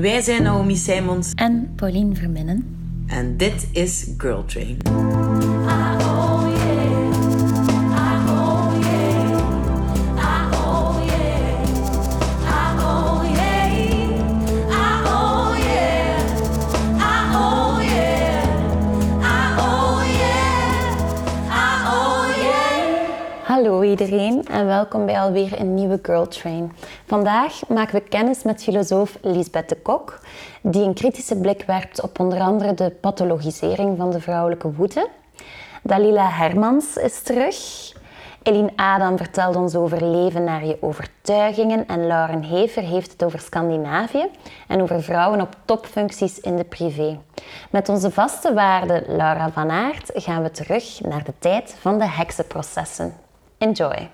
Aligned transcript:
Wij 0.00 0.20
zijn 0.20 0.42
Naomi 0.42 0.76
Simons 0.76 1.32
en 1.34 1.72
Pauline 1.76 2.14
Verminnen. 2.14 2.76
En 3.06 3.36
dit 3.36 3.68
is 3.72 4.08
Girl 4.18 4.44
Train. 4.44 4.76
Iedereen 24.00 24.46
en 24.46 24.66
welkom 24.66 25.06
bij 25.06 25.20
alweer 25.20 25.60
een 25.60 25.74
nieuwe 25.74 25.98
Girl 26.02 26.28
Train. 26.28 26.72
Vandaag 27.06 27.68
maken 27.68 27.94
we 27.94 28.00
kennis 28.00 28.42
met 28.42 28.62
filosoof 28.62 29.18
Lisbeth 29.22 29.68
de 29.68 29.76
Kok, 29.76 30.20
die 30.62 30.82
een 30.82 30.94
kritische 30.94 31.36
blik 31.36 31.62
werpt 31.66 32.02
op 32.02 32.18
onder 32.18 32.40
andere 32.40 32.74
de 32.74 32.90
pathologisering 32.90 33.98
van 33.98 34.10
de 34.10 34.20
vrouwelijke 34.20 34.72
woede. 34.72 35.08
Dalila 35.82 36.30
Hermans 36.30 36.96
is 36.96 37.22
terug. 37.22 37.56
Eline 38.42 38.72
Adam 38.76 39.16
vertelt 39.16 39.56
ons 39.56 39.74
over 39.74 40.04
leven 40.04 40.44
naar 40.44 40.66
je 40.66 40.78
overtuigingen 40.80 41.86
en 41.86 42.06
Lauren 42.06 42.44
Hever 42.44 42.82
heeft 42.82 43.12
het 43.12 43.24
over 43.24 43.40
Scandinavië 43.40 44.26
en 44.68 44.82
over 44.82 45.02
vrouwen 45.02 45.40
op 45.40 45.56
topfuncties 45.64 46.40
in 46.40 46.56
de 46.56 46.64
privé. 46.64 47.18
Met 47.70 47.88
onze 47.88 48.10
vaste 48.10 48.54
waarde 48.54 49.04
Laura 49.06 49.50
van 49.50 49.70
Aert 49.70 50.10
gaan 50.14 50.42
we 50.42 50.50
terug 50.50 51.00
naar 51.00 51.24
de 51.24 51.34
tijd 51.38 51.76
van 51.80 51.98
de 51.98 52.08
heksenprocessen. 52.08 53.23
Enjoy. 53.58 54.10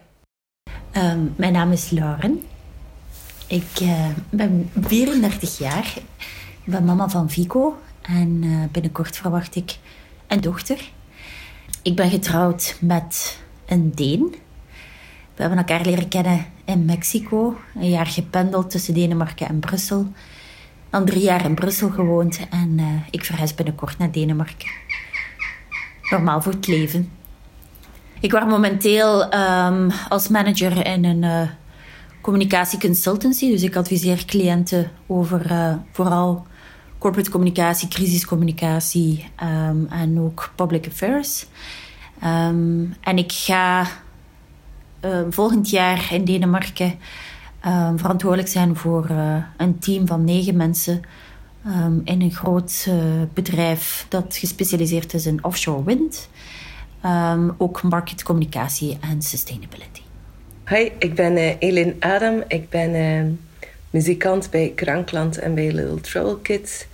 Ehm, 0.90 1.18
mijn 1.36 1.52
naam 1.52 1.72
is 1.72 1.90
Lauren. 1.90 2.42
Ik 3.46 3.80
uh, 3.82 4.08
ben 4.30 4.70
34 4.80 5.58
jaar. 5.58 5.94
Ik 6.64 6.72
ben 6.72 6.84
mama 6.84 7.08
van 7.08 7.30
Vico 7.30 7.78
en 8.02 8.42
uh, 8.42 8.64
binnenkort 8.72 9.16
verwacht 9.16 9.56
ik 9.56 9.78
een 10.26 10.40
dochter. 10.40 10.90
Ik 11.82 11.96
ben 11.96 12.10
getrouwd 12.10 12.76
met 12.80 13.42
een 13.66 13.94
Deen. 13.94 14.34
We 15.34 15.46
hebben 15.46 15.58
elkaar 15.58 15.84
leren 15.84 16.08
kennen 16.08 16.46
in 16.64 16.84
Mexico. 16.84 17.56
Een 17.74 17.90
jaar 17.90 18.06
gependeld 18.06 18.70
tussen 18.70 18.94
Denemarken 18.94 19.48
en 19.48 19.60
Brussel. 19.60 20.12
Dan 20.90 21.04
drie 21.04 21.22
jaar 21.22 21.44
in 21.44 21.54
Brussel 21.54 21.90
gewoond 21.90 22.40
en 22.50 22.78
uh, 22.78 22.86
ik 23.10 23.24
verhuis 23.24 23.54
binnenkort 23.54 23.98
naar 23.98 24.12
Denemarken. 24.12 24.70
Normaal 26.10 26.42
voor 26.42 26.52
het 26.52 26.66
leven. 26.66 27.19
Ik 28.20 28.30
werk 28.30 28.46
momenteel 28.46 29.34
um, 29.34 29.90
als 30.08 30.28
manager 30.28 30.86
in 30.86 31.04
een 31.04 31.22
uh, 31.22 31.48
communicatieconsultancy. 32.20 33.50
Dus 33.50 33.62
ik 33.62 33.76
adviseer 33.76 34.24
cliënten 34.24 34.90
over 35.06 35.50
uh, 35.50 35.74
vooral 35.92 36.46
corporate 36.98 37.30
communicatie, 37.30 37.88
crisiscommunicatie 37.88 39.30
um, 39.42 39.86
en 39.90 40.20
ook 40.20 40.52
public 40.54 40.86
affairs. 40.86 41.46
Um, 42.24 42.94
en 43.00 43.18
ik 43.18 43.32
ga 43.32 43.86
volgend 45.30 45.70
jaar 45.70 46.08
in 46.12 46.24
Denemarken 46.24 46.98
verantwoordelijk 47.96 48.48
zijn 48.48 48.76
voor 48.76 49.06
uh, 49.10 49.36
een 49.56 49.78
team 49.78 50.06
van 50.06 50.24
negen 50.24 50.56
mensen 50.56 51.00
in 52.04 52.22
een 52.22 52.32
groot 52.32 52.88
bedrijf 53.34 54.06
dat 54.08 54.36
gespecialiseerd 54.36 55.14
is 55.14 55.26
in 55.26 55.44
offshore 55.44 55.84
wind. 55.84 56.28
Um, 57.04 57.54
ook 57.58 57.82
marketcommunicatie 57.82 58.98
en 59.00 59.22
sustainability. 59.22 60.00
Hi, 60.68 60.90
ik 60.98 61.14
ben 61.14 61.36
uh, 61.36 61.52
Elin 61.58 61.96
Adam. 62.00 62.42
Ik 62.48 62.68
ben 62.68 62.94
uh, 62.94 63.32
muzikant 63.90 64.50
bij 64.50 64.72
Krankland 64.74 65.38
en 65.38 65.54
bij 65.54 65.72
Little 65.72 66.00
Trouble 66.00 66.40
Kids. 66.40 66.86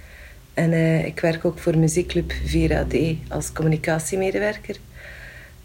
En 0.54 0.72
uh, 0.72 1.04
ik 1.04 1.20
werk 1.20 1.44
ook 1.44 1.58
voor 1.58 1.78
muziekclub 1.78 2.32
4AD 2.32 2.96
als 3.28 3.52
communicatiemedewerker. 3.52 4.76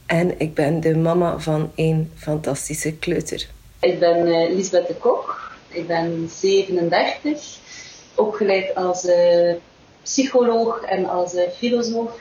En 0.05 0.39
ik 0.39 0.53
ben 0.53 0.79
de 0.79 0.97
mama 0.97 1.39
van 1.39 1.71
één 1.75 2.11
fantastische 2.15 2.93
kleuter. 2.93 3.47
Ik 3.79 3.99
ben 3.99 4.23
Lisbeth 4.55 4.87
de 4.87 4.95
Kok. 4.95 5.51
Ik 5.67 5.87
ben 5.87 6.29
37. 6.29 7.57
Opgeleid 8.15 8.75
als 8.75 9.07
psycholoog 10.03 10.81
en 10.81 11.05
als 11.05 11.33
filosoof 11.57 12.19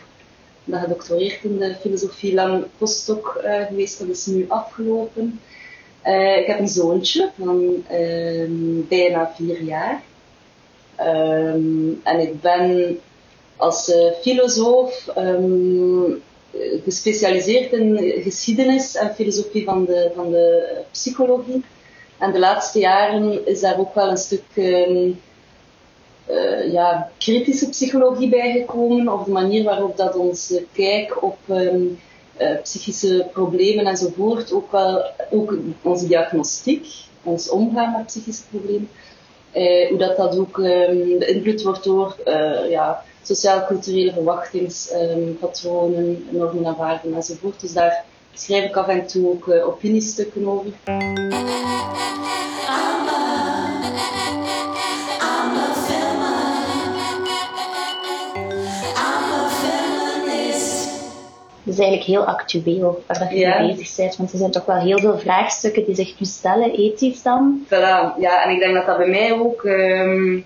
ben 0.71 0.81
gedoctoreerd 0.81 1.45
in 1.45 1.59
de 1.59 1.75
filosofie, 1.81 2.35
lang 2.35 2.65
postdoc 2.79 3.41
uh, 3.45 3.67
geweest, 3.67 3.99
dat 3.99 4.09
is 4.09 4.27
nu 4.27 4.45
afgelopen. 4.49 5.41
Uh, 6.07 6.37
ik 6.37 6.47
heb 6.47 6.59
een 6.59 6.69
zoontje 6.69 7.31
van 7.39 7.85
uh, 7.93 8.49
bijna 8.89 9.33
vier 9.37 9.63
jaar. 9.63 10.03
Um, 11.01 12.01
en 12.05 12.21
ik 12.21 12.41
ben 12.41 12.99
als 13.57 13.93
filosoof 14.21 15.09
um, 15.19 16.23
gespecialiseerd 16.85 17.73
in 17.73 17.99
geschiedenis 18.23 18.95
en 18.95 19.15
filosofie 19.15 19.65
van 19.65 19.85
de, 19.85 20.11
van 20.15 20.31
de 20.31 20.77
psychologie. 20.91 21.65
En 22.19 22.33
de 22.33 22.39
laatste 22.39 22.79
jaren 22.79 23.47
is 23.47 23.61
daar 23.61 23.79
ook 23.79 23.95
wel 23.95 24.11
een 24.11 24.17
stuk 24.17 24.43
uh, 26.31 26.73
ja, 26.73 27.11
kritische 27.19 27.69
psychologie 27.69 28.29
bijgekomen, 28.29 29.13
of 29.13 29.25
de 29.25 29.31
manier 29.31 29.65
waarop 29.65 29.97
dat 29.97 30.17
onze 30.17 30.65
kijk 30.73 31.23
op 31.23 31.39
um, 31.49 31.99
uh, 32.41 32.61
psychische 32.63 33.29
problemen 33.33 33.87
enzovoort, 33.87 34.53
ook 34.53 34.73
wel 34.73 35.05
ook 35.31 35.55
onze 35.83 36.07
diagnostiek, 36.07 36.87
ons 37.23 37.51
omgaan 37.51 37.93
met 37.93 38.07
psychische 38.07 38.43
problemen, 38.51 38.89
hoe 39.89 39.99
dat, 39.99 40.17
dat 40.17 40.39
ook 40.39 40.59
um, 40.59 41.19
beïnvloed 41.19 41.63
wordt 41.63 41.85
door 41.85 42.17
ja, 42.69 43.03
sociaal-culturele 43.23 44.13
verwachtingspatronen, 44.13 46.05
um, 46.05 46.27
normen 46.31 46.65
en 46.65 46.77
waarden 46.77 47.15
enzovoort. 47.15 47.61
Dus 47.61 47.73
daar 47.73 48.05
schrijf 48.35 48.65
ik 48.65 48.77
af 48.77 48.89
en 48.89 49.07
toe 49.07 49.29
ook 49.29 49.49
opiniestukken 49.65 50.47
over. 50.49 50.73
Eigenlijk 61.81 62.11
heel 62.11 62.25
actueel 62.25 63.03
waar 63.07 63.19
dat 63.19 63.31
je 63.31 63.37
ja. 63.37 63.61
mee 63.61 63.75
bezig 63.75 63.97
bent. 63.97 64.17
Want 64.17 64.33
er 64.33 64.39
zijn 64.39 64.51
toch 64.51 64.65
wel 64.65 64.77
heel 64.77 64.99
veel 64.99 65.19
vraagstukken 65.19 65.85
die 65.85 65.95
zich 65.95 66.21
nu 66.21 66.27
stellen, 66.27 66.75
ethisch 66.75 67.23
dan. 67.23 67.65
Voilà, 67.67 68.19
ja, 68.19 68.45
en 68.45 68.51
ik 68.51 68.59
denk 68.61 68.75
dat 68.75 68.87
dat 68.87 68.97
bij 68.97 69.09
mij 69.09 69.33
ook... 69.33 69.65
Um... 69.65 70.45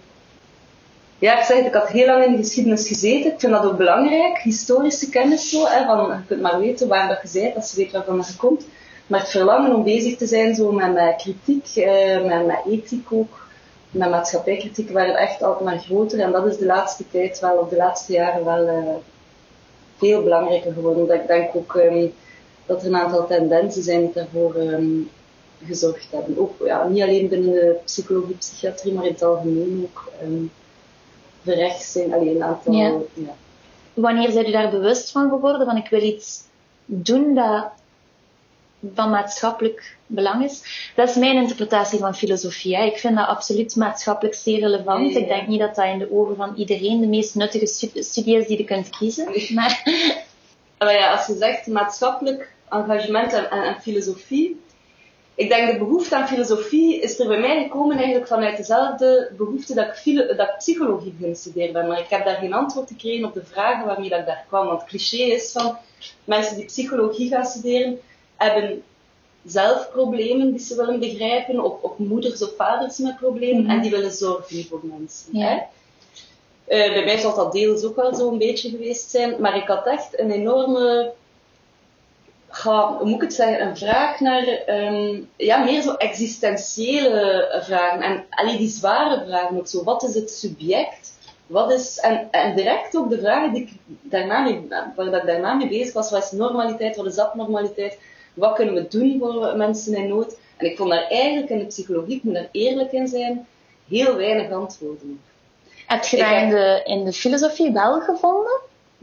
Ja, 1.19 1.39
ik 1.39 1.45
zeg 1.45 1.57
het, 1.57 1.67
ik 1.67 1.75
had 1.75 1.89
heel 1.89 2.07
lang 2.07 2.25
in 2.25 2.33
de 2.33 2.37
geschiedenis 2.37 2.89
gezeten. 2.89 3.33
Ik 3.33 3.41
vind 3.41 3.53
dat 3.53 3.65
ook 3.65 3.77
belangrijk, 3.77 4.39
historische 4.39 5.09
kennis 5.09 5.51
zo. 5.51 5.67
Hè, 5.67 5.85
van, 5.85 6.07
je 6.07 6.27
kunt 6.27 6.41
maar 6.41 6.59
weten 6.59 6.89
waar 6.89 7.09
dat 7.09 7.33
je 7.33 7.41
bent, 7.41 7.57
als 7.57 7.71
je 7.71 7.77
weet 7.77 7.93
waarvan 7.93 8.17
je 8.17 8.37
komt. 8.37 8.67
Maar 9.07 9.21
het 9.21 9.29
verlangen 9.29 9.75
om 9.75 9.85
bezig 9.85 10.17
te 10.17 10.27
zijn 10.27 10.55
zo 10.55 10.73
met, 10.73 10.93
met 10.93 11.17
kritiek, 11.17 11.77
uh, 11.77 12.25
met, 12.25 12.47
met 12.47 12.63
ethiek 12.67 13.07
ook, 13.13 13.47
met 13.91 14.11
maatschappijkritiek, 14.11 14.91
waren 14.91 15.17
echt 15.17 15.43
altijd 15.43 15.65
maar 15.65 15.79
groter. 15.79 16.21
En 16.21 16.33
dat 16.33 16.47
is 16.47 16.57
de 16.57 16.67
laatste 16.67 17.05
tijd 17.11 17.41
wel, 17.41 17.57
of 17.57 17.69
de 17.69 17.77
laatste 17.77 18.13
jaren 18.13 18.45
wel... 18.45 18.67
Uh, 18.67 18.95
veel 20.05 20.23
belangrijker 20.23 20.73
geworden. 20.73 21.07
Dat 21.07 21.17
ik 21.17 21.27
denk 21.27 21.55
ook 21.55 21.75
um, 21.75 22.13
dat 22.67 22.81
er 22.81 22.87
een 22.87 22.97
aantal 22.97 23.27
tendensen 23.27 23.83
zijn 23.83 24.01
die 24.01 24.13
daarvoor 24.13 24.57
um, 24.57 25.11
gezorgd 25.67 26.11
hebben. 26.11 26.39
Ook 26.39 26.55
ja, 26.65 26.87
niet 26.87 27.03
alleen 27.03 27.29
binnen 27.29 27.53
de 27.53 27.77
psychologie, 27.85 28.37
psychiatrie, 28.37 28.93
maar 28.93 29.05
in 29.05 29.13
het 29.13 29.23
algemeen 29.23 29.89
ook 29.91 30.13
um, 30.23 30.51
verrechts 31.43 31.93
zijn. 31.93 32.15
Alleen 32.15 32.37
een 32.37 32.43
aantal. 32.43 32.73
Ja. 32.73 32.93
Ja. 33.15 33.35
Wanneer 33.95 34.31
zijn 34.31 34.49
u 34.49 34.51
daar 34.51 34.71
bewust 34.71 35.11
van 35.11 35.29
geworden? 35.29 35.67
Van 35.67 35.77
ik 35.77 35.89
wil 35.89 36.03
iets 36.03 36.43
doen 36.85 37.35
dat 37.35 37.67
van 38.95 39.11
maatschappelijk 39.11 39.97
belang 40.15 40.45
is. 40.45 40.91
Dat 40.95 41.09
is 41.09 41.17
mijn 41.17 41.37
interpretatie 41.37 41.99
van 41.99 42.15
filosofie. 42.15 42.77
Hè. 42.77 42.85
Ik 42.85 42.99
vind 42.99 43.17
dat 43.17 43.27
absoluut 43.27 43.77
maatschappelijk 43.77 44.35
zeer 44.35 44.61
relevant. 44.61 45.13
Ja, 45.13 45.19
ja. 45.19 45.19
Ik 45.19 45.29
denk 45.29 45.47
niet 45.47 45.61
dat 45.61 45.75
dat 45.75 45.85
in 45.85 45.99
de 45.99 46.13
ogen 46.13 46.37
van 46.37 46.55
iedereen 46.57 47.01
de 47.01 47.07
meest 47.07 47.35
nuttige 47.35 47.67
studie 48.03 48.37
is 48.37 48.47
die 48.47 48.59
je 48.59 48.65
kunt 48.65 48.91
kiezen. 48.91 49.27
Maar... 49.55 49.83
maar 50.79 50.95
ja, 50.95 51.13
als 51.13 51.27
je 51.27 51.37
zegt 51.37 51.67
maatschappelijk 51.67 52.53
engagement 52.69 53.33
en, 53.33 53.51
en, 53.51 53.63
en, 53.63 53.81
filosofie. 53.81 54.63
Ik 55.37 55.49
denk 55.49 55.73
de 55.73 55.79
behoefte 55.79 56.17
aan 56.17 56.29
filosofie 56.29 57.01
is 57.01 57.19
er 57.19 57.29
bij 57.29 57.41
mij 57.41 57.63
gekomen 57.63 57.97
eigenlijk 57.97 58.27
vanuit 58.27 58.57
dezelfde 58.57 59.33
behoefte 59.37 59.75
dat 59.75 59.87
ik, 59.87 59.95
filo, 59.95 60.27
dat 60.27 60.49
ik 60.49 60.57
psychologie 60.59 61.13
begin 61.13 61.37
studeren 61.37 61.73
ben. 61.73 61.87
Maar 61.87 61.99
ik 61.99 62.09
heb 62.09 62.25
daar 62.25 62.37
geen 62.37 62.53
antwoord 62.53 62.89
gekregen 62.89 63.25
op 63.25 63.35
de 63.35 63.45
vragen 63.45 63.87
waarmee 63.87 64.09
dat 64.09 64.19
ik 64.19 64.27
daar 64.27 64.45
kwam. 64.49 64.67
Want 64.67 64.81
het 64.81 64.89
cliché 64.89 65.23
is 65.23 65.53
van 65.53 65.77
mensen 66.25 66.57
die 66.57 66.65
psychologie 66.65 67.29
gaan 67.29 67.45
studeren, 67.45 68.01
hebben 68.37 68.83
zelf 69.47 69.91
problemen 69.91 70.51
die 70.51 70.61
ze 70.61 70.77
willen 70.77 71.01
begrijpen, 71.01 71.65
of, 71.65 71.73
of 71.81 71.99
moeders 71.99 72.43
of 72.43 72.51
vaders 72.57 72.99
met 72.99 73.17
problemen, 73.17 73.63
mm 73.63 73.69
-hmm. 73.69 73.77
en 73.77 73.83
die 73.83 73.91
willen 73.91 74.13
zorgen 74.13 74.65
voor 74.65 74.81
mensen. 74.83 75.39
Ja. 75.39 75.47
Hè? 75.47 75.57
Uh, 76.69 76.93
bij 76.93 77.05
mij 77.05 77.19
zal 77.19 77.35
dat 77.35 77.53
deels 77.53 77.85
ook 77.85 77.97
wel 77.97 78.15
zo 78.15 78.29
een 78.29 78.39
beetje 78.39 78.71
geweest 78.71 79.11
zijn, 79.11 79.41
maar 79.41 79.57
ik 79.57 79.67
had 79.67 79.87
echt 79.87 80.19
een 80.19 80.31
enorme 80.31 81.13
ga, 82.55 82.97
hoe 82.97 83.07
moet 83.07 83.15
ik 83.15 83.21
het 83.21 83.35
zeggen, 83.35 83.67
een 83.67 83.77
vraag 83.77 84.21
naar 84.21 84.47
ehm, 84.47 85.21
ja, 85.37 85.65
meer 85.65 85.83
zo 85.83 85.95
existentiële 85.95 87.49
vragen. 87.65 88.01
En 88.01 88.25
allee, 88.31 88.57
die 88.57 88.69
zware 88.69 89.25
vragen 89.27 89.59
ook 89.59 89.67
zo. 89.67 89.85
Wat 89.85 90.03
is 90.03 90.15
het 90.15 90.31
subject? 90.31 91.13
Wat 91.47 91.73
is, 91.73 91.99
en, 91.99 92.29
en 92.31 92.57
direct 92.57 92.97
ook 92.97 93.11
de 93.11 93.19
vragen 93.19 93.53
die 93.53 93.63
ik 93.63 93.73
daarna 94.03 94.41
mee, 94.41 94.69
waar 94.97 95.07
ik 95.07 95.27
daarna 95.27 95.55
mee 95.55 95.69
bezig 95.69 95.93
was. 95.93 96.11
Wat 96.11 96.23
is 96.23 96.31
normaliteit? 96.31 96.97
Wat 96.97 97.07
is 97.07 97.19
abnormaliteit? 97.19 97.99
Wat 98.35 98.55
kunnen 98.55 98.75
we 98.75 98.89
doen 98.89 99.19
voor 99.19 99.57
mensen 99.57 99.95
in 99.95 100.09
nood? 100.09 100.37
En 100.57 100.67
ik 100.67 100.77
vond 100.77 100.91
daar 100.91 101.07
eigenlijk 101.09 101.51
in 101.51 101.59
de 101.59 101.65
psychologie, 101.65 102.17
ik 102.17 102.23
moet 102.23 102.35
daar 102.35 102.49
eerlijk 102.53 102.93
in 102.93 103.09
zijn, 103.09 103.47
heel 103.89 104.17
weinig 104.17 104.51
antwoorden 104.51 105.11
op. 105.11 105.33
Heb 105.87 106.05
je 106.05 106.17
dat 106.17 106.31
in 106.31 106.49
de, 106.49 106.81
in 106.85 107.05
de 107.05 107.13
filosofie 107.13 107.73
wel 107.73 108.01
gevonden? 108.01 108.61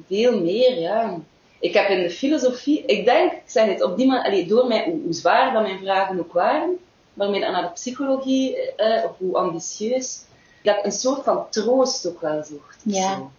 Veel 0.07 0.41
meer, 0.41 0.79
ja. 0.79 1.19
Ik 1.59 1.73
heb 1.73 1.89
in 1.89 2.01
de 2.01 2.09
filosofie, 2.09 2.85
ik 2.85 3.05
denk, 3.05 3.31
ik 3.31 3.41
zeg 3.45 3.67
het 3.67 3.83
op 3.83 3.97
die 3.97 4.07
manier, 4.07 4.47
door 4.47 4.67
mij, 4.67 4.83
hoe, 4.85 4.99
hoe, 5.03 5.13
zwaar 5.13 5.53
dat 5.53 5.61
mijn 5.61 5.79
vragen 5.79 6.19
ook 6.19 6.33
waren, 6.33 6.77
waarmee 7.13 7.41
dan 7.41 7.51
naar 7.51 7.61
de 7.61 7.71
psychologie, 7.73 8.75
eh, 8.75 9.03
of 9.03 9.11
hoe 9.17 9.37
ambitieus, 9.37 10.23
dat 10.63 10.77
ik 10.77 10.85
een 10.85 10.91
soort 10.91 11.23
van 11.23 11.45
troost 11.49 12.07
ook 12.07 12.21
wel 12.21 12.43
zocht. 12.43 12.81
Ja. 12.83 13.15
Zo. 13.15 13.31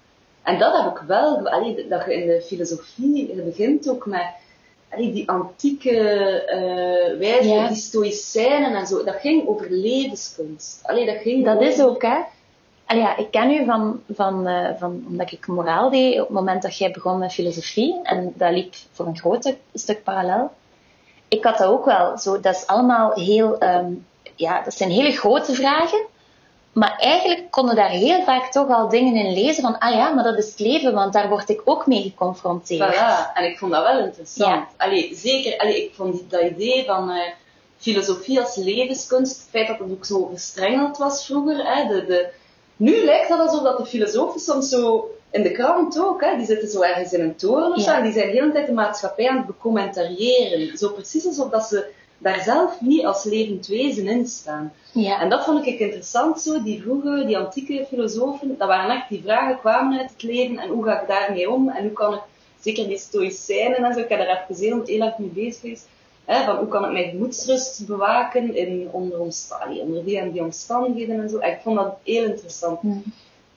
En 0.42 0.58
dat 0.58 0.76
heb 0.76 0.96
ik 0.96 1.02
wel, 1.06 1.48
allee, 1.48 1.88
dat 1.88 2.04
je 2.04 2.14
in 2.14 2.26
de 2.26 2.42
filosofie, 2.42 3.36
je 3.36 3.42
begint 3.42 3.88
ook 3.88 4.06
met 4.06 4.26
die 4.96 5.28
antieke 5.28 5.90
uh, 5.92 7.18
wijze, 7.18 7.48
Ja. 7.48 7.66
die 7.68 7.76
stoïcijnen 7.76 8.74
en 8.74 8.86
zo, 8.86 9.04
dat 9.04 9.14
ging 9.20 9.46
over 9.48 9.70
levenskunst. 9.70 10.80
Allee, 10.82 11.06
dat 11.06 11.16
ging 11.16 11.44
Dat 11.44 11.56
over- 11.56 11.68
is 11.68 11.80
ook, 11.82 12.02
hè. 12.02 12.18
Allee, 12.86 13.02
ja, 13.02 13.16
ik 13.16 13.30
ken 13.30 13.50
u 13.50 13.64
van, 13.64 14.00
van, 14.14 14.46
eh, 14.46 14.68
van, 14.78 15.04
omdat 15.08 15.32
ik 15.32 15.46
moraal 15.46 15.90
deed 15.90 16.12
op 16.20 16.26
het 16.26 16.36
moment 16.36 16.62
dat 16.62 16.76
jij 16.78 16.90
begon 16.90 17.18
met 17.18 17.32
filosofie. 17.32 18.00
En 18.02 18.32
dat 18.36 18.52
liep 18.52 18.74
voor 18.92 19.06
een 19.06 19.18
groot 19.18 19.54
stuk 19.74 20.02
parallel. 20.02 20.50
Ik 21.28 21.44
had 21.44 21.58
dat 21.58 21.68
ook 21.68 21.84
wel. 21.84 22.18
Zo, 22.18 22.40
dat 22.40 22.54
is 22.54 22.66
allemaal 22.66 23.12
heel... 23.12 23.58
ehm, 23.58 23.92
ja, 24.36 24.62
dat 24.62 24.74
zijn 24.74 24.90
hele 24.90 25.12
grote 25.12 25.52
vragen. 25.52 26.00
Maar 26.72 26.96
eigenlijk 26.98 27.50
konden 27.50 27.74
daar 27.76 27.88
heel 27.88 28.22
vaak 28.22 28.52
toch 28.52 28.68
al 28.68 28.88
dingen 28.88 29.14
in 29.26 29.32
lezen 29.32 29.62
van... 29.62 29.78
Ah 29.78 29.94
ja, 29.94 30.08
maar 30.10 30.24
dat 30.24 30.38
is 30.38 30.48
het 30.48 30.58
leven, 30.58 30.94
want 30.94 31.12
daar 31.12 31.28
word 31.28 31.48
ik 31.48 31.60
ook 31.64 31.86
mee 31.86 32.02
geconfronteerd. 32.02 32.94
Voilà, 32.94 33.32
en 33.34 33.44
ik 33.44 33.58
vond 33.58 33.72
dat 33.72 33.82
wel 33.82 33.98
interessant. 34.04 34.50
Ja. 34.54 34.68
Allee, 34.76 35.14
zeker, 35.14 35.58
allee, 35.58 35.84
ik 35.84 35.94
vond 35.94 36.30
dat 36.30 36.40
idee 36.42 36.84
van 36.84 37.10
eh, 37.10 37.32
filosofie 37.78 38.40
als 38.40 38.56
levenskunst, 38.56 39.36
het 39.40 39.46
feit 39.50 39.66
dat 39.68 39.78
het 39.78 39.90
ook 39.90 40.04
zo 40.04 40.28
verstrengeld 40.30 40.96
was 40.98 41.26
vroeger. 41.26 41.74
Hè, 41.74 41.88
de, 41.88 42.04
de, 42.06 42.28
nu 42.76 43.04
lijkt 43.04 43.28
het 43.28 43.40
alsof 43.40 43.62
dat 43.62 43.78
de 43.78 43.86
filosofen 43.86 44.40
soms 44.40 44.68
zo, 44.68 45.10
in 45.30 45.42
de 45.42 45.52
krant 45.52 45.98
ook, 46.00 46.24
hè, 46.24 46.36
die 46.36 46.46
zitten 46.46 46.68
zo 46.68 46.80
ergens 46.80 47.12
in 47.12 47.20
een 47.20 47.36
toren 47.36 47.72
of 47.74 47.80
zo, 47.82 47.90
Ja. 47.90 47.96
en 47.96 48.02
die 48.02 48.12
zijn 48.12 48.26
de 48.26 48.32
hele 48.32 48.52
tijd 48.52 48.66
de 48.66 48.72
maatschappij 48.72 49.28
aan 49.28 49.36
het 49.36 49.46
becommentariëren. 49.46 50.76
Zo 50.78 50.88
precies 50.88 51.26
alsof 51.26 51.50
dat 51.50 51.64
ze 51.66 51.86
daar 52.22 52.42
zelf 52.42 52.80
niet 52.80 53.04
als 53.04 53.24
levend 53.24 53.66
wezen 53.66 54.06
in 54.06 54.26
staan. 54.26 54.72
Ja. 54.92 55.20
En 55.20 55.28
dat 55.28 55.44
vond 55.44 55.66
ik 55.66 55.78
interessant 55.78 56.40
zo, 56.40 56.62
die 56.62 56.82
vroege, 56.82 57.24
die 57.26 57.38
antieke 57.38 57.86
filosofen, 57.88 58.54
dat 58.58 58.68
waren 58.68 58.96
echt 58.96 59.08
die 59.08 59.22
vragen 59.24 59.58
kwamen 59.58 59.98
uit 59.98 60.10
het 60.10 60.22
leven 60.22 60.58
en 60.58 60.68
hoe 60.68 60.84
ga 60.84 61.00
ik 61.00 61.08
daarmee 61.08 61.50
om 61.50 61.68
en 61.68 61.82
hoe 61.82 61.92
kan 61.92 62.14
ik, 62.14 62.20
zeker 62.60 62.88
die 62.88 62.98
stoïcijnen 62.98 63.84
en 63.84 63.94
zo, 63.94 64.00
ik 64.00 64.08
heb 64.08 64.18
daar 64.18 64.46
even 64.48 64.64
heel, 64.64 64.82
heel 64.84 65.00
erg 65.00 65.18
mee 65.18 65.28
bezig 65.28 65.60
geweest, 65.60 65.88
hè, 66.24 66.44
van 66.44 66.56
hoe 66.56 66.68
kan 66.68 66.84
ik 66.84 66.92
mijn 66.92 67.10
gemoedsrust 67.10 67.86
bewaken 67.86 68.56
in, 68.56 68.88
onder, 68.92 69.20
omsta- 69.20 69.56
allee, 69.56 69.80
onder 69.80 70.04
die 70.04 70.18
en 70.18 70.32
die 70.32 70.42
omstandigheden 70.42 71.20
en 71.20 71.28
zo. 71.28 71.38
En 71.38 71.52
ik 71.52 71.60
vond 71.62 71.76
dat 71.76 71.96
heel 72.02 72.24
interessant. 72.24 72.80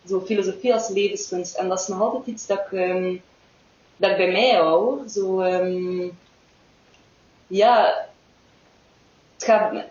Zo 0.08 0.20
filosofie 0.22 0.74
als 0.74 0.90
levenskunst. 0.90 1.56
En 1.56 1.68
dat 1.68 1.80
is 1.80 1.88
nog 1.88 2.02
altijd 2.02 2.26
iets 2.26 2.46
dat 2.48 2.60
ik, 2.60 2.80
ehm, 2.80 3.16
dat 3.98 4.12
ik 4.12 4.18
bij 4.18 4.32
mij 4.32 4.52
hou. 4.56 5.08
Zo, 5.10 5.40
ehm, 5.40 6.08
ja, 7.48 8.06
het 9.36 9.44
gaat 9.44 9.86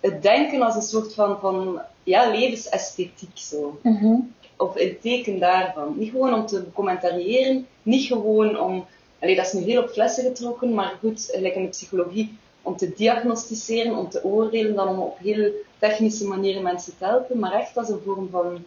het 0.00 0.22
denken 0.22 0.62
als 0.62 0.74
een 0.74 0.82
soort 0.82 1.14
van, 1.14 1.38
van 1.40 1.80
ja, 2.02 2.30
levensesthetiek 2.30 3.38
zo. 3.38 3.78
Mhm. 3.82 4.14
Of 4.56 4.76
een 4.76 4.96
teken 5.00 5.38
daarvan. 5.38 5.94
Niet 5.96 6.10
gewoon 6.10 6.34
om 6.34 6.46
te 6.46 6.64
commentariëren, 6.72 7.66
niet 7.82 8.06
gewoon 8.06 8.60
om, 8.60 8.84
allee, 9.18 9.36
dat 9.36 9.46
is 9.46 9.52
nu 9.52 9.60
heel 9.60 9.82
op 9.82 9.88
flessen 9.88 10.24
getrokken, 10.24 10.74
maar 10.74 10.96
goed, 11.00 11.28
gelijk 11.32 11.54
in 11.54 11.62
de 11.62 11.68
psychologie, 11.68 12.38
om 12.62 12.76
te 12.76 12.92
diagnosticeren, 12.96 13.96
om 13.96 14.08
te 14.08 14.24
oordelen, 14.24 14.74
dan 14.74 14.88
om 14.88 14.98
op 14.98 15.18
heel 15.18 15.50
technische 15.78 16.26
manieren 16.26 16.62
mensen 16.62 16.98
te 16.98 17.04
helpen, 17.04 17.38
maar 17.38 17.52
echt 17.52 17.76
als 17.76 17.88
een 17.88 18.00
vorm 18.04 18.28
van, 18.30 18.64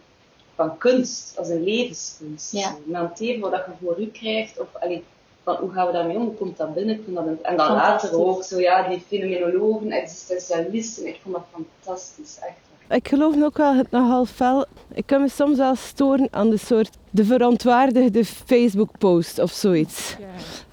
van 0.54 0.78
kunst, 0.78 1.38
als 1.38 1.48
een 1.48 1.64
levenskunst. 1.64 2.52
Ja. 2.52 2.76
Met 2.84 3.00
een 3.00 3.14
thema 3.14 3.50
wat 3.50 3.64
je 3.66 3.86
voor 3.86 4.00
u 4.00 4.06
krijgt, 4.06 4.60
of 4.60 4.66
allee, 4.80 5.04
van 5.44 5.56
hoe 5.56 5.70
gaan 5.70 5.86
we 5.86 5.92
daarmee 5.92 6.16
om, 6.16 6.22
hoe 6.24 6.34
komt 6.34 6.56
dat 6.56 6.74
binnen? 6.74 6.94
Ik 6.94 7.00
vond 7.04 7.16
dat 7.16 7.26
een- 7.26 7.38
en 7.42 7.56
dan 7.56 7.72
later 7.72 8.24
ook, 8.24 8.42
zo 8.44 8.60
ja, 8.60 8.88
die 8.88 9.02
fenomenologen, 9.08 9.90
existentialisten, 9.90 11.06
ik 11.06 11.18
vond 11.22 11.34
dat 11.34 11.44
fantastisch, 11.52 12.38
echt. 12.40 12.56
Ik 12.88 13.08
geloof 13.08 13.42
ook 13.42 13.56
wel 13.56 13.74
het 13.74 13.90
nogal 13.90 14.24
fel. 14.24 14.64
Ik 14.94 15.06
kan 15.06 15.20
me 15.20 15.28
soms 15.28 15.58
wel 15.58 15.74
storen 15.74 16.28
aan 16.30 16.50
de 16.50 16.56
soort 16.56 16.90
de 17.10 17.24
verontwaardigde 17.24 18.24
Facebook-post 18.24 19.38
of 19.38 19.50
zoiets. 19.50 20.16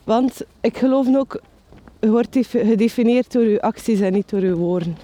Want 0.03 0.41
ik 0.61 0.77
geloof 0.77 1.15
ook, 1.15 1.41
je 1.99 2.09
wordt 2.11 2.33
def- 2.33 2.49
gedefinieerd 2.51 3.31
door 3.31 3.43
je 3.43 3.61
acties 3.61 3.99
en 3.99 4.13
niet 4.13 4.29
door 4.29 4.39
je 4.41 4.55
woorden. 4.55 4.97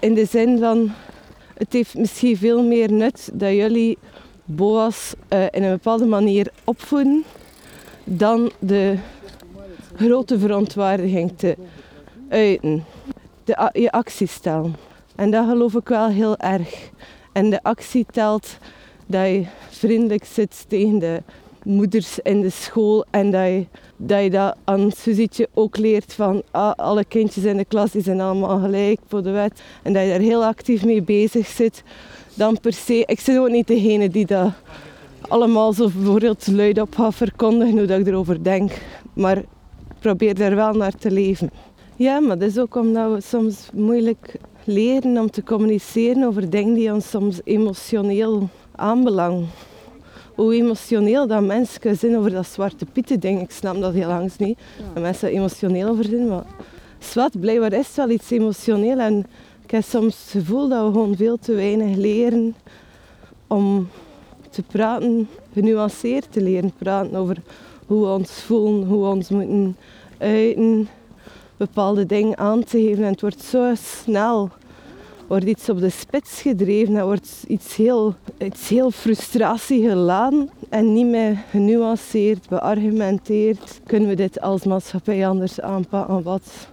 In 0.00 0.14
de 0.14 0.24
zin 0.24 0.58
van, 0.58 0.92
het 1.54 1.72
heeft 1.72 1.94
misschien 1.94 2.36
veel 2.36 2.62
meer 2.62 2.92
nut 2.92 3.30
dat 3.32 3.50
jullie 3.52 3.98
Boas 4.44 5.14
eh, 5.28 5.42
in 5.50 5.62
een 5.62 5.70
bepaalde 5.70 6.06
manier 6.06 6.50
opvoeden 6.64 7.24
dan 8.04 8.50
de 8.58 8.96
grote 9.96 10.38
verontwaardiging 10.38 11.32
te 11.36 11.56
uiten. 12.28 12.84
De, 13.44 13.70
je 13.72 13.90
actie 13.90 14.26
stellen. 14.26 14.76
En 15.16 15.30
dat 15.30 15.48
geloof 15.48 15.74
ik 15.74 15.88
wel 15.88 16.08
heel 16.08 16.36
erg. 16.36 16.90
En 17.32 17.50
de 17.50 17.62
actie 17.62 18.06
telt 18.12 18.58
dat 19.06 19.26
je 19.26 19.44
vriendelijk 19.70 20.24
zit 20.24 20.64
tegen 20.68 20.98
de 20.98 21.22
moeders 21.64 22.18
in 22.18 22.40
de 22.40 22.50
school 22.50 23.04
en 23.10 23.30
dat 23.30 23.46
je 23.46 23.66
dat, 23.96 24.22
je 24.22 24.54
aan 24.64 24.92
Suzietje 24.92 25.48
ook 25.54 25.76
leert 25.76 26.12
van 26.12 26.42
ah, 26.50 26.72
alle 26.76 27.04
kindjes 27.04 27.44
in 27.44 27.56
de 27.56 27.64
klas 27.64 27.90
die 27.90 28.02
zijn 28.02 28.20
allemaal 28.20 28.58
gelijk 28.58 29.00
voor 29.08 29.22
de 29.22 29.30
wet 29.30 29.62
en 29.82 29.92
dat 29.92 30.02
je 30.02 30.08
daar 30.08 30.20
heel 30.20 30.44
actief 30.44 30.84
mee 30.84 31.02
bezig 31.02 31.46
zit 31.46 31.82
dan 32.34 32.60
per 32.60 32.72
se, 32.72 33.02
ik 33.06 33.20
zit 33.20 33.38
ook 33.38 33.48
niet 33.48 33.66
degene 33.66 34.08
die 34.08 34.26
dat 34.26 34.52
allemaal 35.28 35.72
zo 35.72 35.90
bijvoorbeeld 35.94 36.46
luid 36.46 36.80
op 36.80 36.94
verkondigen 37.08 37.78
hoe 37.78 37.86
dat 37.86 38.00
ik 38.00 38.06
erover 38.06 38.42
denk, 38.42 38.72
maar 39.12 39.36
ik 39.36 39.46
probeer 39.98 40.34
daar 40.34 40.54
wel 40.54 40.72
naar 40.72 40.94
te 40.94 41.10
leven. 41.10 41.50
Ja, 41.96 42.20
maar 42.20 42.38
dat 42.38 42.48
is 42.48 42.58
ook 42.58 42.76
omdat 42.76 43.12
we 43.12 43.20
soms 43.20 43.68
moeilijk 43.72 44.34
leren 44.64 45.18
om 45.18 45.30
te 45.30 45.42
communiceren 45.42 46.24
over 46.24 46.50
dingen 46.50 46.74
die 46.74 46.92
ons 46.92 47.10
soms 47.10 47.40
emotioneel 47.44 48.48
aanbelangen. 48.76 49.48
Hoe 50.34 50.54
emotioneel 50.54 51.26
dat 51.26 51.42
mensen 51.42 51.96
zijn 51.96 52.16
over 52.16 52.30
dat 52.30 52.46
zwarte 52.46 52.86
pieten 52.86 53.20
ding. 53.20 53.40
Ik 53.40 53.50
snap 53.50 53.80
dat 53.80 53.92
heel 53.92 54.08
langs 54.08 54.36
niet. 54.36 54.58
Dat 54.94 55.02
mensen 55.02 55.28
emotioneel 55.28 55.88
over 55.88 56.04
zijn. 56.04 56.28
Maar 56.28 56.44
zwart, 56.98 57.40
blijkbaar 57.40 57.72
is 57.72 57.94
wel 57.94 58.10
iets 58.10 58.30
emotioneel. 58.30 58.98
En 58.98 59.26
ik 59.64 59.70
heb 59.70 59.84
soms 59.84 60.20
het 60.20 60.30
gevoel 60.30 60.68
dat 60.68 60.86
we 60.86 60.92
gewoon 60.92 61.16
veel 61.16 61.38
te 61.38 61.54
weinig 61.54 61.96
leren 61.96 62.54
om 63.46 63.88
te 64.50 64.62
praten, 64.62 65.28
genuanceerd 65.52 66.32
te 66.32 66.42
leren 66.42 66.72
praten 66.78 67.14
over 67.14 67.36
hoe 67.86 68.00
we 68.00 68.12
ons 68.12 68.30
voelen, 68.30 68.88
hoe 68.88 69.02
we 69.02 69.08
ons 69.08 69.28
moeten 69.28 69.76
uiten, 70.18 70.88
bepaalde 71.56 72.06
dingen 72.06 72.38
aan 72.38 72.64
te 72.64 72.80
geven. 72.80 73.04
En 73.04 73.10
het 73.10 73.20
wordt 73.20 73.42
zo 73.42 73.72
snel, 73.74 74.50
wordt 75.26 75.44
iets 75.44 75.68
op 75.68 75.80
de 75.80 75.90
spits 75.90 76.42
gedreven, 76.42 76.96
en 76.96 77.04
wordt 77.04 77.44
iets 77.48 77.76
heel, 77.76 78.14
iets 78.38 78.68
heel 78.68 78.90
frustratie 78.90 79.88
geladen 79.88 80.50
en 80.68 80.92
niet 80.92 81.06
meer 81.06 81.44
genuanceerd, 81.50 82.48
beargumenteerd. 82.48 83.80
Kunnen 83.86 84.08
we 84.08 84.14
dit 84.14 84.40
als 84.40 84.64
maatschappij 84.64 85.28
anders 85.28 85.60
aanpakken? 85.60 86.22
Wat? 86.22 86.68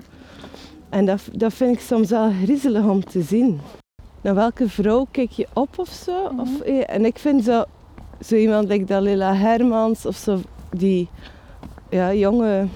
En 0.90 1.06
dat, 1.06 1.22
dat 1.32 1.54
vind 1.54 1.76
ik 1.76 1.82
soms 1.82 2.10
wel 2.10 2.32
griezelig 2.44 2.86
om 2.86 3.04
te 3.04 3.22
zien. 3.22 3.60
Naar 4.28 4.36
welke 4.36 4.70
vrouw 4.70 5.08
kijk 5.12 5.32
je 5.32 5.48
op 5.54 5.80
of 5.80 5.90
zo? 5.90 6.32
Of, 6.38 6.60
eh, 6.62 6.84
en 6.88 7.06
ik 7.06 7.18
vind 7.20 7.44
zo, 7.44 7.64
zo 8.26 8.36
iemand 8.36 8.68
like 8.68 8.84
Dalila 8.84 9.36
Hermans 9.36 10.06
of 10.06 10.16
zo, 10.16 10.40
die 10.70 11.10
ja, 11.90 12.14
jonge, 12.14 12.68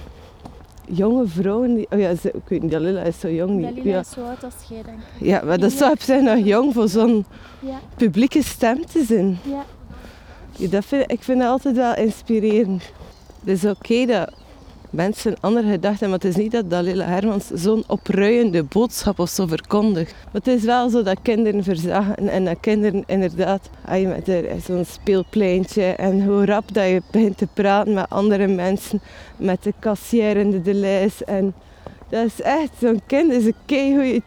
jonge 0.88 1.26
vrouwen. 1.26 1.74
Die, 1.74 1.86
oh 1.90 1.98
ja, 1.98 2.14
ze, 2.14 2.28
ik 2.28 2.48
weet 2.48 2.62
niet, 2.62 2.70
Dalila 2.70 3.02
is 3.02 3.20
zo 3.20 3.28
jong. 3.30 3.50
niet. 3.50 3.74
Dalila 3.76 3.90
ja. 3.94 4.00
is 4.00 4.10
zo 4.10 4.24
oud 4.24 4.44
als 4.44 4.54
jij, 4.68 4.82
denk 4.82 4.98
ik. 4.98 5.26
ja, 5.26 5.42
maar 5.44 5.58
dat 5.58 5.72
zou 5.72 5.92
op 5.92 6.00
zich 6.00 6.20
nog 6.20 6.38
jong 6.38 6.72
voor 6.74 6.88
zo'n 6.88 7.24
Ja, 7.60 7.78
publieke 7.96 8.42
stem 8.42 8.86
te 8.86 9.04
zijn. 9.04 9.38
ja. 9.44 9.64
Ja, 10.56 10.68
dat 10.68 10.84
vind, 10.84 11.10
ik 11.10 11.22
vind 11.22 11.38
dat 11.40 11.48
altijd 11.48 11.76
wel 11.76 11.94
inspirerend. 11.94 12.82
Het 13.44 13.48
is 13.48 13.64
oké 13.64 14.06
dat 14.06 14.32
mensen 14.92 15.34
andere 15.40 15.70
gedachten. 15.70 16.10
Maar 16.10 16.18
het 16.18 16.28
is 16.28 16.36
niet 16.36 16.52
dat 16.52 16.70
Dalila 16.70 17.04
Hermans 17.04 17.46
zo'n 17.46 17.84
opruiende 17.86 18.62
boodschap 18.62 19.18
of 19.18 19.28
zo 19.28 19.46
verkondigt. 19.46 20.12
Maar 20.24 20.42
het 20.42 20.46
is 20.46 20.62
wel 20.62 20.88
zo 20.88 21.02
dat 21.02 21.18
kinderen 21.22 21.64
verzagen 21.64 22.28
en 22.28 22.44
dat 22.44 22.60
kinderen 22.60 23.04
inderdaad, 23.06 23.70
als 23.88 23.98
je 23.98 24.06
met 24.06 24.64
zo'n 24.64 24.84
speelpleintje 24.84 25.84
en 25.84 26.24
hoe 26.24 26.44
rap 26.44 26.74
dat 26.74 26.86
je 26.86 27.02
begint 27.10 27.38
te 27.38 27.46
praten 27.54 27.94
met 27.94 28.10
andere 28.10 28.46
mensen, 28.46 29.00
met 29.36 29.62
de 29.62 29.72
kassier 29.78 30.36
en 30.36 30.62
de 30.62 30.74
lijst. 30.74 31.20
En 31.20 31.54
dat 32.08 32.24
is 32.24 32.40
echt, 32.40 32.72
zo'n 32.80 33.00
kind 33.06 33.32
is 33.32 33.44
een 33.44 33.94
goede 33.94 34.22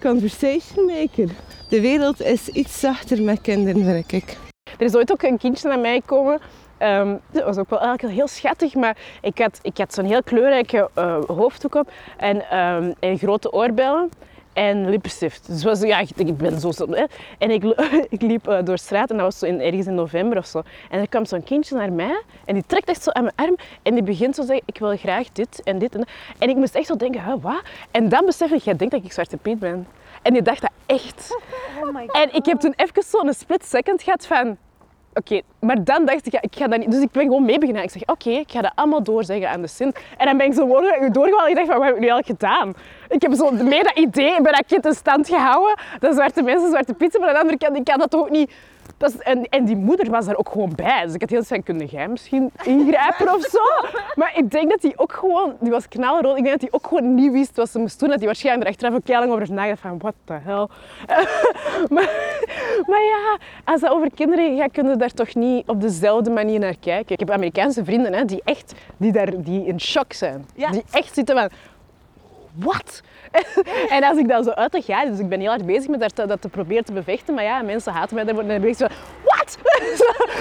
conversation 0.00 0.84
maker. 0.86 1.28
De 1.68 1.80
wereld 1.80 2.22
is 2.22 2.48
iets 2.48 2.80
zachter 2.80 3.22
met 3.22 3.40
kinderen, 3.40 3.84
vind 3.84 4.12
ik. 4.12 4.36
Er 4.78 4.86
is 4.86 4.94
ooit 4.94 5.12
ook 5.12 5.22
een 5.22 5.38
kindje 5.38 5.68
naar 5.68 5.78
mij 5.78 6.00
gekomen 6.00 6.40
Um, 6.78 7.20
dat 7.30 7.44
was 7.44 7.56
ook 7.56 7.70
wel 7.70 7.80
eigenlijk 7.80 8.16
heel 8.16 8.28
schattig, 8.28 8.74
maar 8.74 8.96
ik 9.20 9.38
had, 9.38 9.58
ik 9.62 9.78
had 9.78 9.94
zo'n 9.94 10.04
heel 10.04 10.22
kleurrijke 10.22 10.90
uh, 10.98 11.18
hoofddoek 11.26 11.74
op 11.74 11.90
en, 12.16 12.58
um, 12.58 12.94
en 13.00 13.18
grote 13.18 13.52
oorbellen 13.52 14.10
en 14.52 14.90
lippenstift. 14.90 15.46
Dus 15.46 15.64
was, 15.64 15.80
ja, 15.80 15.98
ik, 16.16 16.36
ben 16.36 16.60
zo... 16.60 16.70
Hè. 16.90 17.04
En 17.38 17.50
ik, 17.50 17.64
ik 18.16 18.22
liep 18.22 18.48
uh, 18.48 18.58
door 18.64 18.78
straat 18.78 19.10
en 19.10 19.16
dat 19.16 19.24
was 19.24 19.38
zo 19.38 19.46
in, 19.46 19.60
ergens 19.60 19.86
in 19.86 19.94
november 19.94 20.38
of 20.38 20.46
zo. 20.46 20.62
En 20.90 21.00
er 21.00 21.08
kwam 21.08 21.24
zo'n 21.24 21.44
kindje 21.44 21.76
naar 21.76 21.92
mij 21.92 22.22
en 22.44 22.54
die 22.54 22.64
trekt 22.66 22.88
echt 22.88 23.02
zo 23.02 23.10
aan 23.10 23.22
mijn 23.22 23.34
arm 23.36 23.56
en 23.82 23.94
die 23.94 24.02
begint 24.02 24.34
zo 24.34 24.40
te 24.40 24.46
zeggen, 24.46 24.66
ik 24.66 24.78
wil 24.78 24.96
graag 24.96 25.30
dit 25.32 25.62
en 25.62 25.78
dit 25.78 25.94
en 25.94 26.00
dat. 26.00 26.08
En 26.38 26.48
ik 26.48 26.56
moest 26.56 26.74
echt 26.74 26.86
zo 26.86 26.96
denken, 26.96 27.24
huh, 27.24 27.34
wat? 27.40 27.62
En 27.90 28.08
dan 28.08 28.24
besef 28.24 28.50
ik, 28.50 28.62
jij 28.62 28.76
denkt 28.76 28.94
dat 28.94 29.04
ik 29.04 29.12
Zwarte 29.12 29.36
Piet 29.36 29.58
ben. 29.58 29.86
En 30.22 30.32
die 30.32 30.42
dacht 30.42 30.60
dat 30.60 30.70
echt. 30.86 31.36
Oh 31.82 32.20
en 32.20 32.34
ik 32.34 32.46
heb 32.46 32.60
toen 32.60 32.74
even 32.76 33.02
zo'n 33.02 33.32
split 33.32 33.64
second 33.64 34.02
gehad 34.02 34.26
van 34.26 34.56
Oké, 35.18 35.40
maar 35.60 35.84
dan 35.84 36.04
dacht 36.04 36.26
ik, 36.26 36.32
ja, 36.32 36.42
ik 36.42 36.56
ga 36.56 36.66
dat 36.66 36.78
niet. 36.78 36.90
Dus 36.90 37.02
ik 37.02 37.10
ben 37.10 37.22
gewoon 37.22 37.44
mee 37.44 37.58
beginnen. 37.58 37.82
Ik 37.82 37.90
zeg, 37.90 38.02
oké, 38.06 38.30
ik 38.30 38.50
ga 38.50 38.60
dat 38.60 38.72
allemaal 38.74 39.02
doorzeggen 39.02 39.50
aan 39.50 39.60
de 39.60 39.66
Sint. 39.66 39.98
En 40.16 40.26
dan 40.26 40.36
ben 40.36 40.46
ik 40.46 40.52
zo 40.52 40.66
doorgegaan. 41.12 41.48
Ik 41.48 41.54
dacht 41.54 41.66
van, 41.66 41.78
wat 41.78 41.86
heb 41.86 41.94
ik 41.94 42.00
nu 42.00 42.10
al 42.10 42.22
gedaan? 42.24 42.74
Ik 43.08 43.22
heb 43.22 43.34
zo 43.34 43.50
mee 43.50 43.82
dat 43.82 43.98
idee 43.98 44.40
bij 44.42 44.52
dat 44.52 44.64
kind 44.66 44.86
in 44.86 44.94
stand 44.94 45.28
gehouden. 45.28 45.78
Dat 45.98 46.14
zwarte 46.14 46.42
mensen, 46.42 46.68
zwarte 46.68 46.94
pizza. 46.94 47.18
Maar 47.18 47.28
aan 47.28 47.34
de 47.34 47.40
andere 47.40 47.58
kant, 47.58 47.76
ik 47.76 47.84
kan 47.84 47.98
dat 47.98 48.14
ook 48.14 48.30
niet 48.30 48.52
dat 48.96 49.10
is, 49.10 49.18
en, 49.18 49.48
en 49.48 49.64
die 49.64 49.76
moeder 49.76 50.10
was 50.10 50.26
daar 50.26 50.36
ook 50.36 50.48
gewoon 50.48 50.72
bij. 50.76 51.04
Dus 51.04 51.14
ik 51.14 51.20
had 51.20 51.30
heel 51.30 51.44
veel 51.44 51.62
kunnen 51.62 51.86
jij 51.86 52.08
misschien 52.08 52.50
ingrijpen 52.62 53.34
of 53.34 53.42
zo? 53.42 53.88
Maar 54.14 54.32
ik 54.36 54.50
denk 54.50 54.70
dat 54.70 54.82
hij 54.82 54.92
ook 54.96 55.12
gewoon, 55.12 55.56
die 55.60 55.70
was 55.70 55.88
knalrood, 55.88 56.36
ik 56.36 56.44
denk 56.44 56.60
dat 56.60 56.70
hij 56.70 56.80
ook 56.80 56.86
gewoon 56.86 57.14
niet 57.14 57.32
wist 57.32 57.56
wat 57.56 57.70
ze 57.70 57.78
moest 57.78 58.00
doen. 58.00 58.08
Dat 58.08 58.18
hij 58.18 58.26
waarschijnlijk 58.26 58.66
er 58.66 58.72
achteraf 58.72 58.94
ook 58.94 59.06
heel 59.06 59.18
lang 59.18 59.32
over 59.32 59.52
nagedacht 59.52 59.80
van, 59.80 59.98
what 59.98 60.14
the 60.24 60.32
hell. 60.32 60.66
maar, 61.94 62.10
maar 62.86 63.02
ja, 63.02 63.38
als 63.64 63.80
dat 63.80 63.90
over 63.90 64.10
kinderen 64.14 64.56
gaat, 64.56 64.72
kunnen 64.72 64.98
daar 64.98 65.12
toch 65.12 65.34
niet 65.34 65.68
op 65.68 65.80
dezelfde 65.80 66.30
manier 66.30 66.58
naar 66.58 66.76
kijken. 66.80 67.12
Ik 67.12 67.18
heb 67.18 67.30
Amerikaanse 67.30 67.84
vrienden 67.84 68.12
hè, 68.12 68.24
die 68.24 68.40
echt, 68.44 68.74
die 68.96 69.12
daar, 69.12 69.42
die 69.42 69.66
in 69.66 69.80
shock 69.80 70.12
zijn. 70.12 70.46
Die 70.70 70.84
echt 70.90 71.14
zitten 71.14 71.36
van, 71.36 71.48
wat? 72.54 73.02
en 73.96 74.04
als 74.04 74.18
ik 74.18 74.28
dan 74.28 74.44
zo 74.44 74.50
uitleg, 74.50 74.86
ja, 74.86 75.04
dus 75.04 75.18
ik 75.18 75.28
ben 75.28 75.40
heel 75.40 75.48
hard 75.48 75.66
bezig 75.66 75.88
met 75.88 76.00
dat, 76.00 76.28
dat 76.28 76.40
te 76.40 76.48
proberen 76.48 76.84
te 76.84 76.92
bevechten, 76.92 77.34
maar 77.34 77.44
ja, 77.44 77.62
mensen 77.62 77.92
haten 77.92 78.14
mij. 78.14 78.24
En 78.24 78.34
dan 78.34 78.46
ben 78.46 78.64
ik 78.64 78.76
zo, 78.76 78.86
wat? 79.24 79.58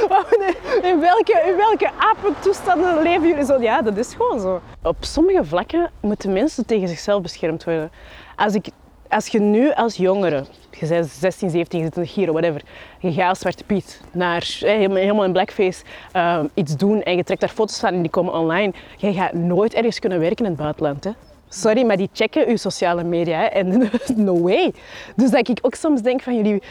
in 0.89 0.99
welke, 0.99 1.43
in 1.47 1.55
welke 1.55 1.89
apentoestanden 1.97 3.01
leven 3.01 3.27
jullie 3.27 3.45
zo? 3.45 3.61
Ja, 3.61 3.81
dat 3.81 3.97
is 3.97 4.13
gewoon 4.13 4.39
zo. 4.39 4.61
Op 4.83 4.95
sommige 4.99 5.45
vlakken 5.45 5.91
moeten 5.99 6.33
mensen 6.33 6.65
tegen 6.65 6.87
zichzelf 6.87 7.21
beschermd 7.21 7.63
worden. 7.63 7.91
Als, 8.35 8.53
ik, 8.53 8.67
als 9.09 9.27
je 9.27 9.39
nu 9.39 9.73
als 9.73 9.95
jongere, 9.95 10.45
je 10.79 10.87
bent 10.87 11.07
16, 11.07 11.49
17, 11.49 11.79
je 11.79 11.89
zit 11.93 12.15
in 12.15 12.31
whatever, 12.31 12.61
je 12.99 13.13
gaat 13.13 13.29
als 13.29 13.39
Zwarte 13.39 13.63
Piet 13.63 14.01
naar, 14.11 14.47
helemaal 14.59 15.23
in 15.23 15.31
blackface, 15.31 15.83
um, 16.13 16.49
iets 16.53 16.77
doen 16.77 17.03
en 17.03 17.15
je 17.15 17.23
trekt 17.23 17.41
daar 17.41 17.49
foto's 17.49 17.79
van 17.79 17.93
en 17.93 18.01
die 18.01 18.11
komen 18.11 18.33
online, 18.33 18.73
je 18.97 19.13
gaat 19.13 19.33
nooit 19.33 19.73
ergens 19.73 19.99
kunnen 19.99 20.19
werken 20.19 20.45
in 20.45 20.51
het 20.51 20.59
buitenland. 20.59 21.03
Hè? 21.03 21.11
Sorry, 21.49 21.85
maar 21.85 21.97
die 21.97 22.09
checken 22.13 22.47
uw 22.47 22.55
sociale 22.55 23.03
media 23.03 23.49
en 23.49 23.89
no 24.15 24.41
way. 24.41 24.73
Dus 25.15 25.31
dat 25.31 25.47
ik 25.47 25.59
ook 25.61 25.75
soms 25.75 26.01
denk 26.01 26.21
van 26.21 26.35
jullie, 26.35 26.61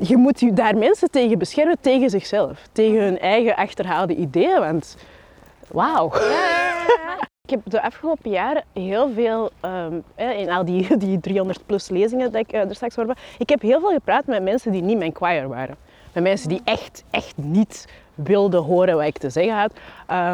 je 0.00 0.16
moet 0.16 0.40
je 0.40 0.52
daar 0.52 0.76
mensen 0.76 1.10
tegen 1.10 1.38
beschermen, 1.38 1.76
tegen 1.80 2.10
zichzelf. 2.10 2.68
Tegen 2.72 3.02
hun 3.02 3.18
eigen 3.18 3.56
achterhaalde 3.56 4.14
ideeën, 4.14 4.58
want 4.58 4.96
wauw. 5.68 6.12
Ik 7.46 7.52
heb 7.52 7.60
de 7.64 7.82
afgelopen 7.82 8.30
jaren 8.30 8.64
heel 8.72 9.10
veel, 9.14 9.50
um, 9.62 10.04
in 10.16 10.50
al 10.50 10.64
die, 10.64 10.96
die 10.96 11.20
300 11.20 11.66
plus 11.66 11.88
lezingen 11.88 12.32
dat 12.32 12.40
ik 12.40 12.52
uh, 12.54 12.60
er 12.60 12.74
straks 12.74 12.94
hoorde, 12.94 13.16
ik 13.38 13.48
heb 13.48 13.60
heel 13.60 13.80
veel 13.80 13.90
gepraat 13.90 14.26
met 14.26 14.42
mensen 14.42 14.72
die 14.72 14.82
niet 14.82 14.98
mijn 14.98 15.14
choir 15.14 15.48
waren. 15.48 15.76
Met 16.12 16.22
mensen 16.22 16.48
die 16.48 16.60
echt, 16.64 17.04
echt 17.10 17.36
niet 17.36 17.86
wilden 18.16 18.62
horen 18.62 18.96
wat 18.96 19.06
ik 19.06 19.18
te 19.18 19.30
zeggen 19.30 19.58
had. 19.58 19.72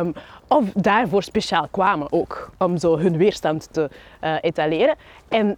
Um, 0.01 0.15
of 0.49 0.65
daarvoor 0.75 1.23
speciaal 1.23 1.69
kwamen 1.71 2.13
ook, 2.13 2.51
om 2.59 2.79
zo 2.79 2.99
hun 2.99 3.17
weerstand 3.17 3.69
te 3.73 3.91
uh, 4.25 4.35
etaleren. 4.41 4.95
En, 5.29 5.57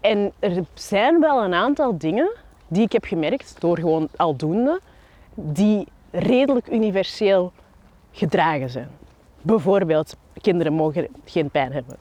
en 0.00 0.32
er 0.38 0.64
zijn 0.74 1.20
wel 1.20 1.44
een 1.44 1.54
aantal 1.54 1.98
dingen 1.98 2.30
die 2.68 2.82
ik 2.82 2.92
heb 2.92 3.04
gemerkt, 3.04 3.54
door 3.58 3.78
gewoon 3.78 4.08
aldoende, 4.16 4.80
die 5.34 5.86
redelijk 6.10 6.68
universeel 6.72 7.52
gedragen 8.12 8.70
zijn. 8.70 8.88
Bijvoorbeeld, 9.42 10.16
kinderen 10.40 10.72
mogen 10.72 11.08
geen 11.24 11.50
pijn 11.50 11.72
hebben. 11.72 11.96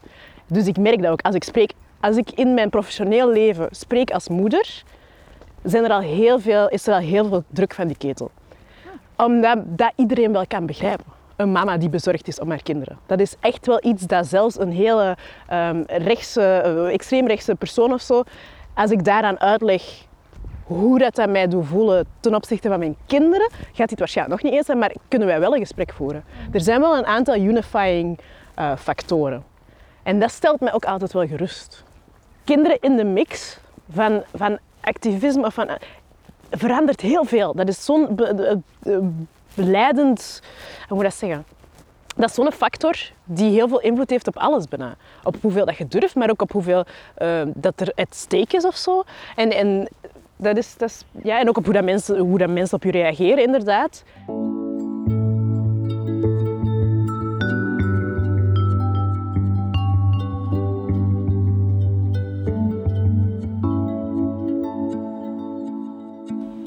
Dus 0.47 0.67
ik 0.67 0.77
merk 0.77 1.01
dat 1.01 1.11
ook 1.11 1.21
als 1.21 1.35
ik 1.35 1.43
spreek, 1.43 1.73
als 1.99 2.17
ik 2.17 2.31
in 2.31 2.53
mijn 2.53 2.69
professioneel 2.69 3.29
leven 3.29 3.67
spreek 3.71 4.11
als 4.11 4.27
moeder, 4.29 4.83
zijn 5.63 5.83
er 5.83 5.91
al 5.91 5.99
heel 5.99 6.39
veel, 6.39 6.69
is 6.69 6.87
er 6.87 6.93
al 6.93 6.99
heel 6.99 7.27
veel 7.27 7.43
druk 7.47 7.73
van 7.73 7.87
die 7.87 7.97
ketel. 7.97 8.31
Omdat 9.25 9.57
dat 9.65 9.91
iedereen 9.95 10.31
wel 10.31 10.47
kan 10.47 10.65
begrijpen 10.65 11.05
een 11.35 11.51
mama 11.51 11.77
die 11.77 11.89
bezorgd 11.89 12.27
is 12.27 12.39
om 12.39 12.49
haar 12.49 12.63
kinderen. 12.63 12.97
Dat 13.05 13.19
is 13.19 13.35
echt 13.39 13.65
wel 13.65 13.79
iets 13.81 14.03
dat 14.07 14.27
zelfs 14.27 14.59
een 14.59 14.71
hele 14.71 15.17
um, 15.53 15.83
rechtse, 15.87 16.63
uh, 16.65 16.93
extreemrechtse 16.93 17.55
persoon 17.55 17.93
of 17.93 18.01
zo, 18.01 18.23
als 18.73 18.91
ik 18.91 19.03
daaraan 19.03 19.39
uitleg 19.39 19.83
hoe 20.63 20.99
dat, 20.99 21.15
dat 21.15 21.29
mij 21.29 21.47
doet 21.47 21.65
voelen 21.65 22.05
ten 22.19 22.35
opzichte 22.35 22.69
van 22.69 22.79
mijn 22.79 22.95
kinderen, 23.05 23.49
gaat 23.73 23.89
het 23.89 23.99
waarschijnlijk 23.99 24.41
nog 24.41 24.51
niet 24.51 24.59
eens 24.59 24.65
zijn, 24.65 24.77
maar 24.77 24.93
kunnen 25.07 25.27
wij 25.27 25.39
wel 25.39 25.53
een 25.53 25.59
gesprek 25.59 25.93
voeren. 25.93 26.23
Er 26.51 26.61
zijn 26.61 26.81
wel 26.81 26.97
een 26.97 27.05
aantal 27.05 27.35
unifying 27.35 28.19
uh, 28.59 28.75
factoren. 28.75 29.43
En 30.03 30.19
dat 30.19 30.31
stelt 30.31 30.59
mij 30.59 30.73
ook 30.73 30.85
altijd 30.85 31.13
wel 31.13 31.27
gerust. 31.27 31.83
Kinderen 32.43 32.77
in 32.81 32.95
de 32.95 33.03
mix 33.03 33.59
van, 33.91 34.23
van 34.35 34.57
activisme 34.81 35.45
of 35.45 35.53
van, 35.53 35.69
verandert 36.51 37.01
heel 37.01 37.23
veel. 37.25 37.53
Dat 37.53 37.67
is 37.67 37.85
zo'n 37.85 38.19
leidend, 39.53 40.41
hoe 40.87 40.95
moet 40.95 41.03
dat 41.03 41.13
zeggen? 41.13 41.45
Dat 42.15 42.29
is 42.29 42.35
zo'n 42.35 42.51
factor 42.51 42.95
die 43.23 43.51
heel 43.51 43.67
veel 43.67 43.79
invloed 43.79 44.09
heeft 44.09 44.27
op 44.27 44.37
alles 44.37 44.67
bijna. 44.67 44.95
Op 45.23 45.35
hoeveel 45.41 45.65
dat 45.65 45.77
je 45.77 45.87
durft, 45.87 46.15
maar 46.15 46.29
ook 46.29 46.41
op 46.41 46.51
hoeveel 46.51 46.85
uh, 47.17 47.41
dat 47.55 47.79
er 47.79 47.91
het 47.95 48.27
is 48.49 48.65
of 48.65 48.75
zo. 48.75 49.03
En, 49.35 49.51
en, 49.51 49.87
dat 50.35 50.57
is, 50.57 50.77
dat 50.77 50.89
is, 50.89 51.03
ja, 51.23 51.39
en 51.39 51.49
ook 51.49 51.57
op 51.57 51.65
hoe, 51.65 51.73
dat 51.73 51.83
mensen, 51.83 52.17
hoe 52.17 52.37
dat 52.37 52.49
mensen 52.49 52.75
op 52.75 52.83
je 52.83 52.91
reageren, 52.91 53.43
inderdaad. 53.43 54.03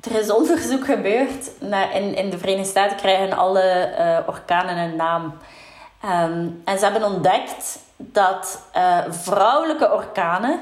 Er 0.03 0.19
is 0.19 0.31
onderzoek 0.31 0.85
gebeurd. 0.85 1.51
In, 1.93 2.15
in 2.15 2.31
de 2.31 2.39
Verenigde 2.39 2.71
Staten 2.71 2.97
krijgen 2.97 3.37
alle 3.37 3.95
uh, 3.99 4.29
orkanen 4.29 4.77
een 4.77 4.97
naam. 4.97 5.23
Um, 6.05 6.63
en 6.65 6.79
ze 6.79 6.85
hebben 6.85 7.05
ontdekt 7.05 7.79
dat 7.97 8.63
uh, 8.77 8.99
vrouwelijke 9.09 9.93
orkanen 9.93 10.61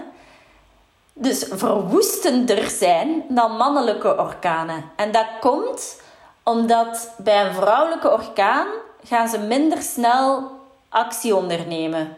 dus 1.12 1.46
verwoestender 1.50 2.70
zijn 2.70 3.24
dan 3.28 3.56
mannelijke 3.56 4.18
orkanen. 4.18 4.84
En 4.96 5.12
dat 5.12 5.26
komt 5.40 6.00
omdat 6.42 7.14
bij 7.18 7.46
een 7.46 7.54
vrouwelijke 7.54 8.12
orkaan 8.12 8.66
gaan 9.04 9.28
ze 9.28 9.38
minder 9.38 9.82
snel 9.82 10.50
actie 10.88 11.36
ondernemen. 11.36 12.16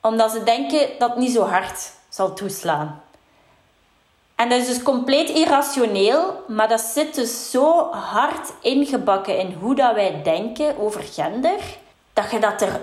Omdat 0.00 0.30
ze 0.30 0.42
denken 0.42 0.88
dat 0.98 1.08
het 1.08 1.18
niet 1.18 1.32
zo 1.32 1.42
hard 1.42 1.90
zal 2.08 2.34
toeslaan. 2.34 3.02
En 4.38 4.48
dat 4.48 4.58
is 4.58 4.66
dus 4.66 4.82
compleet 4.82 5.28
irrationeel, 5.28 6.42
maar 6.46 6.68
dat 6.68 6.80
zit 6.80 7.14
dus 7.14 7.50
zo 7.50 7.90
hard 7.90 8.52
ingebakken 8.60 9.38
in 9.38 9.56
hoe 9.60 9.74
dat 9.74 9.94
wij 9.94 10.20
denken 10.22 10.78
over 10.78 11.02
gender, 11.02 11.60
dat 12.12 12.30
je 12.30 12.38
dat 12.38 12.62
er 12.62 12.80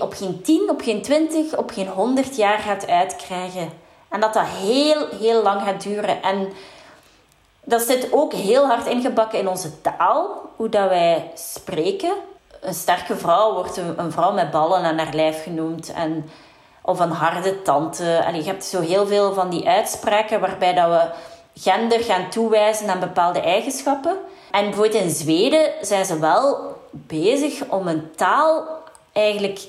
op 0.00 0.12
geen 0.12 0.42
10, 0.42 0.70
op 0.70 0.80
geen 0.80 1.02
20, 1.02 1.56
op 1.56 1.70
geen 1.70 1.88
100 1.88 2.36
jaar 2.36 2.58
gaat 2.58 2.86
uitkrijgen. 2.88 3.72
En 4.08 4.20
dat 4.20 4.34
dat 4.34 4.46
heel, 4.46 5.06
heel 5.20 5.42
lang 5.42 5.62
gaat 5.62 5.82
duren. 5.82 6.22
En 6.22 6.52
dat 7.64 7.82
zit 7.82 8.12
ook 8.12 8.32
heel 8.32 8.66
hard 8.66 8.86
ingebakken 8.86 9.38
in 9.38 9.48
onze 9.48 9.80
taal, 9.80 10.50
hoe 10.56 10.68
dat 10.68 10.88
wij 10.88 11.30
spreken. 11.34 12.12
Een 12.60 12.74
sterke 12.74 13.16
vrouw 13.16 13.52
wordt 13.52 13.76
een, 13.76 14.12
vrouw 14.12 14.32
met 14.32 14.50
ballen 14.50 14.82
aan 14.82 14.98
haar 14.98 15.14
lijf 15.14 15.42
genoemd. 15.42 15.92
En 15.92 16.30
of 16.86 17.00
een 17.00 17.10
harde 17.10 17.62
tante. 17.62 18.22
Allee, 18.26 18.40
je 18.40 18.48
hebt 18.48 18.64
zo 18.64 18.80
heel 18.80 19.06
veel 19.06 19.34
van 19.34 19.50
die 19.50 19.68
uitspraken 19.68 20.40
waarbij 20.40 20.74
dat 20.74 20.88
we 20.88 21.10
gender 21.60 22.00
gaan 22.00 22.30
toewijzen 22.30 22.88
aan 22.88 23.00
bepaalde 23.00 23.40
eigenschappen. 23.40 24.16
En 24.50 24.64
bijvoorbeeld 24.64 25.02
in 25.02 25.10
Zweden 25.10 25.70
zijn 25.80 26.04
ze 26.04 26.18
wel 26.18 26.74
bezig 26.90 27.64
om 27.68 27.88
een 27.88 28.10
taal 28.16 28.64
eigenlijk 29.12 29.60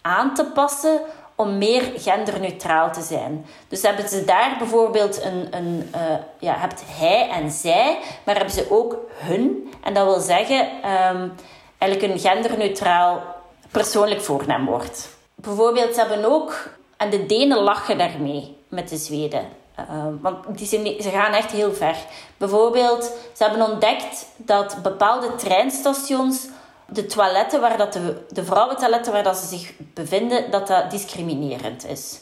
aan 0.00 0.34
te 0.34 0.44
passen 0.44 1.00
om 1.34 1.58
meer 1.58 1.92
genderneutraal 1.96 2.92
te 2.92 3.02
zijn. 3.02 3.46
Dus 3.68 3.82
hebben 3.82 4.08
ze 4.08 4.24
daar 4.24 4.54
bijvoorbeeld 4.58 5.22
een, 5.22 5.46
een 5.50 5.90
uh, 5.94 6.00
ja, 6.38 6.54
hebt 6.58 6.82
hij 6.86 7.28
en 7.28 7.50
zij, 7.50 7.98
maar 8.24 8.34
hebben 8.36 8.54
ze 8.54 8.66
ook 8.70 8.96
hun. 9.14 9.72
En 9.84 9.94
dat 9.94 10.04
wil 10.04 10.20
zeggen 10.20 10.66
um, 10.66 11.32
eigenlijk 11.78 12.12
een 12.12 12.18
genderneutraal 12.18 13.22
persoonlijk 13.70 14.20
voornaamwoord. 14.20 15.08
Bijvoorbeeld, 15.42 15.94
ze 15.94 16.00
hebben 16.00 16.24
ook, 16.24 16.68
en 16.96 17.10
de 17.10 17.26
Denen 17.26 17.58
lachen 17.58 17.98
daarmee 17.98 18.56
met 18.68 18.88
de 18.88 18.96
Zweden. 18.96 19.48
Uh, 19.80 20.04
want 20.20 20.58
die 20.58 20.66
zijn, 20.66 21.02
ze 21.02 21.10
gaan 21.10 21.32
echt 21.32 21.50
heel 21.50 21.72
ver. 21.72 21.96
Bijvoorbeeld, 22.36 23.04
ze 23.32 23.44
hebben 23.44 23.70
ontdekt 23.70 24.26
dat 24.36 24.76
bepaalde 24.82 25.34
treinstations 25.34 26.46
de 26.86 27.06
toiletten 27.06 27.60
waar 27.60 27.76
dat 27.76 27.92
de, 27.92 28.26
de 28.28 28.44
vrouwentoiletten 28.44 29.12
waar 29.12 29.22
dat 29.22 29.36
ze 29.36 29.46
zich 29.46 29.72
bevinden, 29.78 30.50
dat 30.50 30.66
dat 30.66 30.90
discriminerend 30.90 31.86
is. 31.86 32.20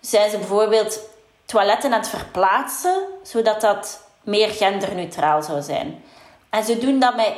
Zijn 0.00 0.30
ze 0.30 0.38
bijvoorbeeld 0.38 1.00
toiletten 1.44 1.92
aan 1.92 1.98
het 1.98 2.08
verplaatsen, 2.08 3.02
zodat 3.22 3.60
dat 3.60 4.00
meer 4.22 4.48
genderneutraal 4.48 5.42
zou 5.42 5.62
zijn. 5.62 6.02
En 6.50 6.64
ze 6.64 6.78
doen 6.78 6.98
dat 6.98 7.16
met 7.16 7.34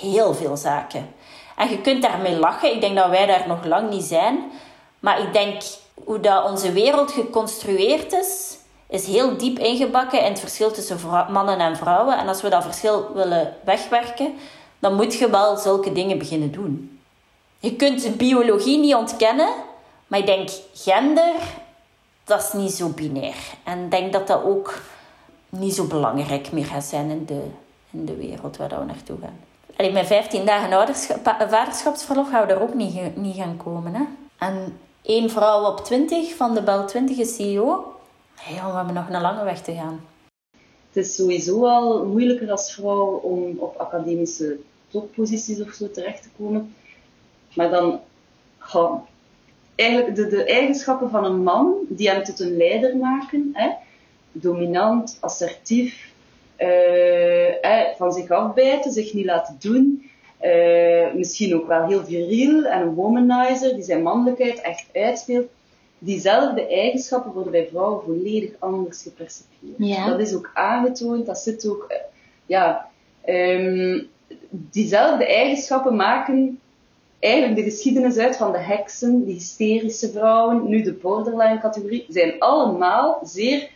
heel 0.00 0.34
veel 0.34 0.56
zaken. 0.56 1.14
En 1.56 1.68
je 1.68 1.80
kunt 1.80 2.02
daarmee 2.02 2.36
lachen. 2.36 2.74
Ik 2.74 2.80
denk 2.80 2.96
dat 2.96 3.08
wij 3.08 3.26
daar 3.26 3.44
nog 3.46 3.64
lang 3.64 3.90
niet 3.90 4.04
zijn. 4.04 4.52
Maar 5.02 5.20
ik 5.20 5.32
denk 5.32 5.62
hoe 6.04 6.20
dat 6.20 6.50
onze 6.50 6.72
wereld 6.72 7.12
geconstrueerd 7.12 8.12
is, 8.12 8.56
is 8.88 9.06
heel 9.06 9.36
diep 9.36 9.58
ingebakken 9.58 10.18
in 10.18 10.30
het 10.30 10.40
verschil 10.40 10.70
tussen 10.72 10.98
mannen 11.30 11.58
en 11.58 11.76
vrouwen. 11.76 12.18
En 12.18 12.28
als 12.28 12.42
we 12.42 12.48
dat 12.48 12.62
verschil 12.62 13.12
willen 13.14 13.56
wegwerken, 13.64 14.34
dan 14.78 14.94
moet 14.94 15.14
je 15.14 15.30
wel 15.30 15.56
zulke 15.56 15.92
dingen 15.92 16.18
beginnen 16.18 16.52
doen. 16.52 17.00
Je 17.58 17.76
kunt 17.76 18.16
biologie 18.16 18.78
niet 18.78 18.94
ontkennen, 18.94 19.48
maar 20.06 20.18
ik 20.18 20.26
denk 20.26 20.48
gender, 20.74 21.34
dat 22.24 22.40
is 22.40 22.52
niet 22.52 22.72
zo 22.72 22.88
binair. 22.88 23.36
En 23.64 23.84
ik 23.84 23.90
denk 23.90 24.12
dat 24.12 24.26
dat 24.26 24.44
ook 24.44 24.82
niet 25.48 25.74
zo 25.74 25.84
belangrijk 25.84 26.52
meer 26.52 26.64
gaat 26.64 26.84
zijn 26.84 27.10
in 27.10 27.24
de, 27.26 27.42
in 27.90 28.04
de 28.04 28.16
wereld 28.16 28.56
waar 28.56 28.68
we 28.68 28.84
naartoe 28.84 29.18
gaan. 29.20 29.40
Allee, 29.76 29.92
met 29.92 30.06
15 30.06 30.46
dagen 30.46 30.72
ouderschap, 30.72 31.36
vaderschapsverlof 31.48 32.28
gaan 32.28 32.40
we 32.40 32.46
daar 32.46 32.62
ook 32.62 32.74
niet, 32.74 33.16
niet 33.16 33.36
gaan 33.36 33.56
komen. 33.56 33.94
Hè? 33.94 34.02
En 34.38 34.78
één 35.02 35.30
vrouw 35.30 35.64
op 35.64 35.84
20 35.84 36.34
van 36.34 36.54
de 36.54 36.62
Bel 36.62 36.86
20 36.86 37.18
is 37.18 37.34
CEO. 37.34 37.94
Hey, 38.34 38.54
we 38.54 38.76
hebben 38.76 38.94
nog 38.94 39.08
een 39.08 39.20
lange 39.20 39.44
weg 39.44 39.62
te 39.62 39.72
gaan. 39.72 40.04
Het 40.92 41.04
is 41.04 41.14
sowieso 41.14 41.66
al 41.66 42.06
moeilijker 42.06 42.50
als 42.50 42.74
vrouw 42.74 43.06
om 43.06 43.58
op 43.58 43.76
academische 43.76 44.58
topposities 44.88 45.60
of 45.60 45.72
zo 45.72 45.90
terecht 45.90 46.22
te 46.22 46.28
komen. 46.38 46.74
Maar 47.54 47.70
dan 47.70 48.00
gaan 48.58 49.06
eigenlijk 49.74 50.16
de, 50.16 50.44
eigenschappen 50.44 51.10
van 51.10 51.24
een 51.24 51.42
man 51.42 51.74
die 51.88 52.10
hem 52.10 52.24
tot 52.24 52.40
een 52.40 52.56
leider 52.56 52.96
maken, 52.96 53.50
hè, 53.52 53.70
dominant, 54.32 55.16
assertief, 55.20 56.12
uh, 56.58 57.96
van 57.96 58.12
zich 58.12 58.30
afbijten, 58.30 58.92
zich 58.92 59.12
niet 59.12 59.24
laten 59.24 59.56
doen, 59.60 60.10
uh, 60.42 61.14
misschien 61.14 61.54
ook 61.54 61.66
wel 61.66 61.86
heel 61.86 62.04
viriel 62.04 62.64
en 62.64 62.80
een 62.80 62.94
womanizer 62.94 63.74
die 63.74 63.84
zijn 63.84 64.02
mannelijkheid 64.02 64.60
echt 64.60 64.86
uitspeelt. 64.94 65.46
Diezelfde 65.98 66.66
eigenschappen 66.66 67.32
worden 67.32 67.52
bij 67.52 67.68
vrouwen 67.70 68.02
volledig 68.04 68.50
anders 68.58 69.02
gepercipieerd. 69.02 69.74
Ja. 69.76 70.08
Dat 70.08 70.20
is 70.20 70.34
ook 70.34 70.50
aangetoond, 70.54 71.26
dat 71.26 71.38
zit 71.38 71.68
ook, 71.68 71.86
uh, 71.88 71.96
ja, 72.46 72.88
um, 73.26 74.08
diezelfde 74.50 75.26
eigenschappen 75.26 75.96
maken 75.96 76.60
eigenlijk 77.18 77.56
de 77.56 77.70
geschiedenis 77.70 78.16
uit 78.16 78.36
van 78.36 78.52
de 78.52 78.58
heksen, 78.58 79.24
de 79.24 79.32
hysterische 79.32 80.10
vrouwen, 80.10 80.68
nu 80.68 80.82
de 80.82 80.92
borderline 80.92 81.60
categorie, 81.60 82.06
zijn 82.08 82.34
allemaal 82.38 83.20
zeer 83.22 83.70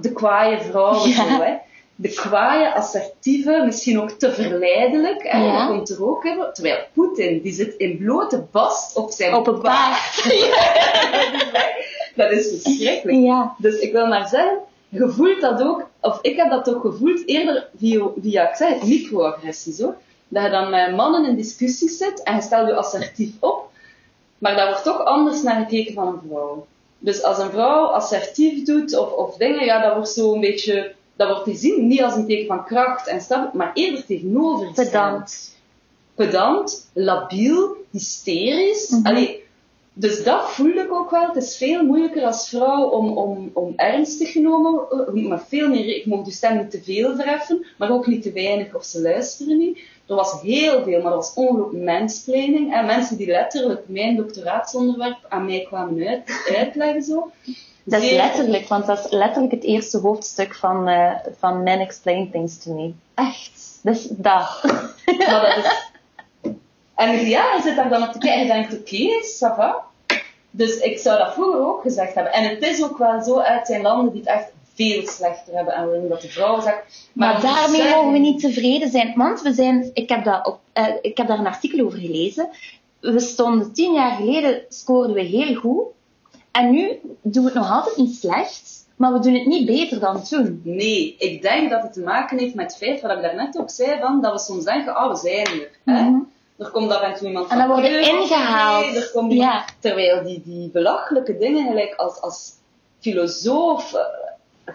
de 0.00 0.12
kwaaie 0.12 0.60
vrouwen. 0.60 1.12
Zo, 1.12 1.22
hè. 1.22 1.54
De 1.98 2.08
kwaaie, 2.08 2.74
assertieve, 2.74 3.62
misschien 3.64 4.00
ook 4.00 4.10
te 4.10 4.32
verleidelijk. 4.32 5.22
Hè. 5.22 5.38
Ja. 5.38 5.58
Dat 5.58 5.68
komt 5.68 5.90
er 5.90 6.08
ook. 6.08 6.24
Hè. 6.24 6.52
Terwijl 6.52 6.78
Poetin, 6.94 7.40
die 7.42 7.52
zit 7.52 7.74
in 7.74 7.96
blote 7.96 8.44
bast 8.50 8.96
op 8.96 9.10
zijn 9.10 9.34
Op 9.34 9.46
een 9.46 9.60
paard. 9.60 10.24
dat 12.16 12.30
is 12.30 12.48
verschrikkelijk. 12.48 13.18
Ja. 13.18 13.54
Dus 13.58 13.78
ik 13.78 13.92
wil 13.92 14.06
maar 14.06 14.28
zeggen, 14.28 14.58
je 14.88 15.08
voelt 15.08 15.40
dat 15.40 15.62
ook, 15.62 15.88
of 16.00 16.18
ik 16.22 16.36
heb 16.36 16.50
dat 16.50 16.74
ook 16.74 16.80
gevoeld, 16.80 17.26
eerder 17.26 17.68
via, 17.78 18.08
via 18.22 18.50
ik 18.50 18.58
het, 18.58 18.82
microagressies 18.82 19.80
hoor. 19.80 19.96
Dat 20.28 20.42
je 20.44 20.50
dan 20.50 20.70
met 20.70 20.96
mannen 20.96 21.24
in 21.24 21.36
discussies 21.36 21.98
zit 21.98 22.22
en 22.22 22.34
je 22.34 22.42
stelt 22.42 22.68
je 22.68 22.74
assertief 22.74 23.30
op, 23.40 23.70
maar 24.38 24.56
daar 24.56 24.66
wordt 24.66 24.84
toch 24.84 25.04
anders 25.04 25.42
naar 25.42 25.64
gekeken 25.64 25.94
van 25.94 26.06
een 26.06 26.28
vrouw. 26.28 26.66
Dus 26.98 27.22
als 27.22 27.38
een 27.38 27.50
vrouw 27.50 27.84
assertief 27.84 28.64
doet 28.64 28.98
of, 28.98 29.12
of 29.12 29.36
dingen, 29.36 29.64
ja, 29.64 29.82
dat 29.82 29.94
wordt 29.94 30.08
zo 30.08 30.34
een 30.34 30.40
beetje, 30.40 30.94
dat 31.16 31.28
wordt 31.28 31.44
gezien 31.44 31.86
niet 31.86 32.02
als 32.02 32.14
een 32.14 32.26
teken 32.26 32.46
van 32.46 32.64
kracht 32.64 33.06
en 33.06 33.20
stap, 33.20 33.52
maar 33.52 33.70
eerder 33.74 34.06
tegenover. 34.06 34.72
Pedant. 34.72 35.54
Pedant, 36.14 36.90
labiel, 36.92 37.76
hysterisch. 37.90 38.90
Mm 38.90 39.44
dus 39.98 40.24
dat 40.24 40.50
voel 40.50 40.74
ik 40.74 40.92
ook 40.92 41.10
wel. 41.10 41.26
Het 41.26 41.36
is 41.36 41.56
veel 41.56 41.84
moeilijker 41.84 42.24
als 42.24 42.48
vrouw 42.48 42.88
om, 42.88 43.18
om, 43.18 43.50
om 43.52 43.72
ernstig 43.76 44.32
genomen, 44.32 44.86
eh, 44.90 45.28
maar 45.28 45.44
veel 45.46 45.68
meer, 45.68 45.96
ik 45.96 46.06
mocht 46.06 46.24
de 46.24 46.30
stem 46.30 46.56
niet 46.56 46.70
te 46.70 46.82
veel 46.82 47.14
verheffen, 47.14 47.66
maar 47.78 47.90
ook 47.90 48.06
niet 48.06 48.22
te 48.22 48.32
weinig 48.32 48.74
of 48.74 48.84
ze 48.84 49.00
luisteren 49.00 49.58
niet. 49.58 49.78
Er 50.06 50.14
was 50.14 50.40
heel 50.40 50.82
veel, 50.82 51.02
maar 51.02 51.12
dat 51.12 51.34
was 51.34 51.34
ongelooflijk 51.34 51.84
mensplaining. 51.84 52.74
En 52.74 52.86
mensen 52.86 53.16
die 53.16 53.26
letterlijk 53.26 53.88
mijn 53.88 54.16
doctoraatsonderwerp 54.16 55.18
aan 55.28 55.44
mij 55.44 55.64
kwamen 55.68 56.06
uit, 56.08 56.54
uitleggen 56.56 57.02
zo. 57.02 57.30
Dat 57.88 58.02
is 58.02 58.10
letterlijk, 58.10 58.68
want 58.68 58.86
dat 58.86 58.98
is 58.98 59.10
letterlijk 59.10 59.52
het 59.52 59.64
eerste 59.64 59.98
hoofdstuk 59.98 60.54
van, 60.54 60.88
uh, 60.88 61.12
van 61.38 61.62
Men 61.62 61.80
Explain 61.80 62.30
Things 62.30 62.58
to 62.58 62.72
Me. 62.74 62.92
Echt? 63.14 63.78
Dus 63.82 64.06
dat. 64.10 64.60
maar 65.18 65.40
dat 65.40 65.64
is 65.64 65.70
en 66.94 67.26
ja, 67.28 67.54
je 67.54 67.60
zit 67.62 67.76
daar 67.76 67.88
dan 67.88 68.02
op 68.02 68.12
te 68.12 68.18
kijken 68.18 68.40
en 68.40 68.46
denkt, 68.46 68.72
oké, 68.72 68.94
okay, 68.94 69.22
ça 69.22 69.56
va. 69.56 69.84
Dus 70.50 70.76
ik 70.76 70.98
zou 70.98 71.18
dat 71.18 71.32
vroeger 71.32 71.66
ook 71.66 71.82
gezegd 71.82 72.14
hebben. 72.14 72.32
En 72.32 72.48
het 72.48 72.62
is 72.62 72.84
ook 72.84 72.98
wel 72.98 73.22
zo 73.22 73.38
uit 73.38 73.66
zijn 73.66 73.82
landen 73.82 74.12
die 74.12 74.20
het 74.20 74.30
echt 74.30 74.52
veel 74.76 75.06
slechter 75.06 75.54
hebben 75.54 75.74
en 75.74 75.86
waarin 75.86 76.08
dat 76.08 76.20
de 76.20 76.28
vrouw 76.28 76.60
zegt. 76.60 77.08
Maar, 77.12 77.32
maar 77.32 77.42
daarmee 77.42 77.94
mogen 77.94 78.12
we 78.12 78.18
niet 78.18 78.40
tevreden 78.40 78.90
zijn, 78.90 79.14
want 79.16 79.42
we 79.42 79.52
zijn, 79.52 79.90
ik 79.94 80.08
heb, 80.08 80.24
dat 80.24 80.46
op, 80.46 80.60
uh, 80.74 80.86
ik 81.02 81.16
heb 81.16 81.26
daar 81.26 81.38
een 81.38 81.46
artikel 81.46 81.84
over 81.84 81.98
gelezen. 81.98 82.48
We 83.00 83.20
stonden 83.20 83.72
tien 83.72 83.92
jaar 83.92 84.16
geleden, 84.16 84.62
scoorden 84.68 85.14
we 85.14 85.22
heel 85.22 85.54
goed. 85.54 85.84
En 86.50 86.70
nu 86.70 87.00
doen 87.22 87.44
we 87.44 87.50
het 87.50 87.58
nog 87.58 87.70
altijd 87.70 87.96
niet 87.96 88.14
slecht, 88.14 88.86
maar 88.96 89.12
we 89.12 89.18
doen 89.18 89.34
het 89.34 89.46
niet 89.46 89.66
beter 89.66 90.00
dan 90.00 90.22
toen. 90.22 90.60
Nee, 90.64 91.14
ik 91.18 91.42
denk 91.42 91.70
dat 91.70 91.82
het 91.82 91.92
te 91.92 92.00
maken 92.00 92.38
heeft 92.38 92.54
met 92.54 92.66
het 92.66 92.76
feit 92.76 93.00
wat 93.00 93.10
ik 93.10 93.22
daarnet 93.22 93.58
ook 93.58 93.70
zei, 93.70 94.00
van, 94.00 94.20
dat 94.20 94.32
we 94.32 94.38
soms 94.38 94.64
denken, 94.64 94.96
oh, 94.96 95.10
we 95.10 95.16
zijn 95.16 95.46
er. 95.46 95.70
Mm 95.84 95.94
-hmm. 95.94 96.34
Er 96.58 96.70
komt 96.70 96.90
af 96.92 97.02
en 97.02 97.14
toe 97.14 97.26
iemand 97.26 97.48
van... 97.48 97.60
En 97.60 97.68
dan 97.68 97.76
worden 97.76 98.00
ingehaald. 98.00 98.96
er 98.96 99.10
komt 99.12 99.32
ja. 99.32 99.64
Terwijl 99.80 100.22
die, 100.22 100.42
die 100.44 100.70
belachelijke 100.70 101.38
dingen, 101.38 101.66
gelijk 101.66 101.94
als, 101.94 102.20
als 102.20 102.52
filosoof, 103.00 103.92
uh, 103.92 104.00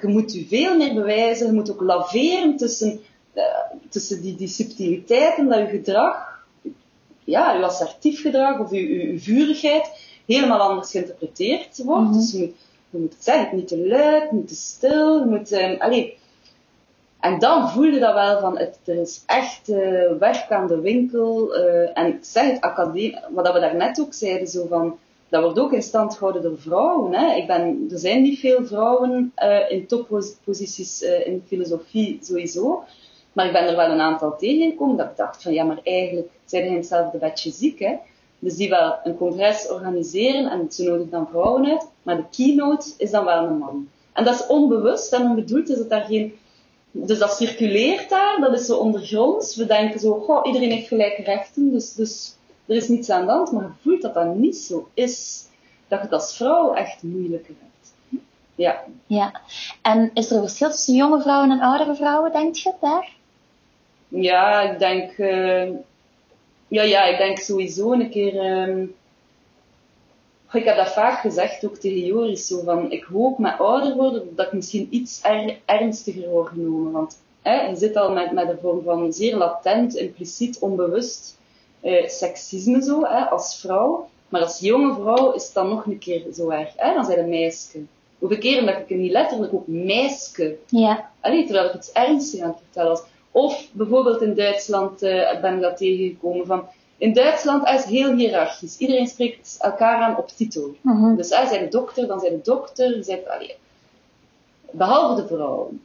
je 0.01 0.07
moet 0.07 0.33
je 0.33 0.45
veel 0.47 0.77
meer 0.77 0.93
bewijzen, 0.93 1.45
je 1.45 1.53
moet 1.53 1.71
ook 1.71 1.81
laveren 1.81 2.57
tussen, 2.57 2.99
uh, 3.33 3.43
tussen 3.89 4.21
die, 4.21 4.35
die 4.35 4.47
subtiliteiten, 4.47 5.47
dat 5.47 5.59
je 5.59 5.65
gedrag, 5.65 6.45
ja, 7.23 7.53
je 7.53 7.65
assertief 7.65 8.21
gedrag 8.21 8.59
of 8.59 8.71
je, 8.71 8.93
je, 8.93 9.11
je 9.11 9.19
vurigheid 9.19 9.89
helemaal 10.25 10.59
anders 10.59 10.91
geïnterpreteerd 10.91 11.83
wordt. 11.83 12.01
Mm 12.01 12.11
-hmm. 12.11 12.19
Dus 12.19 12.31
je 12.31 12.37
moet, 12.37 12.55
je 12.89 12.97
moet 12.97 13.13
het 13.13 13.23
zeggen, 13.23 13.55
niet 13.55 13.67
te 13.67 13.87
luid, 13.87 14.31
niet 14.31 14.47
te 14.47 14.55
stil, 14.55 15.19
je 15.19 15.25
moet... 15.25 15.51
Um, 15.51 15.75
allez, 15.79 16.11
en 17.19 17.39
dan 17.39 17.69
voelde 17.69 17.99
dat 17.99 18.13
wel 18.13 18.39
van, 18.39 18.57
het, 18.57 18.79
er 18.85 19.01
is 19.01 19.23
echt 19.25 19.69
uh, 19.69 20.11
werk 20.19 20.51
aan 20.51 20.67
de 20.67 20.79
winkel. 20.79 21.57
Uh, 21.57 21.97
en 21.97 22.07
ik 22.07 22.17
zeg 22.21 22.51
het, 22.51 22.61
academie, 22.61 23.19
wat 23.29 23.53
we 23.53 23.59
daarnet 23.59 23.99
ook 23.99 24.13
zeiden, 24.13 24.47
zo 24.47 24.67
van, 24.67 24.97
dat 25.31 25.43
wordt 25.43 25.59
ook 25.59 25.73
in 25.73 25.81
stand 25.81 26.13
gehouden 26.13 26.41
door 26.41 26.59
vrouwen. 26.59 27.13
Hè. 27.13 27.35
Ik 27.35 27.47
ben, 27.47 27.87
er 27.91 27.99
zijn 27.99 28.21
niet 28.21 28.39
veel 28.39 28.65
vrouwen 28.65 29.33
uh, 29.37 29.71
in 29.71 29.87
topposities 29.87 31.01
in 31.01 31.43
filosofie 31.47 32.17
sowieso. 32.21 32.83
Maar 33.33 33.45
ik 33.45 33.51
ben 33.51 33.67
er 33.67 33.75
wel 33.75 33.91
een 33.91 33.99
aantal 33.99 34.37
tegengekomen 34.37 34.97
dat 34.97 35.09
ik 35.09 35.17
dacht 35.17 35.43
van, 35.43 35.53
ja, 35.53 35.63
maar 35.63 35.79
eigenlijk 35.83 36.29
zijn 36.45 36.61
die 36.63 36.71
in 36.71 36.77
hetzelfde 36.77 37.17
bedje 37.17 37.51
ziek. 37.51 37.79
Hè. 37.79 37.95
Dus 38.39 38.55
die 38.55 38.69
wel 38.69 38.99
een 39.03 39.17
congres 39.17 39.69
organiseren 39.69 40.51
en 40.51 40.71
ze 40.71 40.83
nodigen 40.83 41.11
dan 41.11 41.27
vrouwen 41.27 41.65
uit. 41.65 41.87
Maar 42.03 42.17
de 42.17 42.25
keynote 42.31 42.91
is 42.97 43.11
dan 43.11 43.25
wel 43.25 43.43
een 43.43 43.57
man. 43.57 43.87
En 44.13 44.23
dat 44.23 44.33
is 44.33 44.47
onbewust 44.47 45.13
en 45.13 45.21
onbedoeld, 45.21 45.69
is 45.69 45.77
dat 45.77 45.89
daar 45.89 46.05
geen 46.05 46.33
dus 46.91 47.19
dat 47.19 47.35
circuleert 47.35 48.09
daar, 48.09 48.37
dat 48.39 48.59
is 48.59 48.65
zo 48.65 48.77
ondergronds. 48.77 49.55
We 49.55 49.65
denken 49.65 49.99
zo, 49.99 50.41
iedereen 50.43 50.71
heeft 50.71 50.87
gelijke 50.87 51.23
rechten, 51.23 51.71
dus, 51.71 51.93
dus 51.93 52.35
er 52.71 52.77
is 52.77 52.87
niets 52.87 53.09
aan 53.09 53.25
de 53.25 53.31
hand. 53.31 53.51
Maar 53.51 53.63
je 53.63 53.69
voelt 53.81 54.01
dat 54.01 54.13
dat 54.13 54.35
niet 54.35 54.57
zo 54.57 54.89
is. 54.93 55.45
Dat 55.87 55.99
je 55.99 56.05
het 56.05 56.13
als 56.13 56.37
vrouw 56.37 56.73
echt 56.73 57.03
moeilijker 57.03 57.55
hebt. 57.59 57.93
Ja. 58.55 58.83
Ja. 59.05 59.41
En 59.81 60.11
is 60.13 60.29
er 60.29 60.35
een 60.35 60.41
verschil 60.41 60.69
tussen 60.69 60.95
jonge 60.95 61.21
vrouwen 61.21 61.51
en 61.51 61.61
oudere 61.61 61.95
vrouwen, 61.95 62.31
denk 62.31 62.55
je, 62.55 62.73
daar? 62.81 63.15
Ja, 64.07 64.61
ik 64.61 64.79
denk... 64.79 65.17
Uh, 65.17 65.69
ja, 66.67 66.83
ja, 66.83 67.03
ik 67.03 67.17
denk 67.17 67.37
sowieso 67.37 67.91
een 67.91 68.09
keer... 68.09 68.67
Um, 68.67 68.95
ik 70.51 70.63
heb 70.63 70.75
dat 70.75 70.93
vaak 70.93 71.19
gezegd, 71.19 71.65
ook 71.65 71.75
tegen 71.75 72.05
Joris, 72.05 72.47
zo 72.47 72.61
van, 72.63 72.91
ik 72.91 73.03
hoop 73.03 73.37
met 73.37 73.59
ouder 73.59 73.95
worden 73.95 74.35
dat 74.35 74.45
ik 74.45 74.53
misschien 74.53 74.87
iets 74.89 75.23
er, 75.23 75.57
ernstiger 75.65 76.29
word 76.29 76.47
genomen. 76.47 76.91
Want 76.91 77.17
hè, 77.41 77.61
je 77.61 77.75
zit 77.75 77.95
al 77.95 78.11
met, 78.11 78.31
met 78.31 78.49
een 78.49 78.57
vorm 78.61 78.83
van 78.83 79.13
zeer 79.13 79.35
latent, 79.35 79.95
impliciet, 79.95 80.59
onbewust 80.59 81.39
eh, 81.81 82.07
seksisme 82.07 82.81
zo, 82.81 83.03
hè, 83.03 83.29
als 83.29 83.59
vrouw. 83.59 84.09
Maar 84.29 84.41
als 84.41 84.59
jonge 84.59 84.93
vrouw 84.93 85.31
is 85.31 85.43
het 85.43 85.53
dan 85.53 85.69
nog 85.69 85.85
een 85.85 85.99
keer 85.99 86.23
zo 86.33 86.49
erg. 86.49 86.73
Hè? 86.75 86.93
Dan 86.93 87.05
zijn 87.05 87.19
een 87.19 87.29
meisje. 87.29 87.79
Hoeveel 88.19 88.37
keren 88.37 88.65
dat 88.65 88.75
ik 88.75 88.89
het 88.89 88.97
niet 88.97 89.11
letterlijk 89.11 89.53
ook 89.53 89.67
meisje. 89.67 90.57
Ja. 90.67 91.09
Allee, 91.19 91.45
terwijl 91.45 91.65
ik 91.65 91.71
het 91.71 91.89
ernstig 91.93 92.41
aan 92.41 92.49
het 92.49 92.59
vertellen 92.63 92.89
was. 92.89 93.03
Of 93.31 93.67
bijvoorbeeld 93.71 94.21
in 94.21 94.35
Duitsland 94.35 95.03
uh, 95.03 95.41
ben 95.41 95.55
ik 95.55 95.61
dat 95.61 95.77
tegengekomen 95.77 96.45
van... 96.45 96.65
In 96.97 97.13
Duitsland 97.13 97.67
is 97.67 97.71
het 97.71 97.85
heel 97.85 98.15
hiërarchisch. 98.15 98.77
Iedereen 98.77 99.07
spreekt 99.07 99.57
elkaar 99.59 100.01
aan 100.01 100.17
op 100.17 100.27
titel. 100.27 100.75
Mhm. 100.81 101.15
Dus 101.15 101.29
hij 101.29 101.45
zei 101.45 101.59
de 101.59 101.67
dokter, 101.67 102.07
dan 102.07 102.19
zei 102.19 102.31
de 102.31 102.41
dokter. 102.43 103.03
Zei, 103.03 103.21
allee, 103.27 103.55
behalve 104.71 105.21
de 105.21 105.27
vrouwen. 105.27 105.81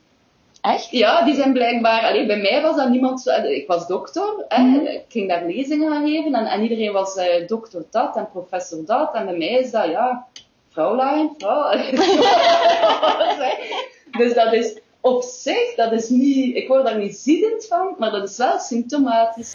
Echt? 0.66 0.90
Ja, 0.90 1.24
die 1.24 1.34
zijn 1.34 1.52
blijkbaar... 1.52 2.02
Allee, 2.02 2.26
bij 2.26 2.36
mij 2.40 2.62
was 2.62 2.76
dat 2.76 2.88
niemand... 2.88 3.20
zo- 3.20 3.30
Ik 3.30 3.66
was 3.66 3.86
dokter, 3.86 4.44
hè, 4.48 4.62
Mhm. 4.62 4.86
ik 4.86 5.04
ging 5.08 5.28
daar 5.28 5.44
lezingen 5.46 5.92
aan 5.92 6.06
geven 6.08 6.34
en, 6.34 6.46
en 6.46 6.62
iedereen 6.62 6.92
was 6.92 7.16
eh, 7.16 7.46
dokter 7.46 7.82
dat 7.90 8.16
en 8.16 8.28
professor 8.32 8.84
dat. 8.86 9.14
En 9.14 9.24
bij 9.24 9.36
mij 9.36 9.48
is 9.48 9.70
dat, 9.70 9.84
ja, 9.86 10.26
vrouwlijn, 10.70 11.30
vrouw. 11.38 11.70
dus 14.18 14.34
dat 14.34 14.52
is 14.52 14.78
op 15.00 15.22
zich, 15.22 15.74
dat 15.76 15.92
is 15.92 16.08
niet... 16.08 16.56
Ik 16.56 16.68
word 16.68 16.84
daar 16.84 16.98
niet 16.98 17.16
ziedend 17.16 17.66
van, 17.66 17.94
maar 17.98 18.10
dat 18.10 18.28
is 18.30 18.36
wel 18.36 18.58
symptomatisch. 18.58 19.54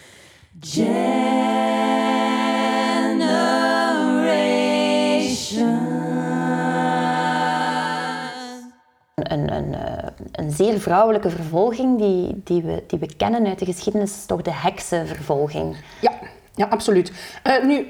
Een, 9.24 9.54
een, 9.54 9.76
eh, 9.76 10.08
een 10.32 10.52
zeer 10.52 10.80
vrouwelijke 10.80 11.30
vervolging 11.30 11.98
die, 11.98 12.42
die, 12.44 12.62
we, 12.62 12.84
die 12.88 13.00
we 13.00 13.16
kennen 13.16 13.48
uit 13.48 13.60
de 13.60 13.66
geschiedenis 13.66 14.12
is 14.12 14.26
toch 14.26 14.42
de 14.42 14.54
heksenvervolging. 14.54 15.76
Ja, 16.02 16.12
ja 16.56 16.66
absoluut. 16.66 17.12
Eh, 17.44 17.64
nu, 17.64 17.88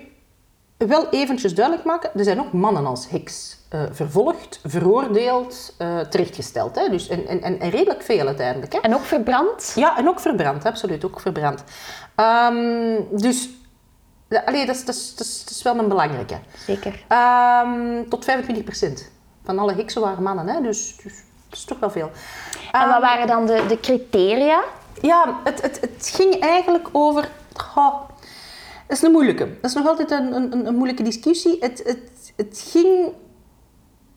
wel 0.77 1.09
eventjes 1.09 1.55
duidelijk 1.55 1.85
maken, 1.85 2.09
er 2.15 2.23
zijn 2.23 2.39
ook 2.39 2.51
mannen 2.51 2.85
als 2.85 3.09
heks 3.09 3.57
eh, 3.69 3.81
vervolgd, 3.91 4.59
veroordeeld, 4.63 5.75
terechtgesteld. 6.09 6.75
Hè? 6.75 6.89
Dus, 6.89 7.07
en, 7.07 7.27
en, 7.27 7.59
en 7.59 7.69
redelijk 7.69 8.01
veel 8.01 8.27
uiteindelijk. 8.27 8.73
Hè? 8.73 8.79
En 8.79 8.95
ook 8.95 9.03
verbrand. 9.03 9.71
Ja, 9.75 9.97
en 9.97 10.07
ook 10.07 10.19
verbrand, 10.19 10.65
absoluut, 10.65 11.05
ook 11.05 11.19
verbrand. 11.19 11.63
Ehm, 12.15 12.95
dus, 13.11 13.49
allee, 14.45 14.65
dat, 14.65 14.75
is, 14.75 14.85
dat, 14.85 14.95
is, 14.95 15.15
dat, 15.15 15.27
is, 15.27 15.39
dat 15.39 15.49
is 15.49 15.61
wel 15.61 15.77
een 15.77 15.87
belangrijke. 15.87 16.37
Zeker. 16.65 17.03
Ehm, 17.07 18.03
tot 18.09 18.25
25% 18.25 19.11
van 19.43 19.59
alle 19.59 19.73
heksen 19.73 20.01
waren 20.01 20.23
mannen, 20.23 20.47
hè? 20.47 20.61
Dus, 20.61 20.95
dus 21.03 21.13
dat 21.49 21.59
is 21.59 21.65
toch 21.65 21.79
wel 21.79 21.89
veel. 21.89 22.11
En 22.71 22.89
wat 22.89 23.01
waren 23.01 23.27
dan 23.27 23.45
de, 23.45 23.65
de 23.67 23.79
criteria? 23.79 24.63
Ja, 25.01 25.39
het, 25.43 25.61
het, 25.61 25.79
het 25.81 26.11
ging 26.15 26.39
eigenlijk 26.39 26.89
over. 26.91 27.29
goh, 27.55 27.99
dat 28.87 28.97
is 28.97 29.01
een 29.01 29.11
moeilijke. 29.11 29.45
Dat 29.61 29.69
is 29.69 29.75
nog 29.75 29.87
altijd 29.87 30.11
een, 30.11 30.33
een, 30.33 30.67
een 30.67 30.75
moeilijke 30.75 31.03
discussie. 31.03 31.57
Het, 31.59 31.81
het, 31.85 32.33
het 32.35 32.67
ging 32.71 33.13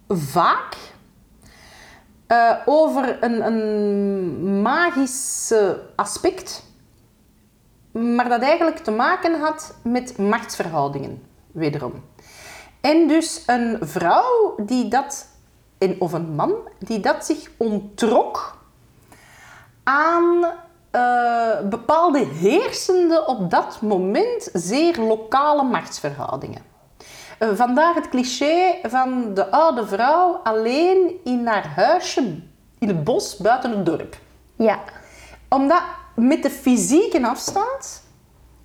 vaak 0.08 0.76
eh, 2.26 2.54
over 2.64 3.16
een, 3.20 3.46
een 3.46 4.62
magisch 4.62 5.54
aspect, 5.96 6.62
maar 7.92 8.28
dat 8.28 8.42
eigenlijk 8.42 8.78
te 8.78 8.90
maken 8.90 9.40
had 9.40 9.74
met 9.82 10.18
machtsverhoudingen, 10.18 11.22
wederom. 11.52 11.92
En 12.84 13.08
dus 13.08 13.42
een 13.46 13.78
vrouw 13.80 14.54
die 14.56 14.88
dat, 14.88 15.26
en, 15.78 16.00
of 16.00 16.12
een 16.12 16.34
man, 16.34 16.54
die 16.78 17.00
dat 17.00 17.24
zich 17.24 17.50
onttrok 17.56 18.56
aan 19.82 20.44
eh, 20.90 21.60
bepaalde 21.68 22.18
heersende 22.18 23.26
op 23.26 23.50
dat 23.50 23.80
moment 23.80 24.50
zeer 24.52 25.00
lokale 25.00 25.62
machtsverhoudingen. 25.62 26.62
Eh, 27.38 27.48
vandaar 27.54 27.94
het 27.94 28.08
cliché 28.08 28.78
van 28.82 29.34
de 29.34 29.50
oude 29.50 29.86
vrouw 29.86 30.40
alleen 30.42 31.20
in 31.24 31.46
haar 31.46 31.66
huisje 31.66 32.42
in 32.78 32.88
het 32.88 33.04
bos 33.04 33.36
buiten 33.36 33.70
het 33.70 33.86
dorp. 33.86 34.16
Ja. 34.56 34.78
Omdat 35.48 35.82
met 36.14 36.42
de 36.42 36.50
fysieke 36.50 37.26
afstand 37.26 38.03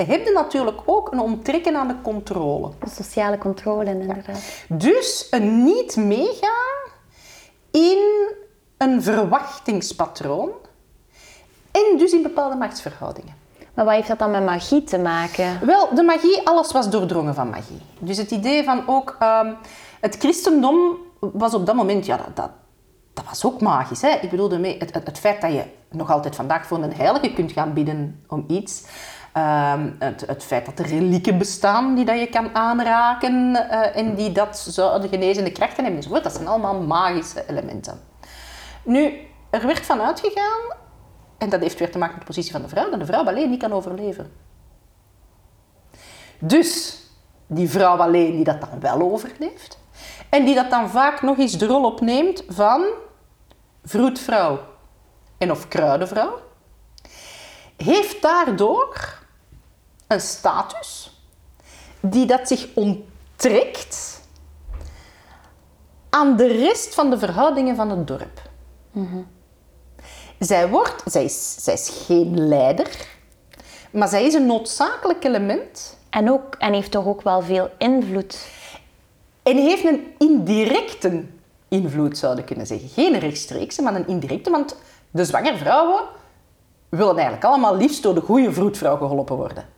heb 0.08 0.26
je 0.26 0.32
natuurlijk 0.34 0.78
ook 0.86 1.12
een 1.12 1.20
onttrekken 1.20 1.76
aan 1.76 1.88
de 1.88 2.02
controle. 2.02 2.72
De 2.84 2.90
sociale 2.90 3.38
controle, 3.38 3.86
inderdaad. 3.86 4.26
Dus 4.68 5.28
een 5.30 5.64
niet 5.64 5.96
meegaan 5.96 6.78
in 7.72 8.32
een 8.78 9.04
verwachtingspatroon 9.04 10.50
en 11.72 11.98
dus 11.98 12.12
in 12.12 12.22
bepaalde 12.22 12.56
machtsverhoudingen. 12.56 13.34
Maar 13.74 13.86
wat 13.86 13.94
heeft 13.94 14.08
dat 14.08 14.20
dan 14.20 14.32
met 14.32 14.46
magie 14.46 14.84
te 14.84 14.98
maken? 14.98 15.66
Wel, 15.66 15.96
de 15.96 16.04
magie, 16.04 16.48
alles 16.48 16.72
was 16.72 16.90
doordrongen 16.90 17.34
van 17.34 17.50
magie. 17.50 17.82
Dus 18.00 18.18
het 18.18 18.32
idee 18.32 18.64
van 18.64 18.84
ook, 18.88 19.16
ehm, 19.20 19.54
het 20.00 20.16
christendom 20.18 20.98
was 21.20 21.54
op 21.54 21.66
dat 21.66 21.76
moment, 21.76 22.06
ja, 22.06 22.18
dat, 22.18 22.36
dat, 22.36 22.50
dat 23.14 23.26
was 23.26 23.46
ook 23.46 23.62
magisch. 23.62 24.02
Hè? 24.02 24.10
Ik 24.10 24.30
bedoel, 24.30 24.50
het, 24.52 24.94
het, 24.94 25.06
het 25.06 25.20
feit 25.20 25.42
dat 25.42 25.52
je 25.52 25.64
nog 25.92 26.12
altijd 26.12 26.36
vandaag 26.36 26.66
voor 26.66 26.84
een 26.84 26.94
heilige 26.94 27.34
kunt 27.34 27.52
gaan 27.52 27.74
bidden 27.74 28.24
om 28.28 28.44
iets. 28.48 28.84
Ehm, 29.40 29.92
het, 30.00 30.24
het 30.28 30.44
feit 30.44 30.66
dat 30.66 30.80
er 30.80 30.86
relieken 30.86 31.38
bestaan 31.38 31.96
die 31.96 32.06
dat 32.06 32.20
je 32.20 32.28
kan 32.28 32.56
aanraken 32.56 33.70
eh, 33.70 34.02
en 34.02 34.16
die 34.16 34.32
dat 34.32 34.58
zouden 34.58 35.10
genezende 35.10 35.52
krachten 35.52 35.84
hebben. 35.84 36.24
Dat 36.24 36.34
zijn 36.34 36.48
allemaal 36.48 36.82
magische 36.82 37.44
elementen. 37.48 38.00
Nu, 38.84 39.14
er 39.50 39.66
werd 39.66 39.86
van 39.86 40.02
uitgegaan, 40.02 40.78
en 41.38 41.50
dat 41.50 41.62
heeft 41.62 41.80
weer 41.80 41.92
te 41.92 41.98
maken 41.98 42.16
met 42.16 42.28
de 42.28 42.34
positie 42.34 42.52
van 42.52 42.62
de 42.62 42.68
vrouw, 42.68 42.90
dat 42.90 43.00
de 43.00 43.06
vrouw 43.06 43.26
alleen 43.26 43.50
niet 43.50 43.62
kan 43.62 43.74
overleven. 43.74 44.32
Dus 46.40 47.04
die 47.48 47.70
vrouw 47.70 47.98
alleen 47.98 48.36
die 48.36 48.44
dat 48.44 48.62
dan 48.62 48.80
wel 48.80 49.02
overleeft, 49.02 49.80
en 50.30 50.46
die 50.46 50.56
dat 50.56 50.70
dan 50.70 50.90
vaak 50.90 51.22
nog 51.22 51.38
eens 51.38 51.58
de 51.58 51.66
rol 51.66 51.86
opneemt 51.86 52.44
van 52.48 52.86
vroedvrouw 53.84 54.60
en 55.38 55.52
of 55.52 55.68
kruidenvrouw, 55.68 56.40
heeft 57.78 58.22
daardoor 58.22 59.19
een 60.10 60.22
status 60.22 61.22
die 62.00 62.26
dat 62.26 62.48
zich 62.48 62.68
onttrekt 62.74 64.22
aan 66.10 66.36
de 66.36 66.48
rest 66.48 66.94
van 66.94 67.10
de 67.10 67.18
verhoudingen 67.18 67.76
van 67.76 67.90
het 67.90 68.08
dorp. 68.08 68.42
Zij, 70.40 70.70
wordt, 70.70 71.04
zij, 71.06 71.24
is, 71.24 71.56
zij 71.64 71.74
is 71.74 72.04
geen 72.06 72.48
leider, 72.48 73.08
maar 73.92 74.08
zij 74.08 74.26
is 74.26 74.34
een 74.34 74.46
noodzakelijk 74.46 75.24
element 75.24 75.98
En, 76.10 76.32
ook, 76.32 76.56
en 76.56 76.74
heeft 76.74 76.92
toch 76.92 77.06
ook 77.06 77.22
wel 77.22 77.42
veel 77.42 77.70
invloed. 77.78 78.48
en 79.44 79.58
heeft 79.58 79.86
een 79.86 80.14
indirecte 80.18 81.26
invloed, 81.68 82.18
zouden 82.18 82.46
kunnen 82.46 82.68
zeggen. 82.68 82.90
Geen 82.90 83.20
rechtstreekse, 83.20 83.82
maar 83.82 83.96
een 83.96 84.08
indirecte, 84.08 84.50
want 84.50 84.76
de 85.12 85.26
zwangere 85.26 85.58
vrouwen 85.58 86.02
willen 86.90 87.16
eigenlijk 87.16 87.46
allemaal 87.46 87.76
liefst 87.76 88.04
door 88.04 88.14
de 88.14 88.22
goede 88.22 88.54
vroedvrouw 88.54 88.98
geholpen 88.98 89.36
worden. 89.36 89.78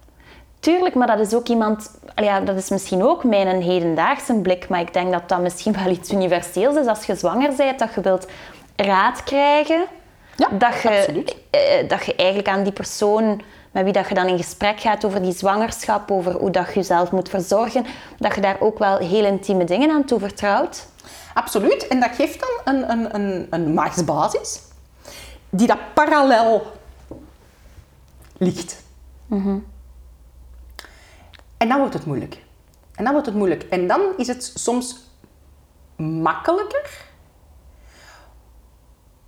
Tuurlijk, 0.61 0.95
maar 0.95 1.07
dat 1.07 1.19
is 1.19 1.33
ook 1.33 1.47
iemand... 1.47 1.91
Ja, 2.15 2.39
dat 2.39 2.57
is 2.57 2.69
misschien 2.69 3.03
ook 3.03 3.23
mijn 3.23 3.61
hedendaagse 3.61 4.33
blik, 4.33 4.69
maar 4.69 4.79
ik 4.79 4.93
denk 4.93 5.11
dat 5.11 5.29
dat 5.29 5.39
misschien 5.39 5.73
wel 5.73 5.91
iets 5.91 6.11
universeels 6.11 6.75
is. 6.75 6.87
Als 6.87 7.05
je 7.05 7.15
zwanger 7.15 7.55
bent, 7.55 7.79
dat 7.79 7.93
je 7.93 8.01
wilt 8.01 8.27
raad 8.75 9.23
krijgen. 9.23 9.85
Ja, 10.35 10.47
dat, 10.51 10.81
je, 10.81 10.89
absoluut. 10.89 11.35
eh, 11.49 11.89
dat 11.89 12.05
je 12.05 12.15
eigenlijk 12.15 12.49
aan 12.49 12.63
die 12.63 12.71
persoon 12.71 13.41
met 13.71 13.83
wie 13.83 13.93
dat 13.93 14.07
je 14.07 14.13
dan 14.13 14.27
in 14.27 14.37
gesprek 14.37 14.79
gaat 14.79 15.05
over 15.05 15.21
die 15.21 15.33
zwangerschap, 15.33 16.11
over 16.11 16.31
hoe 16.31 16.49
dat 16.51 16.67
je 16.67 16.73
jezelf 16.73 17.11
moet 17.11 17.29
verzorgen, 17.29 17.85
dat 18.17 18.35
je 18.35 18.41
daar 18.41 18.57
ook 18.59 18.79
wel 18.79 18.97
heel 18.97 19.25
intieme 19.25 19.63
dingen 19.63 19.91
aan 19.91 20.05
toevertrouwt. 20.05 20.87
Absoluut. 21.33 21.87
En 21.87 21.99
dat 21.99 22.09
geeft 22.15 22.39
dan 22.39 22.75
een, 22.75 22.91
een, 22.91 23.15
een, 23.15 23.47
een 23.49 23.73
machtsbasis 23.73 24.61
die 25.49 25.67
dat 25.67 25.77
parallel 25.93 26.65
ligt. 28.37 28.83
En 31.61 31.67
dan 31.67 31.79
wordt 31.79 31.93
het 31.93 32.05
moeilijk. 32.05 32.43
En 32.95 33.03
dan 33.03 33.13
wordt 33.13 33.27
het 33.27 33.35
moeilijk. 33.35 33.63
En 33.63 33.87
dan 33.87 34.01
is 34.17 34.27
het 34.27 34.51
soms 34.55 34.99
makkelijker 35.95 37.05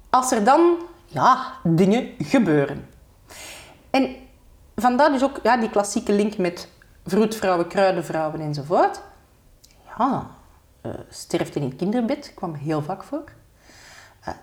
als 0.10 0.32
er 0.32 0.43
dan 0.43 0.78
ja, 1.06 1.54
dingen 1.63 2.10
gebeuren. 2.17 2.89
En 3.89 4.15
vandaar 4.76 5.12
dus 5.12 5.24
ook 5.24 5.39
ja, 5.43 5.58
die 5.58 5.69
klassieke 5.69 6.13
link 6.13 6.38
met 6.38 6.67
vroedvrouwen, 7.06 7.67
kruidenvrouwen 7.67 8.39
enzovoort. 8.39 9.02
Ja, 9.98 10.28
eh, 10.82 10.91
sterfte 11.10 11.60
in 11.60 11.65
het 11.65 11.76
kinderbed 11.76 12.32
kwam 12.36 12.54
heel 12.54 12.82
vaak 12.82 13.04
voor. 13.04 13.24
Eh, 14.19 14.34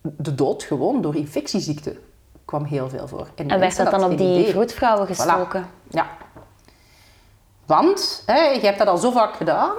de 0.00 0.34
dood 0.34 0.62
gewoon 0.62 1.00
door 1.02 1.16
infectieziekte 1.16 2.00
kwam 2.44 2.64
heel 2.64 2.88
veel 2.88 3.08
voor. 3.08 3.28
En 3.34 3.58
werd 3.58 3.76
dat 3.76 3.90
dan 3.90 4.04
op 4.04 4.18
die 4.18 4.46
vroedvrouwen 4.46 5.06
Voilà. 5.06 5.10
gestoken? 5.10 5.66
Ja. 5.90 6.06
Want 7.66 8.22
hè, 8.26 8.40
je 8.40 8.60
hebt 8.60 8.78
dat 8.78 8.88
al 8.88 8.96
zo 8.96 9.10
vaak 9.10 9.36
gedaan. 9.36 9.76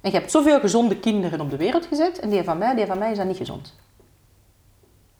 En 0.00 0.10
je 0.10 0.18
hebt 0.18 0.30
zoveel 0.30 0.60
gezonde 0.60 0.98
kinderen 0.98 1.40
op 1.40 1.50
de 1.50 1.56
wereld 1.56 1.86
gezet 1.86 2.18
en 2.18 2.30
die 2.30 2.44
van 2.44 2.58
mij, 2.58 2.74
die 2.74 2.86
van 2.86 2.98
mij 2.98 3.10
is 3.10 3.16
dat 3.16 3.26
niet 3.26 3.36
gezond. 3.36 3.74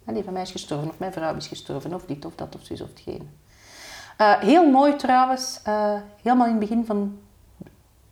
En 0.05 0.15
die 0.15 0.25
van 0.25 0.33
mij 0.33 0.43
is 0.43 0.51
gestorven, 0.51 0.89
of 0.89 0.99
mijn 0.99 1.13
vrouw 1.13 1.35
is 1.35 1.47
gestorven, 1.47 1.95
of 1.95 2.05
dit 2.05 2.25
of 2.25 2.35
dat 2.35 2.55
of 2.55 2.61
zus 2.63 2.81
of 2.81 2.89
hetgeen. 2.89 3.31
Eh, 4.17 4.39
heel 4.39 4.71
mooi 4.71 4.97
trouwens, 4.97 5.61
eh, 5.65 5.95
helemaal 6.23 6.47
in 6.47 6.51
het 6.51 6.61
begin 6.61 6.85
van 6.87 7.19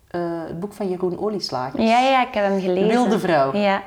eh, 0.08 0.20
het 0.46 0.60
boek 0.60 0.72
van 0.72 0.88
Jeroen 0.88 1.18
Olieslagers. 1.18 1.82
Ja, 1.82 2.00
ja, 2.00 2.26
ik 2.26 2.34
heb 2.34 2.44
hem 2.44 2.60
gelezen. 2.60 2.88
Wilde 2.88 3.18
vrouw. 3.18 3.56
Ja. 3.56 3.82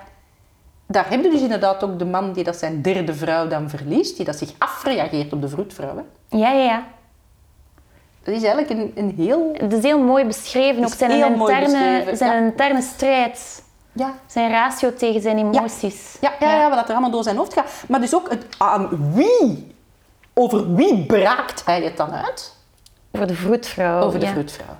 Daar 0.85 1.09
heb 1.09 1.23
je 1.23 1.29
dus 1.29 1.41
inderdaad 1.41 1.83
ook 1.83 1.99
de 1.99 2.05
man 2.05 2.33
die 2.33 2.43
dat 2.43 2.55
zijn 2.55 2.81
derde 2.81 3.13
vrouw 3.13 3.47
dan 3.47 3.69
verliest, 3.69 4.15
die 4.15 4.25
dat 4.25 4.35
zich 4.35 4.51
afreageert 4.57 5.33
op 5.33 5.41
de 5.41 5.49
vroedvrouw. 5.49 5.95
Hè. 5.95 6.37
Ja, 6.37 6.51
ja, 6.51 6.63
ja. 6.63 6.85
Dat 8.27 8.35
is 8.35 8.43
eigenlijk 8.43 8.69
een, 8.69 8.91
een 8.95 9.13
heel... 9.17 9.49
Het 9.53 9.73
is 9.73 9.83
heel 9.83 9.99
mooi 9.99 10.25
beschreven. 10.25 10.83
Ook 10.83 10.93
zijn, 10.93 11.11
interne, 11.11 12.15
zijn 12.15 12.41
ja. 12.41 12.47
interne 12.47 12.81
strijd. 12.81 13.63
Ja, 13.91 14.13
Zijn 14.25 14.51
ratio 14.51 14.93
tegen 14.93 15.21
zijn 15.21 15.37
emoties. 15.37 16.17
ja, 16.21 16.33
ja, 16.39 16.55
ja, 16.55 16.69
wat 16.69 16.85
er 16.85 16.91
allemaal 16.91 17.11
door 17.11 17.23
zijn 17.23 17.37
hoofd 17.37 17.53
gaat. 17.53 17.71
Maar 17.87 17.99
dus 17.99 18.15
ook 18.15 18.29
het, 18.29 18.45
aan 18.57 19.13
wie, 19.13 19.75
over 20.33 20.75
wie 20.75 21.05
braakt 21.05 21.65
hij 21.65 21.81
het 21.81 21.97
dan 21.97 22.11
uit? 22.11 22.55
Over 23.11 23.27
de 23.27 23.35
vroedvrouw. 23.35 24.01
Over 24.01 24.19
de 24.19 24.27
vroedvrouw. 24.27 24.77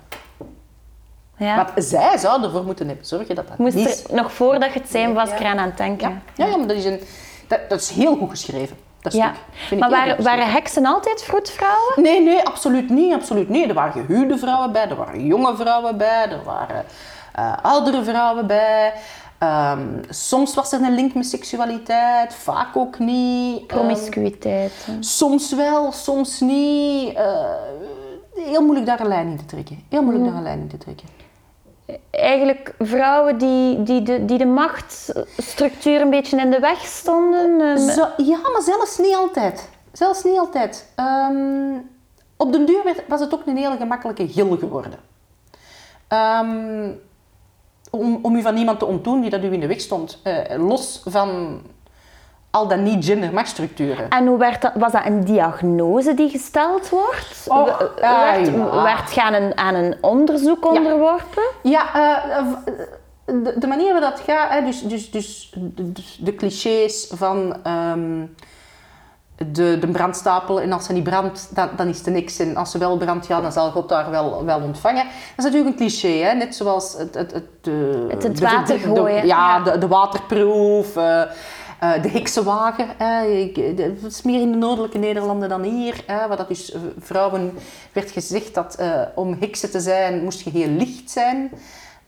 Ja. 1.36 1.56
Want 1.56 1.86
zij 1.86 2.18
zou 2.18 2.42
ervoor 2.42 2.64
moeten 2.64 2.86
hebben 2.86 3.06
zorgen 3.06 3.34
dat 3.34 3.48
dat 3.48 3.58
Moest 3.58 3.74
niet 3.74 4.04
er, 4.08 4.14
nog 4.14 4.32
voordat 4.32 4.72
je 4.72 4.78
het 4.78 4.90
zei, 4.90 5.12
was 5.12 5.30
eraan 5.30 5.58
aan 5.58 5.68
het 5.68 5.76
denken. 5.76 6.22
Ja, 6.34 6.46
ja, 6.46 6.56
maar 6.56 6.66
dat 6.66 6.76
is, 6.76 6.84
een, 6.84 7.00
dat, 7.46 7.60
dat 7.68 7.80
is 7.80 7.90
heel 7.90 8.16
goed 8.16 8.30
geschreven. 8.30 8.76
Dat 9.00 9.12
Ja. 9.12 9.32
Maar 9.78 9.90
waren, 9.90 10.22
waren 10.22 10.50
heksen 10.50 10.86
altijd 10.86 11.22
vroedvrouwen? 11.22 11.92
Nee, 12.02 12.22
nee, 12.22 12.42
absoluut 12.46 12.90
niet, 12.90 13.14
absoluut 13.14 13.48
niet. 13.48 13.68
Er 13.68 13.74
waren 13.74 13.92
gehuwde 13.92 14.38
vrouwen 14.38 14.72
bij, 14.72 14.88
er 14.88 14.96
waren 14.96 15.26
jonge 15.26 15.56
vrouwen 15.56 15.96
bij, 15.96 16.26
er 16.30 16.42
waren 16.44 16.84
eh, 17.34 17.52
oudere 17.62 18.04
vrouwen 18.04 18.46
bij. 18.46 18.92
Ehm, 19.38 20.02
soms 20.08 20.54
was 20.54 20.72
er 20.72 20.82
een 20.82 20.94
link 20.94 21.14
met 21.14 21.26
seksualiteit, 21.26 22.34
vaak 22.34 22.76
ook 22.76 22.98
niet. 22.98 23.56
Ehm, 23.58 23.66
Promiscuïteit. 23.66 24.72
soms 25.00 25.54
wel, 25.54 25.92
soms 25.92 26.40
niet. 26.40 27.14
Eh, 27.14 27.44
heel 28.34 28.62
moeilijk 28.62 28.86
daar 28.86 29.00
een 29.00 29.08
lijn 29.08 29.28
in 29.28 29.36
te 29.36 29.44
trekken. 29.44 29.84
Heel 29.88 30.02
moeilijk 30.02 30.24
daar 30.26 30.34
een 30.36 30.42
lijn 30.42 30.60
in 30.60 30.68
te 30.68 30.78
trekken. 30.78 31.17
Eigenlijk 32.10 32.74
vrouwen 32.78 33.38
die, 33.38 33.82
die, 33.82 34.02
de, 34.02 34.24
die 34.24 34.38
de 34.38 34.46
machtsstructuur 34.46 36.00
een 36.00 36.10
beetje 36.10 36.40
in 36.40 36.50
de 36.50 36.58
weg 36.60 36.78
stonden. 36.86 37.60
eh, 37.60 37.76
ja, 38.16 38.38
maar 38.52 38.62
zelfs 38.62 38.98
niet 38.98 39.14
altijd. 39.14 39.68
Zelfs 39.92 40.24
niet 40.24 40.38
altijd. 40.38 40.92
Ehm, 40.94 41.72
op 42.36 42.52
den 42.52 42.66
duur 42.66 42.84
werd- 42.84 43.02
was 43.08 43.20
het 43.20 43.34
ook 43.34 43.46
een 43.46 43.56
hele 43.56 43.76
gemakkelijke 43.76 44.28
gil 44.28 44.56
geworden. 44.56 44.98
Ehm, 46.08 46.90
om, 47.90 48.18
om 48.22 48.36
u 48.36 48.42
van 48.42 48.56
iemand 48.56 48.78
te 48.78 48.84
ontdoen 48.86 49.20
die 49.20 49.30
dat 49.30 49.42
u 49.44 49.52
in 49.52 49.60
de 49.60 49.66
weg 49.66 49.80
stond. 49.80 50.20
eh, 50.22 50.66
los 50.66 51.02
van 51.04 51.60
al 52.50 52.68
dan 52.68 52.82
niet 52.82 53.04
gender-machtsstructuren. 53.04 54.08
En 54.10 54.26
hoe 54.26 54.38
werd 54.38 54.62
dat, 54.62 54.72
was 54.74 54.92
dat 54.92 55.06
een 55.06 55.24
diagnose 55.24 56.14
die 56.14 56.30
gesteld 56.30 56.88
wordt? 56.88 57.44
Och, 57.46 57.78
werd, 57.78 58.46
ja. 58.46 58.82
werd 58.82 59.10
gaan 59.10 59.34
een, 59.34 59.56
aan 59.56 59.74
een 59.74 59.96
onderzoek 60.00 60.66
onderworpen? 60.66 61.42
Ja, 61.62 61.94
eh, 61.94 62.44
de, 63.24 63.54
de 63.58 63.66
manier 63.66 63.92
waarop 63.92 64.10
dat 64.10 64.20
gaat, 64.20 64.50
hè, 64.50 64.64
dus, 64.64 64.82
dus, 64.82 65.10
dus 65.10 65.52
de, 66.18 66.34
clichés 66.34 67.12
van 67.14 67.56
ehm, 67.62 68.24
de, 69.36 69.78
de 69.78 69.88
brandstapel 69.88 70.60
en 70.60 70.72
als 70.72 70.84
ze 70.84 70.92
niet 70.92 71.04
brandt, 71.04 71.54
dan, 71.54 71.68
dan 71.76 71.88
is 71.88 72.06
er 72.06 72.12
niks. 72.12 72.38
En 72.38 72.56
als 72.56 72.70
ze 72.70 72.78
wel 72.78 72.96
brandt, 72.96 73.26
ja, 73.26 73.40
dan 73.40 73.52
zal 73.52 73.70
God 73.70 73.88
daar 73.88 74.10
wel, 74.10 74.44
wel 74.44 74.60
ontvangen. 74.60 75.04
Dat 75.04 75.12
is 75.36 75.44
natuurlijk 75.44 75.70
een 75.70 75.76
cliché, 75.76 76.08
hè? 76.08 76.34
net 76.34 76.54
zoals 76.54 76.94
het, 76.98 77.14
het, 77.14 77.32
het, 77.32 77.44
de, 77.60 78.06
Het 78.08 78.22
het 78.22 78.40
water 78.40 78.78
gooien, 78.78 79.26
ja, 79.26 79.56
ja. 79.56 79.60
De, 79.60 79.78
de 79.78 79.88
waterproef, 79.88 80.96
eh, 80.96 81.22
eh, 81.80 82.02
de 82.02 82.08
heksenwagen. 82.08 82.86
de- 82.98 83.96
Het 84.02 84.12
is 84.12 84.22
meer 84.22 84.40
in 84.40 84.50
de 84.50 84.56
noordelijke 84.56 84.98
Nederlanden 84.98 85.48
dan 85.48 85.62
hier. 85.62 86.02
Hè, 86.06 86.28
waar 86.28 86.36
dat 86.36 86.48
dus 86.48 86.72
eh, 86.72 86.80
vrouwen 86.98 87.52
werd 87.92 88.10
gezegd 88.10 88.54
dat 88.54 88.74
eh, 88.74 89.00
om 89.14 89.36
heksen 89.40 89.70
te 89.70 89.80
zijn, 89.80 90.22
moest 90.22 90.40
je 90.40 90.50
heel 90.50 90.68
licht 90.68 91.10
zijn. 91.10 91.50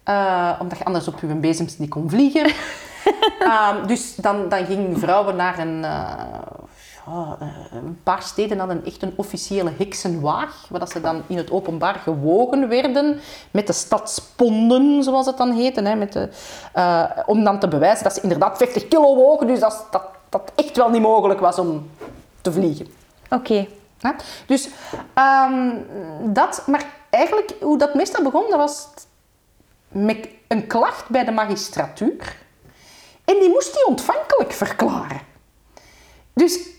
Eh, 0.02 0.50
omdat 0.60 0.78
je 0.78 0.84
anders 0.84 1.08
op 1.08 1.20
je 1.20 1.26
bezems 1.26 1.78
niet 1.78 1.90
kon 1.90 2.10
vliegen. 2.10 2.52
Ehm, 3.40 3.86
dus 3.86 4.14
dan, 4.14 4.48
dan 4.48 4.64
gingen 4.66 4.98
vrouwen 4.98 5.36
naar 5.36 5.58
een... 5.58 5.84
ja, 7.10 7.36
eh, 7.40 7.76
een 7.76 8.00
paar 8.02 8.22
steden 8.22 8.58
hadden 8.58 8.84
echt 8.84 9.02
een 9.02 9.12
officiële 9.16 9.72
heksenwaag, 9.76 10.66
waar 10.68 10.80
dat 10.80 10.90
ze 10.90 11.00
dan 11.00 11.22
in 11.26 11.36
het 11.36 11.50
openbaar 11.50 11.94
gewogen 11.94 12.68
werden 12.68 13.20
met 13.50 13.66
de 13.66 13.72
stadsponden, 13.72 15.02
zoals 15.02 15.26
het 15.26 15.36
dan 15.36 15.52
heette, 15.52 15.82
hè, 15.82 15.94
met 15.94 16.12
de, 16.12 16.28
eh, 16.72 17.04
om 17.26 17.44
dan 17.44 17.58
te 17.58 17.68
bewijzen 17.68 18.04
dat 18.04 18.14
ze 18.14 18.20
inderdaad 18.20 18.56
50 18.56 18.88
kilo 18.88 19.14
wogen, 19.16 19.46
dus 19.46 19.60
dat, 19.60 19.86
dat, 19.90 20.02
dat 20.28 20.52
echt 20.54 20.76
wel 20.76 20.90
niet 20.90 21.02
mogelijk 21.02 21.40
was 21.40 21.58
om 21.58 21.90
te 22.40 22.52
vliegen. 22.52 22.86
Oké. 23.30 23.66
Dus 24.46 24.68
ehm, 25.14 25.70
dat, 26.22 26.62
maar 26.66 26.84
eigenlijk 27.10 27.54
hoe 27.60 27.78
dat 27.78 27.94
meestal 27.94 28.22
begon, 28.22 28.44
dat 28.48 28.58
was 28.58 28.88
met 29.88 30.28
een 30.48 30.66
klacht 30.66 31.08
bij 31.08 31.24
de 31.24 31.30
magistratuur. 31.30 32.36
En 33.24 33.38
die 33.38 33.48
moest 33.48 33.72
die 33.74 33.86
ontvankelijk 33.86 34.52
verklaren. 34.52 35.20
Dus 36.32 36.69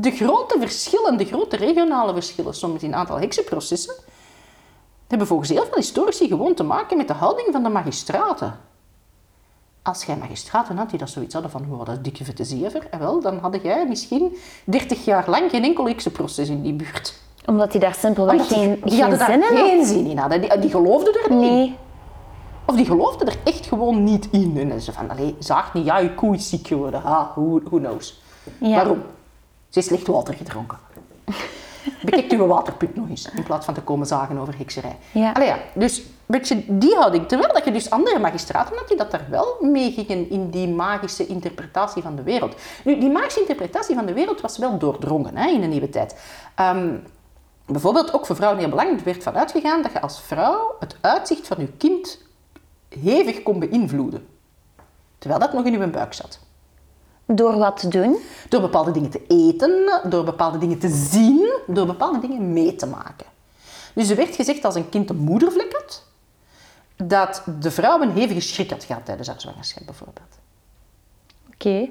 de 0.00 0.10
grote 0.10 0.56
verschillen, 0.60 1.16
de 1.16 1.24
grote 1.24 1.56
regionale 1.56 2.12
verschillen 2.12 2.54
soms 2.54 2.82
in 2.82 2.88
een 2.92 2.98
aantal 2.98 3.18
heksenprocessen, 3.20 3.94
hebben 5.08 5.26
volgens 5.26 5.48
heel 5.48 5.64
veel 5.64 5.76
historici 5.76 6.28
gewoon 6.28 6.54
te 6.54 6.62
maken 6.62 6.96
met 6.96 7.08
de 7.08 7.14
houding 7.14 7.48
van 7.52 7.62
de 7.62 7.68
magistraten. 7.68 8.58
Als 9.82 10.04
jij 10.04 10.16
magistraten 10.16 10.76
had 10.76 10.90
die 10.90 10.98
dat 10.98 11.10
zoiets 11.10 11.32
hadden 11.34 11.50
van, 11.52 11.66
wow, 11.68 11.86
dat 11.86 11.94
is 11.96 12.02
dikke 12.02 12.24
vette 12.24 12.44
zever, 12.44 12.86
eh, 12.90 12.98
wel, 12.98 13.20
dan 13.20 13.38
had 13.38 13.58
jij 13.62 13.86
misschien 13.88 14.36
30 14.64 15.04
jaar 15.04 15.30
lang 15.30 15.50
geen 15.50 15.64
enkel 15.64 15.86
heksenproces 15.86 16.48
in 16.48 16.62
die 16.62 16.72
buurt. 16.72 17.14
Omdat 17.46 17.72
die 17.72 17.80
daar 17.80 17.94
simpelweg 17.94 18.36
die- 18.46 18.56
geen, 18.56 18.80
die 18.84 18.92
zin 18.92 19.42
in 19.42 19.56
geen 19.56 19.84
zin 19.86 20.06
in 20.06 20.18
hadden. 20.18 20.40
Die, 20.40 20.58
die 20.58 20.70
geloofden 20.70 21.14
er 21.24 21.30
niet. 21.30 21.50
Nee. 21.50 21.76
Of 22.66 22.76
die 22.76 22.84
geloofden 22.84 23.26
er 23.28 23.36
echt 23.44 23.66
gewoon 23.66 24.04
niet 24.04 24.28
in. 24.30 24.70
En 24.72 24.80
ze 24.80 24.92
van, 24.92 25.10
allee, 25.10 25.36
zaag 25.38 25.74
niet, 25.74 25.84
ja, 25.84 25.98
je 25.98 26.14
koe 26.14 26.34
is 26.34 26.48
ziek 26.48 26.66
geworden. 26.66 27.00
Ha, 27.00 27.32
who, 27.34 27.60
who 27.64 27.78
knows. 27.78 28.20
Ja. 28.60 28.74
Waarom? 28.74 29.02
Ze 29.68 29.78
is 29.78 29.86
slecht 29.86 30.06
water 30.06 30.34
gedronken. 30.34 30.78
Bekijk 32.02 32.32
uw 32.32 32.46
waterput 32.46 32.96
nog 32.96 33.08
eens, 33.08 33.30
in 33.30 33.42
plaats 33.42 33.64
van 33.64 33.74
te 33.74 33.80
komen 33.80 34.06
zagen 34.06 34.38
over 34.38 34.58
hekserij. 34.58 34.96
Ja. 35.12 35.32
Allee, 35.32 35.48
ja, 35.48 35.58
dus 35.74 35.98
een 35.98 36.04
beetje 36.26 36.64
die 36.66 36.94
houding. 36.94 37.28
Terwijl 37.28 37.52
dat 37.52 37.64
je 37.64 37.72
dus 37.72 37.90
andere 37.90 38.18
magistraten 38.18 38.76
had 38.76 38.88
die 38.88 38.96
dat 38.96 39.10
daar 39.10 39.26
wel 39.30 39.56
mee 39.60 39.92
gingen 39.92 40.30
in 40.30 40.50
die 40.50 40.68
magische 40.68 41.26
interpretatie 41.26 42.02
van 42.02 42.16
de 42.16 42.22
wereld. 42.22 42.54
Nu, 42.84 42.98
die 42.98 43.10
magische 43.10 43.40
interpretatie 43.40 43.94
van 43.94 44.06
de 44.06 44.12
wereld 44.12 44.40
was 44.40 44.58
wel 44.58 44.78
doordrongen 44.78 45.36
hè, 45.36 45.48
in 45.48 45.60
de 45.60 45.66
nieuwe 45.66 45.90
tijd. 45.90 46.16
Ehm, 46.54 46.96
bijvoorbeeld 47.66 48.12
ook 48.12 48.26
voor 48.26 48.36
vrouwen 48.36 48.60
heel 48.60 48.70
belangrijk, 48.70 49.00
er 49.00 49.06
werd 49.06 49.22
van 49.22 49.36
uitgegaan 49.36 49.82
dat 49.82 49.92
je 49.92 50.00
als 50.00 50.20
vrouw 50.20 50.76
het 50.78 50.96
uitzicht 51.00 51.46
van 51.46 51.56
je 51.58 51.72
kind 51.72 52.18
hevig 52.88 53.42
kon 53.42 53.58
beïnvloeden. 53.58 54.26
Terwijl 55.18 55.40
dat 55.40 55.52
nog 55.52 55.64
in 55.64 55.80
uw 55.80 55.90
buik 55.90 56.12
zat. 56.12 56.46
Door 57.30 57.58
wat 57.58 57.76
te 57.76 57.88
doen? 57.88 58.18
Door 58.48 58.60
bepaalde 58.60 58.90
dingen 58.90 59.10
te 59.10 59.26
eten, 59.26 60.00
door 60.04 60.24
bepaalde 60.24 60.58
dingen 60.58 60.78
te 60.78 60.88
zien, 60.88 61.52
door 61.66 61.86
bepaalde 61.86 62.20
dingen 62.20 62.52
mee 62.52 62.76
te 62.76 62.86
maken. 62.86 63.26
Dus 63.94 64.10
er 64.10 64.16
werd 64.16 64.36
gezegd 64.36 64.64
als 64.64 64.74
een 64.74 64.88
kind 64.88 65.10
een 65.10 65.16
moedervlek 65.16 65.72
had, 65.72 66.04
dat 66.96 67.42
de 67.60 67.70
vrouw 67.70 68.02
een 68.02 68.12
hevige 68.12 68.40
schrik 68.40 68.70
had 68.70 68.84
gehad 68.84 69.04
tijdens 69.04 69.28
haar 69.28 69.40
zwangerschap 69.40 69.86
bijvoorbeeld. 69.86 70.38
Oké. 71.52 71.88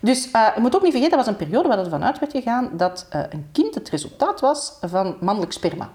Dus 0.00 0.30
eh, 0.30 0.48
je 0.54 0.60
moet 0.60 0.74
ook 0.74 0.82
niet 0.82 0.92
vergeten, 0.92 1.16
dat 1.16 1.26
was 1.26 1.34
een 1.34 1.46
periode 1.46 1.68
waar 1.68 1.78
er 1.78 1.90
vanuit 1.90 2.18
werd 2.18 2.32
gegaan 2.32 2.70
dat 2.76 3.06
eh, 3.10 3.22
een 3.30 3.48
kind 3.52 3.74
het 3.74 3.88
resultaat 3.88 4.40
was 4.40 4.72
van 4.80 5.16
mannelijk 5.20 5.52
sperma. 5.52 5.92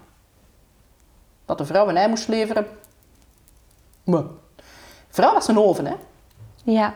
Dat 1.44 1.58
de 1.58 1.66
vrouw 1.66 1.88
een 1.88 1.96
ei 1.96 2.08
moest 2.08 2.28
leveren. 2.28 2.66
Maar. 4.04 4.24
Vrouw 5.08 5.32
was 5.32 5.48
een 5.48 5.58
oven, 5.58 5.86
hè. 5.86 5.94
Ja. 6.64 6.94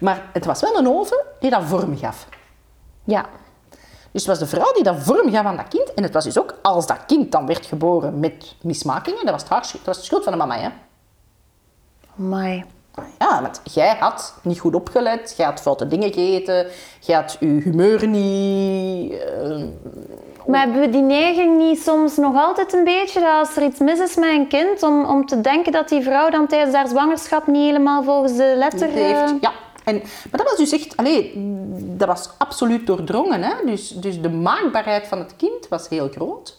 Maar 0.00 0.30
het 0.32 0.44
was 0.44 0.60
wel 0.60 0.78
een 0.78 0.88
oven 0.88 1.24
die 1.40 1.50
dat 1.50 1.64
vorm 1.64 1.98
gaf. 1.98 2.28
Ja. 3.04 3.26
Dus 4.12 4.26
het 4.26 4.38
was 4.38 4.38
de 4.38 4.56
vrouw 4.56 4.72
die 4.72 4.82
dat 4.82 4.96
vorm 4.98 5.30
gaf 5.30 5.44
aan 5.44 5.56
dat 5.56 5.68
kind. 5.68 5.94
En 5.94 6.02
het 6.02 6.12
was 6.12 6.24
dus 6.24 6.38
ook, 6.38 6.54
als 6.62 6.86
dat 6.86 6.98
kind 7.06 7.32
dan 7.32 7.46
werd 7.46 7.66
geboren 7.66 8.20
met 8.20 8.54
mismakingen, 8.62 9.24
dat 9.24 9.32
was, 9.32 9.42
het 9.42 9.50
haar, 9.50 9.60
dat 9.72 9.84
was 9.84 9.98
de 9.98 10.04
schuld 10.04 10.22
van 10.22 10.32
de 10.32 10.38
mama, 10.38 10.58
hè. 10.58 10.68
Amai. 12.18 12.64
Ja, 13.18 13.42
want 13.42 13.60
jij 13.64 13.96
had 14.00 14.34
niet 14.42 14.60
goed 14.60 14.74
opgelet, 14.74 15.34
jij 15.36 15.46
had 15.46 15.60
foute 15.60 15.86
dingen 15.86 16.12
gegeten, 16.12 16.66
jij 17.00 17.16
had 17.16 17.36
je 17.40 17.46
humeur 17.46 18.06
niet... 18.06 19.12
eh, 19.12 19.64
Maar 20.46 20.60
hebben 20.60 20.80
we 20.80 20.90
die 20.90 21.02
neiging 21.02 21.56
niet 21.58 21.82
soms 21.82 22.16
nog 22.16 22.36
altijd 22.36 22.72
een 22.72 22.84
beetje, 22.84 23.20
dat 23.20 23.28
als 23.28 23.56
er 23.56 23.62
iets 23.64 23.78
mis 23.78 23.98
is 23.98 24.16
met 24.16 24.28
een 24.30 24.48
kind, 24.48 24.82
om, 24.82 25.04
om 25.04 25.26
te 25.26 25.40
denken 25.40 25.72
dat 25.72 25.88
die 25.88 26.02
vrouw 26.02 26.30
dan 26.30 26.46
tijdens 26.46 26.74
haar 26.74 26.88
zwangerschap 26.88 27.46
niet 27.46 27.64
helemaal 27.64 28.02
volgens 28.02 28.36
de 28.36 28.54
letter... 28.56 28.88
heeft. 28.88 29.30
eh, 29.30 29.40
Ja. 29.40 29.52
En, 29.84 29.94
maar 29.96 30.40
dat 30.40 30.42
was 30.48 30.56
dus 30.56 30.72
echt, 30.72 30.96
allee, 30.96 31.32
dat 31.96 32.08
was 32.08 32.30
absoluut 32.38 32.86
doordrongen. 32.86 33.42
Hè? 33.42 33.52
Dus, 33.64 33.88
dus 33.88 34.20
de 34.20 34.30
maakbaarheid 34.30 35.06
van 35.06 35.18
het 35.18 35.36
kind 35.36 35.68
was 35.68 35.88
heel 35.88 36.08
groot. 36.08 36.58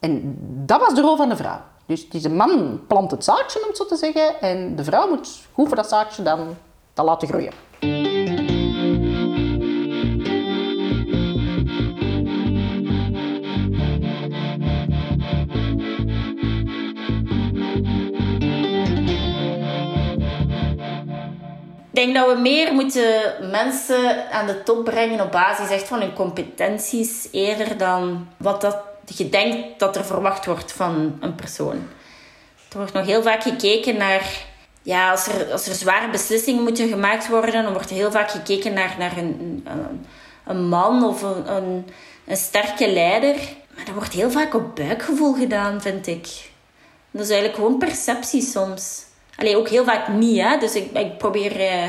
En 0.00 0.36
dat 0.66 0.80
was 0.80 0.94
de 0.94 1.00
rol 1.00 1.16
van 1.16 1.28
de 1.28 1.36
vrouw. 1.36 1.60
Dus 1.86 2.08
deze 2.08 2.30
man 2.30 2.80
plant 2.86 3.10
het 3.10 3.24
zaadje, 3.24 3.60
om 3.62 3.68
het 3.68 3.76
zo 3.76 3.86
te 3.86 3.96
zeggen, 3.96 4.40
en 4.40 4.76
de 4.76 4.84
vrouw 4.84 5.08
moet 5.08 5.28
goed 5.52 5.66
voor 5.66 5.76
dat 5.76 5.88
zaadje 5.88 6.22
dan 6.22 6.56
dat 6.94 7.04
laten 7.04 7.28
groeien. 7.28 7.52
Denk 21.96 22.14
dat 22.14 22.26
we 22.34 22.40
meer 22.40 22.72
moeten 22.72 23.34
mensen 23.50 24.30
aan 24.30 24.46
de 24.46 24.62
top 24.62 24.84
brengen 24.84 25.20
op 25.20 25.32
basis 25.32 25.70
echt 25.70 25.88
van 25.88 26.00
hun 26.00 26.12
competenties, 26.12 27.28
eerder 27.30 27.76
dan 27.76 28.28
wat 28.36 28.60
dat, 28.60 28.76
je 29.04 29.28
denkt 29.28 29.78
dat 29.78 29.96
er 29.96 30.04
verwacht 30.04 30.46
wordt 30.46 30.72
van 30.72 31.18
een 31.20 31.34
persoon. 31.34 31.88
Er 32.68 32.76
wordt 32.76 32.92
nog 32.92 33.06
heel 33.06 33.22
vaak 33.22 33.42
gekeken 33.42 33.96
naar, 33.96 34.44
ja, 34.82 35.10
als 35.10 35.26
er, 35.26 35.52
als 35.52 35.66
er 35.66 35.74
zware 35.74 36.10
beslissingen 36.10 36.62
moeten 36.62 36.88
gemaakt 36.88 37.28
worden, 37.28 37.62
dan 37.62 37.72
wordt 37.72 37.90
heel 37.90 38.10
vaak 38.10 38.30
gekeken 38.30 38.72
naar, 38.72 38.94
naar 38.98 39.16
een, 39.16 39.62
een, 39.64 40.06
een 40.44 40.68
man 40.68 41.04
of 41.04 41.22
een, 41.22 41.52
een, 41.52 41.86
een 42.26 42.36
sterke 42.36 42.92
leider. 42.92 43.34
Maar 43.74 43.84
dat 43.84 43.94
wordt 43.94 44.12
heel 44.12 44.30
vaak 44.30 44.54
op 44.54 44.76
buikgevoel 44.76 45.34
gedaan, 45.34 45.80
vind 45.80 46.06
ik. 46.06 46.26
Dat 47.10 47.22
is 47.22 47.30
eigenlijk 47.30 47.54
gewoon 47.54 47.78
perceptie 47.78 48.42
soms. 48.42 49.05
Allee, 49.36 49.56
ook 49.56 49.68
heel 49.68 49.84
vaak 49.84 50.08
niet, 50.08 50.40
hè. 50.40 50.58
Dus 50.58 50.74
ik, 50.74 50.90
ik 50.92 51.18
probeer... 51.18 51.60
Eh, 51.60 51.84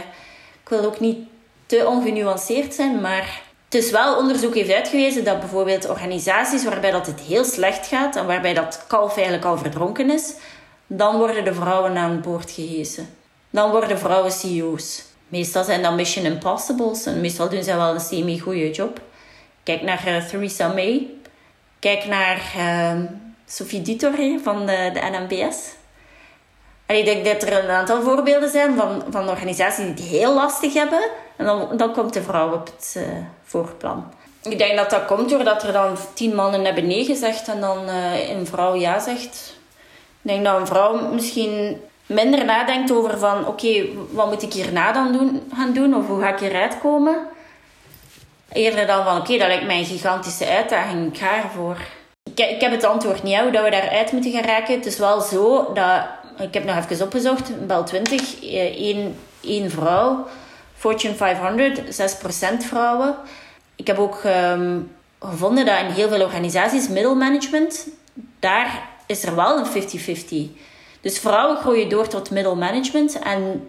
ik 0.63 0.69
wil 0.69 0.85
ook 0.85 0.99
niet 0.99 1.17
te 1.65 1.87
ongenuanceerd 1.87 2.73
zijn, 2.73 3.01
maar... 3.01 3.45
Het 3.69 3.83
is 3.83 3.91
wel, 3.91 4.17
onderzoek 4.17 4.55
heeft 4.55 4.73
uitgewezen 4.73 5.23
dat 5.23 5.39
bijvoorbeeld 5.39 5.89
organisaties 5.89 6.63
waarbij 6.63 6.91
dat 6.91 7.05
het 7.05 7.19
heel 7.19 7.43
slecht 7.43 7.87
gaat 7.87 8.15
en 8.15 8.25
waarbij 8.25 8.53
dat 8.53 8.85
kalf 8.87 9.15
eigenlijk 9.15 9.45
al 9.45 9.57
verdronken 9.57 10.09
is, 10.09 10.33
dan 10.87 11.17
worden 11.17 11.43
de 11.43 11.53
vrouwen 11.53 11.97
aan 11.97 12.21
boord 12.21 12.51
gehesen. 12.51 13.09
Dan 13.49 13.71
worden 13.71 13.99
vrouwen 13.99 14.31
CEO's. 14.31 15.03
Meestal 15.27 15.63
zijn 15.63 15.81
dat 15.81 15.95
Mission 15.95 16.25
Impossibles 16.25 17.05
en 17.05 17.21
meestal 17.21 17.49
doen 17.49 17.63
zij 17.63 17.75
wel 17.75 17.93
een 17.93 17.99
semi-goede 17.99 18.71
job. 18.71 19.01
Kijk 19.63 19.81
naar 19.81 20.03
uh, 20.07 20.25
Theresa 20.25 20.67
May. 20.67 21.09
Kijk 21.79 22.05
naar 22.05 22.41
uh, 22.57 23.03
Sophie 23.45 23.81
Dutoré 23.81 24.39
van 24.43 24.65
de, 24.65 24.89
de 24.93 24.99
NMBS. 24.99 25.57
Ik 26.87 27.05
denk 27.05 27.25
dat 27.25 27.43
er 27.43 27.63
een 27.63 27.69
aantal 27.69 28.01
voorbeelden 28.01 28.49
zijn 28.49 28.75
van, 28.75 29.03
van 29.09 29.29
organisaties 29.29 29.77
die 29.77 29.87
het 29.87 30.03
heel 30.03 30.33
lastig 30.33 30.73
hebben. 30.73 31.09
En 31.35 31.45
dan, 31.45 31.69
dan 31.77 31.93
komt 31.93 32.13
de 32.13 32.21
vrouw 32.21 32.53
op 32.53 32.65
het 32.65 32.95
uh, 32.97 33.03
voorplan. 33.43 34.13
Ik 34.43 34.57
denk 34.57 34.77
dat 34.77 34.89
dat 34.89 35.05
komt 35.05 35.29
doordat 35.29 35.63
er 35.63 35.71
dan 35.71 35.97
tien 36.13 36.35
mannen 36.35 36.65
hebben 36.65 36.87
nee 36.87 37.05
gezegd 37.05 37.47
en 37.47 37.61
dan 37.61 37.89
uh, 37.89 38.29
een 38.29 38.47
vrouw 38.47 38.75
ja 38.75 38.99
zegt. 38.99 39.55
Ik 40.21 40.33
denk 40.33 40.45
dat 40.45 40.59
een 40.59 40.67
vrouw 40.67 41.13
misschien 41.13 41.81
minder 42.05 42.45
nadenkt 42.45 42.91
over 42.91 43.17
van... 43.17 43.47
Oké, 43.47 43.85
wat 44.11 44.31
moet 44.31 44.43
ik 44.43 44.53
hierna 44.53 44.91
dan 44.91 45.11
doen, 45.11 45.51
gaan 45.55 45.73
doen? 45.73 45.95
Of 45.95 46.07
hoe 46.07 46.21
ga 46.21 46.33
ik 46.33 46.39
hieruit 46.39 46.79
komen? 46.79 47.27
Eerder 48.51 48.87
dan 48.87 49.03
van... 49.03 49.17
Oké, 49.17 49.37
dat 49.37 49.47
lijkt 49.47 49.65
mij 49.65 49.77
een 49.77 49.85
gigantische 49.85 50.47
uitdaging. 50.47 51.13
Ik 51.13 51.19
ga 51.19 51.35
ervoor. 51.43 51.77
Ik, 52.23 52.39
ik 52.39 52.61
heb 52.61 52.71
het 52.71 52.83
antwoord 52.83 53.23
niet, 53.23 53.39
hoe 53.39 53.51
dat 53.51 53.63
we 53.63 53.69
daaruit 53.69 54.11
moeten 54.11 54.31
geraken. 54.31 54.75
Het 54.75 54.85
is 54.85 54.97
wel 54.97 55.21
zo 55.21 55.73
dat 55.73 56.01
ik 56.39 56.53
heb 56.53 56.63
nog 56.63 56.75
even 56.77 57.05
opgezocht, 57.05 57.67
Bel 57.67 57.83
20, 57.83 58.43
één, 58.43 59.15
één 59.41 59.71
vrouw. 59.71 60.27
Fortune 60.75 61.13
500, 61.13 61.79
6% 61.79 62.57
vrouwen. 62.57 63.15
Ik 63.75 63.87
heb 63.87 63.97
ook 63.97 64.21
um, 64.25 64.91
gevonden 65.19 65.65
dat 65.65 65.79
in 65.79 65.85
heel 65.85 66.07
veel 66.07 66.21
organisaties, 66.21 66.87
middelmanagement, 66.87 67.87
daar 68.39 68.89
is 69.05 69.23
er 69.23 69.35
wel 69.35 69.57
een 69.57 69.83
50-50. 70.49 70.61
Dus 71.01 71.19
vrouwen 71.19 71.57
groeien 71.57 71.89
door 71.89 72.07
tot 72.07 72.31
middelmanagement. 72.31 73.19
En 73.19 73.67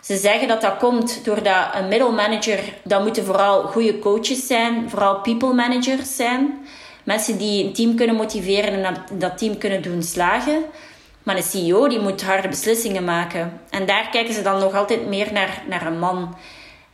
ze 0.00 0.16
zeggen 0.16 0.48
dat 0.48 0.60
dat 0.60 0.76
komt 0.76 1.24
doordat 1.24 1.74
een 1.74 1.88
middelmanager, 1.88 2.60
dat 2.84 3.02
moeten 3.02 3.24
vooral 3.24 3.62
goede 3.62 3.98
coaches 3.98 4.46
zijn, 4.46 4.90
vooral 4.90 5.20
people 5.20 5.52
managers 5.52 6.16
zijn. 6.16 6.66
Mensen 7.04 7.38
die 7.38 7.64
een 7.64 7.72
team 7.72 7.94
kunnen 7.94 8.16
motiveren 8.16 8.84
en 8.84 8.96
dat 9.12 9.38
team 9.38 9.58
kunnen 9.58 9.82
doen 9.82 10.02
slagen. 10.02 10.64
Maar 11.22 11.36
een 11.36 11.42
CEO 11.42 11.88
die 11.88 12.00
moet 12.00 12.22
harde 12.22 12.48
beslissingen 12.48 13.04
maken. 13.04 13.60
En 13.70 13.86
daar 13.86 14.08
kijken 14.10 14.34
ze 14.34 14.42
dan 14.42 14.58
nog 14.58 14.74
altijd 14.74 15.06
meer 15.06 15.32
naar, 15.32 15.62
naar 15.68 15.86
een 15.86 15.98
man. 15.98 16.36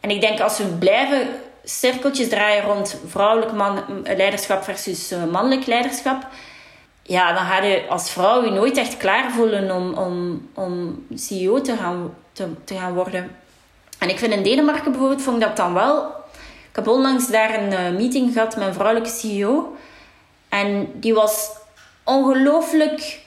En 0.00 0.10
ik 0.10 0.20
denk 0.20 0.40
als 0.40 0.58
we 0.58 0.64
blijven 0.64 1.28
cirkeltjes 1.64 2.28
draaien 2.28 2.64
rond 2.64 3.00
vrouwelijk 3.06 3.52
man, 3.52 3.82
leiderschap 4.04 4.64
versus 4.64 5.10
eh, 5.10 5.24
mannelijk 5.24 5.66
leiderschap. 5.66 6.26
Ja, 7.02 7.32
dan 7.32 7.44
ga 7.44 7.62
je 7.62 7.86
als 7.88 8.10
vrouw 8.10 8.44
je 8.44 8.50
nooit 8.50 8.76
echt 8.76 8.96
klaar 8.96 9.30
voelen 9.30 9.70
om, 9.70 9.94
om, 9.94 10.48
om 10.54 11.04
CEO 11.14 11.60
te 11.60 11.76
gaan, 11.76 12.14
te, 12.32 12.48
te 12.64 12.74
gaan 12.74 12.94
worden. 12.94 13.36
En 13.98 14.08
ik 14.08 14.18
vind 14.18 14.32
in 14.32 14.42
Denemarken 14.42 14.90
bijvoorbeeld, 14.90 15.22
vond 15.22 15.36
ik 15.36 15.48
dat 15.48 15.56
dan 15.56 15.74
wel. 15.74 16.06
Ik 16.70 16.84
heb 16.84 16.88
onlangs 16.88 17.28
daar 17.28 17.62
een 17.62 17.72
uh, 17.72 17.98
meeting 17.98 18.32
gehad 18.32 18.56
met 18.56 18.66
een 18.66 18.74
vrouwelijke 18.74 19.10
CEO. 19.10 19.76
En 20.48 20.90
die 20.94 21.14
was 21.14 21.50
ongelooflijk 22.04 23.20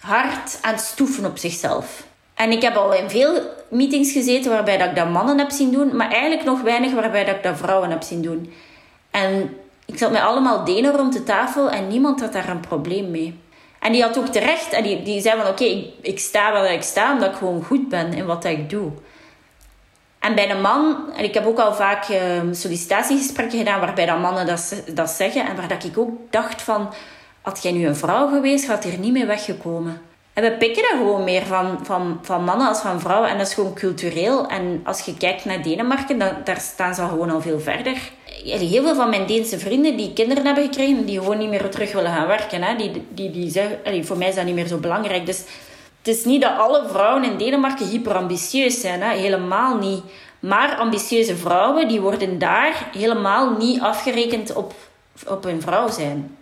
hard 0.00 0.58
aan 0.60 0.74
het 0.74 0.82
stoeven 0.82 1.24
op 1.24 1.38
zichzelf. 1.38 2.02
En 2.34 2.50
ik 2.50 2.62
heb 2.62 2.76
al 2.76 2.94
in 2.94 3.10
veel 3.10 3.42
meetings 3.68 4.12
gezeten 4.12 4.50
waarbij 4.50 4.76
dat 4.76 4.88
ik 4.88 4.96
dat 4.96 5.10
mannen 5.10 5.38
heb 5.38 5.50
zien 5.50 5.72
doen, 5.72 5.96
maar 5.96 6.10
eigenlijk 6.10 6.44
nog 6.44 6.60
weinig 6.60 6.92
waarbij 6.92 7.24
dat 7.24 7.34
ik 7.34 7.42
dat 7.42 7.58
vrouwen 7.58 7.90
heb 7.90 8.02
zien 8.02 8.22
doen. 8.22 8.52
En 9.10 9.56
ik 9.84 9.98
zat 9.98 10.10
met 10.10 10.20
allemaal 10.20 10.64
Denen 10.64 10.96
rond 10.96 11.12
de 11.12 11.22
tafel 11.22 11.70
en 11.70 11.88
niemand 11.88 12.20
had 12.20 12.32
daar 12.32 12.48
een 12.48 12.60
probleem 12.60 13.10
mee. 13.10 13.40
En 13.80 13.92
die 13.92 14.02
had 14.02 14.18
ook 14.18 14.26
terecht, 14.26 14.72
en 14.72 14.82
die, 14.82 15.02
die 15.02 15.20
zei 15.20 15.40
van 15.40 15.50
oké, 15.50 15.64
ik, 15.64 15.86
ik 16.00 16.18
sta 16.18 16.52
waar 16.52 16.72
ik 16.72 16.82
sta 16.82 17.12
omdat 17.12 17.30
ik 17.30 17.36
gewoon 17.36 17.64
goed 17.64 17.88
ben 17.88 18.12
in 18.12 18.26
wat 18.26 18.44
ik 18.44 18.70
doe. 18.70 18.90
En 20.18 20.34
bij 20.34 20.50
een 20.50 20.60
man, 20.60 20.96
en 21.16 21.24
ik 21.24 21.34
heb 21.34 21.46
ook 21.46 21.58
al 21.58 21.74
vaak 21.74 22.08
uh, 22.08 22.18
sollicitatiegesprekken 22.52 23.58
gedaan 23.58 23.80
waarbij 23.80 24.06
dat 24.06 24.18
mannen 24.18 24.46
dat, 24.46 24.82
dat 24.94 25.10
zeggen 25.10 25.46
en 25.46 25.56
waar 25.56 25.68
dat 25.68 25.84
ik 25.84 25.98
ook 25.98 26.10
dacht 26.30 26.62
van 26.62 26.92
had 27.40 27.62
jij 27.62 27.72
nu 27.72 27.86
een 27.86 27.96
vrouw 27.96 28.28
geweest, 28.28 28.66
had 28.66 28.84
hier 28.84 28.98
niet 28.98 29.12
mee 29.12 29.26
weggekomen. 29.26 30.00
En 30.32 30.42
we 30.42 30.52
pikken 30.52 30.82
er 30.82 30.96
gewoon 30.96 31.24
meer 31.24 31.46
van, 31.46 31.78
van, 31.82 32.18
van 32.22 32.44
mannen 32.44 32.68
als 32.68 32.80
van 32.80 33.00
vrouwen. 33.00 33.30
En 33.30 33.38
dat 33.38 33.46
is 33.46 33.54
gewoon 33.54 33.74
cultureel. 33.74 34.48
En 34.48 34.80
als 34.84 35.00
je 35.00 35.16
kijkt 35.16 35.44
naar 35.44 35.62
Denemarken, 35.62 36.18
dan, 36.18 36.30
daar 36.44 36.60
staan 36.60 36.94
ze 36.94 37.02
al 37.02 37.08
gewoon 37.08 37.30
al 37.30 37.40
veel 37.40 37.60
verder. 37.60 37.96
Heel 38.44 38.82
veel 38.82 38.94
van 38.94 39.10
mijn 39.10 39.26
Deense 39.26 39.58
vrienden 39.58 39.96
die 39.96 40.12
kinderen 40.12 40.46
hebben 40.46 40.64
gekregen, 40.64 41.06
die 41.06 41.18
gewoon 41.18 41.38
niet 41.38 41.48
meer 41.48 41.70
terug 41.70 41.92
willen 41.92 42.12
gaan 42.12 42.26
werken. 42.26 42.62
Hè. 42.62 42.76
Die, 42.76 43.06
die, 43.08 43.30
die 43.30 43.50
zeggen, 43.50 44.04
voor 44.04 44.16
mij 44.16 44.28
is 44.28 44.34
dat 44.34 44.44
niet 44.44 44.54
meer 44.54 44.66
zo 44.66 44.78
belangrijk. 44.78 45.26
Dus 45.26 45.38
het 45.98 46.16
is 46.16 46.24
niet 46.24 46.42
dat 46.42 46.58
alle 46.58 46.88
vrouwen 46.88 47.24
in 47.24 47.36
Denemarken 47.36 47.86
hyperambitieus 47.86 48.80
zijn. 48.80 49.02
Hè. 49.02 49.16
Helemaal 49.16 49.76
niet. 49.76 50.02
Maar 50.40 50.76
ambitieuze 50.76 51.36
vrouwen, 51.36 51.88
die 51.88 52.00
worden 52.00 52.38
daar 52.38 52.88
helemaal 52.92 53.56
niet 53.56 53.80
afgerekend 53.80 54.54
op, 54.54 54.74
op 55.26 55.44
hun 55.44 55.60
vrouw 55.60 55.88
zijn 55.88 56.36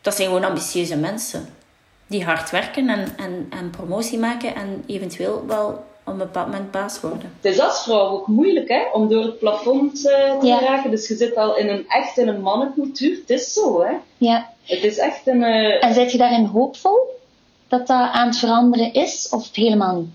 dat 0.00 0.14
zijn 0.14 0.28
gewoon 0.28 0.44
ambitieuze 0.44 0.96
mensen. 0.96 1.48
Die 2.06 2.24
hard 2.24 2.50
werken 2.50 2.88
en, 2.88 3.08
en, 3.16 3.46
en 3.50 3.70
promotie 3.70 4.18
maken 4.18 4.54
en 4.54 4.84
eventueel 4.86 5.46
wel 5.46 5.68
op 6.04 6.12
een 6.12 6.18
bepaald 6.18 6.46
moment 6.46 6.70
baas 6.70 7.00
worden. 7.00 7.32
Het 7.40 7.52
is 7.52 7.60
als 7.60 7.82
vrouw 7.82 8.08
ook 8.08 8.26
moeilijk 8.26 8.68
hè, 8.68 8.82
om 8.92 9.08
door 9.08 9.22
het 9.22 9.38
plafond 9.38 10.04
uh, 10.04 10.38
te 10.38 10.46
ja. 10.46 10.60
raken. 10.60 10.90
Dus 10.90 11.08
je 11.08 11.16
zit 11.16 11.36
al 11.36 11.56
in 11.56 11.68
een 11.68 11.84
echt 11.88 12.18
in 12.18 12.28
een 12.28 12.40
mannencultuur. 12.40 13.16
Het 13.16 13.30
is 13.30 13.52
zo, 13.52 13.82
hè? 13.82 13.92
Ja. 14.16 14.52
Het 14.62 14.84
is 14.84 14.98
echt 14.98 15.26
een. 15.26 15.40
Uh... 15.40 15.84
En 15.84 15.94
zit 15.94 16.12
je 16.12 16.18
daarin 16.18 16.44
hoopvol 16.44 17.20
dat 17.68 17.86
dat 17.86 18.10
aan 18.12 18.26
het 18.26 18.38
veranderen 18.38 18.92
is 18.92 19.28
of 19.30 19.54
helemaal 19.54 19.96
niet? 19.96 20.10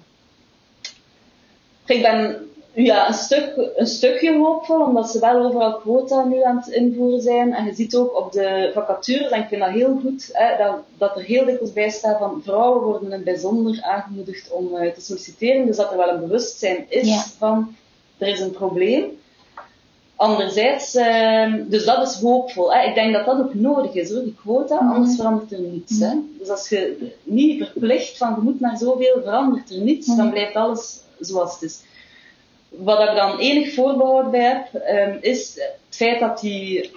Ik 1.86 2.02
ben 2.02 2.50
ja, 2.74 3.08
een, 3.08 3.14
stuk, 3.14 3.72
een 3.76 3.88
stukje 3.88 4.38
hoopvol, 4.38 4.82
omdat 4.82 5.10
ze 5.12 5.20
wel 5.20 5.46
overal 5.46 5.78
quota 5.78 6.24
nu 6.24 6.42
aan 6.44 6.58
het 6.58 6.68
invoeren 6.68 7.22
zijn. 7.22 7.54
En 7.54 7.66
je 7.66 7.74
ziet 7.74 7.96
ook 7.96 8.18
op 8.18 8.32
de 8.32 8.72
vacatures, 8.74 9.32
en 9.32 9.42
ik 9.42 9.48
vind 9.48 9.62
dat 9.62 9.70
heel 9.72 10.00
goed, 10.02 10.30
hè, 10.32 10.58
dat, 10.64 10.76
dat 10.98 11.16
er 11.16 11.24
heel 11.24 11.46
dikwijls 11.46 11.74
bij 11.74 11.90
staat 11.90 12.18
van 12.18 12.42
vrouwen 12.44 12.82
worden 12.84 13.06
in 13.08 13.12
het 13.14 13.24
bijzonder 13.24 13.82
aangemoedigd 13.82 14.52
om 14.52 14.76
uh, 14.76 14.92
te 14.92 15.02
solliciteren. 15.02 15.66
Dus 15.66 15.76
dat 15.76 15.92
er 15.92 15.98
wel 15.98 16.10
een 16.10 16.20
bewustzijn 16.20 16.86
is 16.90 17.08
Ja. 17.08 17.24
van 17.38 17.76
er 18.17 18.28
is 18.28 18.40
een 18.40 18.52
probleem. 18.52 19.04
Anderzijds, 20.15 20.96
uh, 20.96 21.54
dus 21.67 21.86
dat 21.86 22.08
is 22.08 22.19
hoopvol. 22.19 22.74
Hè. 22.74 22.88
Ik 22.88 22.96
denk 22.96 23.13
dat 23.13 23.26
dat 23.26 23.40
ook 23.40 23.54
nodig 23.54 23.94
is, 23.94 24.12
hoor, 24.12 24.24
die 24.24 24.36
quota, 24.44 24.78
anders 24.78 25.15
verandert 25.15 25.52
er 25.52 25.60
niets. 25.60 26.00
Hè. 26.00 26.10
Dus 26.40 26.50
als 26.50 26.69
je 26.69 27.12
niet 27.24 27.63
verplicht 27.63 28.17
van 28.17 28.34
je 28.36 28.42
moet 28.42 28.60
naar 28.60 28.78
zoveel, 28.78 29.21
verandert 29.24 29.69
er 29.69 29.82
niets, 29.82 30.15
dan 30.15 30.30
blijft 30.32 30.56
alles 30.56 31.00
zoals 31.19 31.54
het 31.54 31.62
is. 31.62 31.80
Wat 32.78 33.10
ik 33.10 33.15
dan 33.15 33.40
enig 33.40 33.74
voorbehoud 33.74 34.32
bij 34.32 34.42
heb, 34.42 34.84
um, 35.10 35.17
is 35.21 35.54
het 35.56 35.96
feit 35.96 36.19
dat 36.19 36.40
die 36.40 36.92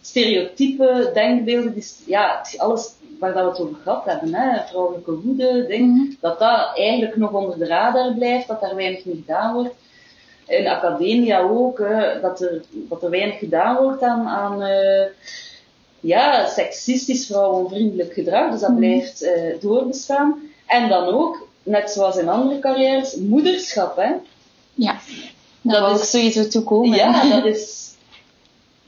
stereotype 0.00 1.10
denkbeelden, 1.14 1.74
die, 1.74 1.86
ja, 2.06 2.44
alles 2.56 2.92
waar 3.18 3.32
dat 3.32 3.42
we 3.42 3.48
het 3.50 3.60
over 3.60 3.76
gehad 3.82 4.04
hebben, 4.04 4.34
hè, 4.34 4.66
vrouwelijke 4.66 5.12
woede, 5.12 5.66
denk, 5.68 5.90
Mhm. 5.90 6.04
dat 6.20 6.38
dat 6.38 6.76
eigenlijk 6.76 7.16
nog 7.16 7.32
onder 7.32 7.58
de 7.58 7.66
radar 7.66 8.14
blijft, 8.14 8.48
dat 8.48 8.60
daar 8.60 8.74
weinig 8.74 9.04
mee 9.04 9.14
gedaan 9.16 9.54
wordt. 9.54 9.74
In 10.46 10.66
academia 10.66 11.40
ook, 11.40 11.78
hè, 11.78 12.20
dat, 12.20 12.40
er, 12.40 12.62
dat 12.70 13.02
er 13.02 13.10
weinig 13.10 13.38
gedaan 13.38 13.76
wordt 13.82 14.02
aan, 14.02 14.26
aan 14.26 14.62
uh, 14.62 15.04
ja, 16.00 16.46
seksistisch, 16.46 17.26
vrouwenvriendelijk 17.26 18.12
gedrag. 18.12 18.50
Dus 18.50 18.60
dat 18.60 18.76
blijft 18.76 19.22
eh, 19.22 19.60
doorbestaan. 19.60 20.42
En 20.66 20.88
dan 20.88 21.04
ook, 21.06 21.48
net 21.62 21.90
zoals 21.90 22.16
in 22.16 22.28
andere 22.28 22.58
carrières, 22.58 23.14
moederschap. 23.14 23.96
Hè? 23.96 24.12
Ja, 24.76 24.98
dat, 25.62 25.98
ik 25.98 26.04
sowieso 26.04 26.48
toekomen. 26.48 26.96
Ja, 26.96 27.28
dat 27.30 27.44
is... 27.44 27.84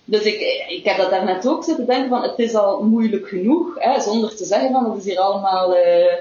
Dus 0.04 0.22
ik, 0.22 0.40
ik 0.68 0.84
heb 0.84 0.96
dat 0.96 1.10
daarnet 1.10 1.48
ook 1.48 1.64
zitten 1.64 1.86
denken 1.86 2.08
van, 2.08 2.22
het 2.22 2.38
is 2.38 2.54
al 2.54 2.82
moeilijk 2.82 3.28
genoeg, 3.28 3.74
hè, 3.78 4.00
zonder 4.00 4.36
te 4.36 4.44
zeggen 4.44 4.70
van, 4.72 4.90
het 4.90 4.98
is 4.98 5.04
hier 5.04 5.18
allemaal 5.18 5.74
eh, 5.74 6.14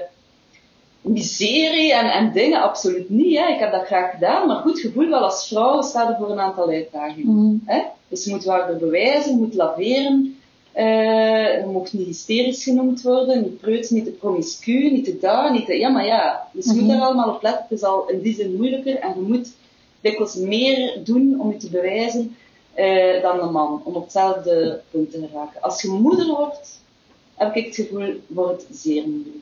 miserie 1.00 1.94
en, 1.94 2.12
en 2.12 2.32
dingen, 2.32 2.62
absoluut 2.62 3.10
niet. 3.10 3.38
Hè. 3.38 3.46
Ik 3.46 3.58
heb 3.58 3.72
dat 3.72 3.86
graag 3.86 4.10
gedaan, 4.10 4.46
maar 4.46 4.56
goed 4.56 4.80
gevoel 4.80 5.08
wel 5.08 5.24
als 5.24 5.48
vrouw 5.48 5.82
staat 5.82 6.08
er 6.08 6.16
voor 6.16 6.30
een 6.30 6.40
aantal 6.40 6.68
uitdagingen. 6.68 7.34
Mhm. 7.34 7.56
Hè. 7.64 7.82
Dus 8.08 8.24
je 8.24 8.30
moet 8.30 8.44
waardoor 8.44 8.76
bewijzen, 8.76 9.30
je 9.30 9.36
moet 9.36 9.54
laveren, 9.54 10.37
eh, 10.78 11.60
je 11.60 11.66
mocht 11.66 11.92
niet 11.92 12.06
hysterisch 12.06 12.62
genoemd 12.64 13.02
worden, 13.02 13.42
niet 13.42 13.60
preuts, 13.60 13.90
niet 13.90 14.04
te 14.04 14.10
promiscu, 14.10 14.90
niet 14.90 15.04
te 15.04 15.18
daar, 15.18 15.52
niet 15.52 15.66
te... 15.66 15.74
Ja, 15.74 15.88
maar 15.88 16.06
ja, 16.06 16.48
dus 16.52 16.64
je 16.64 16.72
moet 16.72 16.80
Mhm. 16.80 16.90
daar 16.90 17.00
allemaal 17.00 17.34
op 17.34 17.42
letten. 17.42 17.62
Het 17.68 17.78
is 17.78 17.82
al 17.84 18.08
in 18.08 18.20
die 18.20 18.34
zin 18.34 18.56
moeilijker 18.56 18.96
en 18.98 19.14
je 19.14 19.20
moet 19.20 19.48
dikwijls 20.00 20.34
meer 20.34 21.00
doen 21.04 21.40
om 21.40 21.50
je 21.50 21.56
te 21.56 21.70
bewijzen 21.70 22.36
eh, 22.74 23.22
dan 23.22 23.38
de 23.38 23.44
man, 23.44 23.80
om 23.84 23.94
op 23.94 24.02
hetzelfde 24.02 24.80
punt 24.90 25.10
te 25.10 25.26
geraken. 25.30 25.60
Als 25.62 25.82
je 25.82 25.88
moeder 25.88 26.26
wordt, 26.26 26.80
heb 27.34 27.56
ik 27.56 27.66
het 27.66 27.74
gevoel, 27.74 28.14
wordt 28.26 28.66
het 28.68 28.76
zeer 28.76 29.08
moeilijk. 29.08 29.36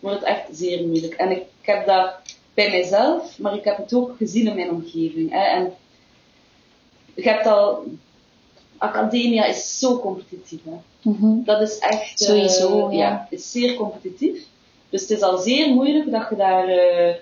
Wordt 0.00 0.18
het 0.18 0.28
echt 0.28 0.44
zeer 0.52 0.86
moeilijk. 0.86 1.14
En 1.14 1.30
ik, 1.30 1.42
heb 1.60 1.86
dat 1.86 2.12
bij 2.54 2.70
mijzelf, 2.70 3.38
maar 3.38 3.54
ik 3.54 3.64
heb 3.64 3.76
het 3.76 3.94
ook 3.94 4.16
gezien 4.16 4.46
in 4.46 4.54
mijn 4.54 4.70
omgeving. 4.70 5.30
Hè. 5.30 5.42
En 5.44 5.72
je 7.14 7.22
hebt 7.22 7.46
al... 7.46 7.84
Academia 8.78 9.44
is 9.44 9.78
zo 9.78 9.98
competitief. 9.98 10.60
Hè. 10.64 10.76
Mhm. 11.10 11.42
Dat 11.44 11.60
is 11.60 11.78
echt... 11.78 12.20
eh, 12.20 12.26
Sowieso, 12.28 12.90
ja. 12.90 12.98
ja. 12.98 13.26
is 13.30 13.50
zeer 13.50 13.74
competitief. 13.76 14.44
Dus 14.90 15.00
het 15.00 15.10
is 15.10 15.22
al 15.22 15.38
zeer 15.38 15.68
moeilijk 15.74 16.10
dat 16.10 16.26
je 16.30 16.36
daar... 16.36 16.68
eh, 16.68 17.14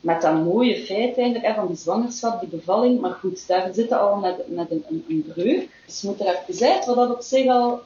met 0.00 0.22
dat 0.22 0.44
mooie 0.44 0.76
feit 0.84 1.16
eigenlijk, 1.16 1.46
hè, 1.46 1.54
van 1.54 1.66
die 1.66 1.76
zwangerschap, 1.76 2.40
die 2.40 2.48
bevalling. 2.48 3.00
Maar 3.00 3.10
goed, 3.12 3.46
daar 3.46 3.70
zitten 3.74 4.00
al 4.00 4.16
met, 4.16 4.36
met 4.48 4.70
een, 4.70 4.84
een, 4.88 5.04
een 5.08 5.24
breuk. 5.34 5.68
Dus 5.86 6.00
je 6.00 6.06
moet 6.08 6.20
er 6.20 6.42
even 6.48 6.68
uit, 6.72 6.84
wat 6.86 6.96
dat 6.96 7.10
op 7.10 7.20
zich 7.22 7.46
al 7.46 7.80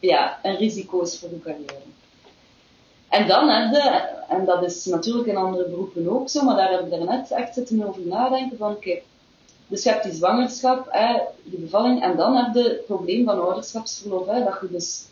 ja, 0.00 0.38
een 0.42 0.56
risico 0.56 1.00
is 1.00 1.18
voor 1.18 1.28
je 1.30 1.40
carrière. 1.40 1.74
En 3.08 3.26
dan 3.26 3.48
heb 3.48 3.72
je, 3.72 3.88
en 4.28 4.44
dat 4.44 4.62
is 4.64 4.84
natuurlijk 4.84 5.26
in 5.28 5.36
andere 5.36 5.68
beroepen 5.68 6.08
ook 6.08 6.28
zo, 6.28 6.42
maar 6.44 6.56
daar 6.56 6.70
heb 6.70 6.80
ik 6.80 6.90
daarnet 6.90 7.30
echt 7.30 7.54
zitten 7.54 7.88
over 7.88 8.06
nadenken 8.06 8.56
van, 8.56 8.78
kijk, 8.78 9.02
dus 9.66 9.82
je 9.82 9.90
hebt 9.90 10.04
die 10.04 10.12
zwangerschap, 10.12 10.86
hè, 10.90 11.18
die 11.44 11.58
bevalling, 11.58 12.02
en 12.02 12.16
dan 12.16 12.36
heb 12.36 12.54
je 12.54 12.62
het 12.62 12.86
probleem 12.86 13.24
van 13.24 13.40
ouderschapsverlof, 13.40 14.26
hè, 14.26 14.44
dat 14.44 14.58
je 14.60 14.68
dus, 14.70 15.04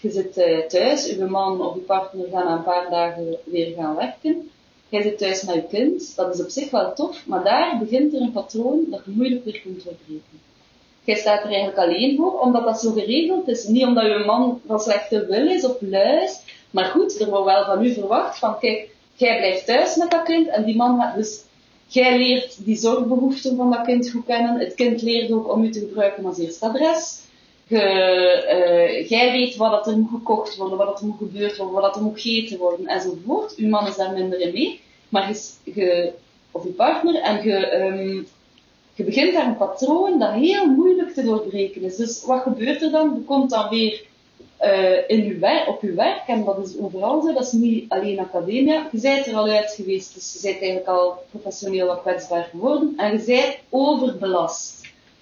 je 0.00 0.10
zit 0.10 0.36
eh, 0.36 0.58
thuis, 0.58 1.06
je 1.06 1.24
man 1.24 1.66
of 1.66 1.74
je 1.74 1.80
partner 1.80 2.26
gaan 2.32 2.58
een 2.58 2.64
paar 2.64 2.90
dagen 2.90 3.36
weer 3.44 3.74
gaan 3.74 3.96
werken, 3.96 4.50
jij 4.88 5.02
zit 5.02 5.18
thuis 5.18 5.42
met 5.42 5.54
je 5.54 5.66
kind, 5.66 6.16
dat 6.16 6.34
is 6.34 6.40
op 6.40 6.48
zich 6.48 6.70
wel 6.70 6.94
tof, 6.94 7.26
maar 7.26 7.44
daar 7.44 7.78
begint 7.78 8.14
er 8.14 8.20
een 8.20 8.32
patroon 8.32 8.84
dat 8.90 9.00
je 9.04 9.10
moeilijk 9.10 9.44
weer 9.44 9.60
kunt 9.60 9.84
doorbreken. 9.84 10.44
Jij 11.04 11.16
staat 11.16 11.44
er 11.44 11.50
eigenlijk 11.50 11.78
alleen 11.78 12.16
voor, 12.16 12.40
omdat 12.40 12.64
dat 12.64 12.80
zo 12.80 12.92
geregeld 12.92 13.48
is. 13.48 13.66
Niet 13.66 13.84
omdat 13.84 14.04
je 14.04 14.24
man 14.26 14.60
van 14.66 14.80
slechte 14.80 15.26
wil 15.26 15.46
is 15.46 15.64
of 15.64 15.76
lui 15.80 16.22
is, 16.22 16.40
maar 16.70 16.84
goed, 16.84 17.20
er 17.20 17.28
wordt 17.28 17.44
wel 17.44 17.64
van 17.64 17.84
u 17.84 17.92
verwacht 17.92 18.38
van, 18.38 18.58
kijk, 18.58 18.88
jij 19.14 19.36
blijft 19.36 19.66
thuis 19.66 19.96
met 19.96 20.10
dat 20.10 20.22
kind 20.22 20.48
en 20.48 20.64
die 20.64 20.76
man 20.76 21.00
gaat 21.00 21.16
dus... 21.16 21.44
Jij 21.86 22.18
leert 22.18 22.64
die 22.64 22.76
zorgbehoeften 22.76 23.56
van 23.56 23.70
dat 23.70 23.84
kind 23.84 24.10
goed 24.10 24.24
kennen. 24.24 24.58
Het 24.58 24.74
kind 24.74 25.02
leert 25.02 25.30
ook 25.30 25.52
om 25.52 25.64
u 25.64 25.70
te 25.70 25.78
gebruiken 25.78 26.24
als 26.24 26.38
eerste 26.38 26.66
adres. 26.66 27.20
Je, 27.66 27.80
eh, 27.80 29.08
jij 29.08 29.32
weet 29.32 29.56
wat 29.56 29.70
dat 29.70 29.86
er 29.86 29.98
moet 29.98 30.10
gekocht 30.10 30.56
worden, 30.56 30.78
wat 30.78 30.86
dat 30.86 31.00
er 31.00 31.06
moet 31.06 31.18
gebeuren 31.18 31.56
worden, 31.56 31.74
wat 31.74 31.82
dat 31.82 31.96
er 31.96 32.02
moet 32.02 32.20
gegeten 32.20 32.58
worden 32.58 32.86
enzovoort. 32.86 33.54
Uw 33.56 33.68
man 33.68 33.86
is 33.86 33.96
daar 33.96 34.12
minder 34.12 34.40
in 34.40 34.52
mee. 34.52 34.80
Maar 35.08 35.32
je, 35.64 36.12
of 36.50 36.62
je 36.62 36.70
partner, 36.70 37.14
en 37.14 37.42
je, 37.42 37.66
ehm, 37.66 38.22
je 38.94 39.04
begint 39.04 39.32
daar 39.32 39.46
een 39.46 39.56
patroon 39.56 40.18
dat 40.18 40.32
heel 40.32 40.66
moeilijk 40.66 41.14
te 41.14 41.22
doorbreken 41.22 41.82
is. 41.82 41.96
Dus 41.96 42.24
wat 42.24 42.42
gebeurt 42.42 42.82
er 42.82 42.90
dan? 42.90 43.14
Je 43.14 43.24
komt 43.24 43.50
dan 43.50 43.68
weer 43.68 44.04
eh, 44.56 44.98
in 45.06 45.24
uw 45.24 45.38
werk, 45.38 45.68
op 45.68 45.80
uw 45.82 45.94
werk, 45.94 46.22
en 46.26 46.44
dat 46.44 46.66
is 46.66 46.78
overal 46.78 47.22
zo, 47.22 47.32
dat 47.32 47.42
is 47.42 47.52
niet 47.52 47.88
alleen 47.88 48.18
academia. 48.18 48.88
Je 48.92 49.00
bent 49.00 49.26
er 49.26 49.34
al 49.36 49.48
uit 49.48 49.70
geweest, 49.70 50.14
dus 50.14 50.32
je 50.32 50.40
bent 50.42 50.60
eigenlijk 50.60 50.88
al 50.88 51.24
professioneel 51.30 51.86
wat 51.86 52.00
kwetsbaar 52.00 52.48
geworden, 52.50 52.92
en 52.96 53.12
je 53.12 53.24
bent 53.24 53.56
overbelast. 53.70 54.80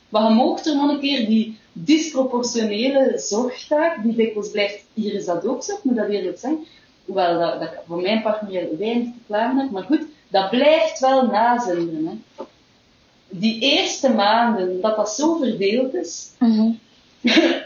Maar 0.09 0.29
je 0.29 0.35
moogt 0.35 0.67
er 0.67 0.77
nog 0.77 0.91
een 0.91 1.01
keer 1.01 1.27
die 1.27 1.59
disproportionele 1.73 3.13
zorgtaak, 3.19 4.03
die 4.03 4.15
dikwijls 4.15 4.51
blijft, 4.51 4.85
hier 4.95 5.15
is 5.15 5.25
dat 5.25 5.47
ook 5.47 5.63
zo, 5.63 5.73
ik 5.73 5.83
moet 5.83 5.97
dat 5.97 6.09
eerlijk 6.09 6.39
zeggen, 6.39 6.65
hoewel 7.05 7.39
dat, 7.39 7.61
dat 7.61 7.73
ik 7.73 7.79
voor 7.87 8.01
mijn 8.01 8.23
partner 8.23 8.79
weinig 8.79 9.05
te 9.05 9.19
klagen 9.27 9.59
heb, 9.59 9.71
maar 9.71 9.83
goed, 9.83 10.03
dat 10.29 10.51
blijft 10.51 11.01
wel 11.01 11.27
nazinderen. 11.27 12.25
Hè. 12.37 12.45
Die 13.29 13.61
eerste 13.61 14.11
maanden, 14.13 14.81
dat 14.81 14.97
dat 14.97 15.11
zo 15.11 15.37
verdeeld 15.37 15.95
is, 15.95 16.31
Mhm. 16.39 16.71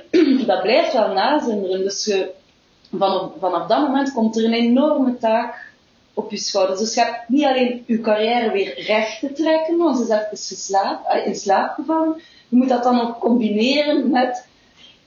dat 0.49 0.63
blijft 0.63 0.93
wel 0.93 1.13
nazinderen. 1.13 1.81
Dus 1.81 2.15
vanaf, 2.91 3.31
vanaf 3.41 3.67
dat 3.67 3.81
moment 3.81 4.13
komt 4.13 4.37
er 4.37 4.45
een 4.45 4.53
enorme 4.53 5.19
taak 5.19 5.67
op 6.15 6.31
je 6.31 6.37
schouders. 6.37 6.81
Dus 6.81 6.95
je 6.95 7.01
hebt 7.01 7.29
niet 7.29 7.45
alleen 7.45 7.85
je 7.87 8.01
carrière 8.01 8.51
weer 8.51 8.83
recht 8.87 9.21
te 9.21 9.33
trekken, 9.33 9.77
want 9.77 9.97
ze 9.97 10.03
is 10.03 10.39
even 10.49 11.01
eh, 11.05 11.27
in 11.27 11.35
slaap 11.35 11.75
gevallen. 11.75 12.21
Je 12.49 12.57
moet 12.57 12.69
dat 12.69 12.83
dan 12.83 12.97
nog 12.97 13.19
combineren 13.19 14.11
met 14.11 14.47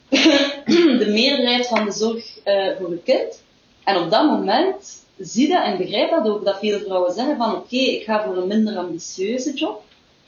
de 1.01 1.07
meerderheid 1.09 1.67
van 1.67 1.85
de 1.85 1.91
zorg 1.91 2.39
eh, 2.43 2.67
voor 2.79 2.89
je 2.89 3.01
kind. 3.03 3.43
En 3.83 3.97
op 3.97 4.11
dat 4.11 4.25
moment 4.25 5.05
zie 5.17 5.47
je 5.47 5.57
en 5.57 5.77
begrijp 5.77 6.09
dat 6.09 6.27
ook, 6.27 6.45
dat 6.45 6.59
veel 6.59 6.79
vrouwen 6.79 7.13
zeggen 7.13 7.37
van 7.37 7.55
oké, 7.55 7.75
ik 7.75 8.03
ga 8.03 8.23
voor 8.23 8.37
een 8.37 8.47
minder 8.47 8.77
ambitieuze 8.77 9.53
job. 9.53 9.83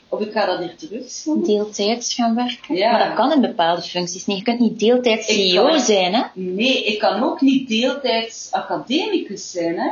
Of 0.08 0.20
ik 0.20 0.32
ga 0.32 0.46
dat 0.46 0.58
hier 0.58 0.76
terugschroeven. 0.76 1.44
Deeltijds 1.46 2.14
gaan 2.14 2.34
werken. 2.34 2.74
Ja. 2.76 2.90
Maar 2.90 3.06
dat 3.06 3.16
kan 3.16 3.32
in 3.32 3.40
bepaalde 3.40 3.82
functies 3.82 4.26
niet. 4.26 4.36
Je 4.38 4.42
kunt 4.42 4.58
niet 4.60 4.78
deeltijds 4.78 5.26
CEO 5.26 5.66
kan- 5.66 5.80
zijn, 5.80 6.14
hè? 6.14 6.22
Nee, 6.32 6.84
ik 6.84 6.98
kan 6.98 7.22
ook 7.22 7.40
niet 7.40 7.68
deeltijds 7.68 8.48
academicus 8.52 9.50
zijn. 9.50 9.78
Hè. 9.78 9.90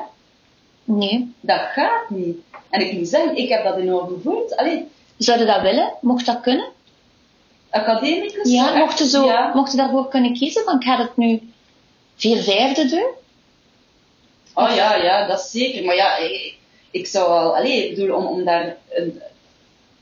Nee. 0.84 1.32
Dat 1.40 1.60
gaat 1.60 2.10
niet. 2.10 2.36
En 2.70 2.80
ik 2.80 2.92
moet 2.92 3.08
zeggen, 3.08 3.36
ik 3.36 3.48
heb 3.48 3.64
dat 3.64 3.76
enorm 3.76 4.08
gevoeld. 4.08 4.56
Allee, 4.56 4.88
Zou 5.16 5.38
je 5.38 5.44
dat 5.44 5.60
willen? 5.62 5.92
Mocht 6.00 6.26
dat 6.26 6.40
kunnen? 6.40 6.68
academicus? 7.70 8.50
Ja, 8.52 8.74
mocht 8.76 8.98
je, 8.98 9.08
zo, 9.08 9.24
ja. 9.24 9.52
mocht 9.54 9.70
je 9.70 9.76
daarvoor 9.76 10.08
kunnen 10.08 10.32
kiezen, 10.34 10.64
van 10.64 10.76
ik 10.76 10.84
ga 10.84 10.98
het 10.98 11.16
nu 11.16 11.40
vier 12.16 12.42
vijfde 12.42 12.88
doen? 12.88 13.06
Oh 14.54 14.74
ja, 14.74 14.94
ja, 14.96 15.26
dat 15.26 15.38
is 15.40 15.50
zeker. 15.50 15.84
Maar 15.84 15.94
ja, 15.94 16.16
ik, 16.16 16.54
ik 16.90 17.06
zou 17.06 17.28
wel, 17.30 17.56
allee, 17.56 17.88
ik 17.88 17.94
bedoel, 17.96 18.16
om, 18.16 18.26
om 18.26 18.44
daar 18.44 18.76
een, 18.90 19.20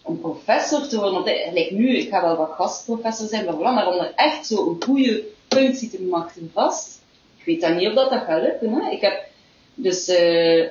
om 0.03 0.21
professor 0.21 0.89
te 0.89 0.97
worden, 0.97 1.15
want 1.15 1.29
gelijk 1.29 1.71
nu, 1.71 1.97
ik 1.97 2.09
ga 2.09 2.23
wel 2.23 2.37
wat 2.37 2.51
gastprofessor 2.51 3.29
zijn, 3.29 3.57
bla, 3.57 3.71
maar 3.71 3.89
om 3.89 3.99
er 3.99 4.13
echt 4.17 4.47
zo 4.47 4.69
een 4.69 4.83
goede 4.85 5.25
functie 5.49 5.91
te 5.91 6.03
maken 6.03 6.51
vast, 6.55 7.01
ik 7.37 7.45
weet 7.45 7.61
dan 7.61 7.77
niet 7.77 7.89
of 7.89 7.95
dat, 7.95 8.11
dat 8.11 8.23
gaat 8.23 8.43
lukken. 8.43 8.73
Hè. 8.73 8.91
Ik 8.91 9.01
heb 9.01 9.25
dus, 9.75 10.09
eh, 10.09 10.63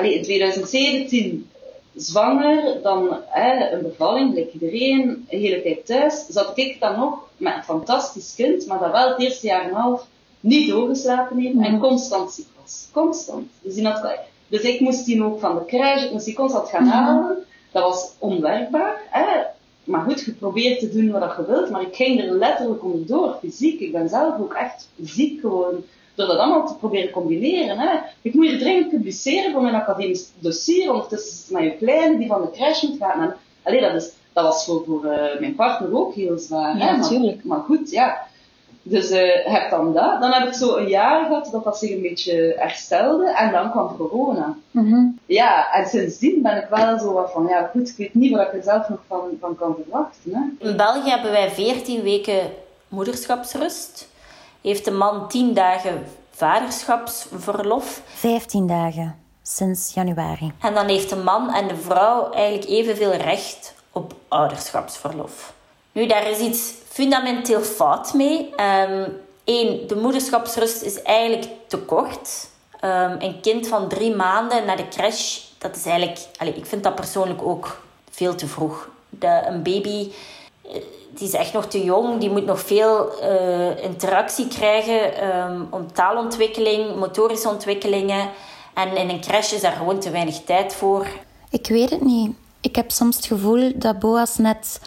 in 0.00 0.22
2017 0.22 1.50
zwanger, 1.94 2.82
dan 2.82 3.20
hè, 3.26 3.70
een 3.70 3.82
bevalling, 3.82 4.28
gelijk 4.28 4.52
iedereen, 4.52 5.26
een 5.28 5.40
hele 5.40 5.62
tijd 5.62 5.86
thuis, 5.86 6.26
zat 6.28 6.58
ik 6.58 6.80
dan 6.80 6.98
nog 6.98 7.28
met 7.36 7.54
een 7.54 7.64
fantastisch 7.64 8.34
kind, 8.34 8.66
maar 8.66 8.78
dat 8.78 8.92
wel 8.92 9.08
het 9.08 9.20
eerste 9.20 9.46
jaar 9.46 9.62
en 9.62 9.68
een 9.68 9.74
half 9.74 10.06
niet 10.40 10.68
doorgeslapen 10.68 11.38
heeft 11.38 11.66
en 11.66 11.78
constant 11.78 12.32
ziek 12.32 12.46
was. 12.60 12.88
Constant. 12.92 13.50
Dus, 13.60 13.74
die 13.74 13.86
had, 13.86 14.18
dus 14.52 14.62
ik 14.62 14.80
moest 14.80 15.04
die 15.04 15.24
ook 15.24 15.40
van 15.40 15.54
de 15.54 15.64
crash, 15.64 16.04
ik 16.04 16.12
moest 16.12 16.24
die 16.24 16.34
constant 16.34 16.68
gaan 16.68 16.86
halen. 16.86 17.44
Dat 17.70 17.82
was 17.82 18.12
onwerkbaar. 18.18 19.00
Hè? 19.10 19.42
Maar 19.84 20.00
goed, 20.00 20.20
je 20.24 20.32
probeert 20.32 20.78
te 20.80 20.90
doen 20.90 21.10
wat 21.10 21.34
je 21.36 21.46
wilt, 21.46 21.70
maar 21.70 21.82
ik 21.82 21.94
ging 21.94 22.20
er 22.20 22.32
letterlijk 22.32 22.84
onderdoor, 22.84 23.36
fysiek. 23.40 23.80
Ik 23.80 23.92
ben 23.92 24.08
zelf 24.08 24.40
ook 24.40 24.54
echt 24.54 24.88
ziek 25.02 25.40
geworden 25.40 25.84
door 26.14 26.26
dat 26.26 26.38
allemaal 26.38 26.66
te 26.66 26.76
proberen 26.76 27.10
combineren. 27.10 27.78
Hè. 27.78 27.98
Ik 28.22 28.34
moet 28.34 28.46
hier 28.46 28.58
dringend 28.58 28.88
publiceren 28.88 29.52
voor 29.52 29.62
mijn 29.62 29.74
academisch 29.74 30.30
dossier, 30.38 30.92
ondertussen 30.92 31.32
is 31.32 31.38
het 31.38 31.50
met 31.50 31.62
je 31.62 31.76
kleine 31.76 32.18
die 32.18 32.28
van 32.28 32.42
de 32.42 32.50
crash 32.50 32.82
moet 32.82 32.98
gaan. 32.98 33.20
En, 33.20 33.36
allee, 33.62 33.80
dat, 33.80 33.94
is, 33.94 34.10
dat 34.32 34.44
was 34.44 34.64
voor, 34.64 34.84
voor 34.86 35.04
eh, 35.04 35.40
mijn 35.40 35.54
partner 35.54 35.96
ook 35.96 36.14
heel 36.14 36.38
zwaar. 36.38 36.76
Ja, 36.78 36.84
hè. 36.84 36.90
Maar- 36.90 37.00
natuurlijk. 37.00 37.44
Maar, 37.44 37.60
goed, 37.60 37.90
ja. 37.90 38.30
Dus 38.82 39.10
eh 39.10 39.52
heb 39.52 39.70
dan 39.70 39.92
dat. 39.92 40.20
Dan 40.20 40.32
heb 40.32 40.48
ik 40.48 40.54
zo 40.54 40.76
een 40.76 40.88
jaar 40.88 41.24
gehad 41.26 41.48
dat 41.52 41.64
dat 41.64 41.78
zich 41.78 41.90
een 41.90 42.02
beetje 42.02 42.54
herstelde 42.58 43.34
en 43.34 43.52
dan 43.52 43.70
kwam 43.70 43.96
corona. 43.96 44.56
Ja, 45.26 45.72
en 45.72 45.86
sindsdien 45.86 46.42
ben 46.42 46.56
ik 46.56 46.66
wel 46.70 46.98
zo 46.98 47.12
wat 47.12 47.32
van, 47.32 47.46
ja 47.46 47.70
goed, 47.72 47.88
ik 47.88 47.96
weet 47.96 48.14
niet 48.14 48.36
wat 48.36 48.46
ik 48.46 48.52
er 48.52 48.62
zelf 48.62 48.88
nog 48.88 48.98
van, 49.08 49.20
van 49.40 49.56
kan 49.56 49.76
verwachten. 49.82 50.32
Hè. 50.32 50.68
In 50.68 50.76
België 50.76 51.10
hebben 51.10 51.30
wij 51.30 51.50
14 51.50 52.02
weken 52.02 52.50
moederschapsrust. 52.88 54.08
Heeft 54.60 54.84
de 54.84 54.90
man 54.90 55.28
10 55.28 55.54
dagen 55.54 56.04
vaderschapsverlof. 56.30 58.02
15 58.04 58.66
dagen 58.66 59.16
sinds 59.42 59.94
januari. 59.94 60.52
En 60.60 60.74
dan 60.74 60.86
heeft 60.86 61.08
de 61.10 61.16
man 61.16 61.54
en 61.54 61.68
de 61.68 61.76
vrouw 61.76 62.30
eigenlijk 62.30 62.68
evenveel 62.68 63.12
recht 63.12 63.74
op 63.92 64.14
ouderschapsverlof. 64.28 65.54
Nu, 65.92 66.06
daar 66.06 66.30
is 66.30 66.38
iets 66.38 66.74
fundamenteel 66.92 67.60
fout 67.60 68.14
mee. 68.14 68.54
Eén, 69.44 69.86
de 69.86 69.96
moederschapsrust 69.96 70.82
is 70.82 71.02
eigenlijk 71.02 71.48
te 71.66 71.78
kort. 71.78 72.48
Ehm, 72.80 73.16
een 73.18 73.40
kind 73.40 73.68
van 73.68 73.88
drie 73.88 74.14
maanden 74.14 74.64
naar 74.64 74.76
de 74.76 74.88
crash, 74.88 75.38
dat 75.58 75.76
is 75.76 75.84
eigenlijk... 75.84 76.18
Allez, 76.36 76.56
ik 76.56 76.66
vind 76.66 76.82
dat 76.82 76.94
persoonlijk 76.94 77.42
ook 77.42 77.82
veel 78.10 78.34
te 78.34 78.46
vroeg. 78.46 78.88
Een 79.18 79.62
baby 79.62 80.10
eh, 80.62 80.82
die 81.14 81.28
is 81.28 81.32
echt 81.34 81.52
nog 81.52 81.66
te 81.66 81.84
jong. 81.84 82.20
Die 82.20 82.30
moet 82.30 82.44
nog 82.44 82.60
veel 82.60 83.22
uh, 83.22 83.84
interactie 83.84 84.48
krijgen 84.48 85.26
um, 85.26 85.66
om 85.70 85.92
taalontwikkeling, 85.92 86.96
motorische 86.96 87.48
ontwikkelingen. 87.48 88.30
En 88.74 88.96
in 88.96 89.08
een 89.08 89.20
crash 89.20 89.52
is 89.52 89.60
daar 89.60 89.72
gewoon 89.72 89.98
te 89.98 90.10
weinig 90.10 90.40
tijd 90.44 90.74
voor. 90.74 91.06
Ik 91.50 91.66
weet 91.66 91.90
het 91.90 92.04
niet. 92.04 92.32
Ik 92.60 92.76
heb 92.76 92.90
soms 92.90 93.16
het 93.16 93.26
gevoel 93.26 93.72
dat 93.74 93.98
Boas 93.98 94.36
net 94.36 94.80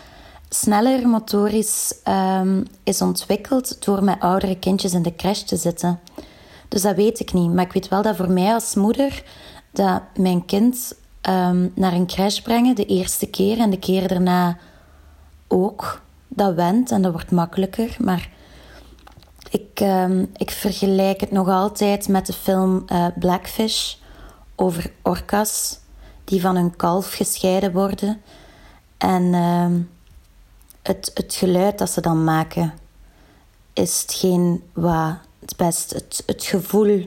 sneller 0.59 1.07
motorisch 1.07 1.93
um, 2.07 2.65
is 2.83 3.01
ontwikkeld 3.01 3.85
door 3.85 4.03
met 4.03 4.19
oudere 4.19 4.59
kindjes 4.59 4.93
in 4.93 5.01
de 5.01 5.15
crash 5.15 5.41
te 5.41 5.55
zitten. 5.55 5.99
Dus 6.67 6.81
dat 6.81 6.95
weet 6.95 7.19
ik 7.19 7.33
niet. 7.33 7.53
Maar 7.53 7.65
ik 7.65 7.73
weet 7.73 7.87
wel 7.87 8.01
dat 8.01 8.15
voor 8.15 8.31
mij 8.31 8.53
als 8.53 8.75
moeder 8.75 9.23
dat 9.71 10.01
mijn 10.17 10.45
kind 10.45 10.95
um, 11.29 11.71
naar 11.75 11.93
een 11.93 12.07
crash 12.07 12.39
brengen 12.39 12.75
de 12.75 12.85
eerste 12.85 13.25
keer 13.25 13.59
en 13.59 13.69
de 13.69 13.79
keer 13.79 14.07
daarna 14.07 14.57
ook. 15.47 16.01
Dat 16.27 16.55
went 16.55 16.91
en 16.91 17.01
dat 17.01 17.11
wordt 17.11 17.31
makkelijker. 17.31 17.95
Maar 17.99 18.29
ik, 19.49 19.79
um, 19.79 20.29
ik 20.35 20.51
vergelijk 20.51 21.19
het 21.19 21.31
nog 21.31 21.47
altijd 21.47 22.07
met 22.07 22.25
de 22.25 22.33
film 22.33 22.85
uh, 22.87 23.07
Blackfish 23.19 23.95
over 24.55 24.91
orka's 25.01 25.79
die 26.23 26.41
van 26.41 26.55
hun 26.55 26.75
kalf 26.75 27.13
gescheiden 27.13 27.73
worden. 27.73 28.21
En 28.97 29.33
het, 30.87 31.11
het 31.13 31.33
geluid 31.33 31.77
dat 31.77 31.89
ze 31.89 32.01
dan 32.01 32.23
maken 32.23 32.73
is 33.73 34.01
hetgeen 34.01 34.63
wat 34.73 35.17
het 35.39 35.57
best 35.57 35.93
het, 35.93 36.23
het 36.25 36.43
gevoel 36.43 37.05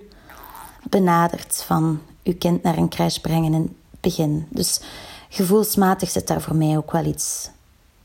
benadert 0.83 1.63
van 1.67 2.03
uw 2.25 2.37
kind 2.39 2.63
naar 2.63 2.77
een 2.77 2.89
crash 2.89 3.17
brengen 3.17 3.55
in 3.55 3.63
het 3.63 4.01
begin. 4.01 4.47
Dus 4.51 4.81
gevoelsmatig 5.29 6.09
zit 6.09 6.27
daar 6.27 6.41
voor 6.41 6.57
mij 6.57 6.77
ook 6.77 6.93
wel 6.93 7.05
iets 7.05 7.51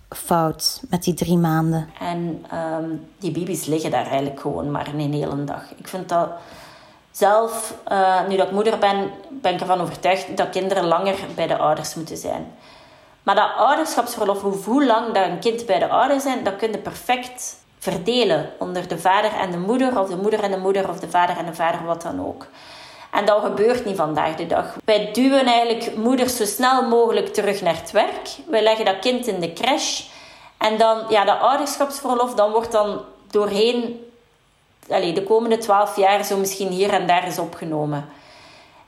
fout 0.10 0.82
met 0.90 1.04
die 1.04 1.14
drie 1.14 1.38
maanden. 1.38 1.90
En 2.00 2.46
um, 2.54 3.08
die 3.20 3.32
baby's 3.32 3.66
liggen 3.66 3.92
daar 3.92 4.06
eigenlijk 4.06 4.40
gewoon 4.40 4.72
maar 4.72 4.88
een 4.88 5.14
hele 5.14 5.44
dag. 5.44 5.64
Ik 5.78 5.88
vind 5.88 6.10
dat 6.10 6.30
zelf, 7.12 7.76
uh, 7.92 8.28
nu 8.28 8.38
dat 8.38 8.48
ik 8.48 8.54
moeder 8.54 8.80
ben, 8.80 9.10
ben 9.42 9.54
ik 9.54 9.60
ervan 9.60 9.82
overtuigd 9.82 10.38
dat 10.38 10.50
kinderen 10.50 10.86
langer 10.86 11.16
bij 11.36 11.48
de 11.48 11.58
ouders 11.58 11.96
moeten 11.96 12.18
zijn. 12.18 12.46
Maar 13.24 13.36
dat 13.36 13.50
ouderschapsverlof, 13.58 14.66
hoe 14.66 14.86
lang 14.86 15.14
dat 15.14 15.26
een 15.26 15.40
kind 15.40 15.66
bij 15.66 15.80
de 15.80 15.90
ouders 15.90 16.24
zijn, 16.24 16.44
dat 16.44 16.56
kun 16.56 16.72
je 16.72 16.78
perfect 16.78 17.56
verdelen 17.80 18.50
onder 18.60 18.88
de 18.88 19.00
vader 19.00 19.32
en 19.34 19.52
de 19.52 19.58
moeder, 19.58 20.00
of 20.00 20.10
de 20.10 20.16
moeder 20.16 20.40
en 20.44 20.52
de 20.52 20.58
moeder, 20.58 20.90
of 20.90 21.00
de 21.00 21.10
vader 21.10 21.38
en 21.38 21.46
de 21.46 21.56
vader, 21.56 21.86
wat 21.86 22.02
dan 22.02 22.26
ook. 22.26 22.48
En 23.12 23.26
dat 23.26 23.44
gebeurt 23.44 23.86
niet 23.86 23.96
vandaag 23.96 24.36
de 24.36 24.48
dag. 24.48 24.76
Wij 24.86 25.10
duwen 25.12 25.46
eigenlijk 25.46 25.96
moeders 25.96 26.38
zo 26.38 26.46
snel 26.46 26.88
mogelijk 26.88 27.34
terug 27.34 27.62
naar 27.62 27.76
het 27.76 27.92
werk. 27.92 28.30
Wij 28.48 28.64
leggen 28.64 28.86
dat 28.86 29.00
kind 29.00 29.28
in 29.28 29.40
de 29.40 29.54
crash. 29.54 30.02
En 30.58 30.78
dan, 30.78 31.04
ja, 31.10 31.26
dat 31.26 31.40
ouderschapsverlof, 31.40 32.34
dan 32.34 32.52
wordt 32.52 32.72
dan 32.72 33.02
doorheen 33.32 34.06
allez, 34.90 35.14
de 35.14 35.24
komende 35.24 35.58
twaalf 35.58 35.96
jaar 35.96 36.24
zo 36.24 36.38
misschien 36.38 36.68
hier 36.68 36.90
en 36.90 37.08
daar 37.08 37.28
is 37.28 37.40
opgenomen. 37.40 38.10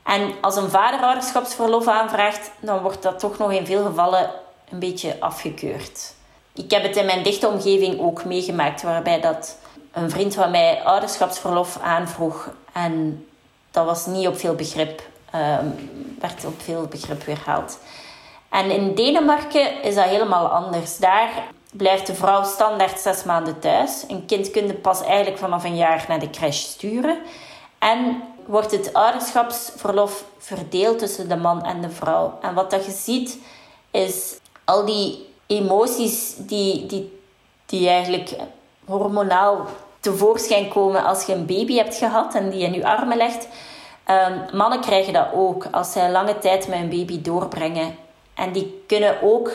En 0.06 0.34
als 0.40 0.56
een 0.56 0.70
vader 0.70 1.00
ouderschapsverlof 1.00 1.86
aanvraagt, 1.86 2.50
dan 2.60 2.82
wordt 2.82 3.02
dat 3.02 3.18
toch 3.18 3.38
nog 3.38 3.52
in 3.52 3.66
veel 3.66 3.84
gevallen 3.84 4.30
een 4.70 4.78
beetje 4.78 5.16
afgekeurd. 5.20 6.14
Ik 6.54 6.70
heb 6.70 6.82
het 6.82 6.96
in 6.96 7.06
mijn 7.06 7.22
dichte 7.22 7.48
omgeving 7.48 8.00
ook 8.00 8.24
meegemaakt, 8.24 8.82
waarbij 8.82 9.20
dat 9.20 9.58
een 9.92 10.10
vriend 10.10 10.34
van 10.34 10.50
mij 10.50 10.82
ouderschapsverlof 10.84 11.78
aanvroeg. 11.82 12.50
En 12.72 13.26
dat 13.70 13.84
was 13.84 14.06
niet 14.06 14.26
op 14.26 14.38
veel 14.38 14.54
begrip, 14.54 15.02
um, 15.34 15.90
werd 16.20 16.44
op 16.44 16.62
veel 16.62 16.86
begrip 16.86 17.24
weerhaald. 17.24 17.78
En 18.48 18.70
in 18.70 18.94
Denemarken 18.94 19.82
is 19.82 19.94
dat 19.94 20.04
helemaal 20.04 20.46
anders. 20.46 20.98
Daar 20.98 21.30
blijft 21.72 22.06
de 22.06 22.14
vrouw 22.14 22.44
standaard 22.44 23.00
zes 23.00 23.24
maanden 23.24 23.58
thuis. 23.58 24.04
Een 24.08 24.26
kind 24.26 24.50
kun 24.50 24.66
je 24.66 24.74
pas 24.74 25.02
eigenlijk 25.02 25.38
vanaf 25.38 25.64
een 25.64 25.76
jaar 25.76 26.04
naar 26.08 26.18
de 26.18 26.30
crash 26.30 26.58
sturen. 26.58 27.18
En 27.78 28.22
wordt 28.46 28.70
het 28.70 28.92
ouderschapsverlof 28.92 30.24
verdeeld 30.38 30.98
tussen 30.98 31.28
de 31.28 31.36
man 31.36 31.64
en 31.64 31.80
de 31.80 31.90
vrouw. 31.90 32.38
En 32.40 32.54
wat 32.54 32.70
dat 32.70 32.84
je 32.84 32.92
ziet, 32.92 33.38
is 33.90 34.38
al 34.64 34.84
die 34.84 35.28
emoties 35.46 36.34
die, 36.36 36.86
die, 36.86 37.20
die 37.66 37.88
eigenlijk 37.88 38.36
hormonaal 38.84 39.66
tevoorschijn 40.00 40.68
komen 40.68 41.04
als 41.04 41.24
je 41.24 41.32
een 41.32 41.46
baby 41.46 41.76
hebt 41.76 41.94
gehad 41.94 42.34
en 42.34 42.50
die 42.50 42.62
in 42.62 42.72
je 42.72 42.86
armen 42.86 43.16
legt. 43.16 43.48
Um, 44.10 44.56
mannen 44.56 44.80
krijgen 44.80 45.12
dat 45.12 45.26
ook 45.34 45.66
als 45.70 45.92
zij 45.92 46.10
lange 46.10 46.38
tijd 46.38 46.68
met 46.68 46.78
een 46.78 46.88
baby 46.88 47.22
doorbrengen. 47.22 47.96
En 48.34 48.52
die 48.52 48.82
kunnen 48.86 49.22
ook 49.22 49.50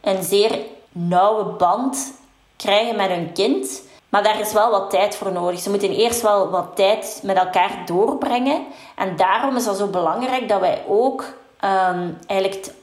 een 0.00 0.22
zeer 0.22 0.58
nauwe 0.92 1.44
band 1.44 2.12
krijgen 2.56 2.96
met 2.96 3.08
hun 3.08 3.32
kind. 3.32 3.82
Maar 4.14 4.22
daar 4.22 4.40
is 4.40 4.52
wel 4.52 4.70
wat 4.70 4.90
tijd 4.90 5.16
voor 5.16 5.32
nodig. 5.32 5.60
Ze 5.60 5.70
moeten 5.70 5.90
eerst 5.90 6.20
wel 6.20 6.50
wat 6.50 6.66
tijd 6.74 7.20
met 7.22 7.36
elkaar 7.36 7.82
doorbrengen. 7.86 8.66
En 8.96 9.16
daarom 9.16 9.56
is 9.56 9.64
dat 9.64 9.76
zo 9.76 9.86
belangrijk 9.86 10.48
dat 10.48 10.60
wij 10.60 10.84
ook 10.88 11.20
um, 11.20 12.18
eigenlijk 12.26 12.64
het 12.64 12.74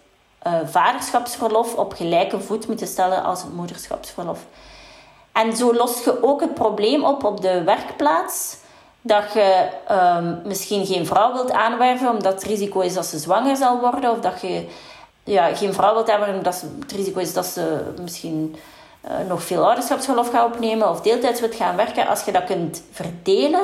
uh, 0.48 0.54
vaderschapsverlof 0.66 1.76
op 1.76 1.94
gelijke 1.94 2.40
voet 2.40 2.68
moeten 2.68 2.88
stellen 2.88 3.24
als 3.24 3.42
het 3.42 3.54
moederschapsverlof. 3.54 4.40
En 5.32 5.56
zo 5.56 5.74
lost 5.74 6.06
je 6.06 6.24
ook 6.24 6.42
het 6.42 6.54
probleem 6.54 7.06
op 7.06 7.24
op 7.24 7.42
de 7.42 7.64
werkplaats. 7.64 8.58
Dat 9.02 9.34
je 9.34 9.68
um, 9.92 10.42
misschien 10.46 10.86
geen 10.86 11.06
vrouw 11.06 11.34
wilt 11.34 11.52
aanwerven 11.52 12.10
omdat 12.10 12.34
het 12.34 12.44
risico 12.44 12.80
is 12.80 12.94
dat 12.94 13.06
ze 13.06 13.18
zwanger 13.18 13.56
zal 13.56 13.80
worden. 13.80 14.12
Of 14.12 14.20
dat 14.20 14.42
je 14.42 14.68
ja, 15.24 15.56
geen 15.56 15.74
vrouw 15.74 15.94
wilt 15.94 16.10
aanwerven 16.10 16.38
omdat 16.38 16.64
het 16.80 16.92
risico 16.92 17.20
is 17.20 17.34
dat 17.34 17.46
ze 17.46 17.94
misschien 18.02 18.56
uh, 19.06 19.12
nog 19.28 19.44
veel 19.44 19.68
ouderschapsverlof 19.68 20.32
gaat 20.32 20.46
opnemen. 20.46 20.90
Of 20.90 21.02
deeltijds 21.02 21.40
wilt 21.40 21.56
gaan 21.56 21.76
werken. 21.76 22.08
Als 22.08 22.24
je 22.24 22.32
dat 22.32 22.44
kunt 22.44 22.84
verdelen, 22.92 23.64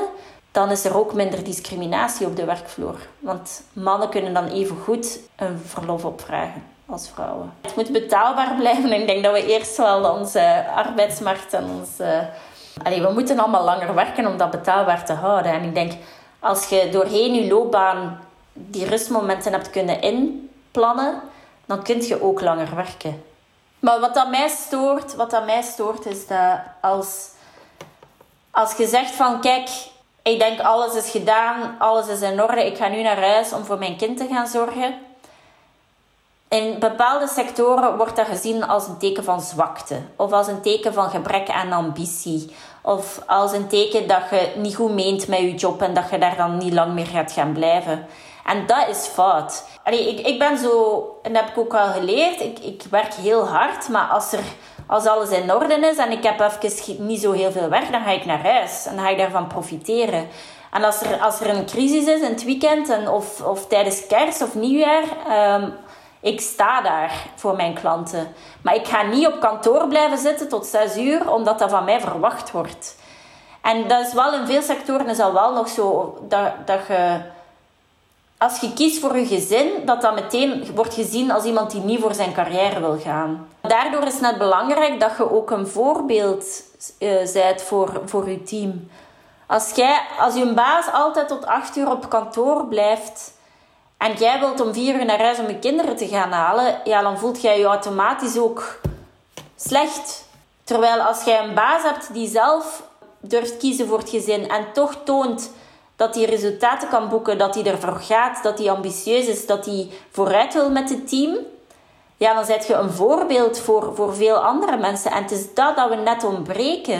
dan 0.52 0.72
is 0.72 0.86
er 0.86 0.98
ook 0.98 1.14
minder 1.14 1.44
discriminatie 1.44 2.28
op 2.28 2.36
de 2.36 2.46
werkvloer. 2.46 2.96
Want 3.20 3.64
mannen 3.74 4.10
kunnen 4.10 4.34
dan 4.34 4.48
even 4.48 4.78
goed 4.84 5.20
een 5.36 5.62
verlof 5.66 6.06
opvragen 6.06 6.64
als 6.86 7.10
vrouwen. 7.14 7.54
Het 7.62 7.76
moet 7.76 7.92
betaalbaar 7.92 8.56
blijven. 8.56 8.92
Ik 8.92 9.08
denk 9.08 9.24
dat 9.24 9.34
we 9.34 9.46
eerst 9.46 9.78
wel 9.78 10.12
onze 10.12 10.66
arbeidsmarkt 10.76 11.54
en 11.54 11.66
onze... 11.80 12.30
Allee, 12.84 13.02
we 13.02 13.14
moeten 13.14 13.40
allemaal 13.40 13.64
langer 13.64 13.94
werken 13.94 14.28
om 14.28 14.38
dat 14.38 14.52
betaalbaar 14.52 15.06
te 15.06 15.14
houden. 15.14 15.52
En 15.52 15.64
ik 15.64 15.74
denk, 15.74 15.92
als 16.40 16.70
je 16.70 16.90
doorheen 16.92 17.34
je 17.34 17.48
loopbaan 17.48 18.20
die 18.54 18.86
rustmomenten 18.86 19.52
hebt 19.52 19.70
kunnen 19.70 20.02
inplannen, 20.02 21.22
dan 21.66 21.84
kun 21.84 22.02
je 22.02 22.24
ook 22.24 22.42
langer 22.42 22.76
werken. 22.76 23.24
Maar 23.80 24.00
wat 24.00 24.14
dat 24.14 24.30
mij 24.30 24.48
stoort, 24.48 25.16
wat 25.16 25.32
dat 25.32 25.46
mij 25.46 25.62
stoort 25.62 26.06
is 26.06 26.28
dat 26.28 26.60
als, 26.82 27.30
als 28.52 28.74
je 28.78 28.88
zegt 28.88 29.12
van 29.12 29.42
kijk, 29.42 29.70
ik 30.22 30.40
denk 30.40 30.60
alles 30.60 30.96
is 30.96 31.10
gedaan, 31.10 31.76
alles 31.80 32.08
is 32.08 32.22
in 32.22 32.42
orde, 32.42 32.66
ik 32.66 32.78
ga 32.78 32.88
nu 32.88 33.02
naar 33.02 33.22
huis 33.22 33.54
om 33.54 33.66
voor 33.66 33.78
mijn 33.78 33.98
kind 33.98 34.18
te 34.18 34.28
gaan 34.28 34.48
zorgen 34.48 35.06
in 36.50 36.80
bepaalde 36.80 37.28
sectoren 37.28 37.98
wordt 37.98 38.16
dat 38.16 38.28
gezien 38.28 38.68
als 38.68 38.88
een 38.88 38.98
teken 38.98 39.24
van 39.24 39.42
zwakte, 39.42 40.02
of 40.16 40.32
als 40.32 40.48
een 40.48 40.62
teken 40.62 40.94
van 40.94 41.10
gebrek 41.10 41.50
aan 41.50 41.72
ambitie, 41.72 42.56
of 42.82 43.22
als 43.26 43.52
een 43.52 43.68
teken 43.68 44.08
dat 44.08 44.22
je 44.30 44.52
niet 44.56 44.76
goed 44.76 44.92
meent 44.92 45.28
met 45.28 45.40
je 45.40 45.56
job 45.56 45.82
en 45.82 45.94
dat 45.94 46.10
je 46.10 46.18
daar 46.18 46.36
dan 46.36 46.58
niet 46.58 46.74
lang 46.74 46.94
meer 46.94 47.06
gaat 47.06 47.32
gaan 47.32 47.54
blijven. 47.54 48.06
En 48.48 48.66
dat 48.66 48.88
is 48.88 49.08
fout. 49.08 49.66
Allee, 49.84 50.10
ik, 50.10 50.28
ik 50.28 50.40
ben 50.40 50.58
zo, 50.58 51.02
en 51.24 51.34
dat 51.34 51.42
heb 51.42 51.52
ik 51.52 51.58
ook 51.58 51.74
al 51.74 51.88
geleerd, 51.88 52.42
ik, 52.42 52.60
ik 52.60 52.84
werk 52.90 53.14
heel 53.14 53.48
hard, 53.48 53.90
maar 53.90 54.08
als, 54.08 54.32
er, 54.32 54.44
als 54.88 55.06
alles 55.06 55.30
in 55.30 55.54
orde 55.54 55.76
is 55.76 55.98
en 55.98 56.12
ik 56.12 56.24
heb 56.24 56.40
even 56.40 57.06
niet 57.06 57.22
zo 57.22 57.32
heel 57.32 57.52
veel 57.52 57.70
werk, 57.70 57.92
dan 57.92 58.04
ga 58.04 58.12
ik 58.12 58.26
naar 58.26 58.44
huis 58.44 58.86
en 58.86 58.96
dan 58.96 59.06
ga 59.06 59.12
ik 59.12 59.18
daarvan 59.18 59.48
profiteren. 59.48 60.28
En 60.72 60.84
als 60.84 61.02
er, 61.02 61.22
als 61.22 61.40
er 61.40 61.50
een 61.50 61.66
crisis 61.66 62.06
is 62.06 62.22
in 62.22 62.30
het 62.30 62.44
weekend 62.44 62.90
en 62.90 63.10
of, 63.10 63.42
of 63.42 63.68
tijdens 63.68 64.08
kerst 64.08 64.42
of 64.42 64.56
nieuwjaar, 64.56 65.04
um, 65.62 65.74
ik 66.22 66.42
sta 66.42 66.82
daar 66.82 67.12
voor 67.36 67.56
mijn 67.56 67.74
klanten. 67.74 68.28
Maar 68.62 68.76
ik 68.76 68.88
ga 68.88 69.02
niet 69.02 69.28
op 69.28 69.40
kantoor 69.40 69.88
blijven 69.88 70.18
zitten 70.18 70.50
tot 70.50 70.66
zes 70.66 70.98
uur, 70.98 71.32
omdat 71.32 71.60
dat 71.60 71.70
van 71.70 71.84
mij 71.84 72.00
verwacht 72.00 72.52
wordt. 72.52 72.96
En 73.62 73.88
dat 73.88 74.08
is 74.08 74.14
wel 74.14 74.34
in 74.34 74.46
veel 74.46 74.62
sectoren 74.62 75.10
is 75.10 75.18
dat 75.18 75.32
wel 75.32 75.54
nog 75.54 75.68
zo 75.68 76.18
dat, 76.28 76.52
dat 76.66 76.80
je, 76.88 77.22
als 78.38 78.60
je 78.60 78.74
kiest 78.74 79.00
voor 79.00 79.18
je 79.18 79.26
gezin, 79.26 79.86
dat 79.86 80.02
dat 80.02 80.16
meteen 80.16 80.68
wordt 80.76 80.94
gezien 80.94 81.32
als 81.32 81.44
iemand 81.44 81.72
die 81.72 81.82
niet 81.82 82.00
voor 82.02 82.14
zijn 82.14 82.34
carrière 82.34 82.80
wil 82.80 83.00
gaan. 83.00 83.48
Daardoor 83.62 84.04
is 84.04 84.14
het 84.14 84.22
net 84.22 84.38
belangrijk 84.38 85.00
dat 85.00 85.18
je 85.18 85.32
ook 85.32 85.52
een 85.52 85.68
voorbeeld 85.68 86.64
uh, 87.00 87.58
voor, 87.58 88.02
voor 88.06 88.30
je 88.30 88.44
team. 88.44 88.90
Als, 89.48 89.72
jij, 89.72 90.00
als 90.20 90.36
je 90.36 90.54
baas 90.54 90.86
altijd 90.92 91.28
tot 91.28 91.46
acht 91.46 91.76
uur 91.76 91.92
op 91.92 92.10
kantoor 92.10 92.66
blijft 92.66 93.34
en 93.98 94.14
jij 94.14 94.40
wilt 94.40 94.62
om 94.62 94.74
vier 94.74 94.96
uur 94.96 95.06
naar 95.06 95.22
huis 95.22 95.40
om 95.40 95.48
je 95.48 95.60
kinderen 95.60 95.96
te 95.96 96.08
gaan 96.08 96.32
halen, 96.32 96.80
ja, 96.84 97.02
dan 97.02 97.18
voelt 97.18 97.42
jij 97.42 97.60
je 97.60 97.66
automatisch 97.66 98.38
ook 98.38 98.80
slecht. 99.56 100.26
Terwijl 100.64 101.02
als 101.02 101.24
jij 101.24 101.44
een 101.44 101.54
baas 101.54 101.84
hebt 101.84 102.14
die 102.14 102.28
zelf 102.30 102.84
durft 103.20 103.58
kiezen 103.58 103.88
voor 103.88 103.98
het 103.98 104.10
gezin 104.10 104.50
en 104.50 104.66
toch 104.74 104.96
toont 105.04 105.52
dat 105.98 106.16
hij 106.16 106.24
resultaten 106.24 106.90
kan 106.90 107.10
boeken, 107.10 107.38
dat 107.38 107.56
hij 107.56 107.66
ervoor 107.66 108.00
gaat, 108.00 108.44
dat 108.44 108.58
hij 108.58 108.72
ambitieus 108.72 109.28
is, 109.28 109.46
dat 109.46 109.66
hij 109.66 109.90
vooruit 110.12 110.54
wil 110.54 110.70
met 110.70 110.90
het 110.90 111.10
team, 111.10 111.38
ja, 112.18 112.34
dan 112.34 112.46
zet 112.46 112.68
je 112.68 112.74
een 112.74 112.92
voorbeeld 112.92 113.60
voor, 113.60 113.96
voor 113.96 114.16
veel 114.16 114.36
andere 114.36 114.78
mensen. 114.78 115.12
En 115.12 115.22
het 115.22 115.32
is 115.32 115.54
dat 115.54 115.76
dat 115.76 115.90
we 115.90 115.96
net 115.96 116.24
ontbreken. 116.24 117.00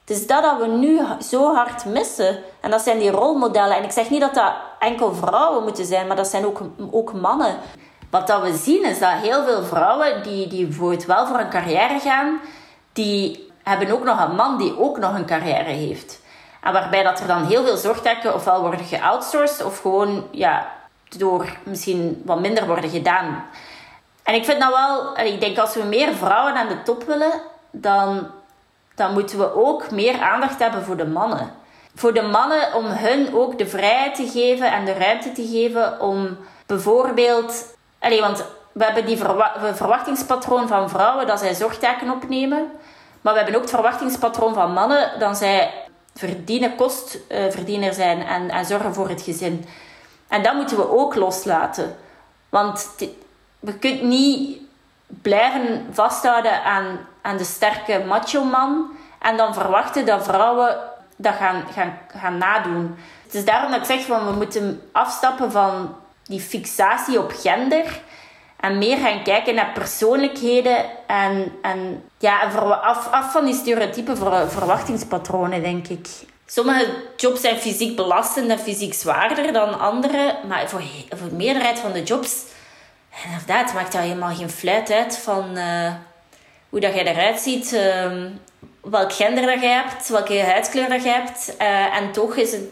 Het 0.00 0.18
is 0.18 0.26
dat 0.26 0.42
dat 0.42 0.58
we 0.58 0.66
nu 0.66 1.00
zo 1.22 1.54
hard 1.54 1.84
missen. 1.84 2.38
En 2.60 2.70
dat 2.70 2.80
zijn 2.80 2.98
die 2.98 3.10
rolmodellen. 3.10 3.76
En 3.76 3.84
ik 3.84 3.90
zeg 3.90 4.10
niet 4.10 4.20
dat 4.20 4.34
dat 4.34 4.52
enkel 4.78 5.14
vrouwen 5.14 5.62
moeten 5.62 5.84
zijn, 5.84 6.06
maar 6.06 6.16
dat 6.16 6.26
zijn 6.26 6.46
ook, 6.46 6.60
ook 6.90 7.12
mannen. 7.12 7.56
Wat 8.10 8.26
dat 8.26 8.42
we 8.42 8.56
zien 8.56 8.84
is 8.84 8.98
dat 8.98 9.10
heel 9.10 9.44
veel 9.44 9.62
vrouwen 9.62 10.22
die, 10.22 10.46
die 10.46 10.66
bijvoorbeeld 10.66 11.04
wel 11.04 11.26
voor 11.26 11.38
een 11.38 11.50
carrière 11.50 11.98
gaan, 11.98 12.40
die 12.92 13.50
hebben 13.62 13.90
ook 13.90 14.04
nog 14.04 14.28
een 14.28 14.34
man 14.34 14.58
die 14.58 14.78
ook 14.78 14.98
nog 14.98 15.14
een 15.14 15.26
carrière 15.26 15.70
heeft. 15.70 16.20
En 16.60 16.72
waarbij 16.72 17.02
dat 17.02 17.20
er 17.20 17.26
dan 17.26 17.44
heel 17.44 17.64
veel 17.64 17.76
zorgtaken 17.76 18.34
ofwel 18.34 18.60
worden 18.60 18.86
geoutsourced 18.86 19.64
of 19.64 19.80
gewoon 19.80 20.26
ja, 20.30 20.70
door 21.08 21.56
misschien 21.62 22.22
wat 22.24 22.40
minder 22.40 22.66
worden 22.66 22.90
gedaan. 22.90 23.44
En 24.22 24.34
ik 24.34 24.44
vind 24.44 24.60
dat 24.60 24.74
wel, 24.74 25.18
ik 25.26 25.40
denk 25.40 25.58
als 25.58 25.74
we 25.74 25.82
meer 25.82 26.14
vrouwen 26.14 26.54
aan 26.54 26.68
de 26.68 26.82
top 26.82 27.02
willen, 27.02 27.32
dan, 27.70 28.26
dan 28.94 29.12
moeten 29.12 29.38
we 29.38 29.54
ook 29.54 29.90
meer 29.90 30.20
aandacht 30.20 30.58
hebben 30.58 30.84
voor 30.84 30.96
de 30.96 31.06
mannen. 31.06 31.52
Voor 31.94 32.14
de 32.14 32.22
mannen 32.22 32.74
om 32.74 32.84
hun 32.86 33.34
ook 33.34 33.58
de 33.58 33.66
vrijheid 33.66 34.14
te 34.14 34.28
geven 34.28 34.72
en 34.72 34.84
de 34.84 34.92
ruimte 34.92 35.32
te 35.32 35.46
geven 35.46 36.00
om 36.00 36.36
bijvoorbeeld. 36.66 37.76
Allee, 37.98 38.20
want 38.20 38.44
we 38.72 38.84
hebben 38.84 39.06
die 39.06 39.18
verwachtingspatroon 39.72 40.68
van 40.68 40.90
vrouwen 40.90 41.26
dat 41.26 41.38
zij 41.38 41.54
zorgtaken 41.54 42.10
opnemen. 42.10 42.70
Maar 43.20 43.32
we 43.32 43.38
hebben 43.38 43.56
ook 43.56 43.62
het 43.62 43.74
verwachtingspatroon 43.74 44.54
van 44.54 44.72
mannen 44.72 45.18
dat 45.18 45.36
zij 45.36 45.72
verdienen, 46.20 46.74
kostverdiener 46.74 47.92
zijn 47.94 48.22
en, 48.22 48.50
en 48.50 48.64
zorgen 48.64 48.94
voor 48.94 49.08
het 49.08 49.22
gezin. 49.22 49.64
En 50.28 50.42
dat 50.42 50.54
moeten 50.54 50.76
we 50.76 50.90
ook 50.90 51.14
loslaten. 51.14 51.96
Want 52.48 52.88
we 53.58 53.74
kunnen 53.78 54.08
niet 54.08 54.58
blijven 55.06 55.86
vasthouden 55.92 56.64
aan, 56.64 56.98
aan 57.22 57.36
de 57.36 57.44
sterke 57.44 58.04
macho-man 58.06 58.90
en 59.18 59.36
dan 59.36 59.54
verwachten 59.54 60.06
dat 60.06 60.24
vrouwen 60.24 60.76
dat 61.16 61.34
gaan, 61.34 61.62
gaan, 61.72 61.98
gaan 62.16 62.38
nadoen. 62.38 62.96
Het 63.24 63.34
is 63.34 63.44
daarom 63.44 63.70
dat 63.70 63.80
ik 63.80 63.86
zeg 63.86 64.06
van 64.06 64.26
we 64.26 64.32
moeten 64.32 64.82
afstappen 64.92 65.52
van 65.52 65.94
die 66.24 66.40
fixatie 66.40 67.18
op 67.18 67.32
gender 67.36 68.00
en 68.60 68.78
meer 68.78 68.96
gaan 68.96 69.22
kijken 69.22 69.54
naar 69.54 69.72
persoonlijkheden 69.72 70.84
en, 71.06 71.52
en 71.62 72.02
ja, 72.18 72.40
af, 72.82 73.10
af 73.10 73.32
van 73.32 73.44
die 73.44 73.54
stereotype 73.54 74.16
verwachtingspatronen, 74.48 75.62
denk 75.62 75.88
ik. 75.88 76.08
Sommige 76.46 76.86
jobs 77.16 77.40
zijn 77.40 77.56
fysiek 77.56 77.96
belastend 77.96 78.50
en 78.50 78.58
fysiek 78.58 78.94
zwaarder 78.94 79.52
dan 79.52 79.80
andere, 79.80 80.36
maar 80.48 80.68
voor, 80.68 80.82
voor 81.08 81.28
de 81.28 81.34
meerderheid 81.34 81.78
van 81.78 81.92
de 81.92 82.02
jobs 82.02 82.44
inderdaad, 83.24 83.74
maakt 83.74 83.92
daar 83.92 84.02
helemaal 84.02 84.34
geen 84.34 84.50
fluit 84.50 84.90
uit 84.90 85.18
van 85.18 85.58
uh, 85.58 85.92
hoe 86.68 86.80
dat 86.80 86.94
jij 86.94 87.06
eruit 87.06 87.40
ziet, 87.40 87.72
uh, 87.72 88.12
welk 88.80 89.12
gender 89.12 89.46
dat 89.46 89.60
hebt, 89.60 90.08
welke 90.08 90.40
huidskleur 90.40 90.88
dat 90.88 91.04
hebt. 91.04 91.54
Uh, 91.60 91.96
en 91.96 92.12
toch 92.12 92.36
is 92.36 92.52
het, 92.52 92.62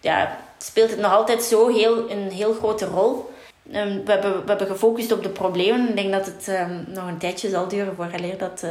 ja, 0.00 0.38
speelt 0.58 0.90
het 0.90 0.98
nog 0.98 1.12
altijd 1.12 1.42
zo 1.42 1.68
heel, 1.68 2.10
een 2.10 2.30
heel 2.30 2.54
grote 2.54 2.86
rol. 2.86 3.30
Um, 3.72 4.04
we, 4.04 4.12
hebben, 4.12 4.32
we 4.32 4.48
hebben 4.48 4.66
gefocust 4.66 5.12
op 5.12 5.22
de 5.22 5.28
problemen. 5.28 5.88
Ik 5.88 5.96
denk 5.96 6.12
dat 6.12 6.26
het 6.26 6.48
um, 6.48 6.84
nog 6.86 7.08
een 7.08 7.18
tijdje 7.18 7.48
zal 7.48 7.68
duren 7.68 7.94
voor 7.94 8.08
leer 8.20 8.38
dat, 8.38 8.62
uh, 8.64 8.70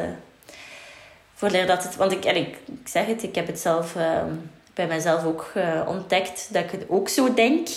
voor 1.34 1.50
leer 1.50 1.68
dat 1.68 1.84
het. 1.84 1.96
Want 1.96 2.12
ik, 2.12 2.26
ik, 2.26 2.58
ik 2.66 2.88
zeg 2.88 3.06
het, 3.06 3.24
ik 3.24 3.36
heb 3.36 3.48
het 3.48 3.60
zelf 3.60 3.96
bij 4.74 4.88
mezelf 4.88 5.26
ook 5.26 5.52
ontdekt 5.88 6.50
dat 6.52 6.64
ik 6.64 6.72
het 6.72 6.86
ook 6.88 7.10
zo 7.10 7.34
denk. 7.34 7.68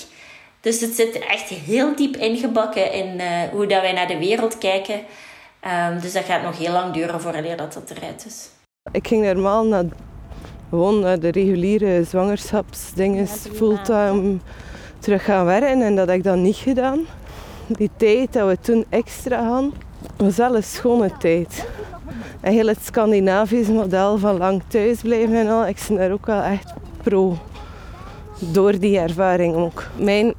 Dus 0.61 0.81
het 0.81 0.95
zit 0.95 1.19
echt 1.19 1.49
heel 1.49 1.97
diep 1.97 2.17
ingebakken 2.17 2.93
in 2.93 3.21
uh, 3.21 3.43
hoe 3.53 3.67
dat 3.67 3.81
wij 3.81 3.93
naar 3.93 4.07
de 4.07 4.19
wereld 4.19 4.59
kijken. 4.59 4.95
Um, 4.95 6.01
dus 6.01 6.13
dat 6.13 6.25
gaat 6.25 6.43
nog 6.43 6.59
heel 6.59 6.73
lang 6.73 6.93
duren 6.93 7.21
voordat 7.21 7.59
dat 7.59 7.73
dat 7.73 7.91
eruit 7.97 8.27
is. 8.27 8.49
Ik 8.93 9.07
ging 9.07 9.25
normaal 9.25 9.65
naar, 9.65 9.85
gewoon 10.71 11.01
naar 11.01 11.21
de 11.21 11.31
reguliere 11.31 12.05
zwangerschapsdingen, 12.05 13.27
fulltime 13.29 14.39
terug 15.01 15.25
gaan 15.25 15.45
werken. 15.45 15.83
En 15.83 15.97
dat 15.97 16.09
ik 16.09 16.23
dan 16.23 16.43
niet 16.43 16.57
gedaan. 16.57 17.01
Die 17.67 17.91
tijd 17.97 18.33
dat 18.33 18.49
we 18.49 18.59
toen 18.61 18.85
extra 18.89 19.45
hadden, 19.45 19.73
was 20.17 20.37
wel 20.37 20.57
een 20.57 20.63
schone 20.63 21.11
tijd. 21.19 21.67
En 22.41 22.53
heel 22.53 22.67
het 22.67 22.85
Scandinavisch 22.85 23.69
model 23.69 24.19
van 24.19 24.37
lang 24.37 24.63
thuis 24.67 25.01
blijven 25.01 25.35
en 25.35 25.49
al, 25.49 25.67
ik 25.67 25.85
ben 25.89 25.97
daar 25.97 26.13
ook 26.13 26.27
wel 26.27 26.43
echt 26.43 26.73
pro. 27.03 27.39
Door 28.53 28.79
die 28.79 28.99
ervaring 28.99 29.55
ook. 29.55 29.87
Mijn 29.99 30.35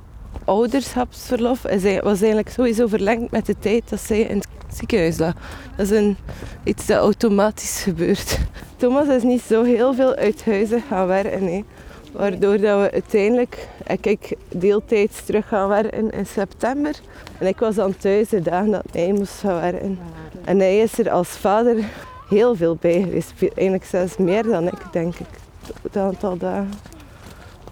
ouderschapsverlof 0.46 1.62
was 1.62 2.20
eigenlijk 2.20 2.50
sowieso 2.50 2.88
verlengd 2.88 3.32
met 3.32 3.46
de 3.46 3.56
tijd 3.60 3.90
dat 3.90 4.00
zij 4.00 4.20
in 4.20 4.38
het 4.38 4.48
ziekenhuis 4.74 5.18
lag. 5.18 5.34
Dat 5.76 5.86
is 5.86 5.98
een, 5.98 6.18
iets 6.64 6.86
dat 6.86 6.98
automatisch 6.98 7.82
gebeurt. 7.84 8.40
Thomas 8.78 9.08
is 9.08 9.24
niet 9.24 9.42
zo 9.42 9.64
heel 9.64 9.94
veel 9.94 10.16
uit 10.16 10.46
huizen 10.46 10.84
gaan 10.90 11.08
werken. 11.08 11.66
Waardoor 12.12 12.60
dat 12.60 12.82
we 12.82 12.92
uiteindelijk, 12.92 13.68
ik 14.02 14.36
deeltijds 14.48 15.26
terug 15.26 15.48
gaan 15.48 15.68
werken 15.68 16.12
in 16.12 16.26
september. 16.26 17.00
En 17.38 17.48
ik 17.48 17.60
was 17.60 17.76
dan 17.76 17.98
thuis 17.98 18.30
de 18.30 18.42
dagen 18.42 18.72
dat 18.72 18.86
hij 18.92 19.12
moest 19.12 19.40
gaan 19.40 19.62
werken. 19.62 20.00
En 20.44 20.60
hij 20.60 20.80
is 20.80 21.00
er 21.00 21.10
als 21.10 21.30
vader 21.30 21.76
heel 22.30 22.56
veel 22.56 22.78
bij 22.80 23.02
geweest. 23.02 23.34
Eigenlijk 23.42 23.86
zelfs 23.86 24.18
meer 24.18 24.44
dan 24.44 24.68
ik, 24.68 24.82
denk 24.92 25.16
ik. 25.16 25.28
Het 25.82 25.98
aantal 25.98 26.38
dagen 26.38 26.72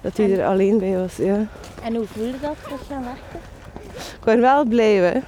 dat 0.02 0.18
hij 0.18 0.40
er 0.40 0.46
alleen 0.46 0.78
bij 0.78 0.98
was. 0.98 1.16
Ja. 1.16 1.48
En 1.84 1.96
hoe 1.96 2.06
voelde 2.06 2.40
dat 2.42 2.56
terug 2.64 2.82
gaan 2.88 3.04
werken? 3.04 3.40
Ik 3.96 4.24
ben 4.24 4.42
wel 4.42 4.66
blij 4.66 4.96
hè, 4.96 5.20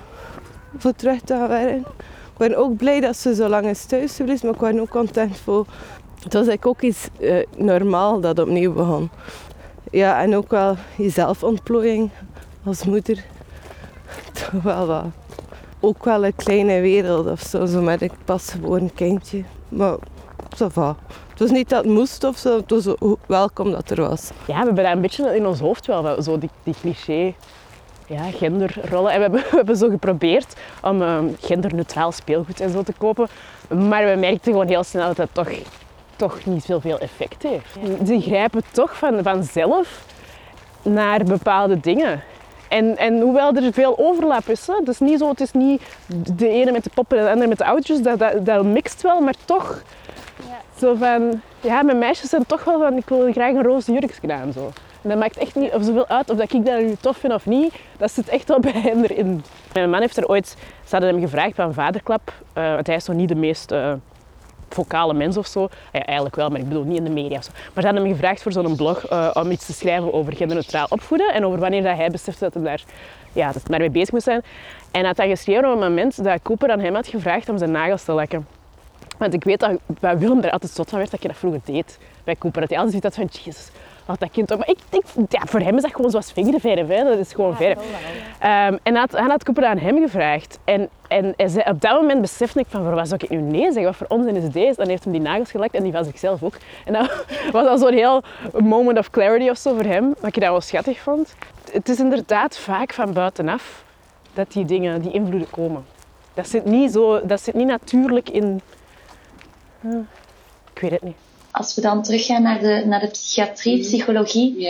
voor 0.78 0.94
terug 0.96 1.22
te 1.22 1.34
gaan 1.34 1.48
werken. 1.48 1.86
Ik 2.32 2.48
ben 2.48 2.58
ook 2.58 2.78
blij 2.78 3.00
dat 3.00 3.18
ze 3.18 3.36
zo 3.36 3.48
lang 3.48 3.66
is 3.66 3.86
thuis 3.86 4.16
geweest, 4.16 4.44
maar 4.44 4.54
ik 4.54 4.60
ben 4.60 4.80
ook 4.80 4.90
content 4.90 5.38
voor. 5.38 5.66
Het 6.24 6.34
was 6.34 6.48
eigenlijk 6.48 6.66
ook 6.66 6.82
iets 6.82 7.08
uh, 7.20 7.44
normaal 7.58 8.20
dat 8.20 8.40
opnieuw 8.40 8.74
begon. 8.74 9.10
Ja, 9.92 10.22
en 10.22 10.36
ook 10.36 10.50
wel 10.50 10.76
je 10.98 11.10
zelfontplooiing 11.10 12.10
als 12.64 12.84
moeder. 12.84 13.24
Toch 14.52 14.64
wel 14.64 14.88
wat. 14.88 15.06
Ook 15.80 16.06
wel 16.06 16.26
een 16.26 16.36
kleine 16.36 16.82
wereld 16.82 17.28
of 17.28 17.40
zo, 17.40 17.66
zo 17.66 17.82
met 17.82 18.02
een 18.02 18.12
pas 18.26 18.50
geboren 18.52 18.94
kindje. 18.94 19.44
Maar. 19.70 19.98
Het 20.58 21.40
was 21.40 21.50
niet 21.50 21.70
dat 21.70 21.84
het 21.84 21.94
moest 21.94 22.24
of 22.24 22.38
zo, 22.38 22.58
het 22.58 22.70
was 22.70 23.16
welkom 23.26 23.72
dat 23.72 23.90
er 23.90 24.02
was. 24.02 24.32
Ja, 24.48 24.60
we 24.60 24.66
hebben 24.66 24.84
daar 24.84 24.92
een 24.92 25.02
beetje 25.02 25.36
in 25.36 25.46
ons 25.46 25.60
hoofd 25.60 25.86
wel, 25.86 26.22
zo 26.22 26.38
die, 26.38 26.50
die 26.64 26.76
cliché 26.82 27.34
ja, 28.06 28.24
genderrollen. 28.32 29.12
En 29.12 29.18
we 29.18 29.22
hebben, 29.22 29.42
we 29.52 29.56
hebben 29.56 29.78
zo 29.78 29.90
geprobeerd 29.90 30.56
om 30.82 31.02
uh, 31.02 31.20
genderneutraal 31.40 32.12
speelgoed 32.12 32.60
en 32.60 32.70
zo 32.70 32.84
te 32.84 32.94
kopen. 32.98 33.28
Maar 33.70 34.06
we 34.06 34.16
merkten 34.20 34.52
gewoon 34.52 34.68
heel 34.68 34.84
snel 34.84 35.08
dat 35.08 35.18
het 35.18 35.34
toch, 35.34 35.50
toch 36.22 36.46
niet 36.46 36.64
zoveel 36.64 37.00
effect 37.00 37.44
heeft. 37.44 37.78
Ze 38.08 38.22
grijpen 38.22 38.64
toch 38.72 38.98
van, 38.98 39.24
vanzelf 39.24 40.06
naar 40.82 41.24
bepaalde 41.24 41.80
dingen. 41.80 42.24
En, 42.70 42.98
en 42.98 43.20
hoewel 43.20 43.56
er 43.56 43.74
veel 43.74 43.98
overlap 43.98 44.50
is, 44.50 44.68
hè, 44.68 44.74
is 44.86 45.00
niet 45.00 45.20
zo, 45.20 45.30
het 45.30 45.40
is 45.40 45.52
niet 45.52 45.82
de 46.36 46.48
ene 46.48 46.72
met 46.72 46.84
de 46.84 46.90
poppen 46.94 47.18
en 47.18 47.24
de 47.24 47.30
andere 47.30 47.48
met 47.48 47.58
de 47.58 47.66
oudjes, 47.66 48.02
dat, 48.02 48.20
dat, 48.20 48.46
dat 48.46 48.64
mixt 48.64 49.02
wel, 49.02 49.22
maar 49.22 49.34
toch 49.46 49.84
zo 50.78 50.96
van, 50.96 51.42
ja, 51.62 51.82
mijn 51.82 51.98
meisjes 51.98 52.30
zijn 52.30 52.46
toch 52.46 52.64
wel 52.64 52.80
van, 52.80 52.98
ik 52.98 53.10
wil 53.10 53.32
graag 53.32 53.54
een 53.54 53.64
roze 53.64 53.92
jurkje 53.92 54.34
aan. 54.34 54.54
Zo. 54.54 54.72
En 55.02 55.10
dat 55.10 55.20
maakt 55.20 55.38
echt 55.38 55.56
niet 55.56 55.72
zoveel 55.72 56.08
uit 56.08 56.30
of 56.30 56.38
dat 56.38 56.54
ik 56.54 56.66
dat 56.66 56.82
nu 56.82 56.96
tof 57.02 57.18
vind 57.18 57.34
of 57.34 57.46
niet. 57.46 57.74
Dat 57.98 58.12
zit 58.12 58.30
echt 58.30 58.48
wel 58.48 58.60
bij 58.72 58.82
hen 58.82 59.04
erin. 59.04 59.44
Mijn 59.74 59.90
man 59.90 60.00
heeft 60.00 60.18
er 60.18 60.28
ooit, 60.28 60.48
ze 60.86 60.92
hadden 60.92 61.10
hem 61.10 61.22
gevraagd 61.22 61.56
van 61.56 61.74
vaderklap, 61.74 62.34
uh, 62.58 62.74
want 62.74 62.88
hij 62.88 62.96
is 62.96 63.06
zo 63.06 63.14
niet 63.14 63.30
de 63.30 63.36
meest 63.36 63.72
uh, 63.72 63.94
vocale 64.74 65.14
mens 65.14 65.38
of 65.38 65.48
zo. 65.48 65.70
Ja, 65.92 66.06
eigenlijk 66.06 66.36
wel, 66.36 66.50
maar 66.50 66.60
ik 66.60 66.68
bedoel 66.68 66.84
niet 66.84 66.98
in 66.98 67.04
de 67.04 67.10
media. 67.10 67.40
Maar 67.74 67.84
ze 67.84 67.86
hadden 67.86 68.04
hem 68.04 68.12
gevraagd 68.12 68.42
voor 68.42 68.52
zo'n 68.52 68.76
blog 68.76 69.12
uh, 69.12 69.30
om 69.34 69.52
iets 69.52 69.66
te 69.66 69.74
schrijven 69.74 70.14
over 70.14 70.36
genderneutraal 70.36 70.86
opvoeden 70.90 71.34
en 71.34 71.46
over 71.46 71.60
wanneer 71.60 71.84
dat 71.84 71.96
hij 71.96 72.10
besefte 72.10 72.44
dat 72.44 72.54
hij 72.54 72.64
daar, 72.64 72.84
ja, 73.34 73.52
dat 73.52 73.62
daar 73.68 73.80
mee 73.80 73.90
bezig 73.90 74.12
moest 74.12 74.24
zijn. 74.24 74.42
En 74.92 75.06
had 75.06 75.16
dat 75.16 75.28
geschreven 75.28 75.66
op 75.66 75.80
het 75.80 75.90
moment 75.90 76.24
dat 76.24 76.42
Cooper 76.42 76.72
aan 76.72 76.80
hem 76.80 76.96
had 76.96 77.08
gevraagd 77.08 77.50
om 77.50 77.58
zijn 77.58 77.72
nagels 77.72 78.04
te 78.04 78.14
lekken. 78.14 78.48
Want 79.18 79.34
ik 79.34 79.44
weet 79.44 79.60
dat 79.60 79.80
bij 80.00 80.18
Willem 80.18 80.42
er 80.42 80.52
altijd 80.52 80.72
zot 80.72 80.90
van 80.90 80.98
werd 80.98 81.12
dat 81.12 81.22
je 81.22 81.28
dat 81.28 81.38
vroeger 81.38 81.62
deed 81.64 82.00
bij 82.24 82.36
Cooper. 82.36 82.62
Dat 82.62 82.70
hij 82.70 82.80
altijd 82.80 82.96
ziet 82.96 83.04
dat 83.04 83.16
van, 83.16 83.30
jezus, 83.44 83.70
wat 84.06 84.20
dat 84.20 84.32
kind 84.32 84.54
ook. 84.54 84.58
Maar 84.58 84.70
ik 84.70 84.78
denk, 84.90 85.04
ja, 85.30 85.42
voor 85.46 85.60
hem 85.60 85.76
is 85.76 85.82
dat 85.82 85.96
gewoon 85.96 86.12
zoals 86.12 86.32
vingerverf. 86.32 86.88
Hè. 86.88 87.04
Dat 87.04 87.18
is 87.18 87.34
gewoon 87.34 87.56
verf. 87.56 87.78
Um, 88.44 88.80
en 88.84 88.96
had, 88.96 89.12
hij 89.12 89.28
had 89.28 89.44
Cooper 89.44 89.66
aan 89.66 89.78
hem 89.78 90.02
gevraagd. 90.02 90.60
En, 90.64 90.90
en 91.08 91.34
hij 91.38 91.48
zei, 91.48 91.70
op 91.70 91.82
dat 91.82 92.02
moment 92.02 92.22
besefte 92.22 92.60
ik 92.60 92.66
van, 92.70 92.84
voor 92.84 92.96
wat 92.96 93.08
zou 93.08 93.22
ik 93.24 93.30
nu 93.30 93.38
nee 93.38 93.64
zeggen? 93.64 93.84
Wat 93.84 93.96
voor 93.96 94.08
onzin 94.08 94.36
is 94.36 94.50
deze? 94.50 94.76
Dan 94.76 94.88
heeft 94.88 95.04
hem 95.04 95.14
die 95.14 95.22
nagels 95.22 95.52
gelekt 95.52 95.74
en 95.74 95.84
die 95.84 95.92
van 95.92 96.06
zichzelf 96.06 96.44
ook. 96.44 96.56
En 96.86 96.94
dat 96.94 97.26
was 97.52 97.68
al 97.68 97.78
zo'n 97.78 97.94
heel 97.94 98.24
moment 98.60 98.98
of 98.98 99.10
clarity 99.10 99.50
of 99.50 99.58
zo 99.58 99.74
voor 99.74 99.86
hem. 99.86 100.14
Wat 100.20 100.36
ik 100.36 100.42
dat 100.42 100.52
wel 100.52 100.62
schattig 100.62 101.00
vond. 101.00 101.36
Het 101.72 101.90
is 101.90 102.00
inderdaad 102.00 102.58
vaak 102.58 102.94
van 102.94 103.14
buitenaf 103.14 103.84
dat 104.34 104.52
die 104.52 104.66
dingen, 104.66 105.02
die 105.02 105.12
invloeden 105.12 105.50
komen. 105.50 105.86
Dat 106.34 106.48
zit 106.48 106.66
niet, 106.66 106.92
zo, 106.92 107.26
dat 107.26 107.42
zit 107.42 107.54
niet 107.54 107.68
natuurlijk 107.68 108.30
in 108.30 108.62
Ik 110.74 110.82
weet 110.82 110.92
het 110.92 111.02
niet. 111.02 111.16
Als 111.52 111.76
we 111.76 111.82
dan 111.82 112.04
teruggaan 112.04 112.42
naar 112.42 112.60
de, 112.60 112.84
naar 112.86 113.00
de 113.00 113.08
psychiatrie, 113.08 113.74
Mhm. 113.78 113.82
psychologie. 113.88 114.70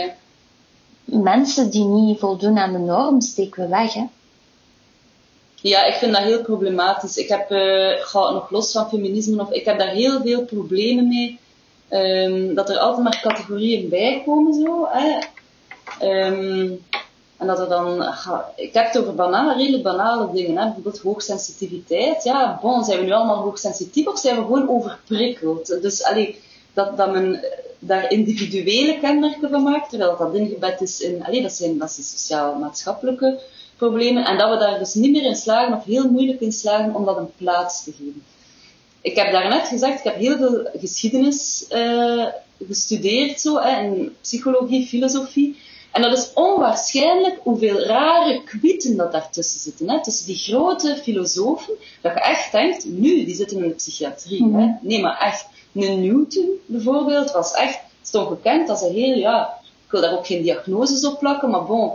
Mensen 1.04 1.70
die 1.70 1.84
niet 1.84 2.18
voldoen 2.18 2.58
aan 2.58 2.72
de 2.72 2.78
norm 2.78 3.20
steken 3.20 3.62
we 3.62 3.68
weg. 3.68 3.92
Hè? 3.92 4.04
Ja, 5.60 5.84
ik 5.84 5.94
vind 5.94 6.12
dat 6.12 6.22
heel 6.22 6.42
problematisch. 6.42 7.16
Ik 7.16 7.28
heb, 7.28 7.46
ga 8.04 8.30
nog 8.30 8.50
los 8.50 8.72
van 8.72 8.88
feminisme, 8.88 9.42
of, 9.42 9.50
ik 9.50 9.64
heb 9.64 9.78
daar 9.78 9.88
heel 9.88 10.20
veel 10.22 10.44
problemen 10.44 11.08
mee. 11.08 11.38
Ehm, 11.88 12.54
dat 12.54 12.70
er 12.70 12.78
altijd 12.78 13.02
maar 13.02 13.20
categorieën 13.22 13.88
bij 13.88 14.22
komen, 14.26 14.54
zo. 14.54 14.86
Hè. 14.90 15.18
Ehm, 16.00 16.70
en 17.36 17.46
dat 17.46 17.58
er 17.58 17.68
dan, 17.68 18.02
ik 18.56 18.74
heb 18.74 18.86
het 18.86 18.98
over 18.98 19.14
banale, 19.14 19.54
redelijk 19.54 19.82
banale 19.82 20.32
dingen, 20.32 20.56
hè. 20.56 20.64
bijvoorbeeld 20.64 20.98
hoogsensitiviteit. 21.00 22.24
Ja, 22.24 22.58
bon, 22.62 22.84
zijn 22.84 22.98
we 22.98 23.04
nu 23.04 23.12
allemaal 23.12 23.42
hoogsensitief 23.42 24.06
of 24.06 24.18
zijn 24.18 24.36
we 24.36 24.42
gewoon 24.42 24.68
overprikkeld? 24.68 25.66
Dus 25.82 26.02
allee, 26.04 26.40
dat, 26.72 26.96
dat 26.96 27.12
men 27.12 27.42
eh, 27.42 27.50
daar 27.78 28.10
individuele 28.10 28.98
kenmerken 29.00 29.50
van 29.50 29.62
maakt, 29.62 29.90
terwijl 29.90 30.16
dat 30.16 30.34
ingebed 30.34 30.80
is 30.80 31.00
in, 31.00 31.24
allee, 31.24 31.42
dat 31.42 31.52
zijn, 31.52 31.78
dat 31.78 31.92
zijn 31.92 32.06
sociaal-maatschappelijke 32.06 33.40
problemen, 33.76 34.24
en 34.24 34.38
dat 34.38 34.50
we 34.50 34.58
daar 34.58 34.78
dus 34.78 34.94
niet 34.94 35.12
meer 35.12 35.24
in 35.24 35.36
slagen, 35.36 35.76
of 35.76 35.84
heel 35.84 36.10
moeilijk 36.10 36.40
in 36.40 36.52
slagen, 36.52 36.94
om 36.94 37.04
dat 37.04 37.16
een 37.16 37.32
plaats 37.36 37.84
te 37.84 37.90
geven. 37.90 38.22
Ik 39.00 39.16
heb 39.16 39.32
daarnet 39.32 39.66
gezegd, 39.66 39.98
ik 39.98 40.04
heb 40.04 40.16
heel 40.16 40.36
veel 40.36 40.68
geschiedenis 40.80 41.66
eh, 41.68 42.26
gestudeerd, 42.66 43.40
zo, 43.40 43.60
hè, 43.60 43.82
in 43.82 44.16
psychologie, 44.20 44.86
filosofie. 44.86 45.56
En 45.92 46.02
dat 46.02 46.18
is 46.18 46.30
onwaarschijnlijk 46.34 47.38
hoeveel 47.42 47.80
rare 47.80 48.42
kwieten 48.44 48.96
dat 48.96 49.12
daartussen 49.12 49.60
zitten. 49.60 49.90
Hè? 49.90 50.02
Tussen 50.02 50.26
die 50.26 50.36
grote 50.36 50.98
filosofen, 51.02 51.74
dat 52.00 52.12
je 52.12 52.20
echt 52.20 52.52
denkt, 52.52 52.84
nu, 52.84 53.24
die 53.24 53.34
zitten 53.34 53.62
in 53.62 53.68
de 53.68 53.74
psychiatrie. 53.74 54.52
hè? 54.52 54.66
Nee, 54.80 55.00
maar 55.00 55.20
echt. 55.20 55.46
Een 55.74 56.00
Newton 56.00 56.60
bijvoorbeeld 56.66 57.32
was 57.32 57.52
echt, 57.52 57.78
stond 58.02 58.28
gekend 58.28 58.68
als 58.68 58.82
een 58.82 58.92
heel, 58.92 59.16
ja, 59.16 59.58
ik 59.84 59.90
wil 59.90 60.00
daar 60.00 60.18
ook 60.18 60.26
geen 60.26 60.42
diagnoses 60.42 61.04
op 61.04 61.18
plakken, 61.18 61.50
maar 61.50 61.64
bon, 61.64 61.92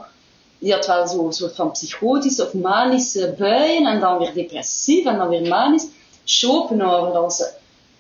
die 0.59 0.73
had 0.73 0.88
wel 0.88 1.07
zo'n 1.07 1.34
soort 1.34 1.55
van 1.55 1.71
psychotische 1.71 2.45
of 2.45 2.53
manische 2.53 3.36
buien 3.38 3.86
en 3.86 3.99
dan 3.99 4.17
weer 4.17 4.34
depressief 4.34 5.05
en 5.05 5.17
dan 5.17 5.30
weer 5.30 5.47
manisch. 5.47 5.86
Schopenhauer, 6.23 7.17
als, 7.17 7.43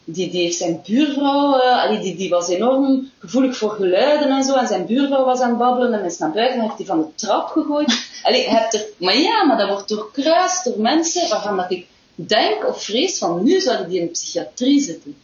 die, 0.03 0.29
die 0.29 0.41
heeft 0.41 0.57
zijn 0.57 0.81
buurvrouw, 0.85 1.53
allee, 1.53 1.99
die, 1.99 2.15
die 2.15 2.29
was 2.29 2.47
enorm 2.47 3.11
gevoelig 3.19 3.57
voor 3.57 3.71
geluiden 3.71 4.29
en 4.29 4.43
zo, 4.43 4.55
en 4.55 4.67
zijn 4.67 4.85
buurvrouw 4.85 5.25
was 5.25 5.39
aan 5.39 5.49
het 5.49 5.57
babbelen 5.57 5.93
en 5.93 6.05
is 6.05 6.17
naar 6.17 6.31
buiten 6.31 6.59
en 6.59 6.63
heeft 6.63 6.77
die 6.77 6.85
van 6.85 6.99
de 6.99 7.15
trap 7.15 7.47
gegooid. 7.47 8.21
Allee, 8.23 8.49
hebt 8.49 8.73
er, 8.73 8.85
maar 8.97 9.17
ja, 9.17 9.45
maar 9.45 9.57
dat 9.57 9.69
wordt 9.69 9.89
doorkruist 9.89 10.63
door 10.63 10.79
mensen 10.79 11.29
waarvan 11.29 11.57
dat 11.57 11.71
ik 11.71 11.87
denk 12.15 12.67
of 12.67 12.83
vrees 12.83 13.17
van 13.17 13.43
nu 13.43 13.59
zouden 13.59 13.89
die 13.89 13.99
in 13.99 14.05
de 14.05 14.11
psychiatrie 14.11 14.81
zitten. 14.81 15.15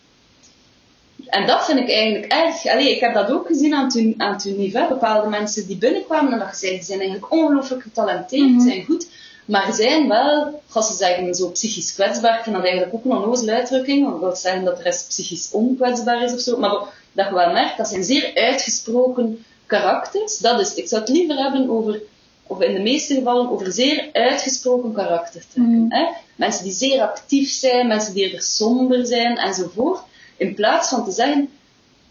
En 1.34 1.48
dat 1.48 1.66
vind 1.66 1.80
ik 1.80 1.90
eigenlijk 1.90 2.32
erg. 2.32 2.68
Allee, 2.68 2.96
ik 2.96 3.00
heb 3.00 3.14
dat 3.14 3.32
ook 3.32 3.48
gezien 3.48 3.74
aan 3.74 3.86
het, 3.86 4.14
aan 4.18 4.34
het. 4.34 4.90
Bepaalde 4.90 5.30
mensen 5.30 5.68
die 5.68 5.78
binnenkwamen 5.78 6.32
en 6.34 6.40
dat 6.40 6.50
je 6.52 6.58
zei, 6.58 6.72
die 6.72 6.84
zijn 6.84 7.00
eigenlijk 7.00 7.32
ongelooflijk 7.32 7.82
getalenteerd, 7.82 8.62
zijn 8.62 8.84
goed, 8.84 9.08
maar 9.46 9.74
zijn 9.74 10.08
wel, 10.08 10.62
als 10.72 10.88
ze 10.88 10.94
zeggen, 10.94 11.36
zo 11.36 11.50
psychisch 11.50 11.94
kwetsbaar. 11.94 12.38
Ik 12.38 12.44
vind 12.44 12.56
dat 12.56 12.66
eigenlijk 12.66 12.96
ook 12.96 13.06
een 13.06 13.18
onnozele 13.18 13.52
uitdrukking, 13.52 14.02
want 14.02 14.14
dat 14.14 14.22
wil 14.22 14.36
zeggen 14.36 14.64
dat 14.64 14.78
de 14.78 14.84
rest 14.84 15.08
psychisch 15.08 15.50
onkwetsbaar 15.52 16.24
is 16.24 16.34
of 16.34 16.40
zo. 16.40 16.58
Maar 16.58 16.72
dat 17.12 17.28
je 17.28 17.34
wel 17.34 17.52
merkt, 17.52 17.78
dat 17.78 17.88
zijn 17.88 18.04
zeer 18.04 18.32
uitgesproken 18.36 19.46
karakters. 19.66 20.38
Dat 20.38 20.60
is, 20.60 20.74
ik 20.74 20.88
zou 20.88 21.02
het 21.02 21.10
liever 21.10 21.36
hebben 21.36 21.70
over, 21.70 22.02
of 22.48 22.62
in 22.62 22.74
de 22.74 22.82
meeste 22.82 23.14
gevallen, 23.14 23.50
over 23.50 23.72
zeer 23.72 24.10
uitgesproken 24.12 24.94
karaktertrekken. 24.94 25.86
Hè? 25.90 26.06
Mensen 26.36 26.64
die 26.64 26.74
zeer 26.74 27.02
actief 27.02 27.50
zijn, 27.50 27.88
mensen 27.88 28.14
die 28.14 28.24
eerder 28.24 28.42
somber 28.42 29.06
zijn, 29.06 29.38
enzovoort. 29.38 30.00
In 30.38 30.54
plaats 30.54 30.90
van 30.90 31.06
te 31.06 31.12
zeggen, 31.12 31.50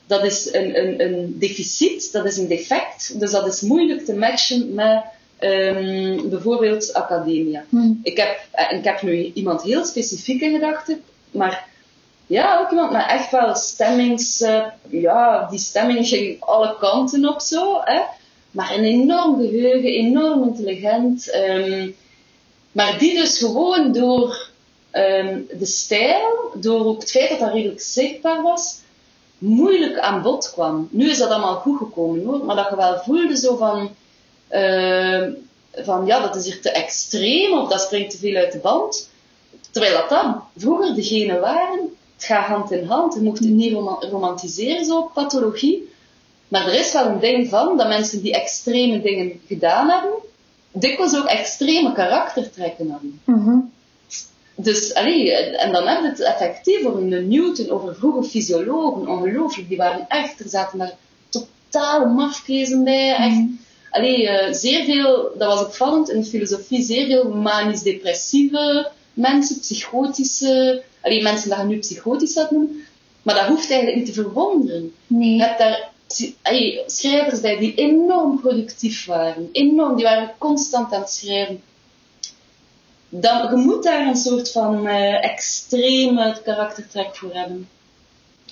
dat 0.07 0.25
is 0.25 0.53
een, 0.53 0.79
een, 0.79 1.01
een 1.01 1.39
deficit, 1.39 2.13
dat 2.13 2.25
is 2.25 2.37
een 2.37 2.49
defect, 2.49 3.21
dus 3.21 3.31
dat 3.31 3.47
is 3.47 3.61
moeilijk 3.61 4.05
te 4.05 4.15
matchen 4.15 4.75
met 4.75 5.03
ehm, 5.39 6.29
bijvoorbeeld 6.29 6.93
academia. 6.95 7.65
Ik, 8.03 8.17
heb, 8.17 8.47
en 8.51 8.79
ik 8.79 8.85
heb 8.85 9.03
nu 9.03 9.31
iemand 9.35 9.63
heel 9.63 9.85
specifiek 9.85 10.41
in 10.41 10.53
gedachten, 10.53 11.03
maar 11.31 11.69
ja, 12.27 12.61
ook 12.61 12.71
iemand 12.71 12.93
met 12.93 13.07
echt 13.09 13.31
wel 13.31 13.55
stemmings... 13.55 14.41
eh, 14.41 14.65
ja, 14.89 15.49
die 15.51 15.59
stemming 15.59 16.09
ging 16.09 16.41
alle 16.41 16.77
kanten 16.79 17.29
op 17.29 17.41
zo, 17.41 17.81
hè. 17.85 18.01
Maar 18.51 18.75
een 18.75 18.85
enorm 18.85 19.41
geheugen, 19.41 19.91
enorm 19.91 20.43
intelligent. 20.43 21.31
ehm, 21.31 21.91
maar 22.73 22.99
die 22.99 23.15
dus 23.15 23.39
gewoon 23.39 23.93
door 23.93 24.51
ehm, 24.93 25.41
de 25.59 25.67
stijl, 25.67 26.51
door 26.55 26.87
ook 26.87 27.01
het 27.01 27.11
feit 27.11 27.29
dat 27.29 27.39
dat 27.39 27.53
redelijk 27.53 27.81
zichtbaar 27.81 28.43
was, 28.43 28.79
moeilijk 29.39 29.99
aan 29.99 30.23
bod 30.23 30.51
kwam. 30.53 30.89
Nu 30.91 31.11
is 31.11 31.19
dat 31.19 31.31
allemaal 31.31 31.55
goed 31.55 31.79
gekomen 31.79 32.25
hoor, 32.25 32.45
maar 32.45 32.57
dat 32.57 32.71
je 32.71 32.77
wel 32.77 32.99
voelde 32.99 33.37
zo 33.37 33.57
van, 33.57 33.91
ehm, 34.49 35.33
van 35.75 36.07
ja, 36.07 36.21
dat 36.21 36.37
is 36.37 36.45
hier 36.45 36.61
te 36.61 36.71
extreem 36.71 37.59
of 37.59 37.69
dat 37.69 37.81
springt 37.81 38.11
te 38.11 38.19
veel 38.19 38.37
uit 38.37 38.53
de 38.53 38.59
band. 38.59 39.11
Terwijl 39.71 39.95
dat 39.97 40.09
dan 40.09 40.43
vroeger 40.57 40.95
degene 40.95 41.39
waren, 41.39 41.81
het 42.17 42.25
gaat 42.25 42.47
hand 42.47 42.71
in 42.71 42.87
hand. 42.87 43.15
Je 43.15 43.21
mocht 43.21 43.39
het 43.39 43.49
niet 43.49 43.73
roma- 43.73 44.07
romantiseren, 44.11 44.85
zo, 44.85 45.11
pathologie. 45.15 45.91
Maar 46.49 46.67
er 46.67 46.75
is 46.75 46.93
wel 46.93 47.07
een 47.07 47.21
ding 47.21 47.49
van 47.49 47.77
dat 47.77 47.89
mensen 47.89 48.23
die 48.23 48.35
extreme 48.35 49.01
dingen 49.01 49.41
gedaan 49.47 49.89
hebben, 49.89 50.13
dikwijls 50.73 51.17
ook 51.17 51.27
extreme 51.27 51.93
karaktertrekken 51.93 52.91
hadden. 52.91 53.21
Dus, 54.57 54.95
allee, 54.95 55.33
en 55.35 55.73
dan 55.73 55.87
heb 55.87 56.01
je 56.03 56.09
het 56.09 56.21
effectief 56.21 56.85
over 56.85 57.01
een 57.03 57.29
Newton, 57.29 57.71
over 57.71 57.95
vroege 57.95 58.29
fysiologen, 58.29 59.09
ongelooflijk, 59.09 59.69
die 59.69 59.77
waren 59.77 60.09
echt, 60.09 60.41
er 60.41 60.49
zaten 60.49 60.79
daar 60.79 60.97
totaal 61.29 62.07
mafkezen 62.07 62.85
bij, 62.85 63.15
echt. 63.15 63.41
Allee, 63.91 64.29
eh, 64.29 64.53
zeer 64.53 64.85
veel, 64.85 65.33
dat 65.39 65.49
was 65.55 65.65
opvallend 65.65 66.11
in 66.11 66.21
de 66.21 66.27
filosofie, 66.27 66.83
zeer 66.83 67.07
veel 67.07 67.29
manisch-depressieve 67.29 68.91
mensen, 69.15 69.61
psychotische, 69.61 70.83
allee, 71.01 71.23
mensen 71.23 71.49
dat 71.49 71.59
je 71.59 71.65
nu 71.65 71.79
psychotisch 71.79 72.33
zou 72.33 72.47
noemen, 72.51 72.85
maar 73.23 73.35
dat 73.35 73.47
hoeft 73.47 73.71
eigenlijk 73.71 73.97
niet 73.97 74.15
te 74.15 74.23
verwonderen. 74.23 74.93
Nee. 75.07 75.35
Je 75.35 75.43
hebt 75.43 75.59
daar 75.59 75.91
allee, 76.43 76.83
schrijvers 76.87 77.41
bij 77.41 77.59
die 77.59 77.75
enorm 77.75 78.41
productief 78.41 79.07
waren, 79.07 79.49
enorm, 79.53 79.97
die 79.97 80.05
waren 80.05 80.35
constant 80.39 80.93
aan 80.93 81.01
het 81.01 81.11
schrijven 81.11 81.63
dan, 83.15 83.51
je 83.51 83.57
moet 83.57 83.83
daar 83.83 84.07
een 84.07 84.17
soort 84.17 84.51
van 84.51 84.87
eh, 84.87 85.25
extreme 85.25 86.37
karaktertrek 86.45 87.17
voor 87.17 87.31
hebben. 87.33 87.69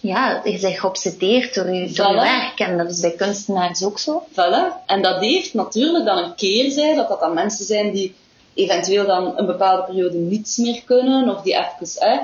Ja, 0.00 0.40
je 0.44 0.58
bent 0.60 0.78
geobsedeerd 0.78 1.54
door 1.54 1.70
je, 1.70 1.92
door 1.92 2.06
je 2.06 2.12
Voilà. 2.12 2.22
werk. 2.22 2.58
En 2.58 2.78
dat 2.78 2.90
is 2.90 3.00
bij 3.00 3.10
kunstenaars 3.10 3.84
ook 3.84 3.98
zo. 3.98 4.22
Voilà. 4.30 4.86
En 4.86 5.02
dat 5.02 5.20
heeft 5.20 5.54
natuurlijk 5.54 6.04
dan 6.04 6.18
een 6.18 6.34
keerzijde, 6.34 6.96
dat 6.96 7.08
dat 7.08 7.20
dan 7.20 7.34
mensen 7.34 7.64
zijn 7.64 7.92
die 7.92 8.14
eventueel 8.54 9.06
dan 9.06 9.38
een 9.38 9.46
bepaalde 9.46 9.82
periode 9.82 10.18
niets 10.18 10.56
meer 10.56 10.82
kunnen, 10.84 11.28
of 11.36 11.42
die 11.42 11.54
even... 11.54 12.08
Hè. 12.08 12.18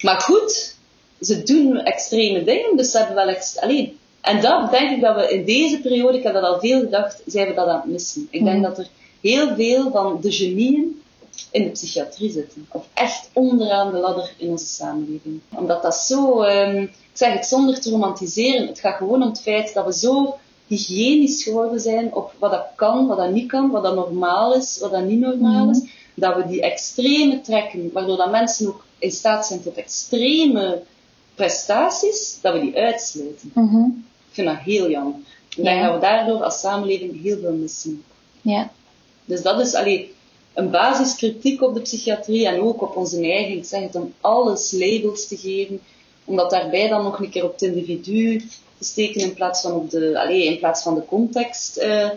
Maar 0.00 0.20
goed, 0.20 0.76
ze 1.20 1.42
doen 1.42 1.76
extreme 1.76 2.44
dingen, 2.44 2.76
dus 2.76 2.90
ze 2.90 2.98
hebben 2.98 3.16
wel... 3.16 3.28
Ex 3.28 3.58
Allee, 3.60 3.98
en 4.20 4.40
dat 4.40 4.70
denk 4.70 4.90
ik 4.90 5.00
dat 5.00 5.16
we 5.16 5.32
in 5.32 5.44
deze 5.44 5.80
periode, 5.80 6.18
ik 6.18 6.22
heb 6.22 6.32
dat 6.32 6.42
al 6.44 6.60
veel 6.60 6.80
gedacht, 6.80 7.22
zijn 7.26 7.48
we 7.48 7.54
dat 7.54 7.68
aan 7.68 7.80
het 7.80 7.84
missen. 7.84 8.28
Ik 8.30 8.44
denk 8.44 8.62
dat 8.62 8.78
er 8.78 8.86
heel 9.20 9.54
veel 9.54 9.90
van 9.90 10.18
de 10.20 10.32
genieën 10.32 11.02
in 11.50 11.62
de 11.64 11.70
psychiatrie 11.70 12.30
zitten. 12.32 12.66
Of 12.72 12.86
echt 12.94 13.30
onderaan 13.32 13.92
de 13.92 13.98
ladder 13.98 14.32
in 14.36 14.48
onze 14.50 14.66
samenleving. 14.66 15.40
Omdat 15.54 15.82
dat 15.82 15.94
zo, 15.96 16.42
ehm, 16.42 16.82
ik 16.82 16.90
zeg 17.12 17.32
het 17.32 17.46
zonder 17.46 17.80
te 17.80 17.90
romantiseren, 17.90 18.66
het 18.66 18.80
gaat 18.80 18.96
gewoon 18.96 19.22
om 19.22 19.28
het 19.28 19.40
feit 19.40 19.74
dat 19.74 19.84
we 19.84 19.92
zo 19.94 20.34
hygiënisch 20.66 21.42
geworden 21.42 21.80
zijn 21.80 22.14
op 22.14 22.32
wat 22.38 22.50
dat 22.50 22.66
kan, 22.74 23.06
wat 23.06 23.16
dat 23.16 23.30
niet 23.30 23.48
kan, 23.50 23.70
wat 23.70 23.82
dat 23.82 23.94
normaal 23.94 24.54
is, 24.54 24.78
wat 24.80 24.90
dat 24.90 25.04
niet 25.04 25.20
normaal 25.20 25.70
is. 25.70 25.80
Dat 26.14 26.36
we 26.36 26.46
die 26.46 26.62
extreme 26.62 27.40
trekken, 27.40 27.90
waardoor 27.92 28.16
dat 28.16 28.30
mensen 28.30 28.66
ook 28.68 28.84
in 28.98 29.10
staat 29.10 29.46
zijn 29.46 29.62
tot 29.62 29.74
extreme 29.74 30.82
prestaties, 31.34 32.38
dat 32.40 32.52
we 32.54 32.60
die 32.60 32.76
uitsluiten. 32.76 33.52
Ik 34.28 34.34
vind 34.34 34.46
dat 34.46 34.56
heel 34.58 34.90
jammer. 34.90 35.14
Ik 35.56 35.64
denk 35.64 35.78
Ja. 35.80 35.84
dat 35.86 35.94
we 35.94 36.00
daardoor 36.00 36.42
als 36.42 36.60
samenleving 36.60 37.22
heel 37.22 37.38
veel 37.40 37.52
missen. 37.52 38.02
Ja. 38.42 38.70
Dus 39.24 39.42
dat 39.42 39.60
is 39.60 39.74
allee, 39.74 40.14
een 40.54 40.70
basiskritiek 40.70 41.62
op 41.62 41.74
de 41.74 41.80
psychiatrie 41.80 42.46
en 42.46 42.60
ook 42.60 42.82
op 42.82 42.96
onze 42.96 43.22
eigen. 43.22 43.56
Ik 43.56 43.64
zeg 43.64 43.82
het 43.82 43.94
om 43.94 44.12
alles 44.20 44.72
labels 44.72 45.28
te 45.28 45.36
geven, 45.36 45.80
omdat 46.24 46.50
daarbij 46.50 46.88
dan 46.88 47.02
nog 47.02 47.18
een 47.20 47.30
keer 47.30 47.44
op 47.44 47.52
het 47.52 47.62
individu 47.62 48.38
te 48.78 48.84
steken 48.84 49.20
in 49.20 49.34
plaats 49.34 49.60
van, 49.60 49.72
op 49.72 49.90
de, 49.90 50.20
allee, 50.20 50.44
in 50.44 50.58
plaats 50.58 50.82
van 50.82 50.94
de 50.94 51.04
context 51.04 51.76
eh, 51.76 52.10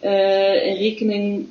eh, 0.00 0.66
in 0.66 0.76
rekening 0.76 1.46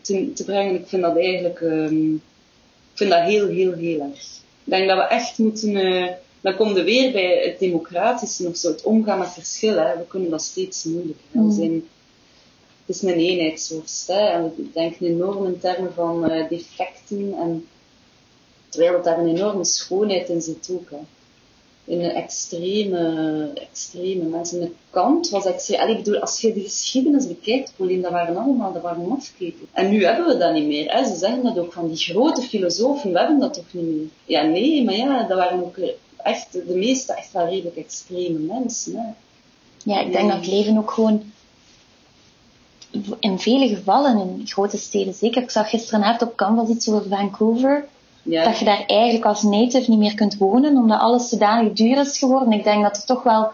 te, 0.00 0.32
te 0.32 0.44
brengen. 0.44 0.74
Ik 0.74 0.88
vind 0.88 1.02
dat 1.02 1.16
eigenlijk 1.16 1.60
ehm, 1.60 2.14
ik 2.14 3.04
vind 3.04 3.10
dat 3.10 3.22
heel, 3.22 3.48
heel, 3.48 3.72
heel 3.72 4.00
erg. 4.00 4.22
Ik 4.64 4.74
denk 4.74 4.88
dat 4.88 4.98
we 4.98 5.04
echt 5.04 5.38
moeten. 5.38 5.76
eh, 5.76 6.12
dan 6.40 6.56
komen 6.56 6.74
we 6.74 6.82
weer 6.82 7.12
bij 7.12 7.42
het 7.44 7.58
democratische 7.58 8.48
of 8.48 8.56
zo, 8.56 8.68
het 8.70 8.82
omgaan 8.82 9.18
met 9.18 9.32
verschillen. 9.32 9.98
We 9.98 10.06
kunnen 10.08 10.30
dat 10.30 10.42
steeds 10.42 10.84
moeilijker. 10.84 11.24
We 11.32 11.52
zijn, 11.52 11.84
het 12.88 12.96
is 12.96 13.02
een 13.02 13.18
eenheidsworst. 13.18 14.06
Hè. 14.06 14.20
En 14.20 14.42
we 14.56 14.70
denken 14.72 15.06
enorm 15.06 15.46
in 15.46 15.58
termen 15.58 15.94
van 15.94 16.30
eh, 16.30 16.48
defecten. 16.48 17.34
En 17.38 17.66
Terwijl 18.68 18.92
het 18.92 19.04
daar 19.04 19.18
een 19.18 19.36
enorme 19.36 19.64
schoonheid 19.64 20.28
in 20.28 20.40
zit 20.40 20.70
ook. 20.72 20.90
Hè. 20.90 20.96
In 21.84 22.00
een 22.00 22.10
extreme, 22.10 23.50
extreme 23.54 24.24
mensen. 24.24 24.60
De 24.60 24.72
kant 24.90 25.28
was 25.28 25.44
extreem. 25.44 25.88
Ik 25.88 25.96
bedoel, 25.96 26.20
als 26.20 26.40
je 26.40 26.52
de 26.52 26.60
geschiedenis 26.60 27.26
bekijkt, 27.26 27.72
Pauline, 27.76 28.02
dat 28.02 28.10
waren 28.10 28.36
allemaal, 28.36 28.72
dat 28.72 28.82
waren 28.82 29.08
mafketen. 29.08 29.66
En 29.72 29.90
nu 29.90 30.04
hebben 30.04 30.26
we 30.26 30.36
dat 30.36 30.52
niet 30.52 30.66
meer. 30.66 30.92
Hè. 30.92 31.04
Ze 31.04 31.16
zeggen 31.16 31.42
dat 31.42 31.58
ook 31.58 31.72
van 31.72 31.88
die 31.88 31.96
grote 31.96 32.42
filosofen, 32.42 33.12
we 33.12 33.18
hebben 33.18 33.38
dat 33.40 33.54
toch 33.54 33.72
niet 33.72 33.84
meer. 33.84 34.08
Ja, 34.24 34.42
nee, 34.42 34.84
maar 34.84 34.96
ja, 34.96 35.22
dat 35.22 35.38
waren 35.38 35.64
ook 35.64 35.78
echt 36.16 36.52
de 36.52 36.74
meeste 36.74 37.14
echt 37.14 37.32
wel 37.32 37.48
redelijk 37.48 37.76
extreme 37.76 38.38
mensen. 38.38 38.96
Hè. 38.96 39.08
Ja, 39.92 40.00
ik 40.00 40.12
denk 40.12 40.28
dat 40.28 40.38
het 40.38 40.46
leven 40.46 40.78
ook 40.78 40.90
gewoon 40.90 41.32
in 43.18 43.38
vele 43.38 43.68
gevallen 43.68 44.18
in 44.18 44.46
grote 44.46 44.76
steden, 44.78 45.14
zeker. 45.14 45.42
Ik 45.42 45.50
zag 45.50 45.70
gisteravond 45.70 46.22
op 46.22 46.36
Canvas 46.36 46.68
iets 46.68 46.88
over 46.88 47.08
Vancouver. 47.08 47.84
Ja. 48.22 48.44
Dat 48.44 48.58
je 48.58 48.64
daar 48.64 48.84
eigenlijk 48.86 49.24
als 49.24 49.42
native 49.42 49.90
niet 49.90 49.98
meer 49.98 50.14
kunt 50.14 50.36
wonen, 50.36 50.76
omdat 50.76 51.00
alles 51.00 51.28
zodanig 51.28 51.72
duur 51.72 51.98
is 51.98 52.18
geworden. 52.18 52.52
Ik 52.52 52.64
denk 52.64 52.82
dat 52.82 52.96
er 52.96 53.04
toch 53.04 53.22
wel, 53.22 53.50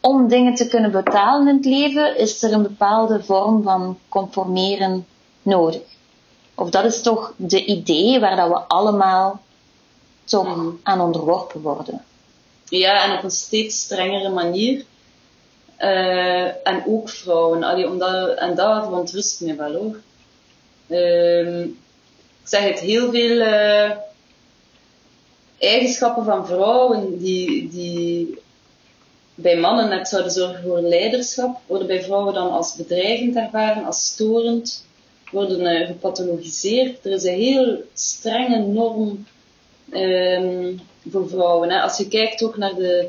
om 0.00 0.28
dingen 0.28 0.54
te 0.54 0.68
kunnen 0.68 0.90
betalen 0.90 1.48
in 1.48 1.56
het 1.56 1.64
leven, 1.64 2.18
is 2.18 2.42
er 2.42 2.52
een 2.52 2.62
bepaalde 2.62 3.22
vorm 3.22 3.62
van 3.62 3.98
conformeren 4.08 5.06
nodig. 5.42 5.80
Of 6.54 6.70
dat 6.70 6.84
is 6.84 7.02
toch 7.02 7.32
de 7.36 7.64
idee 7.64 8.20
waar 8.20 8.36
dat 8.36 8.48
we 8.48 8.58
allemaal 8.58 9.40
toch 10.24 10.56
Mhm. 10.56 10.68
aan 10.82 11.00
onderworpen 11.00 11.60
worden. 11.60 12.02
Ja, 12.68 13.04
en 13.04 13.16
op 13.16 13.22
een 13.24 13.30
steeds 13.30 13.80
strengere 13.80 14.28
manier. 14.28 14.84
Eh, 15.78 16.66
en 16.66 16.82
ook 16.86 17.08
vrouwen. 17.08 17.62
Allee, 17.62 17.88
omdat, 17.88 18.38
en 18.38 18.54
dat 18.54 18.84
verontrust 18.84 19.40
me 19.40 19.54
wel 19.54 19.72
hoor. 19.72 20.00
Ehm, 20.88 21.62
ik 22.42 22.44
zeg 22.44 22.62
het, 22.62 22.80
heel 22.80 23.10
veel 23.10 23.40
eh, 23.40 23.90
eigenschappen 25.58 26.24
van 26.24 26.46
vrouwen 26.46 27.18
die, 27.18 27.68
die 27.68 28.38
bij 29.34 29.56
mannen 29.56 29.88
net 29.88 30.08
zouden 30.08 30.32
zorgen 30.32 30.62
voor 30.62 30.80
leiderschap, 30.80 31.60
worden 31.66 31.86
bij 31.86 32.02
vrouwen 32.02 32.34
dan 32.34 32.50
als 32.50 32.76
bedreigend 32.76 33.36
ervaren, 33.36 33.84
als 33.84 34.06
storend, 34.06 34.86
worden 35.30 35.66
eh, 35.66 35.86
gepathologiseerd. 35.86 37.04
Er 37.04 37.12
is 37.12 37.24
een 37.24 37.34
heel 37.34 37.82
strenge 37.94 38.58
norm 38.58 39.26
ehm, 39.90 40.76
voor 41.10 41.28
vrouwen. 41.28 41.70
Hè. 41.70 41.80
Als 41.80 41.98
je 41.98 42.08
kijkt 42.08 42.42
ook 42.42 42.56
naar 42.56 42.74
de 42.74 43.08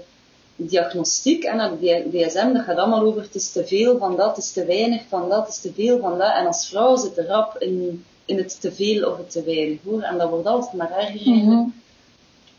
diagnostiek 0.68 1.44
en 1.44 1.58
naar 1.58 1.70
de 1.80 2.06
DSM, 2.12 2.54
dat 2.54 2.64
gaat 2.64 2.78
allemaal 2.78 3.02
over 3.02 3.22
het 3.22 3.36
is 3.36 3.52
te 3.52 3.66
veel 3.68 3.98
van 3.98 4.16
dat, 4.16 4.28
het 4.36 4.38
is 4.46 4.52
te 4.52 4.66
weinig 4.66 5.02
van 5.10 5.30
dat, 5.30 5.40
het 5.40 5.50
is 5.56 5.62
te 5.62 5.72
veel 5.76 6.00
van 6.00 6.18
dat. 6.18 6.34
En 6.36 6.46
als 6.48 6.68
vrouw 6.70 6.96
zit 6.96 7.18
er 7.18 7.28
rap 7.28 7.56
in, 7.60 8.06
in 8.26 8.38
het 8.38 8.62
te 8.62 8.72
veel 8.72 9.10
of 9.12 9.18
het 9.18 9.30
te 9.32 9.44
weinig 9.44 9.78
hoor. 9.86 10.02
En 10.02 10.18
dat 10.18 10.30
wordt 10.30 10.48
altijd 10.48 10.74
maar 10.74 10.92
erger 10.92 11.32
eigenlijk. 11.34 11.68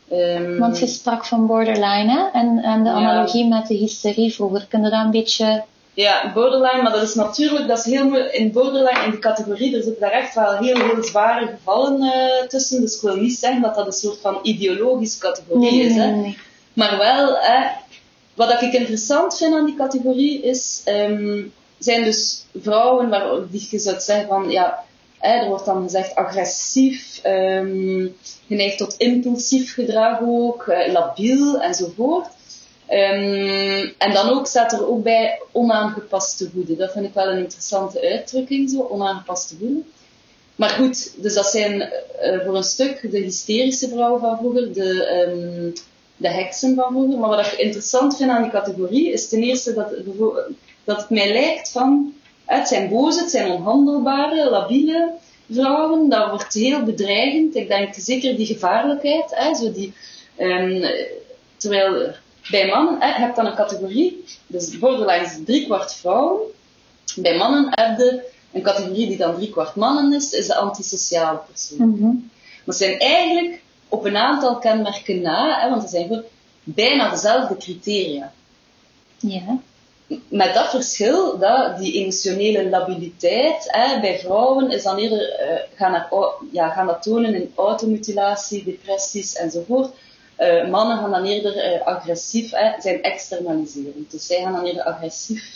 Ehm, 0.09 0.57
Want 0.57 0.79
je 0.79 0.87
sprak 0.87 1.25
van 1.25 1.45
borderline 1.47 2.11
hè? 2.11 2.39
En, 2.39 2.57
en 2.63 2.83
de 2.83 2.89
Ja. 2.89 2.95
analogie 2.95 3.47
met 3.47 3.67
de 3.67 3.73
hysterie 3.75 4.33
vroeger. 4.33 4.65
Kun 4.69 4.83
je 4.83 4.89
dat 4.89 5.05
een 5.05 5.11
beetje... 5.11 5.63
Ja, 5.93 6.31
borderline, 6.33 6.81
maar 6.81 6.91
dat 6.91 7.01
is 7.01 7.13
natuurlijk, 7.15 7.67
dat 7.67 7.77
is 7.77 7.85
heel 7.85 8.15
in 8.17 8.51
borderline, 8.51 9.03
in 9.05 9.11
die 9.11 9.19
categorie, 9.19 9.75
er 9.75 9.83
zitten 9.83 10.01
daar 10.01 10.11
echt 10.11 10.35
wel 10.35 10.57
heel, 10.57 10.75
heel 10.75 11.03
zware 11.03 11.47
gevallen 11.47 12.01
eh, 12.01 12.47
tussen. 12.47 12.81
Dus 12.81 12.95
ik 12.95 13.01
wil 13.01 13.15
niet 13.15 13.33
zeggen 13.37 13.61
dat 13.61 13.75
dat 13.75 13.85
een 13.85 13.91
soort 13.91 14.17
van 14.21 14.39
ideologische 14.41 15.19
categorie 15.19 15.81
is. 15.83 15.95
Hè. 15.95 16.11
nee. 16.11 16.37
Maar 16.73 16.97
wel, 16.97 17.35
hè, 17.39 17.67
wat 18.33 18.61
ik 18.61 18.73
interessant 18.73 19.37
vind 19.37 19.53
aan 19.53 19.65
die 19.65 19.75
categorie 19.75 20.41
is, 20.41 20.81
ehm, 20.85 21.43
zijn 21.77 22.03
dus 22.03 22.45
vrouwen 22.61 23.09
waar 23.09 23.49
die 23.49 23.67
je 23.69 23.79
zou 23.79 23.99
zeggen 23.99 24.27
van, 24.27 24.49
ja, 24.49 24.83
er 25.19 25.47
wordt 25.47 25.65
dan 25.65 25.83
gezegd 25.83 26.15
agressief, 26.15 27.19
ehm 27.23 28.07
geneigd 28.51 28.77
tot 28.77 28.95
impulsief 28.97 29.73
gedrag 29.73 30.19
ook, 30.21 30.67
eh, 30.67 30.91
labiel 30.91 31.61
enzovoort. 31.61 32.27
Ehm, 32.87 33.89
en 33.97 34.13
dan 34.13 34.29
ook 34.29 34.47
staat 34.47 34.71
er 34.71 34.87
ook 34.87 35.03
bij 35.03 35.41
onaangepaste 35.51 36.49
woede. 36.53 36.75
Dat 36.75 36.91
vind 36.91 37.05
ik 37.05 37.13
wel 37.13 37.27
een 37.27 37.37
interessante 37.37 38.01
uitdrukking, 38.01 38.69
zo, 38.69 38.87
onaangepaste 38.89 39.57
woede. 39.57 39.81
Maar 40.55 40.69
goed, 40.69 41.21
dus 41.21 41.33
dat 41.33 41.45
zijn 41.45 41.81
eh, 41.81 42.39
voor 42.45 42.55
een 42.55 42.63
stuk 42.63 43.11
de 43.11 43.19
hysterische 43.19 43.89
vrouwen 43.89 44.21
van 44.21 44.37
vroeger, 44.37 44.73
de, 44.73 45.73
de 46.21 46.29
heksen 46.29 46.75
van 46.75 46.91
vroeger. 46.91 47.19
Maar 47.19 47.29
wat 47.29 47.45
ik 47.45 47.51
interessant 47.51 48.17
vind 48.17 48.29
aan 48.29 48.41
die 48.41 48.51
categorie 48.51 49.11
is 49.11 49.29
ten 49.29 49.43
eerste 49.43 49.73
dat, 49.73 49.93
dat 50.83 50.97
het 50.97 51.09
mij 51.09 51.33
lijkt 51.33 51.71
van, 51.71 52.13
het 52.45 52.67
zijn 52.67 52.89
boze, 52.89 53.19
het 53.19 53.29
zijn 53.29 53.51
onhandelbare, 53.51 54.49
labiele 54.49 55.13
vrouwen. 55.49 56.09
Dat 56.09 56.29
wordt 56.29 56.53
heel 56.53 56.83
bedreigend. 56.83 57.55
Ik 57.55 57.67
denk 57.67 57.93
zeker 57.93 58.35
die 58.35 58.45
gevaarlijkheid, 58.45 59.25
hè, 59.29 59.55
zo 59.55 59.71
die, 59.71 59.93
ehm, 60.35 60.85
terwijl 61.57 62.13
bij 62.49 62.67
mannen 62.67 62.95
hè, 62.99 63.25
je 63.25 63.31
dan 63.35 63.45
een 63.45 63.55
categorie, 63.55 64.23
dus 64.47 64.79
borderline 64.79 65.25
is 65.25 65.39
driekwart 65.45 65.93
vrouwen. 65.93 66.39
Bij 67.15 67.37
mannen 67.37 67.67
heb 67.69 67.97
je 67.97 68.29
een 68.51 68.61
categorie 68.61 69.07
die 69.07 69.17
dan 69.17 69.35
driekwart 69.35 69.75
mannen 69.75 70.13
is, 70.13 70.31
is 70.31 70.47
de 70.47 70.55
antisociale 70.55 71.39
persoon. 71.49 71.89
Mhm. 71.89 72.15
Maar 72.65 72.75
zijn 72.75 72.99
eigenlijk 72.99 73.61
op 73.91 74.05
een 74.05 74.17
aantal 74.17 74.57
kenmerken 74.57 75.21
na, 75.21 75.59
hè, 75.61 75.69
want 75.69 75.83
er 75.83 75.89
zijn 75.89 76.07
gewoon 76.07 76.23
bijna 76.63 77.09
dezelfde 77.09 77.57
criteria. 77.57 78.31
Ja. 79.17 79.57
Met 80.27 80.53
dat 80.53 80.69
verschil 80.69 81.37
dat 81.39 81.77
die 81.77 81.93
emotionele 81.93 82.69
labiliteit 82.69 83.67
hè, 83.67 83.99
bij 83.99 84.19
vrouwen 84.19 84.71
is 84.71 84.83
dan 84.83 84.97
eerder, 84.97 85.29
eh, 85.29 85.59
gaan, 85.75 86.05
au- 86.09 86.33
ja, 86.51 86.69
gaan 86.69 86.87
dat 86.87 87.01
tonen 87.03 87.35
in 87.35 87.51
automutilatie, 87.55 88.63
depressies 88.63 89.35
enzovoort. 89.35 89.89
Eh, 90.35 90.67
mannen 90.69 90.97
gaan 90.97 91.11
dan 91.11 91.25
eerder 91.25 91.57
eh, 91.57 91.87
agressief, 91.87 92.51
hè, 92.51 92.81
zijn 92.81 93.03
externaliserend. 93.03 94.11
Dus 94.11 94.25
zij 94.25 94.41
gaan 94.41 94.53
dan 94.53 94.65
eerder 94.65 94.83
agressief 94.83 95.55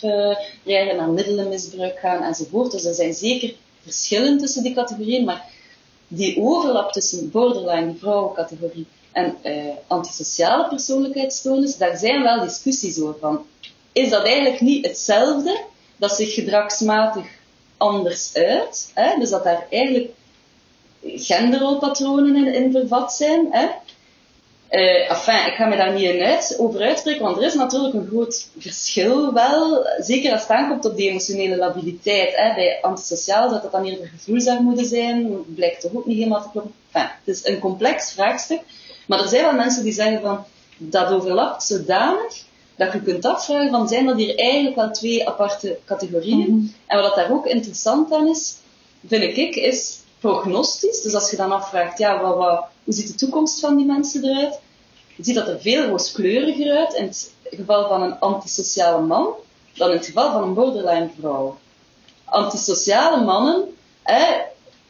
reageren, 0.64 0.96
naar 0.96 1.08
middelenmisbruik 1.08 1.98
gaan 1.98 2.22
enzovoort. 2.22 2.72
Dus 2.72 2.84
er 2.84 2.94
zijn 2.94 3.14
zeker 3.14 3.54
verschillen 3.82 4.38
tussen 4.38 4.62
die 4.62 4.74
categorieën, 4.74 5.24
maar 5.24 5.44
die 6.08 6.40
overlap 6.40 6.92
tussen 6.92 7.30
borderline, 7.30 7.94
vrouwencategorie, 7.98 8.86
en 9.12 9.36
eh, 9.42 9.74
antisociale 9.86 10.68
persoonlijkheidsstoornis, 10.68 11.76
daar 11.76 11.96
zijn 11.96 12.22
wel 12.22 12.40
discussies 12.40 13.00
over. 13.00 13.18
Van, 13.20 13.46
is 13.92 14.10
dat 14.10 14.24
eigenlijk 14.24 14.60
niet 14.60 14.86
hetzelfde, 14.86 15.60
dat 15.96 16.12
zich 16.12 16.34
gedragsmatig 16.34 17.26
anders 17.76 18.34
uit? 18.34 18.90
Hè? 18.94 19.18
Dus 19.18 19.30
dat 19.30 19.44
daar 19.44 19.66
eigenlijk 19.70 20.10
genderrolpatronen 21.02 22.36
in, 22.36 22.54
in 22.54 22.72
vervat 22.72 23.12
zijn. 23.12 23.46
Hè? 23.50 23.66
Enfin, 24.68 25.46
ik 25.46 25.54
ga 25.54 25.66
me 25.66 25.76
daar 25.76 25.92
niet 25.92 26.10
in 26.10 26.22
uit, 26.22 26.56
over 26.58 26.80
uitspreken, 26.80 27.22
want 27.22 27.36
er 27.36 27.42
is 27.42 27.54
natuurlijk 27.54 27.94
een 27.94 28.06
groot 28.06 28.48
verschil 28.58 29.32
wel, 29.32 29.86
zeker 29.98 30.32
als 30.32 30.40
het 30.40 30.50
aankomt 30.50 30.84
op 30.84 30.96
die 30.96 31.08
emotionele 31.08 31.56
labiliteit. 31.56 32.36
Hè. 32.36 32.54
Bij 32.54 32.78
antisociaal 32.82 33.48
zou 33.48 33.62
dat 33.62 33.72
dan 33.72 33.84
eerder 33.84 34.06
gevoelsarmoede 34.06 34.84
zijn, 34.84 35.44
blijkt 35.54 35.80
toch 35.80 35.94
ook 35.94 36.06
niet 36.06 36.16
helemaal 36.16 36.42
te 36.42 36.48
kloppen. 36.52 36.72
Enfin, 36.92 37.10
het 37.24 37.34
is 37.34 37.46
een 37.46 37.58
complex 37.58 38.12
vraagstuk, 38.12 38.60
maar 39.06 39.20
er 39.20 39.28
zijn 39.28 39.44
wel 39.44 39.52
mensen 39.52 39.82
die 39.82 39.92
zeggen 39.92 40.20
van, 40.20 40.44
dat 40.76 41.10
overlapt 41.10 41.62
zodanig, 41.62 42.44
dat 42.76 42.92
je 42.92 43.02
kunt 43.02 43.24
afvragen 43.24 43.70
van, 43.70 43.88
zijn 43.88 44.06
dat 44.06 44.16
hier 44.16 44.38
eigenlijk 44.38 44.76
wel 44.76 44.90
twee 44.90 45.28
aparte 45.28 45.78
categorieën? 45.84 46.74
En 46.86 47.02
wat 47.02 47.14
daar 47.14 47.32
ook 47.32 47.46
interessant 47.46 48.12
aan 48.12 48.28
is, 48.28 48.54
vind 49.06 49.36
ik, 49.36 49.54
is 49.54 49.98
prognostisch. 50.20 51.02
Dus 51.02 51.14
als 51.14 51.30
je 51.30 51.36
dan 51.36 51.52
afvraagt, 51.52 51.98
ja, 51.98 52.22
wat, 52.22 52.36
wat, 52.36 52.64
hoe 52.86 52.94
ziet 52.94 53.06
de 53.06 53.14
toekomst 53.14 53.60
van 53.60 53.76
die 53.76 53.86
mensen 53.86 54.24
eruit? 54.24 54.60
Je 55.16 55.24
ziet 55.24 55.34
dat 55.34 55.48
er 55.48 55.60
veel 55.60 55.86
rooskleuriger 55.86 56.76
uit 56.76 56.94
in 56.94 57.04
het 57.04 57.32
geval 57.50 57.88
van 57.88 58.02
een 58.02 58.18
antisociale 58.18 59.06
man 59.06 59.28
dan 59.74 59.90
in 59.90 59.96
het 59.96 60.06
geval 60.06 60.32
van 60.32 60.42
een 60.42 60.54
borderline 60.54 61.08
vrouw. 61.18 61.58
Antisociale 62.24 63.24
mannen, 63.24 63.64
hè, 64.02 64.24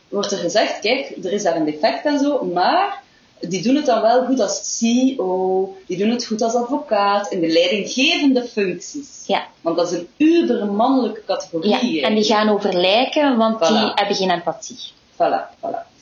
wordt 0.09 0.33
er 0.33 0.39
gezegd, 0.39 0.81
kijk, 0.81 1.17
er 1.25 1.33
is 1.33 1.43
daar 1.43 1.57
een 1.57 1.65
defect 1.65 2.05
en 2.05 2.19
zo, 2.19 2.45
maar 2.45 3.03
die 3.41 3.63
doen 3.63 3.75
het 3.75 3.87
dan 3.87 4.03
wel 4.03 4.25
goed 4.25 4.41
als 4.41 4.79
CEO, 4.79 5.77
die 5.87 5.99
doen 5.99 6.11
het 6.11 6.27
goed 6.27 6.43
als 6.43 6.55
advocaat, 6.55 7.33
in 7.33 7.41
de 7.41 7.49
leidinggevende 7.49 8.45
functies. 8.45 9.23
Ja. 9.27 9.47
Want 9.61 9.77
dat 9.77 9.93
is 9.93 9.99
een 9.99 10.09
ubermannelijke 10.17 11.23
categorie. 11.27 11.93
ja. 11.93 12.09
En 12.09 12.15
die 12.15 12.25
gaan 12.25 12.49
over 12.49 12.73
lijken, 12.73 13.37
want 13.37 13.67
die 13.67 13.91
hebben 13.95 14.17
geen 14.17 14.31
empathie. 14.31 14.79
Voilà, 15.15 15.59
voilà. 15.61 15.96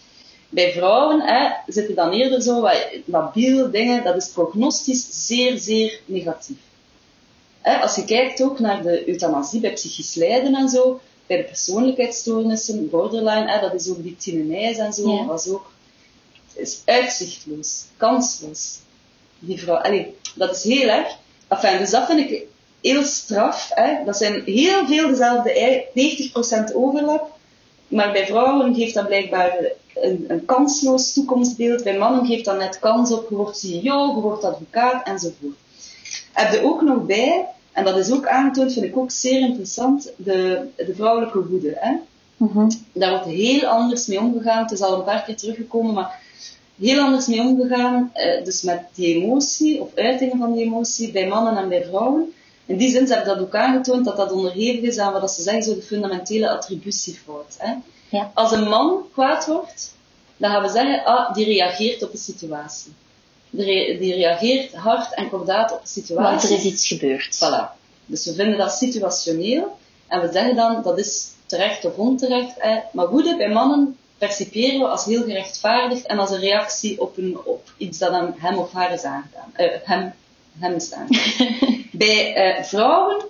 Bij 0.55 0.73
vrouwen 0.73 1.21
hè, 1.21 1.49
zitten 1.67 1.95
dan 1.95 2.13
eerder 2.13 2.43
zo 2.43 2.61
wat 2.61 2.77
labiel 3.05 3.71
dingen, 3.71 4.05
dat 4.05 4.17
is 4.17 4.29
prognostisch 4.29 5.27
zeer, 5.27 5.59
zeer 5.59 6.01
negatief. 6.07 6.57
Hè, 7.61 7.77
als 7.77 7.95
je 7.97 8.05
kijkt 8.05 8.43
ook 8.43 8.59
naar 8.59 8.83
de 8.83 9.09
euthanasie 9.09 9.61
bij 9.61 9.73
psychisch 9.73 10.15
lijden 10.15 10.55
en 10.55 10.69
zo, 10.69 11.01
bij 11.27 11.37
de 11.37 11.43
persoonlijkheidsstoornissen, 11.45 12.91
borderline, 12.91 13.51
hè, 13.53 13.61
dat 13.61 13.75
is 13.75 13.89
ook 13.89 14.03
die 14.03 14.17
tienerij 14.17 14.79
en 14.79 14.93
zo, 14.93 15.11
Ja. 15.13 15.25
was 15.25 15.49
ook, 15.49 15.73
is 16.55 16.83
uitzichtloos, 16.85 17.85
kansloos. 17.97 18.79
Die 19.39 19.61
vrouw, 19.61 19.77
allee, 19.77 20.17
dat 20.35 20.57
is 20.57 20.63
heel 20.63 20.89
erg. 20.89 21.17
Enfin, 21.49 21.79
dus 21.79 21.91
dat 21.91 22.07
vind 22.07 22.31
ik 22.31 22.43
heel 22.81 23.05
straf. 23.05 23.71
Hè. 23.75 24.05
Dat 24.05 24.17
zijn 24.17 24.43
heel 24.45 24.87
veel 24.87 25.09
dezelfde, 25.09 25.53
ei- 25.53 25.85
90% 25.93 26.75
overlap, 26.75 27.34
Maar 27.95 28.13
bij 28.13 28.27
vrouwen 28.27 28.75
geeft 28.75 28.95
dat 28.95 29.07
blijkbaar 29.07 29.59
een, 29.95 30.25
een 30.29 30.45
kansloos 30.45 31.13
toekomstbeeld. 31.13 31.85
Bij 31.85 31.99
mannen 31.99 32.27
geeft 32.27 32.45
dat 32.45 32.59
net 32.59 32.79
kans 32.79 33.13
op, 33.13 33.29
je 33.29 33.37
wordt 33.37 33.59
CEO, 33.59 34.15
je 34.15 34.21
wordt 34.21 34.45
advocaat 34.45 35.07
enzovoort. 35.07 35.57
Heb 36.33 36.53
je 36.53 36.63
ook 36.63 36.83
nog 36.83 37.07
bij, 37.07 37.47
en 37.73 37.85
dat 37.85 37.97
is 37.97 38.13
ook 38.13 38.27
aangetoond, 38.27 38.73
vind 38.73 38.85
ik 38.85 38.97
ook 38.97 39.11
zeer 39.11 39.41
interessant, 39.41 40.13
de, 40.17 40.69
de 40.77 40.95
vrouwelijke 40.95 41.47
woede. 41.49 41.73
Hè? 41.77 41.95
Daar 42.93 43.11
wordt 43.11 43.25
heel 43.27 43.67
anders 43.67 44.07
mee 44.07 44.21
omgegaan. 44.21 44.63
Het 44.63 44.73
is 44.73 44.83
al 44.83 44.99
een 44.99 45.05
paar 45.05 45.23
keer 45.23 45.37
teruggekomen, 45.37 45.95
maar 45.95 46.21
heel 46.79 47.01
anders 47.01 47.27
mee 47.27 47.41
omgegaan. 47.41 48.11
eh, 48.13 48.45
dus 48.45 48.63
met 48.63 48.81
die 48.95 49.15
emotie, 49.15 49.81
of 49.81 49.95
uitingen 49.95 50.39
van 50.39 50.53
die 50.53 50.65
emotie, 50.65 51.13
bij 51.13 51.27
mannen 51.27 51.57
en 51.57 51.69
bij 51.69 51.85
vrouwen. 51.85 52.34
In 52.67 52.77
die 52.77 52.91
zin 52.91 53.07
ze 53.07 53.15
hebben 53.15 53.35
dat 53.37 53.45
ook 53.47 53.55
aangetoond 53.55 54.05
dat 54.05 54.17
dat 54.17 54.33
onderhevig 54.33 54.81
is 54.81 54.99
aan 54.99 55.13
wat 55.13 55.33
ze 55.33 55.43
zeggen, 55.43 55.63
zo 55.63 55.75
de 55.75 55.83
fundamentele 55.83 56.51
attributiefout. 56.51 57.55
Hè? 57.59 57.75
Ja. 58.09 58.31
Als 58.35 58.53
een 58.53 58.69
man 58.69 59.03
kwaad 59.13 59.47
wordt, 59.47 59.95
dan 60.37 60.51
gaan 60.51 60.63
we 60.63 60.69
zeggen, 60.69 61.05
ah, 61.05 61.35
die 61.35 61.45
reageert 61.45 62.03
op 62.03 62.13
de 62.13 62.19
situatie. 62.19 62.93
Die, 63.51 63.65
re- 63.65 63.99
die 63.99 64.15
reageert 64.15 64.75
hard 64.75 65.15
en 65.15 65.29
kordaat 65.29 65.73
op 65.73 65.83
de 65.83 65.89
situatie. 65.89 66.31
Want 66.31 66.43
er 66.43 66.51
is 66.57 66.65
iets 66.73 66.87
gebeurd. 66.87 67.37
Voilà. 67.37 67.83
Dus 68.07 68.25
we 68.25 68.35
vinden 68.35 68.59
dat 68.59 68.73
situationeel 68.73 69.77
en 70.07 70.21
we 70.21 70.29
zeggen 70.33 70.57
dan 70.57 70.83
dat 70.83 70.99
is 70.99 71.27
terecht 71.47 71.85
of 71.85 71.97
onterecht. 71.97 72.55
Hè. 72.59 72.79
Maar 72.93 73.09
woede 73.09 73.37
bij 73.37 73.49
mannen 73.49 73.97
percipiëren 74.19 74.81
we 74.81 74.87
als 74.87 75.05
heel 75.05 75.23
gerechtvaardigd 75.23 76.07
en 76.07 76.19
als 76.19 76.31
een 76.31 76.41
reactie 76.41 77.01
op, 77.01 77.17
een, 77.17 77.39
op 77.45 77.73
iets 77.77 77.99
dat 77.99 78.11
aan 78.11 78.35
hem 78.37 78.59
of 78.59 78.73
haar 78.73 78.93
is 78.93 79.03
aangedaan. 79.05 79.51
Eh, 79.53 79.71
hem, 79.83 80.13
hem 80.59 80.73
aangedaan. 80.73 81.07
bij 81.93 82.35
eh, 82.35 82.63
vrouwen 82.65 83.25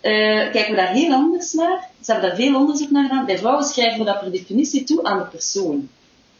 eh, 0.00 0.12
kijken 0.50 0.70
we 0.70 0.76
daar 0.76 0.92
heel 0.92 1.12
anders 1.12 1.52
naar. 1.52 1.88
Ze 2.00 2.12
hebben 2.12 2.28
daar 2.30 2.38
veel 2.38 2.54
onderzoek 2.56 2.90
naar 2.90 3.08
gedaan. 3.08 3.26
Bij 3.26 3.38
vrouwen 3.38 3.64
schrijven 3.64 3.98
we 3.98 4.04
dat 4.04 4.20
per 4.20 4.32
definitie 4.32 4.84
toe 4.84 5.02
aan 5.04 5.18
de 5.18 5.24
persoon. 5.24 5.88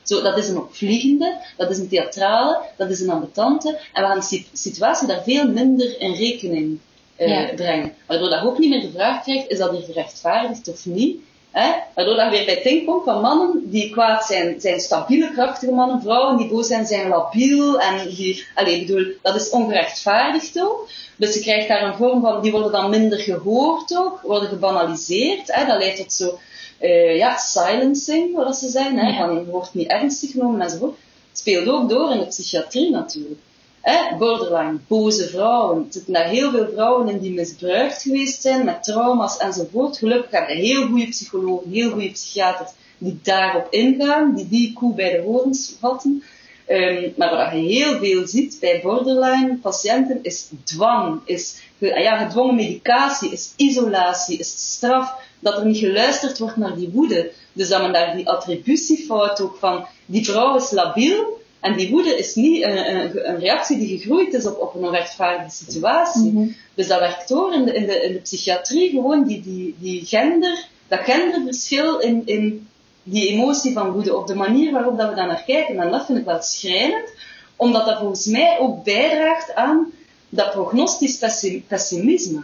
Zo, 0.02 0.22
dat 0.22 0.38
is 0.38 0.48
een 0.48 0.56
opvliegende, 0.58 1.36
dat 1.56 1.70
is 1.70 1.78
een 1.78 1.88
theatrale, 1.88 2.60
dat 2.76 2.90
is 2.90 3.00
een 3.00 3.10
ambetante. 3.10 3.68
En 3.92 4.02
we 4.02 4.08
gaan 4.08 4.18
de 4.18 4.24
si- 4.24 4.46
situatie 4.52 5.06
daar 5.06 5.22
veel 5.22 5.48
minder 5.48 6.00
in 6.00 6.12
rekening 6.14 6.78
eh, 7.16 7.28
Ja. 7.28 7.54
brengen. 7.54 7.92
Waardoor 8.06 8.30
dat 8.30 8.40
je 8.42 8.46
ook 8.48 8.58
niet 8.58 8.68
meer 8.70 8.80
de 8.80 8.90
vraag 8.90 9.22
krijgt, 9.22 9.50
is 9.50 9.58
dat 9.58 9.70
hier 9.70 9.82
gerechtvaardigd 9.82 10.68
of 10.68 10.86
niet? 10.86 11.20
Hè? 11.54 11.72
Waardoor 11.94 12.16
dat 12.16 12.30
weer 12.30 12.44
bij 12.44 12.54
het 12.54 12.62
ding 12.62 12.86
komt 12.86 13.04
van 13.04 13.20
mannen 13.20 13.70
die 13.70 13.90
kwaad 13.90 14.24
zijn, 14.24 14.60
zijn 14.60 14.80
stabiele, 14.80 15.32
krachtige 15.32 15.72
mannen. 15.72 16.02
Vrouwen 16.02 16.36
die 16.36 16.48
boos 16.48 16.66
zijn, 16.66 16.86
zijn 16.86 17.08
labiel. 17.08 17.80
En 17.80 18.08
die, 18.08 18.46
allez, 18.54 18.78
bedoel, 18.78 19.12
dat 19.22 19.34
is 19.34 19.50
ongerechtvaardigd 19.50 20.60
ook. 20.60 20.88
Dus 21.16 21.34
je 21.34 21.40
krijgt 21.40 21.68
daar 21.68 21.82
een 21.82 21.94
vorm 21.94 22.20
van, 22.20 22.42
die 22.42 22.52
worden 22.52 22.72
dan 22.72 22.90
minder 22.90 23.18
gehoord 23.18 23.96
ook, 23.96 24.20
worden 24.22 24.48
gebanaliseerd. 24.48 25.54
Hè? 25.54 25.66
Dat 25.66 25.78
leidt 25.78 25.96
tot 25.96 26.12
zo, 26.12 26.38
eh, 26.78 27.16
ja, 27.16 27.36
silencing, 27.36 28.34
wat 28.34 28.56
ze 28.56 28.68
zeggen. 28.68 28.98
Hè? 28.98 29.16
Van, 29.16 29.34
je 29.34 29.44
wordt 29.44 29.74
niet 29.74 29.90
ernstig 29.90 30.30
genomen 30.30 30.60
enzovoort. 30.60 30.96
Het 31.28 31.38
speelt 31.38 31.68
ook 31.68 31.88
door 31.88 32.10
in 32.10 32.18
de 32.18 32.26
psychiatrie 32.26 32.90
natuurlijk. 32.90 33.40
Hè? 33.84 34.16
Borderline, 34.18 34.78
boze 34.88 35.28
vrouwen. 35.28 35.78
Er 35.78 35.92
zitten 35.92 36.12
daar 36.12 36.28
heel 36.28 36.50
veel 36.50 36.68
vrouwen 36.72 37.08
in 37.08 37.18
die 37.18 37.32
misbruikt 37.32 38.02
geweest 38.02 38.40
zijn, 38.40 38.64
met 38.64 38.84
trauma's 38.84 39.36
enzovoort. 39.36 39.98
Gelukkig 39.98 40.30
hebben 40.30 40.56
we 40.56 40.62
heel 40.62 40.86
goede 40.86 41.08
psychologen, 41.08 41.70
heel 41.70 41.90
goede 41.90 42.10
psychiaters 42.10 42.70
die 42.98 43.18
daarop 43.22 43.66
ingaan, 43.70 44.34
die 44.34 44.48
die 44.48 44.72
koe 44.72 44.94
bij 44.94 45.10
de 45.10 45.22
horens 45.22 45.76
vatten. 45.80 46.22
Ehm, 46.66 47.10
maar 47.16 47.30
wat 47.30 47.50
je 47.52 47.68
heel 47.68 47.98
veel 47.98 48.26
ziet 48.26 48.56
bij 48.60 48.80
borderline 48.82 49.58
patiënten 49.62 50.18
is 50.22 50.48
dwang, 50.64 51.20
is 51.24 51.60
ja, 51.78 52.24
gedwongen 52.24 52.54
medicatie, 52.54 53.32
is 53.32 53.52
isolatie, 53.56 54.38
is 54.38 54.72
straf, 54.72 55.14
dat 55.38 55.58
er 55.58 55.66
niet 55.66 55.78
geluisterd 55.78 56.38
wordt 56.38 56.56
naar 56.56 56.76
die 56.76 56.90
woede. 56.92 57.30
Dus 57.52 57.68
dat 57.68 57.82
men 57.82 57.92
daar 57.92 58.16
die 58.16 58.28
attributiefout 58.28 59.40
ook 59.40 59.56
van, 59.56 59.86
die 60.06 60.24
vrouw 60.24 60.56
is 60.56 60.70
labiel, 60.70 61.42
en 61.64 61.76
die 61.76 61.90
woede 61.90 62.18
is 62.18 62.34
niet 62.34 62.62
een, 62.62 62.94
een, 62.96 63.28
een 63.28 63.38
reactie 63.38 63.78
die 63.78 63.98
gegroeid 63.98 64.34
is 64.34 64.46
op, 64.46 64.60
op 64.60 64.74
een 64.74 64.84
onrechtvaardige 64.84 65.64
situatie. 65.64 66.56
Dus 66.74 66.86
dat 66.88 66.98
werkt 66.98 67.28
door 67.28 67.54
in 67.54 67.64
de, 67.64 67.72
in 67.74 67.86
de, 67.86 68.02
in 68.02 68.12
de 68.12 68.18
psychiatrie 68.18 68.90
gewoon 68.90 69.24
die, 69.24 69.42
die, 69.42 69.74
die 69.78 70.04
gender, 70.04 70.66
dat 70.88 71.00
genderverschil 71.00 72.00
in, 72.00 72.22
in 72.24 72.68
die 73.02 73.28
emotie 73.28 73.72
van 73.72 73.90
woede, 73.90 74.16
op 74.16 74.26
de 74.26 74.34
manier 74.34 74.72
waarop 74.72 74.98
dat 74.98 75.08
we 75.08 75.14
daar 75.14 75.26
naar 75.26 75.42
kijken. 75.46 75.78
En 75.78 75.90
dat 75.90 76.04
vind 76.06 76.18
ik 76.18 76.24
wel 76.24 76.42
schrijnend, 76.42 77.08
omdat 77.56 77.86
dat 77.86 77.98
volgens 77.98 78.26
mij 78.26 78.58
ook 78.58 78.84
bijdraagt 78.84 79.54
aan 79.54 79.92
dat 80.28 80.50
prognostisch 80.50 81.18
pessi- 81.18 81.64
pessimisme. 81.68 82.42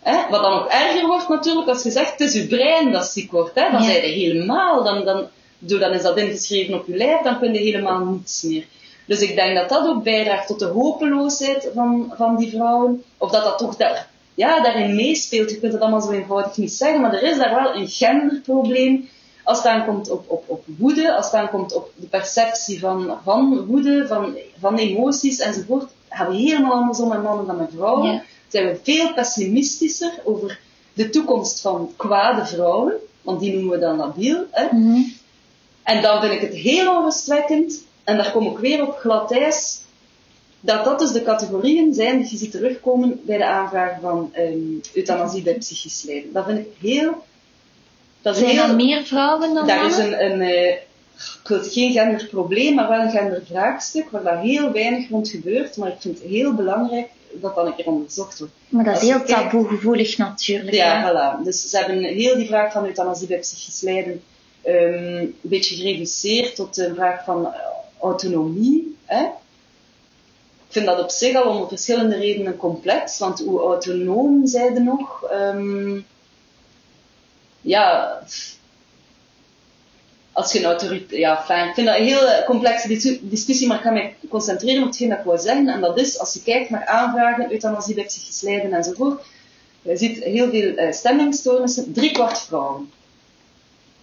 Hè? 0.00 0.30
Wat 0.30 0.42
dan 0.42 0.52
nog 0.52 0.68
erger 0.68 1.06
wordt 1.06 1.28
natuurlijk 1.28 1.68
als 1.68 1.82
je 1.82 1.90
zegt, 1.90 2.10
het 2.10 2.20
is 2.20 2.32
je 2.32 2.46
brein 2.46 2.92
dat 2.92 3.06
ziek 3.06 3.30
wordt. 3.30 3.54
Hè? 3.54 3.70
Dan 3.70 3.82
Ja. 3.82 3.90
zijn 3.90 4.02
je 4.06 4.12
helemaal, 4.12 4.84
dan, 4.84 5.04
dan, 5.04 5.26
doe, 5.68 5.78
dan 5.78 5.92
is 5.92 6.02
dat 6.02 6.16
ingeschreven 6.16 6.74
op 6.74 6.86
je 6.86 6.96
lijf, 6.96 7.22
dan 7.22 7.38
kun 7.38 7.52
je 7.52 7.58
helemaal 7.58 8.04
niets 8.04 8.42
meer. 8.42 8.66
Dus 9.06 9.20
ik 9.20 9.34
denk 9.34 9.56
dat 9.56 9.68
dat 9.68 9.86
ook 9.86 10.02
bijdraagt 10.02 10.46
tot 10.46 10.58
de 10.58 10.66
hopeloosheid 10.66 11.70
van, 11.74 12.12
van 12.16 12.36
die 12.36 12.50
vrouwen. 12.50 13.02
Of 13.18 13.30
dat 13.30 13.44
dat 13.44 13.58
toch 13.58 13.76
daar, 13.76 14.08
ja, 14.34 14.62
daarin 14.62 14.94
meespeelt. 14.94 15.50
Je 15.50 15.60
kunt 15.60 15.72
het 15.72 15.82
allemaal 15.82 16.00
zo 16.00 16.10
eenvoudig 16.10 16.56
niet 16.56 16.72
zeggen, 16.72 17.00
maar 17.00 17.14
er 17.14 17.22
is 17.22 17.38
daar 17.38 17.54
wel 17.54 17.74
een 17.74 17.88
genderprobleem. 17.88 19.08
Als 19.42 19.58
het 19.58 19.66
aankomt 19.66 20.10
op, 20.10 20.24
op, 20.26 20.44
op 20.46 20.64
woede, 20.78 21.14
als 21.14 21.26
het 21.26 21.34
aankomt 21.34 21.74
op 21.74 21.90
de 21.96 22.06
perceptie 22.06 22.78
van, 22.78 23.18
van 23.24 23.64
woede, 23.66 24.06
van, 24.06 24.36
van 24.60 24.76
emoties 24.76 25.38
enzovoort, 25.38 25.90
hebben 26.08 26.36
we 26.36 26.42
helemaal 26.42 26.72
andersom 26.72 27.08
met 27.08 27.22
mannen 27.22 27.46
dan 27.46 27.56
met 27.56 27.70
vrouwen. 27.76 28.12
Ja. 28.12 28.22
Zijn 28.48 28.66
we 28.66 28.80
veel 28.82 29.12
pessimistischer 29.12 30.12
over 30.24 30.58
de 30.92 31.10
toekomst 31.10 31.60
van 31.60 31.92
kwade 31.96 32.46
vrouwen, 32.46 32.92
want 33.22 33.40
die 33.40 33.52
noemen 33.52 33.70
we 33.70 33.78
dan 33.78 33.96
labiel. 33.96 34.44
Hè? 34.50 34.66
En 35.84 36.02
dan 36.02 36.20
vind 36.20 36.32
ik 36.32 36.40
het 36.40 36.54
heel 36.54 36.96
onrustwekkend, 36.96 37.82
en 38.04 38.16
daar 38.16 38.32
kom 38.32 38.46
ik 38.46 38.58
weer 38.58 38.86
op 38.86 38.96
glad 38.96 39.32
ijs, 39.32 39.80
dat 40.60 40.84
dat 40.84 40.98
dus 40.98 41.12
de 41.12 41.22
categorieën 41.22 41.94
zijn 41.94 42.18
die 42.18 42.30
je 42.30 42.36
ziet 42.36 42.50
terugkomen 42.50 43.20
bij 43.22 43.36
de 43.36 43.46
aanvraag 43.46 44.00
van 44.00 44.30
ehm, 44.32 44.58
euthanasie 44.94 45.42
bij 45.42 45.54
psychisch 45.54 46.02
lijden. 46.02 46.32
Dat 46.32 46.44
vind 46.44 46.58
ik 46.58 46.66
heel... 46.80 47.24
Dat 48.22 48.36
Zijn 48.36 48.50
heel 48.50 48.68
er 48.68 48.74
meer 48.74 49.04
vrouwen 49.04 49.54
dan 49.54 49.66
daar 49.66 49.86
is 49.86 49.96
een, 49.96 50.24
een 50.24 50.40
eh, 50.40 50.76
ik 51.14 51.48
wil 51.48 51.58
het 51.58 51.72
geen 51.72 51.92
genderprobleem, 51.92 52.74
maar 52.74 52.88
wel 52.88 53.00
een 53.00 53.10
gendervraagstuk, 53.10 54.10
waar 54.10 54.22
daar 54.22 54.40
heel 54.40 54.72
weinig 54.72 55.08
rond 55.08 55.28
gebeurt. 55.28 55.76
Maar 55.76 55.88
ik 55.88 56.00
vind 56.00 56.18
het 56.18 56.28
heel 56.28 56.54
belangrijk 56.54 57.08
dat 57.32 57.54
dat 57.54 57.66
een 57.66 57.74
keer 57.74 57.86
onderzocht 57.86 58.38
wordt. 58.38 58.54
Maar 58.68 58.84
dat 58.84 59.02
is 59.02 59.08
heel 59.08 59.24
taboegevoelig 59.24 60.16
natuurlijk. 60.16 60.76
Ja, 60.76 61.00
hè. 61.00 61.10
voilà. 61.10 61.44
Dus 61.44 61.70
ze 61.70 61.76
hebben 61.76 62.02
heel 62.04 62.36
die 62.36 62.46
vraag 62.46 62.72
van 62.72 62.84
euthanasie 62.84 63.28
bij 63.28 63.38
psychisch 63.38 63.80
lijden 63.80 64.22
ehm, 64.64 65.16
een 65.18 65.36
beetje 65.40 65.74
gereduceerd 65.76 66.56
tot 66.56 66.78
een 66.78 66.94
vraag 66.94 67.24
van 67.24 67.46
eh, 67.46 67.60
autonomie. 68.00 68.96
Hè? 69.04 69.22
Ik 70.66 70.80
vind 70.80 70.86
dat 70.86 71.02
op 71.02 71.10
zich 71.10 71.36
al 71.36 71.58
om 71.58 71.68
verschillende 71.68 72.16
redenen 72.16 72.56
complex, 72.56 73.18
want 73.18 73.40
hoe 73.40 73.60
autonoom 73.60 74.46
zijde 74.46 74.80
nog? 74.80 75.22
Ehm, 75.22 76.00
ja, 77.60 78.18
als 80.32 80.52
je 80.52 80.58
een 80.58 80.64
autoriteit... 80.64 81.20
Ja, 81.20 81.42
fijn. 81.44 81.68
Ik 81.68 81.74
vind 81.74 81.86
dat 81.86 81.98
een 81.98 82.04
heel 82.04 82.44
complexe 82.44 82.88
dis- 82.88 83.18
discussie, 83.20 83.66
maar 83.66 83.76
ik 83.76 83.82
ga 83.82 83.90
mij 83.90 84.16
concentreren 84.28 84.82
op 84.82 84.88
hetgeen 84.88 85.08
dat 85.08 85.18
ik 85.18 85.24
wil 85.24 85.38
zeggen. 85.38 85.68
En 85.68 85.80
dat 85.80 85.98
is, 85.98 86.18
als 86.18 86.34
je 86.34 86.42
kijkt 86.42 86.70
naar 86.70 86.86
aanvragen, 86.86 87.52
euthanasie 87.52 87.94
bij 87.94 88.04
psychisch 88.04 88.44
enzovoort, 88.44 89.22
je 89.82 89.96
ziet 89.96 90.24
heel 90.24 90.50
veel 90.50 90.76
eh, 90.76 90.92
stemmingstoornissen, 90.92 91.92
drie 91.92 92.12
kwart 92.12 92.40
vrouwen. 92.40 92.90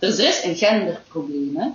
Dus 0.02 0.18
er 0.18 0.28
is 0.28 0.44
een 0.44 0.56
genderprobleem. 0.56 1.56
Hè? 1.56 1.70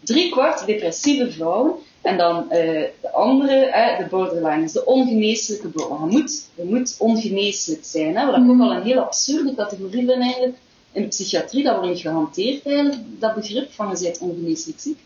Drie 0.00 0.30
kwart 0.30 0.66
depressieve 0.66 1.32
vrouwen. 1.32 1.74
En 2.02 2.16
dan 2.16 2.50
eh, 2.50 2.82
de 3.00 3.12
andere, 3.12 3.96
de 3.98 4.06
borderline, 4.10 4.64
is 4.64 4.72
de 4.72 4.84
ongeneeslijke 4.84 5.68
borderline. 5.68 6.10
Je 6.10 6.20
moet, 6.20 6.48
je 6.54 6.64
moet 6.64 6.94
ongeneeslijk 6.98 7.84
zijn. 7.84 8.16
Hè? 8.16 8.26
Wat 8.26 8.36
ik 8.36 8.50
ook 8.50 8.60
al 8.60 8.72
een 8.72 8.82
heel 8.82 8.98
absurde 8.98 9.54
categorie 9.54 10.06
vind 10.06 10.22
eigenlijk. 10.22 10.56
In 10.92 11.02
de 11.02 11.08
psychiatrie, 11.08 11.62
dat 11.62 11.74
wordt 11.74 11.90
niet 11.90 12.00
gehanteerd 12.00 12.66
eigenlijk, 12.66 13.02
dat 13.18 13.34
begrip 13.34 13.72
van 13.72 13.90
je 13.90 14.02
bent 14.02 14.18
ongeneeslijk 14.18 14.80
ziek. 14.80 14.98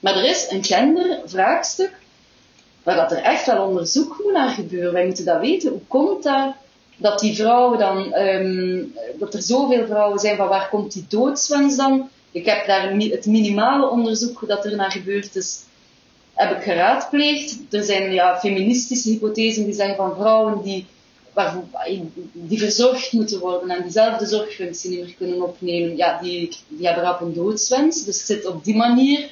Maar 0.00 0.16
er 0.16 0.24
is 0.24 0.46
een 0.50 0.64
gendervraagstuk 0.64 1.92
waar 2.82 2.96
dat 2.96 3.12
er 3.12 3.22
echt 3.22 3.46
wel 3.46 3.66
onderzoek 3.66 4.20
moet 4.22 4.32
naar 4.32 4.50
gebeuren. 4.50 4.92
Wij 4.92 5.06
moeten 5.06 5.24
dat 5.24 5.40
weten. 5.40 5.70
Hoe 5.70 5.80
komt 5.88 6.22
dat 6.22 6.54
dat 6.96 7.18
die 7.18 7.34
vrouwen 7.34 7.78
dan, 7.78 8.12
ehm, 8.12 8.82
dat 9.18 9.34
er 9.34 9.42
zoveel 9.42 9.86
vrouwen 9.86 10.18
zijn, 10.18 10.36
van 10.36 10.48
waar 10.48 10.68
komt 10.68 10.92
die 10.92 11.06
doodswens 11.08 11.76
dan? 11.76 12.08
Ik 12.30 12.46
heb 12.46 12.66
daar 12.66 12.92
het 12.92 13.26
minimale 13.26 13.90
onderzoek 13.90 14.48
dat 14.48 14.64
er 14.64 14.76
naar 14.76 14.90
gebeurd 14.90 15.36
is, 15.36 15.60
heb 16.34 16.56
ik 16.56 16.62
geraadpleegd. 16.62 17.58
Er 17.70 17.82
zijn 17.82 18.12
ja, 18.12 18.38
feministische 18.38 19.10
hypothesen 19.10 19.64
die 19.64 19.74
zeggen 19.74 19.96
van 19.96 20.14
vrouwen 20.14 20.62
die, 20.62 20.86
die 22.32 22.58
verzorgd 22.58 23.12
moeten 23.12 23.38
worden 23.38 23.70
en 23.70 23.82
diezelfde 23.82 24.26
zorgfunctie 24.26 24.90
niet 24.90 25.00
meer 25.00 25.14
kunnen 25.18 25.42
opnemen, 25.42 25.96
ja, 25.96 26.20
die, 26.22 26.56
die 26.68 26.86
hebben 26.86 27.04
rap 27.04 27.20
een 27.20 27.34
doodswens. 27.34 28.04
Dus 28.04 28.16
het 28.16 28.26
zit 28.26 28.46
op 28.46 28.64
die 28.64 28.76
manier 28.76 29.30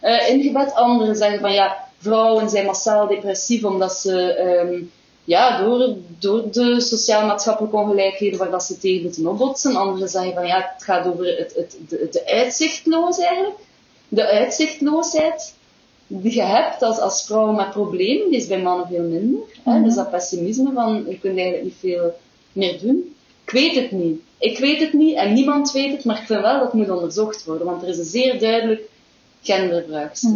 eh, 0.00 0.28
ingebed. 0.28 0.74
Anderen 0.74 1.16
zeggen 1.16 1.40
van 1.40 1.52
ja, 1.52 1.88
vrouwen 1.98 2.50
zijn 2.50 2.66
massaal 2.66 3.06
depressief 3.06 3.64
omdat 3.64 3.94
ze 3.94 4.34
ehm, 4.34 4.82
ja, 5.24 5.62
door, 5.62 5.94
door 6.18 6.50
de 6.50 6.80
sociaal-maatschappelijke 6.80 7.76
ongelijkheden 7.76 8.38
waar 8.38 8.50
dat 8.50 8.62
ze 8.62 8.78
tegen 8.78 9.02
moeten 9.02 9.26
opbotsen. 9.26 9.76
Anderen 9.76 10.08
zeggen 10.08 10.34
van 10.34 10.46
ja, 10.46 10.72
het 10.74 10.84
gaat 10.84 11.06
over 11.06 11.26
het, 11.26 11.54
het, 11.54 11.76
de, 11.88 12.08
de 12.10 12.26
uitzichtloos 12.26 13.18
eigenlijk. 13.18 13.58
De 14.08 14.26
uitzichtloosheid 14.26 15.54
die 16.06 16.34
je 16.34 16.42
hebt 16.42 16.82
als, 16.82 16.98
als 16.98 17.24
vrouw 17.26 17.52
met 17.52 17.70
problemen, 17.70 18.30
die 18.30 18.38
is 18.38 18.46
bij 18.46 18.62
mannen 18.62 18.86
veel 18.86 19.02
minder. 19.02 19.40
Hè? 19.62 19.82
Dus 19.82 19.94
dat 19.94 20.10
pessimisme 20.10 20.72
van 20.72 21.04
je 21.08 21.18
kunt 21.18 21.38
eigenlijk 21.38 21.62
niet 21.64 21.76
veel 21.78 22.14
meer 22.52 22.80
doen. 22.80 23.14
Ik 23.44 23.50
weet 23.52 23.74
het 23.74 23.90
niet. 23.90 24.20
Ik 24.38 24.58
weet 24.58 24.80
het 24.80 24.92
niet 24.92 25.16
en 25.16 25.32
niemand 25.32 25.72
weet 25.72 25.92
het, 25.92 26.04
maar 26.04 26.18
ik 26.18 26.26
vind 26.26 26.40
wel 26.40 26.52
dat 26.52 26.62
het 26.62 26.72
moet 26.72 26.90
onderzocht 26.90 27.44
worden, 27.44 27.66
want 27.66 27.82
er 27.82 27.88
is 27.88 27.98
een 27.98 28.04
zeer 28.04 28.38
duidelijk 28.38 28.82
gendervraagstuk. 29.42 30.30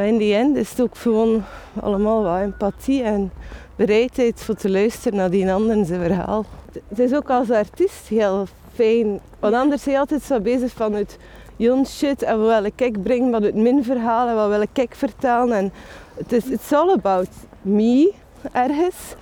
Maar 0.00 0.08
in 0.08 0.18
die 0.18 0.34
end 0.34 0.56
is 0.56 0.70
het 0.70 0.80
ook 0.80 0.96
gewoon 0.96 1.44
allemaal 1.80 2.22
wat 2.22 2.40
empathie 2.40 3.02
en 3.02 3.32
bereidheid 3.76 4.42
voor 4.42 4.54
te 4.54 4.70
luisteren 4.70 5.18
naar 5.18 5.30
die 5.30 5.52
ander 5.52 5.84
zijn 5.86 6.00
verhaal. 6.00 6.44
Het 6.88 6.98
is 6.98 7.14
ook 7.14 7.30
als 7.30 7.50
artiest 7.50 8.08
heel 8.08 8.46
fijn, 8.74 9.20
want 9.38 9.54
anders 9.54 9.84
ben 9.84 9.92
je 9.92 9.98
altijd 9.98 10.22
zo 10.22 10.40
bezig 10.40 10.72
vanuit 10.72 11.18
jon 11.56 11.86
shit 11.86 12.22
en 12.22 12.40
wat 12.40 12.60
wil 12.60 12.72
ik 12.88 13.02
brengen 13.02 13.32
vanuit 13.32 13.54
mijn 13.54 13.84
verhaal 13.84 14.28
en 14.28 14.34
wat 14.34 14.48
wil 14.48 14.60
ik 14.60 14.94
vertellen. 14.94 15.52
En 15.52 15.72
het 16.14 16.32
is 16.32 16.44
it's 16.44 16.72
all 16.72 16.90
about 16.90 17.28
me 17.62 18.12
ergens. 18.52 19.14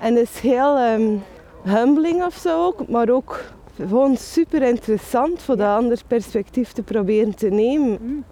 En 0.00 0.14
het 0.14 0.28
is 0.34 0.40
heel 0.40 0.76
ehm, 0.76 1.16
humbling 1.62 2.24
of 2.24 2.34
zo 2.34 2.64
ook, 2.64 2.88
maar 2.88 3.08
ook 3.10 3.40
gewoon 3.76 4.16
super 4.16 4.62
interessant 4.62 5.42
voor 5.42 5.56
dat 5.56 5.76
ander 5.76 6.00
perspectief 6.06 6.72
te 6.72 6.82
proberen 6.82 7.34
te 7.34 7.48
nemen. 7.48 8.24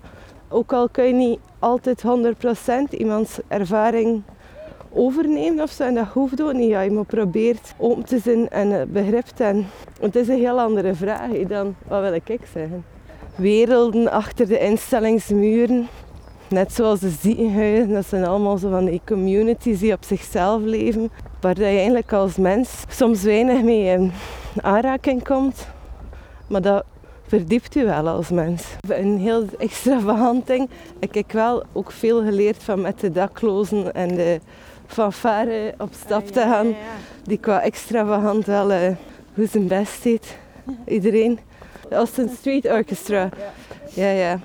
Ook 0.48 0.72
al 0.72 0.88
kun 0.88 1.04
je 1.04 1.12
niet 1.12 1.38
altijd 1.64 2.02
100% 2.90 2.98
iemands 2.98 3.38
ervaring 3.48 4.22
overnemen 4.92 5.62
of 5.62 5.70
zo, 5.70 5.82
en 5.82 5.94
dat 5.94 6.06
hoeft 6.06 6.42
ook 6.42 6.52
niet. 6.52 6.68
Ja, 6.68 6.80
je 6.80 6.90
moet 6.90 7.06
probeert 7.06 7.74
open 7.76 8.04
te 8.04 8.18
zijn 8.18 8.48
en 8.48 8.80
eh, 8.80 8.86
begrip 8.86 9.26
te 9.26 9.42
hebben. 9.42 9.66
Het 10.00 10.16
is 10.16 10.28
een 10.28 10.38
heel 10.38 10.60
andere 10.60 10.94
vraag 10.94 11.30
dan 11.48 11.74
wat 11.88 12.00
wil 12.00 12.12
ik 12.12 12.40
zeggen. 12.52 12.84
Werelden 13.36 14.10
achter 14.10 14.46
de 14.46 14.58
instellingsmuren, 14.58 15.88
net 16.48 16.72
zoals 16.72 17.00
de 17.00 17.10
ziekenhuizen, 17.20 17.92
dat 17.92 18.06
zijn 18.06 18.24
allemaal 18.24 18.56
zo 18.56 18.70
van 18.70 18.84
die 18.84 19.00
communities 19.06 19.78
die 19.78 19.92
op 19.92 20.04
zichzelf 20.04 20.62
leven, 20.62 21.10
waar 21.40 21.58
je 21.58 21.64
eigenlijk 21.64 22.12
als 22.12 22.36
mens 22.36 22.84
soms 22.88 23.22
weinig 23.22 23.62
mee 23.62 23.84
in 23.84 24.12
aanraking 24.62 25.24
komt. 25.24 25.66
Maar 26.46 26.62
dat 26.62 26.84
verdiept 27.26 27.76
u 27.76 27.84
wel 27.84 28.08
als 28.08 28.30
mens. 28.30 28.64
Een 28.88 29.18
heel 29.18 29.44
extravagant 29.58 30.46
ding. 30.46 30.68
Ik 30.98 31.14
heb 31.14 31.32
wel 31.32 31.64
ook 31.72 31.90
veel 31.90 32.22
geleerd 32.22 32.62
van 32.62 32.80
met 32.80 33.00
de 33.00 33.12
daklozen 33.12 33.94
en 33.94 34.08
de 34.08 34.40
fanfare 34.86 35.74
op 35.78 35.92
stap 36.04 36.26
te 36.26 36.40
gaan. 36.40 36.74
Die 37.22 37.38
qua 37.38 37.60
extravagant 37.60 38.46
wel 38.46 38.70
uh, 38.72 38.78
hoe 39.34 39.46
zijn 39.46 39.66
best 39.66 40.02
deed. 40.02 40.36
Iedereen. 40.86 41.38
De 41.88 41.94
Austin 41.94 42.28
Street 42.38 42.66
Orchestra. 42.66 43.28
Ja, 43.94 44.10
ja. 44.10 44.40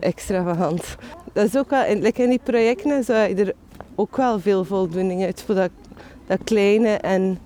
Extravagant. 0.00 0.96
Dat 1.32 1.46
is 1.46 1.56
ook 1.56 1.70
wel, 1.70 1.84
in, 1.84 2.02
like 2.02 2.22
in 2.22 2.28
die 2.28 2.40
projecten 2.42 3.04
zou 3.04 3.28
je 3.28 3.34
er 3.34 3.54
ook 3.94 4.16
wel 4.16 4.40
veel 4.40 4.64
voldoening 4.64 5.24
uit 5.24 5.42
voor 5.46 5.54
dat, 5.54 5.70
dat 6.26 6.38
kleine 6.44 6.88
en 6.88 7.38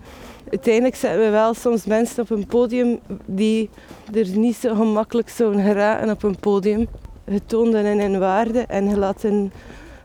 uiteindelijk 0.51 0.95
zetten 0.95 1.21
we 1.21 1.31
wel 1.31 1.55
soms 1.55 1.85
mensen 1.85 2.23
op 2.23 2.31
een 2.31 2.47
podium 2.47 2.99
die 3.25 3.71
er 4.13 4.29
niet 4.29 4.57
zo 4.57 4.75
gemakkelijk 4.75 5.29
zouden 5.29 5.65
geraken 5.65 6.11
op 6.11 6.23
een 6.23 6.39
podium. 6.39 6.89
Getoond 7.29 7.75
in 7.75 8.01
hun 8.01 8.19
waarde 8.19 8.61
en 8.61 8.99
laat 8.99 9.23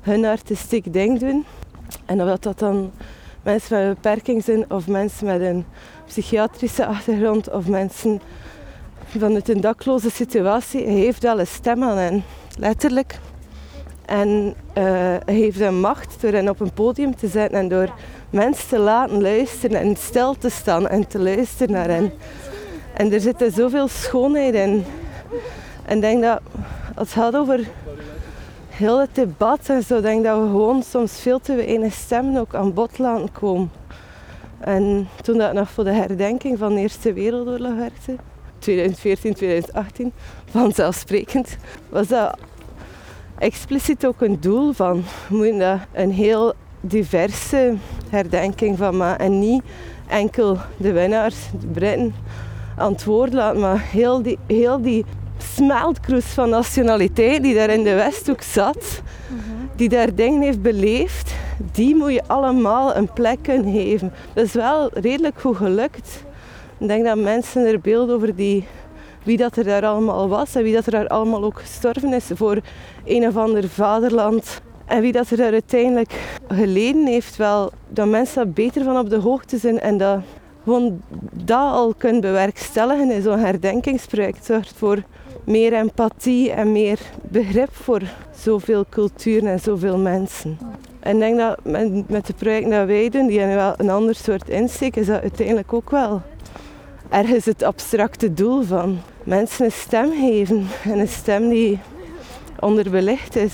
hun, 0.01 0.25
artistiek 0.25 0.93
ding 0.93 1.19
doen. 1.19 1.45
En 2.05 2.21
of 2.21 2.39
dat 2.39 2.59
dan 2.59 2.91
mensen 3.43 3.77
met 3.77 3.87
een 3.87 3.93
beperking 3.93 4.43
zijn 4.43 4.71
of 4.71 4.87
mensen 4.87 5.25
met 5.25 5.41
een 5.41 5.65
psychiatrische 6.05 6.85
achtergrond 6.85 7.51
of 7.51 7.67
mensen 7.67 8.21
vanuit 9.05 9.49
een 9.49 9.61
dakloze 9.61 10.11
situatie, 10.11 10.87
heeft 10.87 11.23
wel 11.23 11.39
een 11.39 11.47
stem 11.47 11.83
aan 11.83 11.97
hen, 11.97 12.23
letterlijk. 12.57 13.19
En 14.05 14.55
uh, 14.77 15.15
heeft 15.25 15.59
een 15.59 15.79
macht 15.79 16.21
door 16.21 16.31
hen 16.31 16.49
op 16.49 16.59
een 16.59 16.73
podium 16.73 17.15
te 17.15 17.27
zetten 17.27 17.59
en 17.59 17.67
door 17.67 17.93
mensen 18.35 18.67
te 18.67 18.79
laten 18.79 19.21
luisteren 19.21 19.79
en 19.79 19.95
stil 19.95 20.35
te 20.37 20.49
staan 20.49 20.87
en 20.87 21.07
te 21.07 21.19
luisteren 21.19 21.73
naar 21.73 21.87
hen. 21.87 22.13
En 22.93 23.13
er 23.13 23.21
zit 23.21 23.45
zoveel 23.53 23.87
schoonheid 23.87 24.53
in. 24.53 24.85
En 25.85 25.95
ik 25.95 26.01
denk 26.01 26.23
dat 26.23 26.39
als 26.95 27.13
het 27.13 27.23
gaat 27.23 27.35
over 27.35 27.59
heel 28.69 28.99
het 28.99 29.15
debat 29.15 29.59
en 29.69 29.83
zo, 29.83 30.01
denk 30.01 30.23
dat 30.23 30.41
we 30.41 30.45
gewoon 30.45 30.83
soms 30.83 31.19
veel 31.19 31.39
te 31.39 31.55
weinig 31.55 31.93
stemmen 31.93 32.41
ook 32.41 32.55
aan 32.55 32.73
bod 32.73 32.97
laten 32.97 33.31
komen. 33.31 33.71
En 34.59 35.07
toen 35.21 35.37
dat 35.37 35.53
nog 35.53 35.69
voor 35.69 35.83
de 35.83 35.91
herdenking 35.91 36.57
van 36.57 36.75
de 36.75 36.81
Eerste 36.81 37.13
Wereldoorlog 37.13 37.75
werkte, 37.75 38.15
2014, 38.59 39.33
2018, 39.33 40.13
vanzelfsprekend, 40.49 41.57
was 41.89 42.07
dat 42.07 42.37
expliciet 43.37 44.05
ook 44.05 44.21
een 44.21 44.39
doel 44.39 44.73
van. 44.73 45.03
We 45.29 45.57
dat 45.57 45.79
een 45.93 46.11
heel 46.11 46.53
diverse 46.87 47.73
herdenking 48.09 48.77
van 48.77 48.97
maken. 48.97 49.25
En 49.25 49.39
niet 49.39 49.63
enkel 50.07 50.57
de 50.77 50.91
winnaars, 50.91 51.35
de 51.59 51.67
Britten, 51.67 52.15
aan 52.77 52.91
het 52.91 53.03
woord 53.03 53.33
laten, 53.33 53.59
maar 53.59 53.79
heel 53.79 54.21
die, 54.21 54.37
heel 54.47 54.81
die 54.81 55.05
smeltkroes 55.37 56.25
van 56.25 56.49
nationaliteit 56.49 57.43
die 57.43 57.55
daar 57.55 57.69
in 57.69 57.83
de 57.83 57.93
Westhoek 57.93 58.41
zat, 58.41 59.01
die 59.75 59.89
daar 59.89 60.15
dingen 60.15 60.41
heeft 60.41 60.61
beleefd, 60.61 61.33
die 61.71 61.95
moet 61.95 62.13
je 62.13 62.23
allemaal 62.27 62.95
een 62.95 63.13
plek 63.13 63.37
kunnen 63.41 63.73
geven. 63.73 64.13
Dat 64.33 64.45
is 64.45 64.53
wel 64.53 64.89
redelijk 64.93 65.39
goed 65.39 65.57
gelukt. 65.57 66.23
Ik 66.77 66.87
denk 66.87 67.05
dat 67.05 67.17
mensen 67.17 67.65
er 67.65 67.79
beeld 67.79 68.11
over 68.11 68.35
die, 68.35 68.67
wie 69.23 69.37
dat 69.37 69.55
er 69.55 69.63
daar 69.63 69.85
allemaal 69.85 70.27
was 70.27 70.55
en 70.55 70.63
wie 70.63 70.73
dat 70.73 70.85
er 70.85 70.91
daar 70.91 71.07
allemaal 71.07 71.43
ook 71.43 71.59
gestorven 71.59 72.13
is 72.13 72.25
voor 72.33 72.57
een 73.05 73.27
of 73.27 73.37
ander 73.37 73.69
vaderland. 73.69 74.61
En 74.85 75.01
wie 75.01 75.11
dat 75.11 75.29
er 75.29 75.51
uiteindelijk 75.51 76.39
geleden 76.47 77.05
heeft, 77.05 77.35
wel, 77.35 77.71
dat 77.89 78.07
mensen 78.07 78.35
daar 78.35 78.53
beter 78.53 78.83
van 78.83 78.97
op 78.97 79.09
de 79.09 79.19
hoogte 79.19 79.57
zijn 79.57 79.79
en 79.79 79.97
dat 79.97 80.19
gewoon 80.63 81.01
dat 81.31 81.71
al 81.71 81.93
kunnen 81.97 82.21
bewerkstelligen 82.21 83.11
in 83.11 83.21
zo'n 83.21 83.39
herdenkingsproject 83.39 84.45
zorgt 84.45 84.73
voor 84.77 85.03
meer 85.43 85.73
empathie 85.73 86.51
en 86.51 86.71
meer 86.71 86.99
begrip 87.21 87.75
voor 87.75 88.01
zoveel 88.35 88.85
culturen 88.89 89.49
en 89.49 89.59
zoveel 89.59 89.97
mensen. 89.97 90.57
En 90.99 91.13
ik 91.13 91.19
denk 91.19 91.37
dat 91.37 91.59
met, 92.07 92.27
de 92.27 92.33
projecten 92.33 92.69
die 92.69 92.95
wij 92.95 93.09
doen, 93.09 93.27
die 93.27 93.45
wel 93.45 93.73
een 93.77 93.89
ander 93.89 94.15
soort 94.15 94.49
insteek, 94.49 94.95
is 94.95 95.05
dat 95.05 95.21
uiteindelijk 95.21 95.73
ook 95.73 95.89
wel 95.89 96.21
ergens 97.09 97.45
het 97.45 97.63
abstracte 97.63 98.33
doel 98.33 98.61
van 98.61 98.99
mensen 99.23 99.65
een 99.65 99.71
stem 99.71 100.11
geven. 100.11 100.67
En 100.83 100.99
een 100.99 101.07
stem 101.07 101.49
die 101.49 101.79
onderbelicht 102.59 103.35
is. 103.35 103.53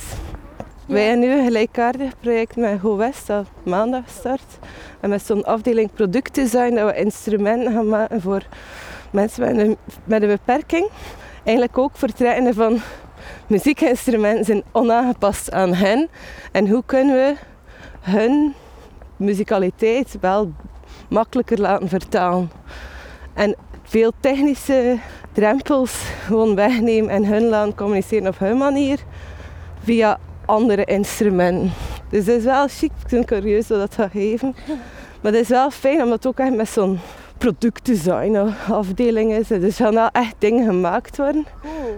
Wij 0.86 1.04
hebben 1.04 1.20
nu 1.20 1.38
een 1.38 1.46
gelijkaardig 1.46 2.20
project 2.20 2.56
met 2.56 2.80
GoWest 2.80 3.28
dat 3.28 3.48
maandag 3.64 4.10
start. 4.10 4.58
En 5.00 5.10
met 5.10 5.26
zo'n 5.26 5.44
afdeling 5.44 5.94
productdesign 5.94 6.76
dat 6.76 6.92
we 6.92 7.00
instrumenten 7.00 7.74
gaan 7.74 7.88
maken 7.88 8.22
voor 8.22 8.44
mensen 9.12 9.42
met 9.42 9.66
een, 9.66 9.78
met 10.04 10.22
een 10.22 10.28
beperking. 10.28 10.90
Eigenlijk 11.44 11.78
ook 11.78 11.92
vertrekken 11.94 12.54
van 12.54 12.80
muziekinstrumenten 13.48 14.46
zijn 14.46 14.64
onaangepast 14.72 15.52
aan 15.52 15.74
hen. 15.74 16.10
En 16.52 16.70
hoe 16.70 16.84
kunnen 16.86 17.16
we 17.16 17.36
hun 18.00 18.54
muzikaliteit 19.18 20.18
wel 20.22 20.52
makkelijker 21.10 21.60
laten 21.60 21.90
vertalen. 21.90 22.52
En 23.34 23.56
veel 23.84 24.12
technische 24.20 24.98
drempels 25.32 26.04
gewoon 26.26 26.56
wegnemen 26.56 27.10
en 27.10 27.26
hun 27.26 27.44
laten 27.44 27.76
communiceren 27.76 28.28
op 28.28 28.40
hun 28.40 28.58
manier 28.58 29.00
via 29.84 30.20
andere 30.46 30.86
instrumenten. 30.86 31.72
Dus 32.10 32.26
het 32.26 32.38
is 32.38 32.44
wel 32.44 32.68
chic, 32.68 32.92
ik 33.04 33.10
ben 33.10 33.26
curieus 33.26 33.68
wat 33.68 33.80
dat 33.80 33.96
gaat 33.96 34.12
geven. 34.12 34.56
Maar 35.22 35.32
het 35.32 35.42
is 35.42 35.48
wel 35.48 35.72
fijn 35.72 36.04
omdat 36.04 36.24
het 36.24 36.28
ook 36.28 36.40
echt 36.40 36.56
met 36.56 36.70
zo'n 36.70 37.00
productdesign 37.38 38.54
afdeling 38.70 39.32
is. 39.32 39.48
Dus 39.48 39.80
er 39.80 39.86
gaan 39.86 39.94
wel 39.94 40.10
echt 40.12 40.36
dingen 40.38 40.66
gemaakt 40.66 41.18
worden. 41.18 41.46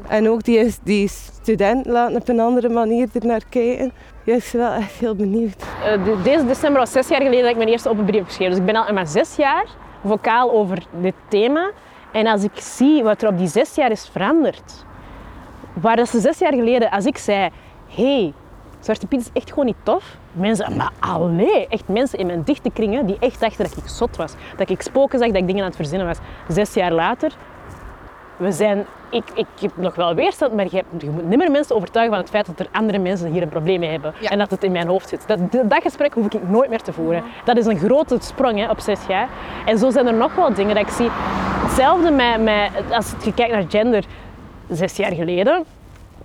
En 0.07 0.29
ook 0.29 0.43
die, 0.43 0.73
die 0.83 1.07
studenten 1.07 1.91
laten 1.91 2.15
op 2.15 2.27
een 2.27 2.39
andere 2.39 2.69
manier 2.69 3.07
er 3.13 3.25
naar 3.25 3.43
kijken. 3.49 3.91
Ja, 4.23 4.33
ik 4.33 4.49
ben 4.51 4.61
wel 4.61 4.71
echt 4.71 4.91
heel 4.91 5.15
benieuwd. 5.15 5.63
Uh, 5.97 6.23
deze 6.23 6.45
december 6.45 6.79
was 6.79 6.91
zes 6.91 7.07
jaar 7.07 7.21
geleden 7.21 7.41
dat 7.41 7.51
ik 7.51 7.57
mijn 7.57 7.69
eerste 7.69 7.89
open 7.89 8.05
brief 8.05 8.25
geschreven. 8.25 8.51
Dus 8.51 8.59
ik 8.59 8.65
ben 8.65 8.75
al 8.75 8.87
in 8.87 8.93
mijn 8.93 9.07
zes 9.07 9.35
jaar 9.35 9.65
vocaal 10.05 10.51
over 10.51 10.83
dit 11.01 11.13
thema. 11.27 11.71
En 12.11 12.27
als 12.27 12.43
ik 12.43 12.51
zie 12.55 13.03
wat 13.03 13.21
er 13.21 13.29
op 13.29 13.37
die 13.37 13.47
zes 13.47 13.75
jaar 13.75 13.91
is 13.91 14.09
veranderd. 14.11 14.85
Waar 15.73 15.95
dat 15.95 16.09
ze 16.09 16.19
zes 16.19 16.39
jaar 16.39 16.53
geleden, 16.53 16.89
als 16.89 17.05
ik 17.05 17.17
zei, 17.17 17.49
hey, 17.95 18.33
Zwarte 18.83 19.07
Piet 19.07 19.19
is 19.19 19.29
echt 19.33 19.49
gewoon 19.49 19.65
niet 19.65 19.75
tof. 19.83 20.17
Mensen, 20.31 20.77
maar 20.77 20.91
allee, 20.99 21.67
echt 21.67 21.87
mensen 21.87 22.19
in 22.19 22.25
mijn 22.25 22.43
dichte 22.43 22.69
kringen 22.69 23.05
die 23.05 23.17
echt 23.19 23.39
dachten 23.39 23.63
dat 23.63 23.77
ik 23.77 23.87
zot 23.87 24.15
was. 24.15 24.33
Dat 24.57 24.69
ik 24.69 24.81
spoken 24.81 25.19
zag, 25.19 25.27
dat 25.27 25.37
ik 25.37 25.47
dingen 25.47 25.61
aan 25.61 25.67
het 25.67 25.75
verzinnen 25.75 26.07
was. 26.07 26.17
Zes 26.47 26.73
jaar 26.73 26.91
later, 26.91 27.31
we 28.37 28.51
zijn, 28.51 28.85
ik, 29.09 29.23
ik 29.33 29.45
heb 29.61 29.71
nog 29.75 29.95
wel 29.95 30.15
weerstand, 30.15 30.53
maar 30.53 30.65
je, 30.69 30.83
je 30.97 31.09
moet 31.09 31.25
niet 31.25 31.37
meer 31.37 31.51
mensen 31.51 31.75
overtuigen 31.75 32.13
van 32.13 32.23
het 32.23 32.31
feit 32.31 32.45
dat 32.45 32.59
er 32.59 32.67
andere 32.71 32.99
mensen 32.99 33.31
hier 33.31 33.41
een 33.41 33.49
probleem 33.49 33.79
mee 33.79 33.89
hebben. 33.89 34.13
En 34.23 34.37
dat 34.37 34.51
het 34.51 34.63
in 34.63 34.71
mijn 34.71 34.87
hoofd 34.87 35.09
zit. 35.09 35.27
Dat, 35.27 35.39
dat 35.51 35.81
gesprek 35.81 36.13
hoef 36.13 36.25
ik 36.25 36.49
nooit 36.49 36.69
meer 36.69 36.81
te 36.81 36.93
voeren. 36.93 37.23
Dat 37.45 37.57
is 37.57 37.65
een 37.65 37.79
grote 37.79 38.17
sprong 38.19 38.59
hè, 38.59 38.69
op 38.69 38.79
zes 38.79 38.99
jaar. 39.07 39.29
En 39.65 39.77
zo 39.77 39.89
zijn 39.89 40.07
er 40.07 40.13
nog 40.13 40.35
wel 40.35 40.53
dingen 40.53 40.75
dat 40.75 40.83
ik 40.83 40.93
zie. 40.93 41.09
Hetzelfde 41.11 42.11
met, 42.11 42.41
met 42.41 42.91
als 42.91 43.13
je 43.23 43.33
kijkt 43.33 43.53
naar 43.53 43.65
gender, 43.69 44.05
zes 44.69 44.95
jaar 44.95 45.13
geleden 45.13 45.65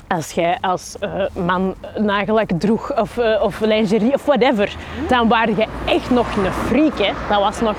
als 0.09 0.31
jij 0.33 0.59
als 0.61 0.97
eh, 1.01 1.11
man 1.45 1.75
nagelak 1.99 2.49
droeg 2.59 2.99
of, 3.01 3.19
eh, 3.19 3.43
of 3.43 3.61
lingerie 3.61 4.15
of 4.15 4.25
whatever, 4.25 4.77
dan 5.09 5.29
waren 5.29 5.57
je 5.57 5.67
echt 5.87 6.11
nog 6.11 6.37
een 6.37 6.53
freak. 6.53 6.99
Hè? 6.99 7.13
Dat 7.29 7.41
was 7.41 7.61
nog 7.61 7.77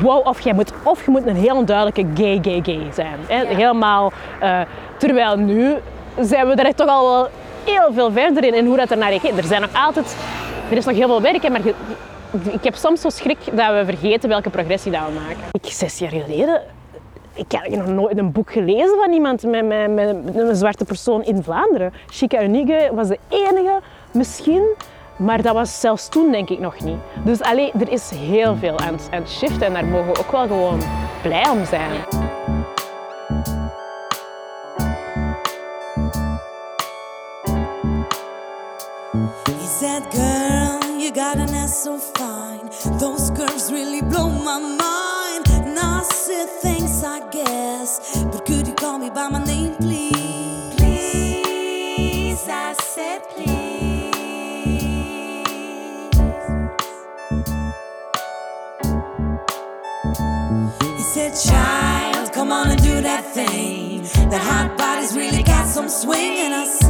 wow, 0.00 0.26
of, 0.26 0.40
jij 0.40 0.52
moet, 0.52 0.72
of 0.82 1.04
je 1.04 1.10
moet 1.10 1.26
een 1.26 1.36
heel 1.36 1.64
duidelijke 1.64 2.06
gay, 2.22 2.38
gay, 2.42 2.60
gay 2.62 2.88
zijn. 2.92 3.18
Hè? 3.26 3.46
Helemaal, 3.46 4.12
eh, 4.40 4.60
terwijl 4.96 5.36
nu 5.36 5.74
zijn 6.20 6.46
we 6.46 6.54
er 6.54 6.74
toch 6.74 6.88
al 6.88 7.10
wel 7.10 7.28
heel 7.64 7.92
veel 7.92 8.12
verder 8.12 8.44
in, 8.44 8.54
in 8.54 8.66
hoe 8.66 8.76
dat 8.76 8.90
er 8.90 8.96
naar 8.98 9.08
reageert. 9.10 9.38
Er 9.38 9.44
zijn 9.44 9.60
nog 9.60 9.70
altijd, 9.86 10.16
er 10.70 10.76
is 10.76 10.84
nog 10.84 10.96
heel 10.96 11.08
veel 11.08 11.22
werk, 11.22 11.42
hè, 11.42 11.50
maar 11.50 11.64
je- 11.64 11.74
ik 12.52 12.64
heb 12.64 12.74
soms 12.74 13.00
zo 13.00 13.08
schrik 13.08 13.38
dat 13.52 13.66
we 13.68 13.82
vergeten 13.84 14.28
welke 14.28 14.50
progressie 14.50 14.92
dat 14.92 15.00
we 15.06 15.12
maken. 15.12 15.42
Ik, 15.50 15.72
zes 15.72 15.98
jaar 15.98 16.10
geleden 16.10 16.60
ik 17.36 17.52
heb 17.52 17.76
nog 17.76 17.86
nooit 17.86 18.18
een 18.18 18.32
boek 18.32 18.52
gelezen 18.52 18.96
van 19.02 19.12
iemand 19.12 19.42
met, 19.42 19.64
met, 19.94 20.16
een 20.34 20.56
zwarte 20.56 20.84
persoon 20.84 21.24
in 21.24 21.42
Vlaanderen. 21.42 21.92
Chica 22.06 22.42
Unique 22.42 22.90
was 22.94 23.08
de 23.08 23.18
enige, 23.28 23.80
misschien, 24.12 24.64
maar 25.16 25.42
dat 25.42 25.54
was 25.54 25.80
zelfs 25.80 26.08
toen 26.08 26.32
denk 26.32 26.50
ik 26.50 26.58
nog 26.58 26.84
niet. 26.84 26.98
Dus 27.24 27.40
allee, 27.40 27.72
er 27.72 27.92
is 27.92 28.10
heel 28.10 28.56
veel 28.56 28.78
aan, 28.78 28.98
aan 29.10 29.20
het 29.20 29.30
shiften 29.30 29.66
en 29.66 29.72
daar 29.72 29.84
mogen 29.84 30.12
we 30.12 30.18
ook 30.18 30.30
wel 30.30 30.46
gewoon 30.46 30.80
blij 31.22 31.48
om 31.48 31.64
zijn. 31.64 31.90
Those 42.98 43.32
curves 43.32 43.70
really 43.70 44.00
blow 44.00 44.30
my 44.44 44.58
mind. 44.58 44.86
Guess. 47.32 48.24
But 48.24 48.46
could 48.46 48.66
you 48.68 48.74
call 48.74 48.98
me 48.98 49.10
by 49.10 49.28
my 49.28 49.44
name, 49.44 49.74
please? 49.76 50.74
Please, 50.76 52.48
I 52.48 52.74
said, 52.74 53.22
Please. 53.30 54.14
He 60.96 61.02
said, 61.02 61.34
Child, 61.50 62.32
come 62.32 62.52
on 62.52 62.70
and 62.70 62.82
do 62.82 63.00
that 63.02 63.24
thing. 63.34 64.02
That 64.30 64.42
hot 64.42 64.78
body's 64.78 65.16
really 65.16 65.42
got 65.42 65.66
some 65.66 65.88
swing. 65.88 66.38
And 66.38 66.54
I 66.54 66.64
said, 66.66 66.85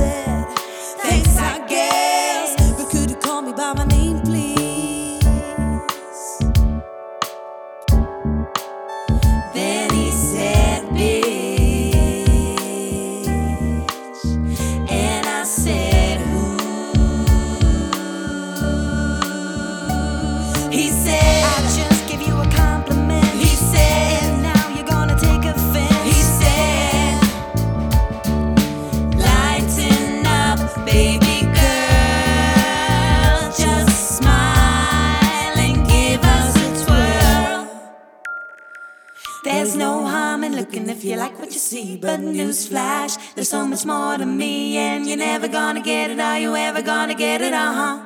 There's 39.67 39.75
no 39.75 40.07
harm 40.07 40.45
in 40.45 40.55
looking 40.55 40.89
if 40.89 41.03
you 41.03 41.17
like 41.17 41.41
what 41.41 41.53
you 41.53 41.59
see. 41.59 41.97
But 41.97 42.21
newsflash, 42.21 43.35
there's 43.35 43.49
so 43.49 43.67
much 43.67 43.85
more 43.85 44.17
to 44.17 44.25
me, 44.25 44.77
and 44.77 45.09
you're 45.09 45.17
never 45.17 45.49
gonna 45.49 45.83
get 45.83 46.13
it. 46.13 46.21
Are 46.21 46.39
you 46.39 46.55
ever 46.55 46.83
gonna 46.83 47.17
get 47.17 47.41
it? 47.43 47.53
Uh 47.53 47.73
huh. 47.75 47.99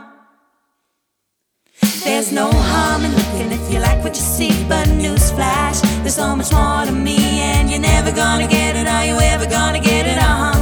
There's 2.03 2.33
no 2.33 2.51
harm 2.51 3.05
in 3.05 3.15
looking 3.15 3.53
if 3.53 3.71
you 3.71 3.79
like 3.79 4.03
what 4.03 4.17
you 4.17 4.23
see, 4.23 4.65
but 4.71 4.89
newsflash, 4.89 5.83
there's 6.01 6.15
so 6.15 6.35
much 6.35 6.51
more 6.51 6.87
to 6.87 6.93
me, 6.93 7.19
and 7.19 7.69
you're 7.69 7.79
never 7.79 8.11
gonna 8.11 8.49
get 8.49 8.75
it. 8.75 8.87
Are 8.87 9.05
you 9.05 9.21
ever 9.21 9.45
gonna 9.45 9.81
get 9.81 10.07
it? 10.07 10.17
Uh 10.17 10.53
huh. 10.55 10.60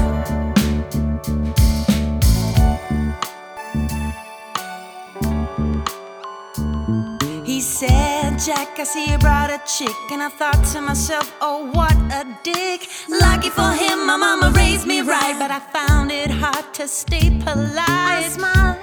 Jack, 8.44 8.78
I 8.78 8.84
see 8.84 9.10
you 9.10 9.18
brought 9.18 9.50
a 9.50 9.60
chick. 9.66 9.96
And 10.12 10.22
I 10.22 10.28
thought 10.28 10.64
to 10.72 10.80
myself, 10.80 11.34
oh, 11.40 11.70
what 11.72 11.92
a 12.12 12.24
dick. 12.44 12.88
Lucky 13.08 13.50
for 13.50 13.72
him, 13.72 14.06
my 14.06 14.16
mama 14.16 14.52
raised 14.54 14.86
me 14.86 15.00
right. 15.00 15.34
But 15.36 15.50
I 15.50 15.58
found 15.58 16.12
it 16.12 16.30
hard 16.30 16.72
to 16.74 16.86
stay 16.86 17.30
polite. 17.30 17.88
I 17.88 18.28
smile 18.28 18.78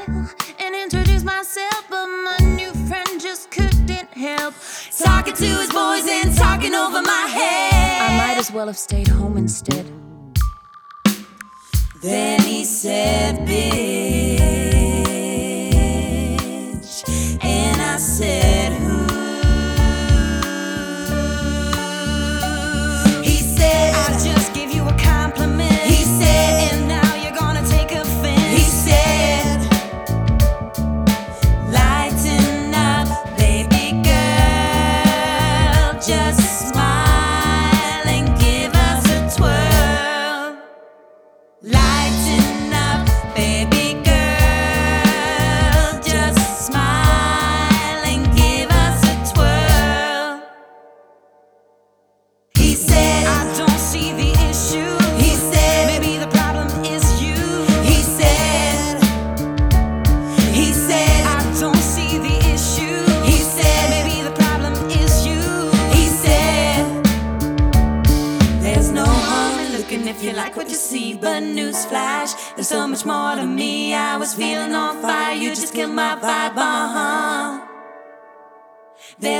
and 0.60 0.76
introduce 0.76 1.23
myself, 1.23 1.86
but 1.90 2.06
my 2.06 2.38
new 2.57 2.73
friend 2.88 3.22
just 3.22 3.49
couldn't 3.49 4.10
help. 4.10 4.53
Talking 4.99 5.34
to 5.36 5.45
his 5.45 5.69
boys 5.72 6.06
and 6.06 6.36
talking 6.36 6.73
over 6.73 7.02
my 7.02 7.26
head. 7.32 8.11
I 8.11 8.18
might 8.18 8.38
as 8.38 8.52
well 8.52 8.68
have 8.68 8.77
stayed 8.77 9.07
home 9.07 9.38
instead. 9.38 9.86
Then 12.02 12.41
he 12.41 12.65
said, 12.65 13.48
bitch. 13.48 13.86
And 17.41 17.82
I 17.82 17.98
said, 17.98 18.85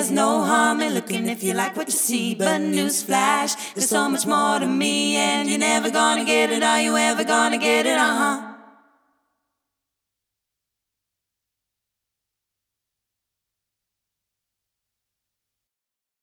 There's 0.06 0.14
no 0.14 0.44
harm 0.44 0.82
in 0.82 0.94
looking 0.94 1.26
if 1.28 1.42
you 1.42 1.56
like 1.56 1.76
what 1.76 1.88
you 1.88 1.94
see. 1.94 2.36
But 2.36 2.62
newsflash, 2.62 3.74
there's 3.74 3.90
so 3.90 4.08
much 4.08 4.28
more 4.28 4.60
to 4.60 4.68
me. 4.68 5.16
And 5.16 5.50
you're 5.50 5.58
never 5.58 5.90
gonna 5.90 6.24
get 6.24 6.52
it. 6.52 6.62
Are 6.62 6.80
you 6.80 6.96
ever 6.96 7.24
gonna 7.24 7.58
get 7.58 7.88
it? 7.88 7.98
Uh 7.98 8.16
huh. 8.16 8.55